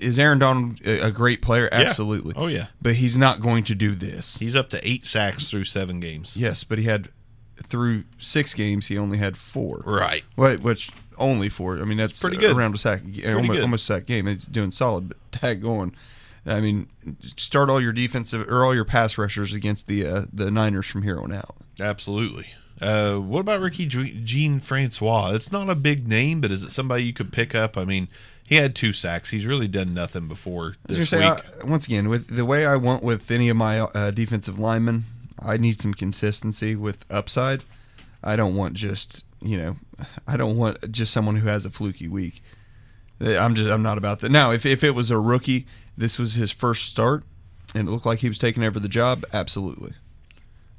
is 0.01 0.19
Aaron 0.19 0.39
Donald 0.39 0.81
a 0.85 1.11
great 1.11 1.43
player? 1.43 1.69
Absolutely. 1.73 2.35
Oh, 2.37 2.47
yeah. 2.47 2.67
But 2.81 2.97
he's 2.97 3.17
not 3.17 3.41
going 3.41 3.65
to 3.65 3.75
do 3.75 3.95
this. 3.95 4.39
He's 4.39 4.57
up 4.57 4.71
to 4.71 4.89
eight 4.89 5.07
sacks 5.07 5.51
through 5.51 5.65
seven 5.65 6.01
games. 6.01 6.33
Yes, 6.35 6.65
but 6.65 6.79
he 6.79 6.85
had 6.85 7.09
through 7.63 8.05
six 8.19 8.55
games. 8.55 8.87
He 8.87 8.99
only 8.99 9.19
had 9.19 9.37
four. 9.37 9.83
Right. 9.85 10.25
Which 10.37 10.91
only 11.19 11.49
four? 11.49 11.79
I 11.81 11.85
mean, 11.85 11.99
that's 11.99 12.21
pretty 12.21 12.37
good. 12.37 12.57
around 12.57 12.75
a 12.75 12.79
sack, 12.79 13.03
almost, 13.27 13.61
almost 13.61 13.87
sack 13.87 14.07
game. 14.07 14.27
It's 14.27 14.45
doing 14.45 14.71
solid, 14.71 15.09
but 15.09 15.19
tag 15.33 15.63
going. 15.63 15.95
I 16.47 16.61
mean, 16.61 16.89
start 17.37 17.69
all 17.69 17.81
your 17.81 17.93
defensive 17.93 18.49
or 18.49 18.65
all 18.65 18.75
your 18.75 18.87
pass 18.87 19.19
rushers 19.19 19.53
against 19.53 19.87
the 19.87 20.07
uh, 20.07 20.25
the 20.33 20.51
Niners 20.51 20.87
from 20.87 21.03
here 21.03 21.21
on 21.21 21.33
out. 21.33 21.57
Absolutely. 21.79 22.47
Uh, 22.81 23.17
what 23.17 23.41
about 23.41 23.61
Ricky 23.61 23.85
Jean 23.85 24.59
Francois? 24.59 25.33
It's 25.35 25.53
not 25.53 25.69
a 25.69 25.75
big 25.75 26.09
name, 26.09 26.41
but 26.41 26.51
is 26.51 26.63
it 26.63 26.73
somebody 26.73 27.05
you 27.05 27.13
could 27.13 27.31
pick 27.31 27.55
up? 27.55 27.77
I 27.77 27.85
mean, 27.85 28.09
he 28.51 28.57
had 28.57 28.75
two 28.75 28.93
sacks. 28.93 29.31
He's 29.31 29.47
really 29.47 29.69
done 29.69 29.95
nothing 29.95 30.29
before 30.29 30.77
this 30.87 31.09
gonna 31.11 31.35
week. 31.35 31.45
say, 31.45 31.61
I, 31.63 31.65
once 31.65 31.87
again, 31.87 32.11
with 32.11 32.27
the 32.35 32.45
way 32.45 32.67
I 32.67 32.77
want 32.77 33.03
with 33.03 33.31
any 33.31 33.49
of 33.49 33.57
my 33.57 33.81
uh, 33.81 34.11
defensive 34.11 34.59
linemen, 34.59 35.05
I 35.39 35.57
need 35.57 35.81
some 35.81 35.95
consistency 35.95 36.77
with 36.77 37.05
upside. 37.09 37.63
I 38.23 38.37
don't 38.37 38.55
want 38.57 38.75
just 38.75 39.25
you 39.41 39.57
know, 39.57 39.77
I 40.27 40.37
don't 40.37 40.59
want 40.59 40.93
just 40.93 41.13
someone 41.13 41.37
who 41.37 41.49
has 41.49 41.65
a 41.65 41.71
fluky 41.71 42.09
week. 42.09 42.43
Uh, 43.25 43.37
I'm 43.39 43.55
just 43.55 43.71
I'm 43.71 43.83
not 43.83 43.97
about 43.97 44.21
that. 44.21 44.31
Now, 44.31 44.51
if 44.51 44.67
if 44.67 44.85
it 44.85 44.95
was 44.95 45.11
a 45.11 45.19
rookie, 45.19 45.67
this 45.97 46.19
was 46.19 46.35
his 46.35 46.51
first 46.51 46.85
start, 46.91 47.23
and 47.75 47.89
it 47.89 47.91
looked 47.91 48.05
like 48.05 48.19
he 48.19 48.29
was 48.29 48.39
taking 48.39 48.65
over 48.65 48.79
the 48.81 48.89
job, 48.89 49.25
absolutely. 49.33 49.93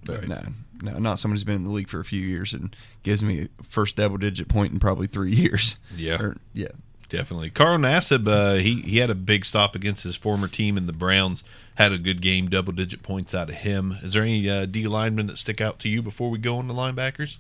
But 0.04 0.20
Right. 0.20 0.28
no, 0.28 0.42
no, 0.82 1.00
not 1.00 1.20
someone 1.20 1.36
who's 1.36 1.44
been 1.44 1.56
in 1.56 1.64
the 1.64 1.70
league 1.70 1.88
for 1.90 2.00
a 2.00 2.06
few 2.06 2.22
years 2.22 2.54
and 2.54 2.76
gives 3.04 3.22
me 3.24 3.48
first 3.64 3.96
double 3.96 4.18
digit 4.18 4.48
point 4.48 4.74
in 4.74 4.80
probably 4.80 5.08
three 5.08 5.34
years. 5.44 5.76
Yeah. 5.96 6.22
Or- 6.22 6.38
yeah. 6.54 6.70
Definitely. 7.12 7.50
Carl 7.50 7.78
Nassib, 7.78 8.26
uh, 8.26 8.56
he, 8.56 8.82
he 8.84 9.00
had 9.00 9.10
a 9.10 9.16
big 9.16 9.44
stop 9.44 9.76
against 9.76 10.04
his 10.04 10.16
former 10.16 10.48
team 10.48 10.78
in 10.78 10.88
the 10.88 10.94
Browns. 10.94 11.44
Had 11.76 11.92
a 11.92 11.98
good 11.98 12.22
game, 12.22 12.50
double 12.50 12.72
digit 12.72 13.04
points 13.04 13.36
out 13.36 13.50
of 13.50 13.56
him. 13.56 13.98
Is 14.02 14.14
there 14.14 14.24
any 14.24 14.50
uh, 14.50 14.66
D 14.66 14.88
linemen 14.88 15.28
that 15.28 15.38
stick 15.38 15.60
out 15.60 15.78
to 15.80 15.90
you 15.90 16.02
before 16.02 16.30
we 16.30 16.38
go 16.38 16.58
on 16.58 16.70
to 16.70 16.74
linebackers? 16.74 17.36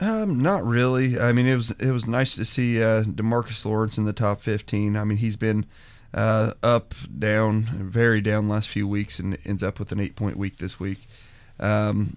Um, 0.00 0.42
not 0.42 0.66
really. 0.66 1.20
I 1.20 1.32
mean, 1.32 1.46
it 1.46 1.54
was 1.54 1.70
it 1.70 1.92
was 1.92 2.06
nice 2.06 2.34
to 2.34 2.44
see 2.44 2.82
uh, 2.82 3.04
Demarcus 3.04 3.64
Lawrence 3.64 3.96
in 3.96 4.06
the 4.06 4.12
top 4.12 4.40
fifteen. 4.40 4.96
I 4.96 5.04
mean, 5.04 5.18
he's 5.18 5.36
been 5.36 5.66
uh, 6.12 6.54
up, 6.64 6.94
down, 7.16 7.62
very 7.90 8.20
down 8.20 8.48
last 8.48 8.68
few 8.68 8.88
weeks, 8.88 9.20
and 9.20 9.38
ends 9.44 9.62
up 9.62 9.78
with 9.78 9.92
an 9.92 10.00
eight 10.00 10.16
point 10.16 10.36
week 10.36 10.58
this 10.58 10.80
week. 10.80 11.06
Um, 11.60 12.16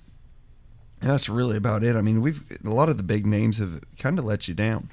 that's 1.01 1.30
really 1.30 1.57
about 1.57 1.84
it. 1.84 1.95
I 1.95 2.01
mean, 2.01 2.22
we've 2.22 2.41
a 2.65 2.69
lot 2.69 2.89
of 2.89 2.97
the 2.97 3.03
big 3.03 3.27
names 3.27 3.59
have 3.59 3.81
kind 3.99 4.18
of 4.18 4.26
let 4.26 4.47
you 4.47 4.55
down. 4.55 4.89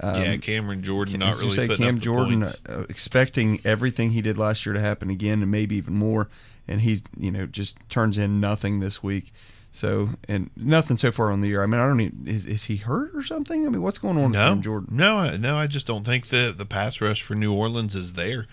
Um, 0.00 0.22
yeah, 0.22 0.36
Cameron 0.36 0.82
Jordan 0.82 1.18
not 1.20 1.36
really 1.38 1.54
say, 1.54 1.68
Cam 1.76 2.00
Jordan 2.00 2.44
uh, 2.44 2.84
expecting 2.88 3.60
everything 3.64 4.10
he 4.12 4.20
did 4.22 4.38
last 4.38 4.64
year 4.64 4.72
to 4.72 4.80
happen 4.80 5.10
again, 5.10 5.42
and 5.42 5.50
maybe 5.50 5.76
even 5.76 5.94
more, 5.94 6.28
and 6.68 6.82
he 6.82 7.02
you 7.18 7.30
know 7.30 7.46
just 7.46 7.76
turns 7.88 8.16
in 8.18 8.38
nothing 8.40 8.80
this 8.80 9.02
week. 9.02 9.32
So 9.72 10.10
and 10.28 10.50
nothing 10.56 10.96
so 10.96 11.12
far 11.12 11.30
on 11.30 11.40
the 11.40 11.48
year. 11.48 11.62
I 11.62 11.66
mean, 11.66 11.80
I 11.80 11.86
don't 11.86 12.00
even 12.00 12.24
is, 12.26 12.46
is 12.46 12.64
he 12.64 12.76
hurt 12.76 13.10
or 13.14 13.22
something? 13.22 13.66
I 13.66 13.68
mean, 13.70 13.82
what's 13.82 13.98
going 13.98 14.16
on 14.16 14.24
with 14.24 14.32
No, 14.32 14.44
Cam 14.48 14.62
Jordan? 14.62 14.88
no, 14.96 15.18
I- 15.18 15.36
no. 15.36 15.56
I 15.56 15.66
just 15.66 15.86
don't 15.86 16.04
think 16.04 16.28
the 16.28 16.54
the 16.56 16.64
pass 16.66 17.00
rush 17.00 17.22
for 17.22 17.34
New 17.34 17.52
Orleans 17.52 17.94
is 17.94 18.14
there. 18.14 18.46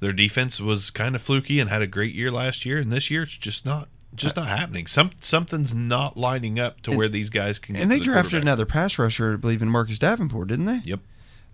Their 0.00 0.12
defense 0.12 0.60
was 0.60 0.90
kind 0.90 1.14
of 1.14 1.22
fluky 1.22 1.60
and 1.60 1.70
had 1.70 1.82
a 1.82 1.86
great 1.86 2.14
year 2.14 2.30
last 2.30 2.64
year, 2.66 2.78
and 2.78 2.92
this 2.92 3.10
year 3.10 3.22
it's 3.24 3.36
just 3.36 3.64
not 3.66 3.88
just 4.14 4.36
not 4.36 4.46
happening. 4.48 4.86
Some 4.86 5.10
something's 5.20 5.74
not 5.74 6.16
lining 6.16 6.58
up 6.58 6.80
to 6.82 6.96
where 6.96 7.08
these 7.08 7.30
guys 7.30 7.58
can. 7.58 7.74
Get 7.74 7.82
And 7.82 7.90
they 7.90 7.98
the 7.98 8.04
drafted 8.04 8.42
another 8.42 8.66
pass 8.66 8.98
rusher, 8.98 9.34
I 9.34 9.36
believe, 9.36 9.62
in 9.62 9.68
Marcus 9.68 9.98
Davenport, 9.98 10.48
didn't 10.48 10.66
they? 10.66 10.80
Yep, 10.84 11.00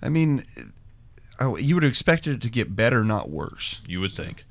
I 0.02 0.08
mean, 0.08 0.44
oh, 1.38 1.56
you 1.56 1.74
would 1.74 1.82
have 1.82 1.90
expected 1.90 2.36
it 2.36 2.42
to 2.42 2.50
get 2.50 2.76
better, 2.76 3.04
not 3.04 3.30
worse. 3.30 3.80
you 3.86 4.00
would 4.00 4.12
think. 4.12 4.44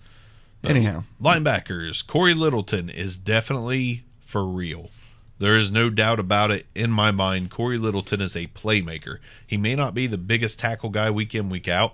Anyhow, 0.64 0.98
um, 0.98 1.06
Linebackers, 1.22 2.06
Cory 2.06 2.34
Littleton 2.34 2.90
is 2.90 3.16
definitely 3.16 4.04
for 4.20 4.46
real. 4.46 4.90
There 5.38 5.58
is 5.58 5.72
no 5.72 5.90
doubt 5.90 6.20
about 6.20 6.52
it 6.52 6.66
in 6.76 6.92
my 6.92 7.12
mind. 7.12 7.50
Cory 7.50 7.78
Littleton 7.78 8.20
is 8.20 8.36
a 8.36 8.48
playmaker. 8.48 9.20
He 9.48 9.56
may 9.56 9.74
not 9.74 9.94
be 9.94 10.06
the 10.06 10.18
biggest 10.18 10.60
tackle 10.60 10.90
guy 10.90 11.10
week 11.10 11.34
in, 11.34 11.50
week 11.50 11.70
out, 11.70 11.94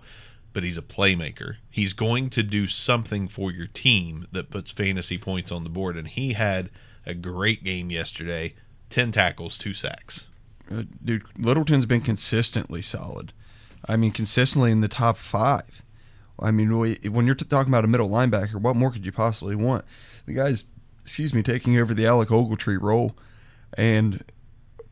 but 0.56 0.64
he's 0.64 0.78
a 0.78 0.82
playmaker. 0.82 1.58
He's 1.70 1.92
going 1.94 2.30
to 2.32 2.42
do 2.42 2.66
something 2.66 3.28
for 3.28 3.52
your 3.52 3.68
team 3.68 4.26
that 4.32 4.50
puts 4.50 4.72
fantasy 4.72 5.18
points 5.18 5.52
on 5.52 5.64
the 5.66 5.70
board. 5.70 5.98
And 5.98 6.08
he 6.08 6.32
had 6.34 6.70
a 7.06 7.14
great 7.14 7.64
game 7.64 7.92
yesterday 7.92 8.56
10 8.90 9.12
tackles, 9.12 9.58
two 9.58 9.74
sacks. 9.74 10.26
uh, 10.72 10.84
dude, 11.04 11.24
Littleton's 11.38 11.86
been 11.86 12.00
consistently 12.02 12.82
solid. 12.82 13.34
I 13.88 13.98
mean, 13.98 14.12
consistently 14.12 14.72
in 14.72 14.80
the 14.82 14.88
top 14.88 15.18
five. 15.18 15.84
I 16.40 16.52
mean, 16.52 16.70
when 17.12 17.26
you're 17.26 17.36
talking 17.36 17.72
about 17.72 17.84
a 17.86 17.88
middle 17.88 18.10
linebacker, 18.10 18.56
what 18.56 18.76
more 18.76 18.92
could 18.92 19.06
you 19.06 19.12
possibly 19.12 19.56
want? 19.56 19.84
The 20.26 20.34
guy's, 20.34 20.64
excuse 21.04 21.34
me, 21.34 21.44
taking 21.44 21.78
over 21.78 21.94
the 21.94 22.06
Alec 22.06 22.30
Ogletree 22.30 22.82
role, 22.82 23.16
and 23.78 24.24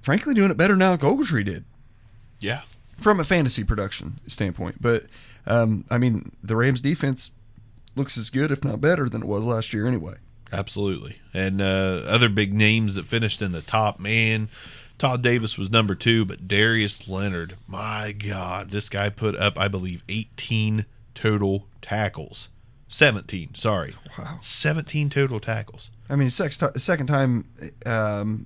frankly, 0.01 0.33
doing 0.33 0.51
it 0.51 0.57
better 0.57 0.73
than 0.73 0.81
Alec 0.81 1.01
Ogletree 1.01 1.45
did 1.45 1.63
Yeah. 2.39 2.61
from 2.99 3.19
a 3.19 3.23
fantasy 3.23 3.63
production 3.63 4.19
standpoint. 4.27 4.81
But 4.81 5.05
um, 5.45 5.85
I 5.89 5.97
mean, 5.97 6.31
the 6.43 6.55
Rams 6.55 6.81
defense 6.81 7.31
looks 7.95 8.17
as 8.17 8.29
good, 8.29 8.51
if 8.51 8.63
not 8.63 8.81
better, 8.81 9.09
than 9.09 9.21
it 9.21 9.27
was 9.27 9.43
last 9.43 9.73
year 9.73 9.87
anyway. 9.87 10.15
Absolutely. 10.51 11.17
And 11.33 11.61
uh, 11.61 12.03
other 12.05 12.29
big 12.29 12.53
names 12.53 12.95
that 12.95 13.07
finished 13.07 13.41
in 13.41 13.51
the 13.51 13.61
top, 13.61 13.99
man. 13.99 14.49
Todd 14.99 15.21
Davis 15.21 15.57
was 15.57 15.69
number 15.69 15.95
two, 15.95 16.23
but 16.23 16.47
Darius 16.47 17.07
Leonard, 17.07 17.57
my 17.67 18.11
God, 18.11 18.71
this 18.71 18.87
guy 18.87 19.09
put 19.09 19.35
up, 19.35 19.57
I 19.57 19.67
believe, 19.67 20.03
18 20.07 20.85
total 21.15 21.67
tackles. 21.81 22.49
17, 22.87 23.55
sorry. 23.55 23.95
Wow. 24.17 24.37
17 24.41 25.09
total 25.09 25.39
tackles. 25.39 25.89
I 26.09 26.15
mean, 26.15 26.29
sex 26.29 26.59
second 26.77 27.07
time 27.07 27.49
um, 27.85 28.45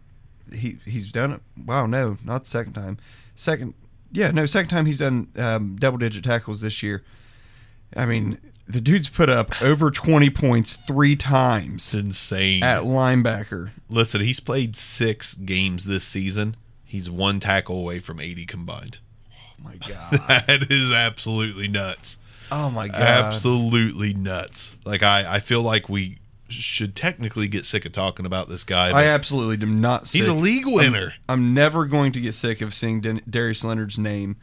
he 0.53 0.78
he's 0.86 1.11
done 1.11 1.34
it. 1.34 1.41
Wow, 1.65 1.86
no, 1.86 2.18
not 2.24 2.48
second 2.48 2.74
time. 2.74 2.98
Second, 3.36 3.74
yeah, 4.12 4.32
no, 4.32 4.46
second 4.46 4.70
time 4.70 4.86
he's 4.86 5.00
done 5.00 5.28
um, 5.38 5.76
double 5.78 5.98
digit 5.98 6.24
tackles 6.24 6.62
this 6.62 6.82
year. 6.84 7.04
I 7.96 8.06
mean, 8.06 8.38
the 8.68 8.82
dude's 8.82 9.10
put 9.10 9.30
up 9.30 9.62
over 9.62 9.90
twenty 9.92 10.30
points 10.30 10.78
three 10.88 11.14
It's 11.14 11.24
times 11.24 11.94
insane. 11.94 12.64
at 12.64 12.84
linebacker. 12.84 13.72
Listen, 13.90 14.22
he's 14.22 14.40
played 14.40 14.76
six 14.76 15.34
games 15.36 15.86
this 15.86 16.04
season. 16.04 16.56
He's 16.84 17.10
one 17.10 17.40
tackle 17.42 17.78
away 17.80 18.00
from 18.00 18.20
80 18.22 18.46
combined. 18.46 19.00
Oh 19.32 19.64
my 19.64 19.76
god! 19.88 20.46
That 20.48 20.72
is 20.72 20.92
absolutely 20.94 21.68
nuts. 21.68 22.18
Oh 22.52 22.70
my 22.70 22.88
god! 22.88 23.02
Absolutely 23.02 24.14
nuts. 24.14 24.74
Like 24.86 25.04
I, 25.04 25.36
I 25.36 25.40
feel 25.42 25.62
like 25.62 25.90
we 25.90 26.20
should 26.49 26.95
technically 26.95 27.48
get 27.48 27.65
sick 27.65 27.86
of 27.86 27.91
talking 27.91 28.26
about 28.26 28.49
this 28.49 28.64
guy. 28.64 28.90
I 28.90 29.06
absolutely 29.06 29.61
am 29.65 29.82
not. 29.82 30.07
Sick. 30.07 30.19
he's 30.19 30.28
a 30.28 30.34
league 30.34 30.65
winner. 30.65 31.14
I'm 31.28 31.53
never 31.53 31.86
going 31.86 32.11
to 32.14 32.22
get 32.22 32.34
sick 32.34 32.61
of 32.61 32.74
seeing 32.74 33.02
Dan- 33.02 33.22
Darius 33.30 33.64
Leonard's 33.64 33.98
name 33.98 34.38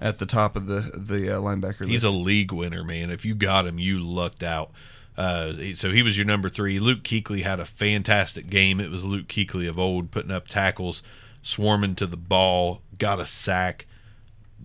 at 0.00 0.18
the 0.18 0.26
top 0.26 0.56
of 0.56 0.66
the 0.66 0.92
the 0.94 1.36
uh, 1.36 1.40
linebacker 1.40 1.80
List. 1.80 1.90
He's 1.90 2.04
a 2.04 2.10
league 2.10 2.52
winner, 2.52 2.84
man. 2.84 3.10
If 3.10 3.24
you 3.24 3.34
got 3.34 3.66
him, 3.66 3.78
you 3.78 4.00
lucked 4.00 4.42
out. 4.42 4.70
Uh, 5.16 5.52
so 5.74 5.90
he 5.90 6.02
was 6.02 6.16
your 6.16 6.26
number 6.26 6.48
three. 6.48 6.78
Luke 6.78 7.02
Kuechly 7.02 7.42
had 7.42 7.58
a 7.58 7.66
fantastic 7.66 8.48
game. 8.48 8.78
It 8.78 8.90
was 8.90 9.04
Luke 9.04 9.26
Kuechly 9.26 9.68
of 9.68 9.76
old, 9.76 10.12
putting 10.12 10.30
up 10.30 10.46
tackles, 10.46 11.02
swarming 11.42 11.96
to 11.96 12.06
the 12.06 12.16
ball, 12.16 12.82
got 12.98 13.18
a 13.18 13.26
sack. 13.26 13.86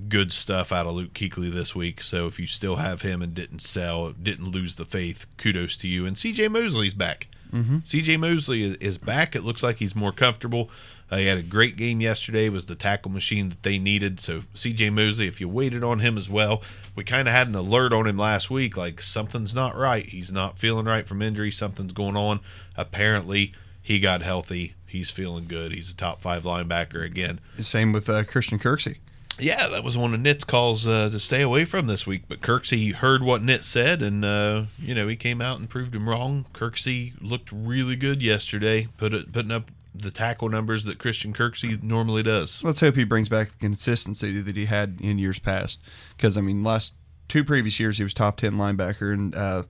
Good 0.10 0.34
stuff 0.34 0.72
out 0.72 0.88
of 0.88 0.96
Luke 0.96 1.14
Kuechly 1.14 1.52
this 1.54 1.76
week. 1.76 2.02
So 2.02 2.28
if 2.28 2.40
you 2.40 2.48
still 2.48 2.78
have 2.78 3.04
him 3.04 3.22
and 3.22 3.34
didn't 3.34 3.62
sell, 3.62 4.12
didn't 4.12 4.52
lose 4.52 4.76
the 4.76 4.86
faith, 4.86 5.26
kudos 5.38 5.78
to 5.78 5.88
you. 5.88 6.06
And 6.06 6.18
C.J. 6.18 6.48
Mosley's 6.48 6.96
back. 6.96 7.28
Mm-hmm. 7.54 7.80
C.J. 7.86 8.18
Mosley 8.18 8.64
is, 8.64 8.78
is 8.78 8.98
back. 8.98 9.36
It 9.36 9.44
looks 9.44 9.62
like 9.62 9.78
he's 9.78 9.96
more 9.96 10.12
comfortable. 10.12 10.72
Uh, 11.12 11.18
he 11.18 11.28
had 11.28 11.38
a 11.38 11.44
great 11.44 11.78
game 11.78 12.02
yesterday. 12.02 12.50
Was 12.50 12.66
the 12.66 12.76
tackle 12.76 13.12
machine 13.12 13.50
that 13.50 13.62
they 13.62 13.78
needed. 13.78 14.20
So 14.20 14.44
C.J. 14.56 14.90
Mosley, 14.90 15.28
if 15.28 15.40
you 15.40 15.48
waited 15.48 15.84
on 15.84 16.00
him 16.00 16.18
as 16.18 16.28
well, 16.28 16.64
we 16.96 17.04
kind 17.04 17.28
of 17.28 17.34
had 17.34 17.48
an 17.48 17.56
alert 17.56 17.94
on 17.94 18.08
him 18.08 18.18
last 18.18 18.50
week. 18.50 18.76
Like 18.76 19.00
something's 19.00 19.54
not 19.54 19.78
right. 19.78 20.08
He's 20.08 20.32
not 20.32 20.58
feeling 20.58 20.86
right 20.86 21.08
from 21.08 21.22
injury. 21.22 21.52
Something's 21.52 21.92
going 21.94 22.18
on. 22.18 22.40
Apparently, 22.76 23.54
he 23.80 24.00
got 24.00 24.24
healthy. 24.24 24.74
He's 24.88 25.12
feeling 25.12 25.46
good. 25.46 25.72
He's 25.72 25.92
a 25.92 25.96
top 25.96 26.22
five 26.22 26.44
linebacker 26.44 27.06
again. 27.06 27.40
Same 27.62 27.94
with 27.94 28.10
uh, 28.10 28.24
Christian 28.24 28.58
Kirksey. 28.58 28.98
Yeah, 29.40 29.68
that 29.70 29.84
was 29.84 29.98
one 29.98 30.14
of 30.14 30.20
Nitt's 30.20 30.44
calls 30.44 30.86
uh, 30.86 31.10
to 31.10 31.20
stay 31.20 31.42
away 31.42 31.66
from 31.66 31.88
this 31.88 32.06
week. 32.06 32.24
But 32.28 32.42
Kirksey 32.42 32.94
heard 32.94 33.24
what 33.24 33.42
Nitt 33.42 33.64
said, 33.64 34.02
and 34.02 34.24
uh, 34.24 34.66
you 34.80 34.94
know 34.94 35.08
he 35.08 35.16
came 35.16 35.42
out 35.42 35.60
and 35.60 35.70
proved 35.70 35.96
him 35.96 36.08
wrong. 36.08 36.46
Kirksey 36.54 37.14
looked 37.20 37.52
really 37.52 37.96
good 37.96 38.22
yesterday, 38.22 38.88
put 38.98 39.14
it, 39.14 39.32
putting 39.32 39.52
up 39.52 39.72
the 39.96 40.12
tackle 40.12 40.50
numbers 40.50 40.84
that 40.86 41.00
Christian 41.00 41.34
Kirksey 41.34 41.82
normally 41.82 42.24
does. 42.24 42.64
Let's 42.64 42.80
hope 42.80 42.96
he 42.96 43.04
brings 43.04 43.30
back 43.30 43.52
the 43.52 43.58
consistency 43.58 44.40
that 44.42 44.56
he 44.56 44.66
had 44.66 45.00
in 45.02 45.18
years 45.18 45.40
past. 45.40 45.80
Because 46.16 46.38
I 46.38 46.42
mean, 46.42 46.64
last 46.64 46.94
two 47.28 47.44
previous 47.44 47.80
years 47.80 47.98
he 47.98 48.04
was 48.04 48.14
top 48.14 48.38
ten 48.38 48.54
linebacker, 48.54 49.14
and 49.14 49.34
uh, 49.34 49.64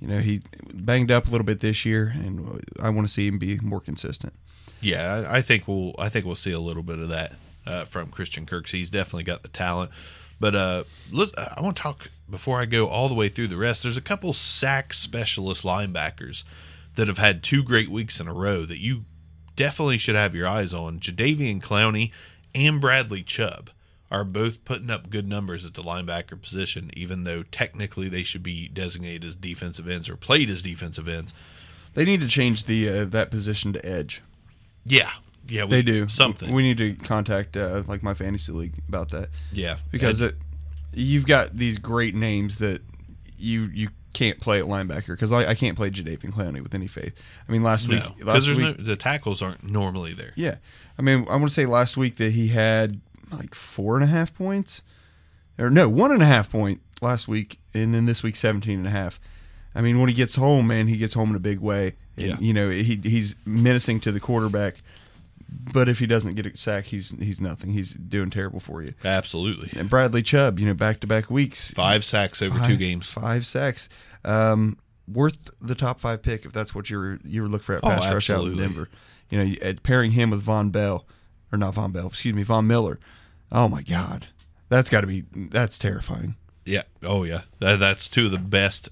you 0.00 0.08
know 0.08 0.20
he 0.20 0.42
banged 0.72 1.10
up 1.10 1.28
a 1.28 1.30
little 1.30 1.44
bit 1.44 1.60
this 1.60 1.84
year, 1.84 2.12
and 2.14 2.64
I 2.80 2.88
want 2.88 3.06
to 3.06 3.12
see 3.12 3.28
him 3.28 3.38
be 3.38 3.58
more 3.60 3.80
consistent. 3.80 4.32
Yeah, 4.80 5.26
I 5.28 5.42
think 5.42 5.68
we'll 5.68 5.94
I 5.98 6.08
think 6.08 6.24
we'll 6.24 6.34
see 6.34 6.52
a 6.52 6.58
little 6.58 6.82
bit 6.82 6.98
of 6.98 7.08
that 7.10 7.34
uh, 7.66 7.84
from 7.84 8.10
Christian 8.10 8.46
Kirksey. 8.46 8.78
He's 8.78 8.90
definitely 8.90 9.24
got 9.24 9.42
the 9.42 9.48
talent. 9.48 9.90
But 10.40 10.56
uh, 10.56 10.84
let, 11.12 11.28
I 11.38 11.60
want 11.60 11.76
to 11.76 11.82
talk 11.82 12.10
before 12.28 12.60
I 12.60 12.64
go 12.64 12.88
all 12.88 13.08
the 13.08 13.14
way 13.14 13.28
through 13.28 13.48
the 13.48 13.56
rest. 13.56 13.82
There's 13.82 13.96
a 13.96 14.00
couple 14.00 14.32
sack 14.32 14.92
specialist 14.92 15.62
linebackers 15.62 16.42
that 16.96 17.08
have 17.08 17.18
had 17.18 17.42
two 17.42 17.62
great 17.62 17.90
weeks 17.90 18.18
in 18.18 18.26
a 18.26 18.34
row 18.34 18.66
that 18.66 18.80
you 18.80 19.04
definitely 19.54 19.98
should 19.98 20.16
have 20.16 20.34
your 20.34 20.48
eyes 20.48 20.74
on. 20.74 20.98
Jadeveon 20.98 21.62
Clowney 21.62 22.10
and 22.54 22.80
Bradley 22.80 23.22
Chubb 23.22 23.70
are 24.10 24.24
both 24.24 24.62
putting 24.64 24.90
up 24.90 25.08
good 25.08 25.26
numbers 25.26 25.64
at 25.64 25.74
the 25.74 25.82
linebacker 25.82 26.40
position, 26.40 26.90
even 26.94 27.24
though 27.24 27.42
technically 27.44 28.08
they 28.08 28.22
should 28.22 28.42
be 28.42 28.68
designated 28.68 29.24
as 29.24 29.34
defensive 29.34 29.88
ends 29.88 30.08
or 30.08 30.16
played 30.16 30.50
as 30.50 30.60
defensive 30.60 31.08
ends. 31.08 31.32
They 31.94 32.04
need 32.04 32.20
to 32.20 32.28
change 32.28 32.64
the 32.64 32.88
uh, 32.88 33.04
that 33.06 33.30
position 33.30 33.72
to 33.72 33.86
edge. 33.86 34.22
Yeah, 34.84 35.12
yeah, 35.48 35.64
we, 35.64 35.70
They 35.70 35.82
do 35.82 36.08
something. 36.08 36.52
We 36.52 36.62
need 36.62 36.78
to 36.78 36.94
contact 36.94 37.56
uh, 37.56 37.82
like 37.86 38.02
my 38.02 38.14
fantasy 38.14 38.52
league 38.52 38.74
about 38.88 39.10
that 39.10 39.28
yeah, 39.52 39.78
because 39.90 40.20
it, 40.20 40.36
you've 40.92 41.26
got 41.26 41.56
these 41.56 41.78
great 41.78 42.14
names 42.14 42.58
that 42.58 42.82
you 43.38 43.62
you 43.74 43.88
can't 44.12 44.38
play 44.40 44.58
at 44.58 44.66
linebacker 44.66 45.08
because 45.08 45.32
I, 45.32 45.46
I 45.50 45.54
can't 45.54 45.76
play 45.76 45.90
Jadeveon 45.90 46.32
Clowney 46.32 46.62
with 46.62 46.74
any 46.74 46.86
faith. 46.86 47.14
I 47.48 47.52
mean, 47.52 47.62
last 47.62 47.88
no, 47.88 47.94
week, 47.96 48.04
because 48.18 48.24
last 48.26 48.44
there's 48.46 48.58
week, 48.58 48.78
no 48.78 48.84
the 48.84 48.96
tackles 48.96 49.42
aren't 49.42 49.64
normally 49.64 50.14
there. 50.14 50.32
Yeah, 50.36 50.56
I 50.98 51.02
mean, 51.02 51.26
I 51.28 51.36
want 51.36 51.48
to 51.48 51.54
say 51.54 51.66
last 51.66 51.96
week 51.96 52.16
that 52.16 52.32
he 52.32 52.48
had 52.48 53.00
like 53.30 53.54
four 53.54 53.96
and 53.96 54.04
a 54.04 54.08
half 54.08 54.34
points, 54.34 54.82
or 55.58 55.70
no, 55.70 55.88
one 55.88 56.12
and 56.12 56.22
a 56.22 56.26
half 56.26 56.50
point 56.50 56.80
last 57.00 57.26
week, 57.26 57.58
and 57.74 57.94
then 57.94 58.06
this 58.06 58.22
week 58.22 58.36
seventeen 58.36 58.78
and 58.78 58.86
a 58.86 58.90
half. 58.90 59.18
I 59.74 59.80
mean, 59.80 59.98
when 59.98 60.08
he 60.10 60.14
gets 60.14 60.34
home, 60.36 60.66
man, 60.66 60.86
he 60.86 60.98
gets 60.98 61.14
home 61.14 61.30
in 61.30 61.36
a 61.36 61.40
big 61.40 61.58
way. 61.60 61.94
And, 62.16 62.26
Yeah. 62.26 62.36
you 62.38 62.52
know, 62.52 62.68
he 62.68 63.00
he's 63.02 63.34
menacing 63.46 64.00
to 64.00 64.12
the 64.12 64.20
quarterback, 64.20 64.82
but 65.72 65.88
if 65.88 65.98
he 65.98 66.06
doesn't 66.06 66.34
get 66.34 66.46
a 66.46 66.56
sack, 66.56 66.84
he's 66.86 67.10
he's 67.18 67.40
nothing. 67.40 67.72
He's 67.72 67.92
doing 67.92 68.30
terrible 68.30 68.60
for 68.60 68.82
you. 68.82 68.94
Absolutely, 69.04 69.70
And 69.78 69.88
Bradley 69.90 70.22
Chubb, 70.22 70.58
you 70.58 70.66
know, 70.66 70.74
back 70.74 71.00
to 71.00 71.06
back 71.06 71.30
weeks, 71.30 71.70
five 71.72 72.04
sacks 72.04 72.40
over 72.42 72.58
two 72.66 72.76
games. 72.76 73.06
five 73.06 73.46
sacks. 73.46 73.88
Um, 74.24 74.78
worth 75.12 75.36
the 75.60 75.74
top 75.74 75.98
five 76.00 76.22
pick 76.22 76.44
if 76.44 76.52
that's 76.52 76.74
what 76.74 76.88
you're 76.88 77.18
you 77.24 77.42
were 77.42 77.48
looking 77.48 77.64
for 77.64 77.74
at 77.74 77.80
Oh, 77.84 77.88
pass 77.88 78.12
rush 78.12 78.30
out 78.30 78.44
in. 78.46 78.56
Denver. 78.56 78.88
You 79.30 79.38
know, 79.38 79.44
you- 79.44 79.74
pairing 79.82 80.12
him 80.12 80.30
with 80.30 80.40
Von 80.42 80.70
Bell 80.70 81.06
or 81.50 81.58
not 81.58 81.74
Von 81.74 81.92
Bell, 81.92 82.06
excuse 82.08 82.34
me, 82.34 82.42
Von 82.42 82.66
Miller. 82.66 82.98
Oh 83.50 83.68
my 83.68 83.82
God, 83.82 84.26
that's 84.68 84.88
got 84.90 85.02
to 85.02 85.06
be 85.06 85.24
that's 85.34 85.78
terrifying. 85.78 86.36
Yeah. 86.64 86.82
Oh 87.02 87.24
yeah. 87.24 87.42
That, 87.58 87.78
that's 87.80 88.08
two 88.08 88.26
of 88.26 88.32
the 88.32 88.38
best 88.38 88.88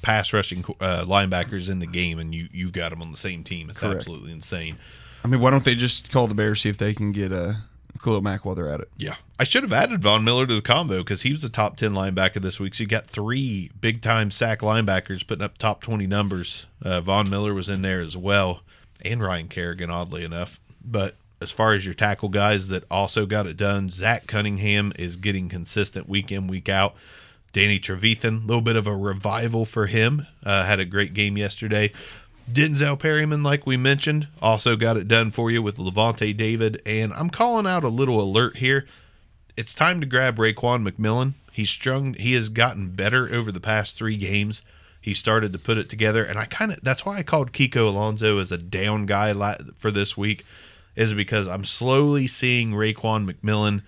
pass 0.00 0.32
rushing 0.32 0.64
uh, 0.80 1.04
linebackers 1.04 1.68
in 1.68 1.78
the 1.78 1.86
game, 1.86 2.18
and 2.18 2.34
you 2.34 2.48
you've 2.52 2.72
got 2.72 2.88
them 2.90 3.02
on 3.02 3.12
the 3.12 3.18
same 3.18 3.44
team. 3.44 3.70
It's 3.70 3.78
Correct. 3.78 3.98
absolutely 3.98 4.32
insane. 4.32 4.78
I 5.24 5.28
mean, 5.28 5.40
why 5.40 5.50
don't 5.50 5.64
they 5.64 5.74
just 5.74 6.10
call 6.10 6.26
the 6.26 6.34
Bears 6.34 6.62
see 6.62 6.68
if 6.68 6.78
they 6.78 6.94
can 6.94 7.12
get 7.12 7.32
a 7.32 7.62
Khalil 8.02 8.22
Mack 8.22 8.44
while 8.44 8.54
they're 8.54 8.68
at 8.68 8.80
it? 8.80 8.90
Yeah. 8.96 9.16
I 9.38 9.44
should 9.44 9.62
have 9.62 9.72
added 9.72 10.02
Von 10.02 10.24
Miller 10.24 10.46
to 10.46 10.54
the 10.54 10.62
combo 10.62 10.98
because 10.98 11.22
he 11.22 11.32
was 11.32 11.42
the 11.42 11.48
top 11.48 11.76
10 11.76 11.92
linebacker 11.92 12.40
this 12.40 12.60
week. 12.60 12.74
So 12.74 12.82
you 12.82 12.88
got 12.88 13.06
three 13.08 13.70
big 13.80 14.02
time 14.02 14.30
sack 14.30 14.60
linebackers 14.60 15.26
putting 15.26 15.44
up 15.44 15.58
top 15.58 15.82
20 15.82 16.06
numbers. 16.06 16.66
Uh, 16.82 17.00
Von 17.00 17.30
Miller 17.30 17.54
was 17.54 17.68
in 17.68 17.82
there 17.82 18.00
as 18.00 18.16
well, 18.16 18.62
and 19.02 19.22
Ryan 19.22 19.48
Kerrigan, 19.48 19.90
oddly 19.90 20.24
enough. 20.24 20.60
But 20.84 21.16
as 21.40 21.50
far 21.50 21.74
as 21.74 21.84
your 21.84 21.94
tackle 21.94 22.28
guys 22.28 22.68
that 22.68 22.84
also 22.90 23.26
got 23.26 23.46
it 23.46 23.56
done, 23.56 23.90
Zach 23.90 24.26
Cunningham 24.26 24.92
is 24.96 25.16
getting 25.16 25.48
consistent 25.48 26.08
week 26.08 26.30
in, 26.30 26.46
week 26.46 26.68
out. 26.68 26.94
Danny 27.52 27.78
Trevathan, 27.78 28.44
a 28.44 28.46
little 28.46 28.62
bit 28.62 28.76
of 28.76 28.86
a 28.86 28.96
revival 28.96 29.64
for 29.64 29.86
him. 29.86 30.26
Uh, 30.42 30.64
had 30.64 30.80
a 30.80 30.84
great 30.86 31.12
game 31.12 31.36
yesterday. 31.36 31.92
Denzel 32.50 32.98
Perryman, 32.98 33.42
like 33.42 33.66
we 33.66 33.76
mentioned, 33.76 34.28
also 34.40 34.76
got 34.76 34.96
it 34.96 35.08
done 35.08 35.30
for 35.30 35.50
you 35.50 35.62
with 35.62 35.76
Lavonte 35.76 36.36
David. 36.36 36.82
And 36.84 37.12
I'm 37.12 37.30
calling 37.30 37.66
out 37.66 37.84
a 37.84 37.88
little 37.88 38.20
alert 38.20 38.56
here. 38.58 38.86
It's 39.56 39.74
time 39.74 40.00
to 40.00 40.06
grab 40.06 40.36
Raekwon 40.36 40.88
McMillan. 40.88 41.34
He's 41.52 41.70
strung. 41.70 42.14
He 42.14 42.32
has 42.32 42.48
gotten 42.48 42.90
better 42.90 43.32
over 43.32 43.52
the 43.52 43.60
past 43.60 43.94
three 43.96 44.16
games. 44.16 44.62
He 45.00 45.14
started 45.14 45.52
to 45.52 45.58
put 45.58 45.78
it 45.78 45.88
together, 45.90 46.24
and 46.24 46.38
I 46.38 46.44
kind 46.44 46.72
of 46.72 46.80
that's 46.80 47.04
why 47.04 47.18
I 47.18 47.22
called 47.24 47.52
Kiko 47.52 47.88
Alonso 47.88 48.38
as 48.38 48.52
a 48.52 48.56
down 48.56 49.04
guy 49.04 49.34
for 49.76 49.90
this 49.90 50.16
week, 50.16 50.44
is 50.94 51.12
because 51.12 51.48
I'm 51.48 51.64
slowly 51.64 52.28
seeing 52.28 52.70
Raekwon 52.70 53.30
McMillan 53.30 53.82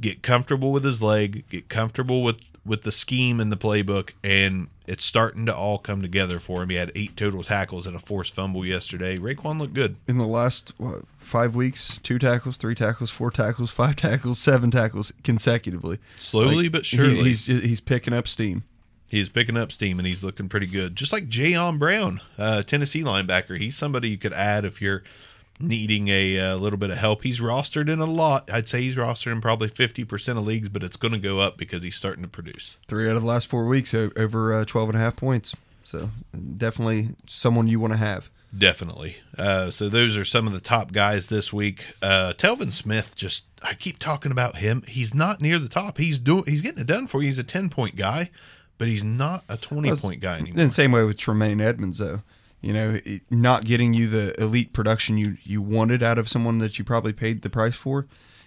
get 0.00 0.22
comfortable 0.22 0.70
with 0.70 0.84
his 0.84 1.02
leg, 1.02 1.44
get 1.50 1.68
comfortable 1.68 2.22
with 2.22 2.36
with 2.64 2.82
the 2.82 2.92
scheme 2.92 3.40
and 3.40 3.50
the 3.50 3.56
playbook, 3.56 4.10
and 4.22 4.68
it's 4.86 5.04
starting 5.04 5.46
to 5.46 5.54
all 5.54 5.78
come 5.78 6.00
together 6.00 6.38
for 6.38 6.62
him. 6.62 6.68
He 6.70 6.76
had 6.76 6.92
eight 6.94 7.16
total 7.16 7.42
tackles 7.42 7.86
and 7.86 7.96
a 7.96 7.98
forced 7.98 8.34
fumble 8.34 8.64
yesterday. 8.64 9.18
Raekwon 9.18 9.58
looked 9.58 9.74
good. 9.74 9.96
In 10.06 10.18
the 10.18 10.26
last 10.26 10.72
what, 10.78 11.02
five 11.18 11.54
weeks, 11.54 11.98
two 12.02 12.18
tackles, 12.18 12.56
three 12.56 12.74
tackles, 12.74 13.10
four 13.10 13.30
tackles, 13.30 13.70
five 13.72 13.96
tackles, 13.96 14.38
seven 14.38 14.70
tackles 14.70 15.12
consecutively. 15.24 15.98
Slowly 16.18 16.64
Like, 16.64 16.72
but 16.72 16.86
surely. 16.86 17.16
he's 17.16 17.46
he's 17.46 17.80
picking 17.80 18.14
up 18.14 18.28
steam. 18.28 18.64
He's 19.08 19.28
picking 19.28 19.58
up 19.58 19.70
steam 19.72 19.98
and 19.98 20.06
he's 20.08 20.22
looking 20.22 20.48
pretty 20.48 20.66
good. 20.66 20.96
Just 20.96 21.12
like 21.12 21.28
Jayon 21.28 21.78
Brown, 21.78 22.22
uh, 22.38 22.62
Tennessee 22.62 23.02
linebacker. 23.02 23.58
He's 23.58 23.76
somebody 23.76 24.08
you 24.08 24.16
could 24.16 24.32
add 24.32 24.64
if 24.64 24.80
you're 24.80 25.02
needing 25.62 26.08
a 26.08 26.38
uh, 26.38 26.56
little 26.56 26.78
bit 26.78 26.90
of 26.90 26.98
help. 26.98 27.22
He's 27.22 27.40
rostered 27.40 27.88
in 27.88 28.00
a 28.00 28.06
lot. 28.06 28.50
I'd 28.50 28.68
say 28.68 28.82
he's 28.82 28.96
rostered 28.96 29.32
in 29.32 29.40
probably 29.40 29.70
50% 29.70 30.28
of 30.36 30.44
leagues, 30.44 30.68
but 30.68 30.82
it's 30.82 30.96
going 30.96 31.12
to 31.12 31.18
go 31.18 31.40
up 31.40 31.56
because 31.56 31.82
he's 31.82 31.96
starting 31.96 32.22
to 32.22 32.28
produce. 32.28 32.76
Three 32.88 33.08
out 33.08 33.16
of 33.16 33.22
the 33.22 33.28
last 33.28 33.46
four 33.46 33.66
weeks 33.66 33.94
over 33.94 34.52
uh, 34.52 34.64
12 34.64 34.90
and 34.90 34.98
a 34.98 35.00
half 35.00 35.16
points. 35.16 35.54
So 35.84 36.10
definitely 36.56 37.10
someone 37.26 37.68
you 37.68 37.80
want 37.80 37.92
to 37.92 37.98
have. 37.98 38.30
Definitely. 38.56 39.16
Uh, 39.36 39.70
so 39.70 39.88
those 39.88 40.16
are 40.16 40.24
some 40.24 40.46
of 40.46 40.52
the 40.52 40.60
top 40.60 40.92
guys 40.92 41.28
this 41.28 41.52
week. 41.52 41.86
Uh, 42.02 42.34
Telvin 42.36 42.72
Smith, 42.72 43.14
just 43.16 43.44
I 43.62 43.74
keep 43.74 43.98
talking 43.98 44.30
about 44.30 44.56
him. 44.56 44.82
He's 44.86 45.14
not 45.14 45.40
near 45.40 45.58
the 45.58 45.68
top. 45.68 45.96
He's 45.98 46.18
doing. 46.18 46.44
He's 46.46 46.60
getting 46.60 46.82
it 46.82 46.86
done 46.86 47.06
for 47.06 47.22
you. 47.22 47.28
He's 47.28 47.38
a 47.38 47.44
10 47.44 47.70
point 47.70 47.96
guy, 47.96 48.30
but 48.76 48.88
he's 48.88 49.02
not 49.02 49.44
a 49.48 49.56
20 49.56 49.96
point 49.96 50.20
guy 50.20 50.38
anymore. 50.38 50.64
The 50.64 50.70
same 50.70 50.92
way 50.92 51.04
with 51.04 51.16
Tremaine 51.16 51.60
Edmunds, 51.62 51.98
though. 51.98 52.20
You 52.62 52.72
know, 52.72 52.98
not 53.28 53.64
getting 53.64 53.92
you 53.92 54.08
the 54.08 54.40
elite 54.40 54.72
production 54.72 55.18
you, 55.18 55.36
you 55.42 55.60
wanted 55.60 56.02
out 56.02 56.16
of 56.16 56.28
someone 56.28 56.58
that 56.58 56.78
you 56.78 56.84
probably 56.84 57.12
paid 57.12 57.42
the 57.42 57.50
price 57.50 57.74
for. 57.74 58.06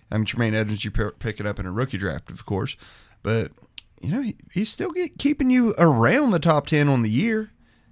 I 0.09 0.15
mean, 0.17 0.25
Tremaine 0.25 0.53
Edmunds, 0.55 0.85
you 0.85 0.91
p- 0.91 1.09
pick 1.19 1.39
it 1.41 1.45
up 1.45 1.59
in 1.59 1.65
a 1.65 1.71
rookie 1.71 1.97
draft, 1.97 2.29
of 2.31 2.45
course, 2.45 2.77
but 3.23 3.51
you 4.01 4.09
know 4.09 4.21
he, 4.21 4.35
he's 4.51 4.71
still 4.71 4.91
get, 4.91 5.17
keeping 5.17 5.49
you 5.49 5.75
around 5.77 6.31
the 6.31 6.39
top 6.39 6.67
ten 6.67 6.87
on 6.87 7.01
the 7.01 7.09
year. 7.09 7.51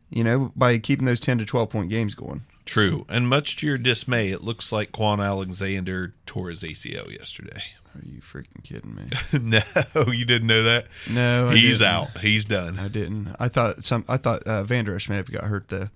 You 0.09 0.23
know, 0.23 0.51
by 0.55 0.77
keeping 0.77 1.05
those 1.05 1.19
ten 1.19 1.37
to 1.39 1.45
twelve 1.45 1.69
point 1.71 1.89
games 1.89 2.15
going. 2.15 2.43
True. 2.65 3.05
And 3.09 3.27
much 3.27 3.57
to 3.57 3.67
your 3.67 3.77
dismay, 3.77 4.29
it 4.29 4.43
looks 4.43 4.71
like 4.71 4.93
Kwon 4.93 5.21
Alexander 5.21 6.13
tore 6.25 6.49
his 6.49 6.61
ACL 6.63 7.11
yesterday. 7.11 7.61
Are 7.95 8.01
you 8.05 8.21
freaking 8.21 8.63
kidding 8.63 8.95
me? 8.95 9.09
no, 9.95 10.11
you 10.11 10.23
didn't 10.23 10.47
know 10.47 10.63
that? 10.63 10.87
No, 11.09 11.49
I 11.49 11.55
He's 11.55 11.79
didn't. 11.79 11.93
out. 11.93 12.17
He's 12.19 12.45
done. 12.45 12.79
I 12.79 12.87
didn't. 12.87 13.35
I 13.39 13.49
thought 13.49 13.83
some. 13.83 14.05
I 14.07 14.17
thought 14.17 14.43
uh, 14.43 14.63
Van 14.63 14.85
Der 14.85 14.95
Esch 14.95 15.09
may 15.09 15.17
have 15.17 15.29
got 15.31 15.43
hurt 15.43 15.67
though, 15.67 15.89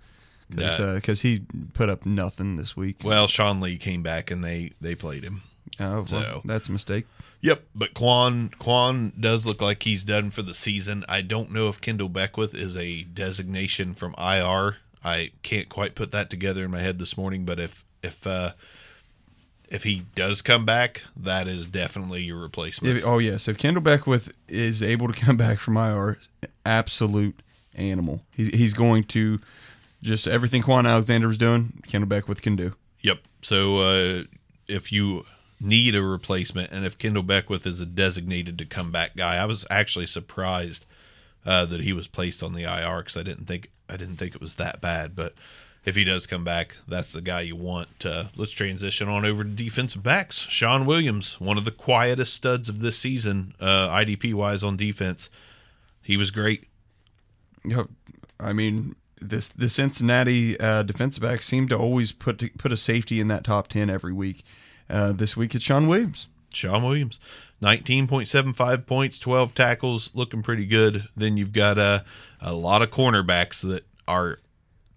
because 0.49 1.24
Nah. 1.24 1.30
he 1.30 1.41
put 1.74 1.90
up 1.90 2.06
nothing 2.06 2.56
this 2.57 2.76
week. 2.76 3.02
Well, 3.03 3.28
Sean 3.28 3.60
Lee 3.60 3.78
came 3.78 4.02
back 4.03 4.32
and 4.32 4.44
they 4.44 4.72
they 4.82 4.95
played 4.95 5.24
him. 5.24 5.41
oh, 5.80 5.95
well, 5.95 6.06
so- 6.07 6.41
that's 6.45 6.69
a 6.69 6.72
mistake. 6.72 7.06
Yep, 7.41 7.65
but 7.76 7.94
Kwon 7.94 8.49
Kwon 8.56 9.11
does 9.22 9.45
look 9.45 9.61
like 9.61 9.84
he's 9.84 10.03
done 10.03 10.32
for 10.32 10.41
the 10.41 10.56
season. 10.56 11.06
I 11.07 11.22
don't 11.22 11.52
know 11.52 11.69
if 11.69 11.80
Kendall 11.80 12.10
Beckwith 12.10 12.56
is 12.56 12.76
a 12.76 13.03
designation 13.03 13.94
from 13.94 14.15
IR. 14.18 14.78
I 15.03 15.32
can't 15.44 15.69
quite 15.69 15.94
put 15.94 16.11
that 16.11 16.32
together 16.32 16.65
in 16.65 16.72
my 16.72 16.80
head 16.80 16.98
this 16.98 17.15
morning, 17.15 17.45
but 17.45 17.60
if 17.60 17.86
if 18.02 18.26
uh 18.26 18.53
if 19.69 19.84
he 19.84 20.03
does 20.15 20.41
come 20.41 20.65
back, 20.65 21.03
that 21.15 21.48
is 21.48 21.65
definitely 21.68 22.24
your 22.24 22.38
replacement. 22.40 22.98
If, 22.98 23.06
oh 23.06 23.19
yes, 23.19 23.48
if 23.48 23.57
Kendall 23.57 23.84
Beckwith 23.84 24.32
is 24.48 24.82
able 24.82 25.07
to 25.07 25.14
come 25.14 25.38
back 25.45 25.60
from 25.60 25.78
IR, 25.78 26.18
absolute 26.65 27.41
animal. 27.76 28.24
He's 28.32 28.48
he's 28.48 28.74
going 28.74 29.03
to 29.06 29.40
just 30.02 30.28
everything 30.28 30.64
Kwon 30.64 30.90
Alexander 30.90 31.28
was 31.28 31.38
doing. 31.38 31.82
Kendall 31.88 32.07
Beckwith 32.07 32.41
can 32.41 32.56
do. 32.56 32.74
Yep. 33.02 33.19
So 33.41 33.78
uh, 33.80 34.24
if 34.68 34.91
you 34.91 35.26
need 35.60 35.95
a 35.95 36.02
replacement, 36.02 36.72
and 36.72 36.86
if 36.86 36.98
Kendall 36.98 37.24
Beckwith 37.24 37.65
is 37.65 37.80
a 37.80 37.86
designated 37.86 38.57
to 38.60 38.65
come 38.65 38.91
back 38.91 39.15
guy, 39.15 39.38
I 39.38 39.45
was 39.45 39.65
actually 39.69 40.07
surprised 40.07 40.86
uh, 41.45 41.65
that 41.65 41.82
he 41.82 41.94
was 41.94 42.07
placed 42.07 42.44
on 42.44 42.53
the 42.53 42.64
IR 42.64 42.99
because 42.99 43.18
I 43.18 43.24
didn't 43.24 43.45
think 43.45 43.72
I 43.90 43.98
didn't 43.98 44.18
think 44.18 44.36
it 44.36 44.41
was 44.41 44.56
that 44.56 44.82
bad. 44.82 45.15
But 45.15 45.34
if 45.86 45.95
he 45.95 46.03
does 46.03 46.28
come 46.28 46.44
back, 46.44 46.76
that's 46.88 47.14
the 47.14 47.22
guy 47.22 47.41
you 47.41 47.56
want. 47.56 48.06
Uh, 48.06 48.26
let's 48.36 48.52
transition 48.52 49.07
on 49.07 49.26
over 49.26 49.44
to 49.44 49.49
defensive 49.49 50.03
backs. 50.03 50.36
Shawn 50.36 50.86
Williams, 50.86 51.40
one 51.40 51.57
of 51.57 51.65
the 51.65 51.72
quietest 51.72 52.34
studs 52.34 52.68
of 52.68 52.80
this 52.80 52.98
season, 52.98 53.53
uh, 53.60 53.88
IDP 53.90 54.34
wise 54.34 54.64
on 54.64 54.76
defense. 54.76 55.30
He 56.03 56.18
was 56.18 56.30
great. 56.30 56.68
Know, 57.64 57.88
I 58.40 58.53
mean, 58.53 58.95
this 59.19 59.49
the 59.49 59.69
Cincinnati 59.69 60.60
uh, 60.60 60.84
defensive 60.84 61.23
backs 61.23 61.45
seem 61.45 61.68
to 61.69 61.77
always 61.77 62.11
put 62.11 62.57
put 62.57 62.72
a 62.72 62.77
safety 62.77 63.19
in 63.19 63.27
that 63.30 63.44
top 63.44 63.68
ten 63.68 63.89
every 63.89 64.14
week. 64.14 64.44
Uh, 64.89 65.11
this 65.11 65.35
week 65.35 65.53
it's 65.56 65.65
Shawn 65.65 65.88
Williams. 65.88 66.27
Shawn 66.53 66.81
Williams, 66.84 67.19
19.75 67.61 68.85
points, 68.85 69.19
12 69.19 69.53
tackles, 69.53 70.10
looking 70.14 70.41
pretty 70.44 70.65
good. 70.65 71.07
Then 71.15 71.38
you've 71.38 71.53
got 71.53 71.77
uh, 71.77 72.02
a 72.41 72.53
lot 72.53 72.81
of 72.81 72.89
cornerbacks 72.89 73.61
that 73.61 73.85
are 74.07 74.39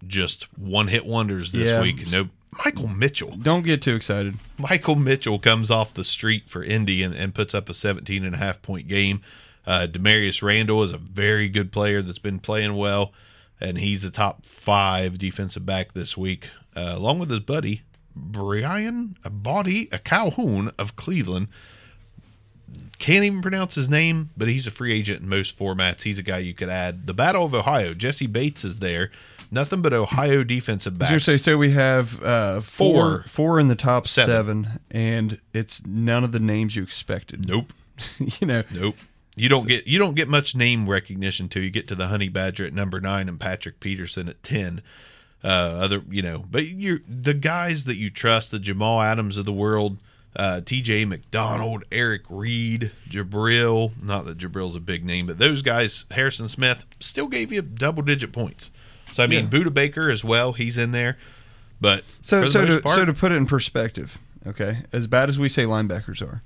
just 0.07 0.47
one 0.57 0.87
hit 0.87 1.05
wonders 1.05 1.51
this 1.51 1.67
Yeah. 1.67 1.81
week. 1.81 2.09
No, 2.11 2.29
Michael 2.65 2.87
Mitchell. 2.87 3.35
Don't 3.35 3.63
get 3.63 3.81
too 3.81 3.95
excited. 3.95 4.37
Michael 4.57 4.95
Mitchell 4.95 5.39
comes 5.39 5.69
off 5.69 5.93
the 5.93 6.03
street 6.03 6.49
for 6.49 6.63
Indy 6.63 7.03
and, 7.03 7.13
and 7.13 7.35
puts 7.35 7.53
up 7.53 7.69
a 7.69 7.73
17 7.73 8.25
and 8.25 8.35
a 8.35 8.37
half 8.37 8.61
point 8.61 8.87
game. 8.87 9.21
Uh, 9.67 9.85
Damarious 9.89 10.41
Randall 10.41 10.83
is 10.83 10.91
a 10.91 10.97
very 10.97 11.47
good 11.47 11.71
player 11.71 12.01
that's 12.01 12.17
been 12.19 12.39
playing 12.39 12.75
well, 12.75 13.11
and 13.61 13.77
he's 13.77 14.03
a 14.03 14.09
top 14.09 14.45
five 14.45 15.17
defensive 15.17 15.65
back 15.65 15.93
this 15.93 16.17
week, 16.17 16.49
uh, 16.75 16.93
along 16.95 17.19
with 17.19 17.29
his 17.29 17.39
buddy 17.41 17.83
Brian 18.15 19.15
Body 19.29 19.87
a 19.91 19.99
Calhoun 19.99 20.71
of 20.77 20.95
Cleveland. 20.95 21.47
Can't 22.99 23.23
even 23.23 23.41
pronounce 23.41 23.75
his 23.75 23.89
name, 23.89 24.29
but 24.37 24.47
he's 24.47 24.67
a 24.67 24.71
free 24.71 24.93
agent 24.93 25.21
in 25.23 25.29
most 25.29 25.57
formats. 25.57 26.03
He's 26.03 26.19
a 26.19 26.23
guy 26.23 26.37
you 26.39 26.53
could 26.53 26.69
add. 26.69 27.07
The 27.07 27.13
Battle 27.13 27.43
of 27.45 27.53
Ohio, 27.55 27.93
Jessie 27.95 28.27
Bates 28.27 28.63
is 28.63 28.79
there. 28.79 29.09
Nothing 29.49 29.81
but 29.81 29.91
Ohio 29.91 30.43
defensive 30.43 30.97
backs. 30.97 31.25
say, 31.25 31.37
so 31.37 31.57
we 31.57 31.71
have 31.71 32.21
uh, 32.23 32.61
four, 32.61 32.93
Four. 32.93 33.23
four 33.27 33.59
in 33.59 33.67
the 33.69 33.75
top 33.75 34.07
Seven. 34.07 34.63
seven. 34.65 34.79
and 34.91 35.39
it's 35.53 35.85
none 35.85 36.23
of 36.23 36.31
the 36.31 36.39
names 36.39 36.75
you 36.75 36.83
expected. 36.83 37.47
nope. 37.47 37.73
you 38.17 38.47
know, 38.47 38.63
Nope. 38.71 38.95
You 39.41 39.49
don't 39.49 39.67
get 39.67 39.87
you 39.87 39.97
don't 39.97 40.13
get 40.15 40.27
much 40.29 40.55
name 40.55 40.87
recognition 40.87 41.49
till 41.49 41.63
you 41.63 41.71
get 41.71 41.87
to 41.87 41.95
the 41.95 42.07
Honey 42.07 42.29
Badger 42.29 42.65
at 42.67 42.73
number 42.73 43.01
nine 43.01 43.27
and 43.27 43.39
Patrick 43.39 43.79
Peterson 43.79 44.29
at 44.29 44.43
ten. 44.43 44.81
Uh, 45.43 45.47
other 45.47 46.03
you 46.09 46.21
know, 46.21 46.45
but 46.51 46.67
you're 46.67 46.99
the 47.07 47.33
guys 47.33 47.85
that 47.85 47.95
you 47.97 48.11
trust, 48.11 48.51
the 48.51 48.59
Jamal 48.59 49.01
Adams 49.01 49.37
of 49.37 49.45
the 49.45 49.51
world, 49.53 49.97
uh, 50.35 50.61
T.J. 50.61 51.05
McDonald, 51.05 51.83
Eric 51.91 52.21
Reid, 52.29 52.91
Jabrill. 53.09 53.91
Not 53.99 54.25
that 54.27 54.37
Jabrill's 54.37 54.75
a 54.75 54.79
big 54.79 55.03
name, 55.03 55.25
but 55.25 55.39
those 55.39 55.63
guys, 55.63 56.05
Harrison 56.11 56.47
Smith, 56.47 56.85
still 56.99 57.27
gave 57.27 57.51
you 57.51 57.63
double 57.63 58.03
digit 58.03 58.31
points. 58.31 58.69
So 59.13 59.23
I 59.23 59.27
mean, 59.27 59.45
Yeah. 59.51 59.59
Budda 59.59 59.73
Baker 59.73 60.11
as 60.11 60.23
well, 60.23 60.53
he's 60.53 60.77
in 60.77 60.91
there. 60.91 61.17
But 61.81 62.03
So 62.21 62.45
so 62.45 62.63
to 62.63 62.79
part- 62.79 62.95
so 62.99 63.05
to 63.05 63.13
put 63.13 63.31
it 63.31 63.35
in 63.35 63.47
perspective, 63.47 64.19
okay, 64.45 64.83
as 64.93 65.07
bad 65.07 65.29
as 65.29 65.39
we 65.39 65.49
say 65.49 65.63
linebackers 65.63 66.21
are, 66.21 66.43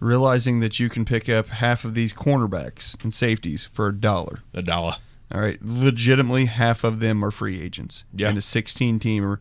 realizing 0.00 0.60
that 0.60 0.80
you 0.80 0.88
can 0.88 1.04
pick 1.04 1.28
up 1.28 1.48
half 1.48 1.84
of 1.84 1.94
these 1.94 2.12
cornerbacks 2.12 3.00
and 3.04 3.12
safeties 3.14 3.68
for 3.72 3.88
a 3.88 3.94
dollar. 3.94 4.40
a 4.52 4.62
dollar. 4.62 4.96
All 5.32 5.40
right, 5.40 5.58
legitimately 5.62 6.46
half 6.46 6.82
of 6.82 6.98
them 6.98 7.24
are 7.24 7.30
free 7.30 7.60
agents. 7.60 8.02
Yeah. 8.12 8.30
and 8.30 8.38
a 8.38 8.42
16 8.42 8.98
teamer 8.98 9.38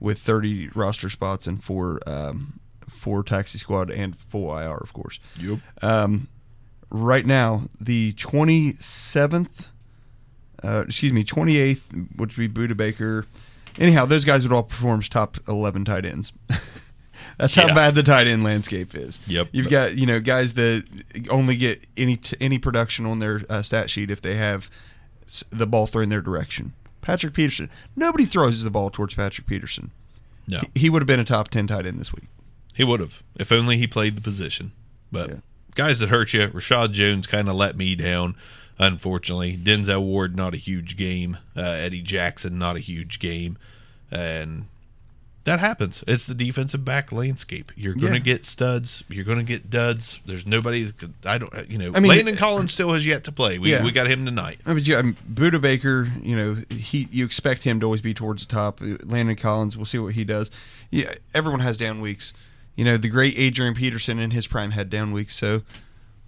with 0.00 0.18
30 0.18 0.68
roster 0.74 1.08
spots 1.10 1.46
and 1.46 1.62
four 1.62 2.00
um, 2.06 2.58
four 2.88 3.22
taxi 3.22 3.58
squad 3.58 3.90
and 3.90 4.18
full 4.18 4.56
IR, 4.56 4.78
of 4.78 4.92
course. 4.92 5.20
Yep. 5.40 5.60
Um, 5.82 6.28
right 6.90 7.24
now, 7.24 7.68
the 7.80 8.14
27th, 8.14 9.66
uh, 10.64 10.84
excuse 10.86 11.12
me, 11.12 11.22
28th, 11.24 12.16
which 12.16 12.36
would 12.36 12.52
be 12.54 12.66
Budda 12.68 12.76
Baker. 12.76 13.26
Anyhow, 13.78 14.06
those 14.06 14.24
guys 14.24 14.42
would 14.42 14.52
all 14.52 14.64
perform 14.64 15.00
as 15.00 15.08
top 15.08 15.36
11 15.46 15.84
tight 15.84 16.04
ends. 16.04 16.32
That's 17.38 17.54
how 17.54 17.68
Yeah. 17.68 17.74
bad 17.74 17.94
the 17.94 18.02
tight 18.02 18.26
end 18.26 18.42
landscape 18.44 18.94
is. 18.94 19.20
Yep. 19.26 19.48
You've 19.52 19.68
got 19.70 19.96
you 19.96 20.04
know 20.06 20.20
guys 20.20 20.54
that 20.54 20.84
only 21.30 21.56
get 21.56 21.86
any 21.96 22.16
t- 22.16 22.36
any 22.40 22.58
production 22.58 23.06
on 23.06 23.20
their 23.20 23.42
uh, 23.48 23.62
stat 23.62 23.88
sheet 23.90 24.10
if 24.10 24.20
they 24.20 24.34
have 24.34 24.68
s- 25.26 25.44
the 25.50 25.66
ball 25.66 25.86
thrown 25.86 26.04
in 26.04 26.08
their 26.10 26.20
direction. 26.20 26.72
Patrick 27.00 27.32
Peterson. 27.34 27.70
Nobody 27.96 28.26
throws 28.26 28.62
the 28.62 28.70
ball 28.70 28.90
towards 28.90 29.14
Patrick 29.14 29.46
Peterson. 29.46 29.92
No. 30.48 30.60
He- 30.74 30.80
He 30.80 30.90
would 30.90 31.00
have 31.00 31.06
been 31.06 31.20
a 31.20 31.24
top 31.24 31.48
10 31.48 31.66
tight 31.68 31.86
end 31.86 31.98
this 31.98 32.12
week. 32.12 32.24
He 32.74 32.84
would 32.84 33.00
have 33.00 33.22
if 33.36 33.50
only 33.52 33.78
he 33.78 33.86
played 33.86 34.16
the 34.16 34.20
position. 34.20 34.72
But 35.12 35.28
Yeah. 35.30 35.36
guys 35.74 36.00
that 36.00 36.08
hurt 36.10 36.32
you, 36.34 36.48
Reshad 36.48 36.92
Jones 36.92 37.26
kind 37.26 37.48
of 37.48 37.54
let 37.54 37.76
me 37.76 37.94
down. 37.94 38.34
Unfortunately, 38.80 39.56
Denzel 39.56 40.02
Ward 40.02 40.36
not 40.36 40.54
a 40.54 40.56
huge 40.58 40.96
game. 40.96 41.38
Uh, 41.56 41.62
Eddie 41.62 42.02
Jackson 42.02 42.58
not 42.58 42.76
a 42.76 42.80
huge 42.80 43.18
game, 43.18 43.58
and 44.10 44.66
that 45.48 45.60
happens. 45.60 46.04
It's 46.06 46.26
the 46.26 46.34
defensive 46.34 46.84
back 46.84 47.10
landscape. 47.12 47.72
You're 47.76 47.94
going 47.94 48.12
to 48.12 48.18
Yeah. 48.18 48.36
get 48.36 48.46
studs. 48.46 49.02
You're 49.08 49.24
going 49.24 49.38
to 49.38 49.44
get 49.44 49.70
duds. 49.70 50.20
There's 50.26 50.46
nobody. 50.46 50.92
I 51.24 51.38
don't. 51.38 51.52
You 51.70 51.78
know, 51.78 51.92
I 51.94 52.00
mean- 52.00 52.10
Landon 52.10 52.36
Collins 52.36 52.72
still 52.72 52.92
has 52.92 53.04
yet 53.06 53.24
to 53.24 53.32
play. 53.32 53.58
We 53.58 53.70
Yeah. 53.70 53.82
we 53.82 53.90
got 53.90 54.06
him 54.10 54.24
tonight. 54.24 54.60
I 54.64 54.74
mean, 54.74 54.84
yeah, 54.84 54.98
I 54.98 55.02
mean, 55.02 55.16
Budda 55.32 55.60
Baker, 55.60 56.10
you 56.22 56.36
know, 56.36 56.56
he 56.70 57.08
you 57.10 57.24
expect 57.24 57.64
him 57.64 57.80
to 57.80 57.86
always 57.86 58.00
be 58.02 58.14
towards 58.14 58.46
the 58.46 58.52
top. 58.52 58.80
Landon 58.80 59.36
Collins, 59.36 59.76
we'll 59.76 59.86
see 59.86 59.98
what 59.98 60.14
he 60.14 60.24
does. 60.24 60.50
Yeah, 60.90 61.12
everyone 61.34 61.60
has 61.60 61.76
down 61.76 62.00
weeks. 62.00 62.32
You 62.76 62.84
know, 62.84 62.96
the 62.96 63.08
great 63.08 63.34
Adrian 63.36 63.74
Peterson 63.74 64.18
in 64.18 64.30
his 64.30 64.46
prime 64.46 64.70
had 64.70 64.88
down 64.90 65.12
weeks, 65.12 65.34
so 65.34 65.62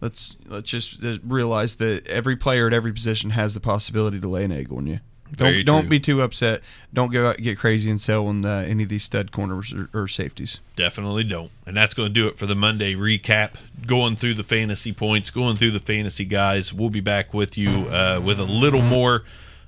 Let's 0.03 0.35
let's 0.47 0.71
just 0.71 1.05
uh, 1.05 1.19
realize 1.23 1.77
that 1.77 2.07
every 2.07 2.35
player 2.35 2.67
at 2.67 2.73
every 2.73 2.91
position 2.91 3.31
has 3.31 3.53
the 3.53 3.61
possibility 3.61 4.19
to 4.19 4.29
lay 4.29 4.45
an 4.45 4.51
egg 4.51 4.73
on 4.73 4.87
you. 4.87 5.01
Very 5.31 5.63
Don't 5.63 5.75
don't 5.77 5.83
true. 5.85 5.91
be 5.91 6.01
too 6.01 6.23
upset. 6.23 6.61
Don't 6.93 7.13
go 7.13 7.29
out 7.29 7.37
get 7.39 7.59
crazy 7.59 7.91
and 7.91 8.01
sell 8.01 8.27
on 8.27 8.45
uh, 8.45 8.65
any 8.67 8.83
of 8.83 8.89
these 8.89 9.05
stud 9.05 9.31
corners 9.33 9.73
or, 9.73 9.89
or 9.93 10.09
safeties. 10.09 10.59
Definitely 10.77 11.25
don't. 11.25 11.51
And 11.67 11.77
that's 11.77 11.95
going 11.95 12.09
to 12.09 12.13
do 12.15 12.27
it 12.29 12.37
for 12.39 12.47
the 12.47 12.55
Monday 12.55 12.95
recap. 12.95 13.55
Going 13.87 14.17
through 14.17 14.35
the 14.35 14.45
fantasy 14.45 14.93
points, 14.93 15.31
going 15.31 15.57
through 15.57 15.71
the 15.71 15.81
fantasy 15.81 16.25
guys. 16.25 16.73
We'll 16.73 16.91
be 16.91 17.01
back 17.01 17.33
with 17.33 17.57
you 17.57 17.71
uh, 17.89 18.21
with 18.25 18.41
a 18.41 18.45
little 18.45 18.83
more 18.83 19.23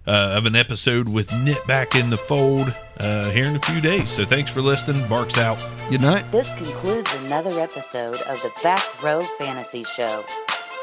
uh, 0.05 0.34
of 0.36 0.47
an 0.47 0.56
episode 0.56 1.09
with 1.14 1.32
Nit 1.44 1.64
back 1.66 1.94
in 1.94 2.10
the 2.10 2.16
fold 2.18 2.74
uh, 2.98 3.30
here 3.30 3.44
in 3.47 3.55
a 3.55 3.60
few 3.60 3.80
days. 3.80 4.10
So 4.10 4.24
thanks 4.26 4.52
for 4.52 4.60
listening. 4.60 5.09
Barks 5.09 5.39
out. 5.39 5.64
Good 5.90 6.01
night. 6.01 6.30
This 6.32 6.48
concludes 6.55 7.14
another 7.24 7.60
episode 7.60 8.20
of 8.22 8.43
the 8.43 8.51
Back 8.64 9.02
Row 9.02 9.20
Fantasy 9.39 9.84
Show. 9.84 10.24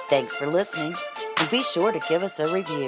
Thanks 0.10 0.35
for 0.35 0.47
listening, 0.47 0.93
and 1.39 1.51
be 1.51 1.61
sure 1.64 1.91
to 1.91 1.99
give 2.07 2.23
us 2.23 2.39
a 2.39 2.51
review. 2.53 2.88